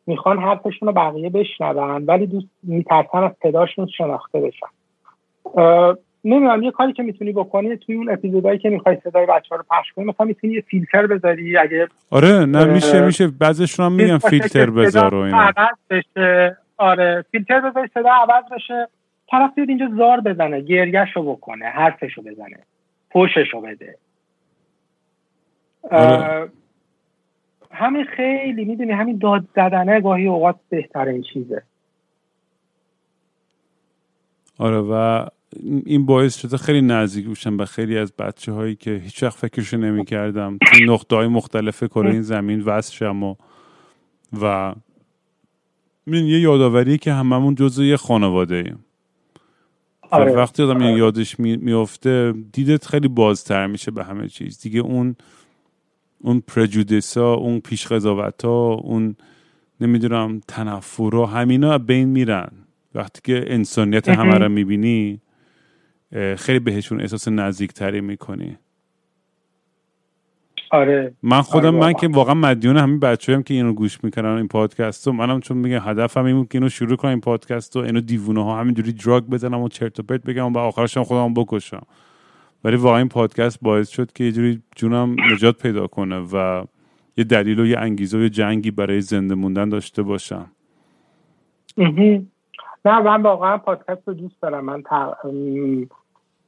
می‌خوان 0.08 0.40
حرفشون 0.40 0.88
رو 0.88 0.94
بقیه 0.94 1.30
بشنون 1.30 2.06
ولی 2.06 2.28
دوست 2.28 2.48
میترسن 2.64 3.24
از 3.24 3.32
صداشون 3.44 3.88
شناخته 3.88 4.42
بشن. 4.42 4.68
نمی‌دونم 6.26 6.64
یه 6.64 6.72
کاری 6.72 6.94
که 6.94 7.04
می‌تونی 7.04 7.32
بکنی 7.32 7.78
توی 7.78 7.96
اون 7.96 8.10
اپیزودایی 8.10 8.60
که 8.60 8.70
می‌خوای 8.70 8.98
صدای 9.04 9.26
بچه 9.26 9.48
ها 9.50 9.56
رو 9.56 9.64
پخش 9.70 9.92
کنی 9.92 10.06
مثلا 10.06 10.26
می‌تونی 10.26 10.54
یه 10.54 10.62
فیلتر 10.62 11.08
بذاری 11.08 11.58
اگه 11.58 11.88
آره 12.10 12.46
نه 12.46 12.66
میشه 12.66 13.06
میشه. 13.06 13.28
بعضشون 13.28 13.86
هم 13.86 13.92
میگن 13.92 14.18
فیلتر 14.18 14.70
بذار 14.70 15.16
و 15.16 15.18
اینا. 15.18 15.52
بشه. 15.90 16.58
آره 16.78 17.26
فیلتر 17.32 17.60
بذاری 17.60 17.90
صدا 17.94 18.10
عوض 18.10 18.44
بشه. 18.52 18.88
طرف 19.32 19.54
بیاد 19.56 19.70
اینجا 19.70 19.90
زار 19.98 20.22
بزنه 20.22 20.62
گریهشو 20.62 21.24
بکنه 21.24 21.66
حرفشو 21.66 22.22
بزنه 22.22 22.60
پوششو 23.10 23.62
بده. 23.62 23.98
آره. 25.92 26.50
همین 27.72 28.06
خیلی 28.06 28.66
می‌دونی 28.66 28.92
همین 28.92 29.18
داد 29.18 29.44
زدنه 29.56 30.02
گاهی 30.02 30.28
اوقات 30.28 30.56
بهترین 30.70 31.22
چیزه. 31.34 31.64
آره 34.60 34.80
و 34.80 35.26
این 35.86 36.06
باعث 36.06 36.38
شده 36.38 36.58
خیلی 36.58 36.82
نزدیک 36.82 37.28
بشم 37.28 37.58
به 37.58 37.66
خیلی 37.66 37.98
از 37.98 38.14
بچه 38.14 38.52
هایی 38.52 38.76
که 38.76 39.02
هیچ 39.04 39.24
وقت 39.24 39.38
فکرشو 39.38 39.78
نمی 39.78 40.06
کردم 40.06 40.58
تو 40.58 40.84
نقطه 40.86 41.16
های 41.16 41.28
مختلف 41.28 41.84
کره 41.84 42.12
این 42.12 42.22
زمین 42.22 42.62
وصل 42.62 42.94
شم 42.94 43.24
و 43.24 43.36
و 44.42 44.76
این 46.08 46.26
یه 46.26 46.40
یادآوری 46.40 46.98
که 46.98 47.14
هممون 47.14 47.56
جزو 47.56 47.84
یه 47.84 47.98
خانواده 47.98 48.56
ایم 48.56 48.86
آره. 50.12 50.32
وقتی 50.32 50.64
آدم 50.64 50.84
آره. 50.84 50.98
یادش 50.98 51.40
میافته 51.40 52.34
دیدت 52.52 52.86
خیلی 52.86 53.08
بازتر 53.08 53.68
میشه 53.68 53.92
به 53.92 54.04
همه 54.04 54.28
چیز 54.28 54.60
دیگه 54.60 54.80
اون 54.80 55.16
اون 56.22 56.44
پرجودیسا 56.48 57.34
اون 57.34 57.60
پیش 57.60 57.88
ها 58.44 58.74
اون 58.74 59.16
نمی‌دونم 59.82 60.42
تنفر 60.48 61.16
همینا 61.16 61.78
بین 61.78 62.10
میرن 62.10 62.52
وقتی 62.96 63.22
که 63.24 63.46
انسانیت 63.48 64.10
همه 64.10 64.38
رو 64.38 64.50
می‌بینی 64.50 65.22
خیلی 66.38 66.60
بهشون 66.60 67.02
احساس 67.02 67.28
نزدیکتری 67.28 68.02
می‌کنی. 68.02 68.58
آره. 70.72 71.14
من 71.24 71.42
خودم 71.42 71.76
آره 71.76 71.80
من 71.80 71.94
که 71.94 72.08
واقعا 72.08 72.34
مدیون 72.34 72.78
همین 72.78 73.00
بچه 73.00 73.34
هم 73.34 73.44
که 73.44 73.54
اینو 73.54 73.74
گوش 73.74 74.04
می‌کنن 74.04 74.30
این 74.30 74.48
پادکست 74.48 75.08
رو 75.08 75.14
منم 75.14 75.40
چون 75.40 75.58
میگم 75.58 75.80
هدفم 75.82 76.26
این 76.26 76.36
بود 76.36 76.48
که 76.48 76.58
اینو 76.58 76.70
شروع 76.70 76.96
کنم 76.96 77.12
این 77.12 77.22
پادکست 77.22 77.76
رو 77.76 77.82
اینو 77.82 78.02
دیوونه 78.02 78.44
ها 78.44 78.60
همینجوری 78.60 78.94
دراگ 78.94 79.24
بزنم 79.24 79.62
و 79.62 79.70
چرت 79.70 80.00
و 80.00 80.04
پرت 80.04 80.24
بگم 80.24 80.54
و 80.54 80.58
آخرش 80.58 80.98
هم 80.98 81.04
خودم 81.04 81.34
بکشم. 81.34 81.82
ولی 82.64 82.76
واقعا 82.76 82.98
این 82.98 83.10
پادکست 83.10 83.60
باعث 83.62 83.90
شد 83.90 84.12
که 84.12 84.24
یه 84.24 84.32
جوری 84.32 84.62
جونم 84.76 85.16
نجات 85.32 85.62
پیدا 85.62 85.88
کنه 85.88 86.18
و 86.18 86.66
یه 87.18 87.24
دلیل 87.24 87.60
و 87.60 87.66
یه 87.66 87.80
انگیزه 87.80 88.18
و 88.18 88.22
یه 88.22 88.30
جنگی 88.30 88.72
برای 88.72 89.02
زنده 89.02 89.36
موندن 89.36 89.70
داشته 89.70 90.04
باشم. 90.04 90.52
نه 92.86 93.00
من 93.00 93.22
واقعا 93.22 93.58
پادکست 93.58 94.08
رو 94.08 94.14
دوست 94.14 94.42
دارم. 94.42 94.66
من 94.66 94.84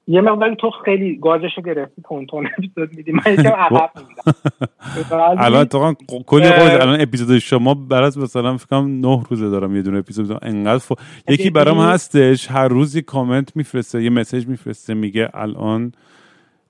یه 0.10 0.22
مقداری 0.22 0.56
تو 0.56 0.70
خیلی 0.86 1.18
گازشو 1.18 1.62
گرفتی 1.62 2.02
تون 2.10 2.26
تون 2.26 2.48
اپیزود 2.58 2.98
میدی. 2.98 3.12
من 3.12 3.34
یکم 3.34 3.50
عقب 3.70 3.90
میدم 4.08 5.36
الان 5.38 5.66
تو 5.66 5.94
کلی 6.28 6.50
قول 6.50 6.82
الان 6.82 7.02
اپیزود 7.02 7.38
شما 7.38 7.74
برات 7.74 8.18
مثلا 8.18 8.58
فکر 8.58 8.68
کنم 8.68 9.06
9 9.06 9.24
روزه 9.30 9.50
دارم 9.50 9.76
یه 9.76 9.82
دونه 9.82 9.98
اپیزود 9.98 10.40
انقدر 10.42 10.78
ف... 10.78 10.92
یکی 11.30 11.50
برام 11.50 11.80
هستش 11.80 12.52
هر 12.52 12.68
روز 12.68 12.96
یه 12.96 13.02
کامنت 13.02 13.56
میفرسته 13.56 14.04
یه 14.04 14.10
مسیج 14.10 14.48
میفرسته 14.48 14.94
میگه 14.94 15.30
الان 15.34 15.92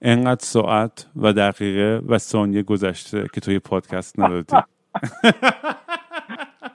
انقدر 0.02 0.46
ساعت 0.46 1.08
و 1.16 1.34
دقیقه 1.34 2.02
و 2.08 2.18
ثانیه 2.18 2.64
گذشته 2.64 3.28
که 3.34 3.42
تو 3.42 3.52
یه 3.52 3.60
پادکست 3.60 4.20
ندادی. 4.20 4.58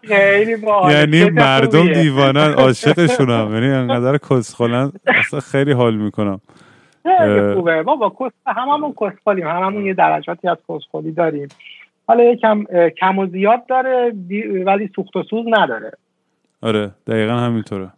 خیلی 0.08 0.56
یعنی 0.90 1.30
مردم 1.30 1.92
دیوانن 1.92 2.52
عاشقشونم. 2.52 3.54
یعنی 3.54 3.68
انقدر 3.68 4.18
کسخلن 4.18 4.92
اصلا 5.06 5.40
خیلی 5.40 5.72
حال 5.72 5.94
می‌کنم. 5.94 6.40
خیلی 7.02 7.54
خوبه. 7.54 7.82
بابا 7.82 8.12
کس 8.20 8.32
هممون 8.46 8.94
کسخلیم. 9.00 9.48
هممون 9.48 9.86
یه 9.86 9.94
درجاتی 9.94 10.48
از 10.48 10.56
کسخلی 10.68 11.12
داریم. 11.12 11.48
حالا 12.08 12.24
یکم 12.24 12.64
کم 13.00 13.18
و 13.18 13.26
زیاد 13.26 13.66
داره 13.66 14.12
ولی 14.66 14.90
سوخت 14.96 15.16
و 15.16 15.22
سوز 15.22 15.46
نداره. 15.50 15.92
آره 16.62 16.90
دقیقا 17.06 17.32
همینطوره. 17.32 17.90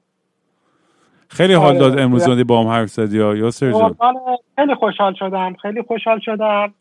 خیلی 1.28 1.54
حال 1.54 1.78
داد 1.78 1.92
آره. 1.92 2.02
امروز 2.02 2.46
با 2.46 2.62
هم 2.62 2.68
حرف 2.68 2.88
زدی 2.88 3.16
یا 3.16 3.34
یاسر 3.34 3.70
جان. 3.70 3.96
خیلی 4.56 4.74
خوشحال 4.74 5.14
شدم. 5.14 5.54
خیلی 5.62 5.82
خوشحال 5.82 6.20
شدم. 6.20 6.74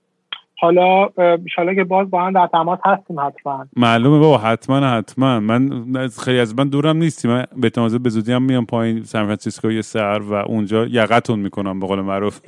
حالا 0.64 1.10
ان 1.58 1.76
که 1.76 1.84
باز 1.84 2.10
با 2.10 2.26
هم 2.26 2.34
در 2.34 2.48
تماس 2.48 2.80
هستیم 2.86 3.20
حتما. 3.20 3.68
معلومه 3.76 4.20
بابا 4.20 4.38
حتما 4.38 4.80
حتما. 4.80 5.40
من 5.40 6.08
خیلی 6.24 6.40
از 6.40 6.60
من 6.60 6.70
دورم 6.70 6.98
نیستی 6.98 7.28
من 7.28 7.46
به 7.58 7.70
تازه 7.70 8.00
به 8.00 8.10
زودی 8.10 8.32
هم 8.32 8.44
میام 8.44 8.66
پایین. 8.66 9.04
سان 9.04 9.24
فرانسیسکو 9.24 9.72
یه 9.72 9.82
سر 9.82 10.20
و 10.20 10.34
اونجا 10.34 10.86
یقتون 10.86 11.40
می‌کنم 11.40 11.80
به 11.80 11.88
قول 11.88 12.02
معروف. 12.02 12.40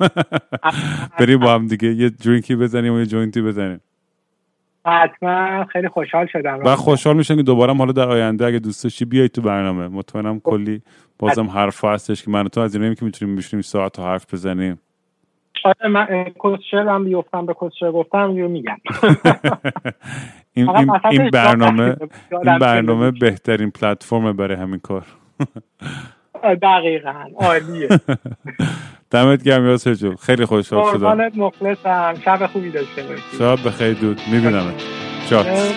بریم 1.18 1.40
با 1.40 1.54
هم 1.54 1.66
دیگه 1.66 1.88
یه 1.88 2.10
درینکی 2.10 2.56
بزنیم 2.56 2.94
و 2.94 2.98
یه 2.98 3.06
جوینتی 3.06 3.42
بزنیم. 3.42 3.80
حتما. 4.86 5.64
خیلی 5.64 5.88
خوشحال 5.88 6.26
شدم. 6.32 6.60
و 6.64 6.76
خوشحال 6.76 7.16
میشم 7.16 7.36
که 7.36 7.42
دوباره 7.42 7.74
حالا 7.74 7.92
در 7.92 8.08
آینده 8.08 8.46
اگه 8.46 8.58
دوست 8.58 8.84
داشتی 8.84 9.04
بیای 9.04 9.28
تو 9.28 9.42
برنامه. 9.42 9.88
مطمئنم 9.88 10.40
کلی 10.40 10.82
بازم 11.18 11.46
حرف 11.46 11.84
هستش 11.84 12.22
که 12.22 12.30
من 12.30 12.48
تو 12.48 12.60
از 12.60 12.74
اینایی 12.74 12.94
که 12.94 13.04
می‌تونیم 13.04 13.36
بشینیم 13.36 13.62
ساعت 13.62 14.00
حرف 14.00 14.34
بزنیم. 14.34 14.78
آره 15.64 15.88
من 15.88 16.24
کوشر 16.38 16.88
هم 16.88 17.04
بیفتم 17.04 17.46
به 17.46 17.54
کوشر 17.54 17.92
گفتم 17.92 18.30
یو 18.30 18.48
میگم. 18.48 18.76
این, 20.54 20.70
این, 20.70 20.90
این 21.10 21.30
برنامه 21.30 21.96
این 22.30 22.58
برنامه 22.58 23.10
بهترین 23.10 23.70
پلتفرم 23.70 24.32
برای 24.32 24.56
همین 24.56 24.80
کار. 24.80 25.06
دقیقا. 26.62 27.24
عالیه. 27.36 27.88
دمت 29.10 29.42
گرم 29.42 29.66
یاسر 29.66 29.94
جو 29.94 30.16
خیلی 30.16 30.44
خوشحال 30.44 30.82
شدم 30.84 30.92
قربانت 30.92 31.36
مخلصم. 31.36 32.14
شب 32.24 32.46
خوبی 32.46 32.70
داشته 32.70 33.02
باشی. 33.02 33.36
شب 33.38 33.68
بخیر 33.68 33.92
دود. 33.94 34.20
می‌بینم 34.32 34.74
چاکس 35.30 35.72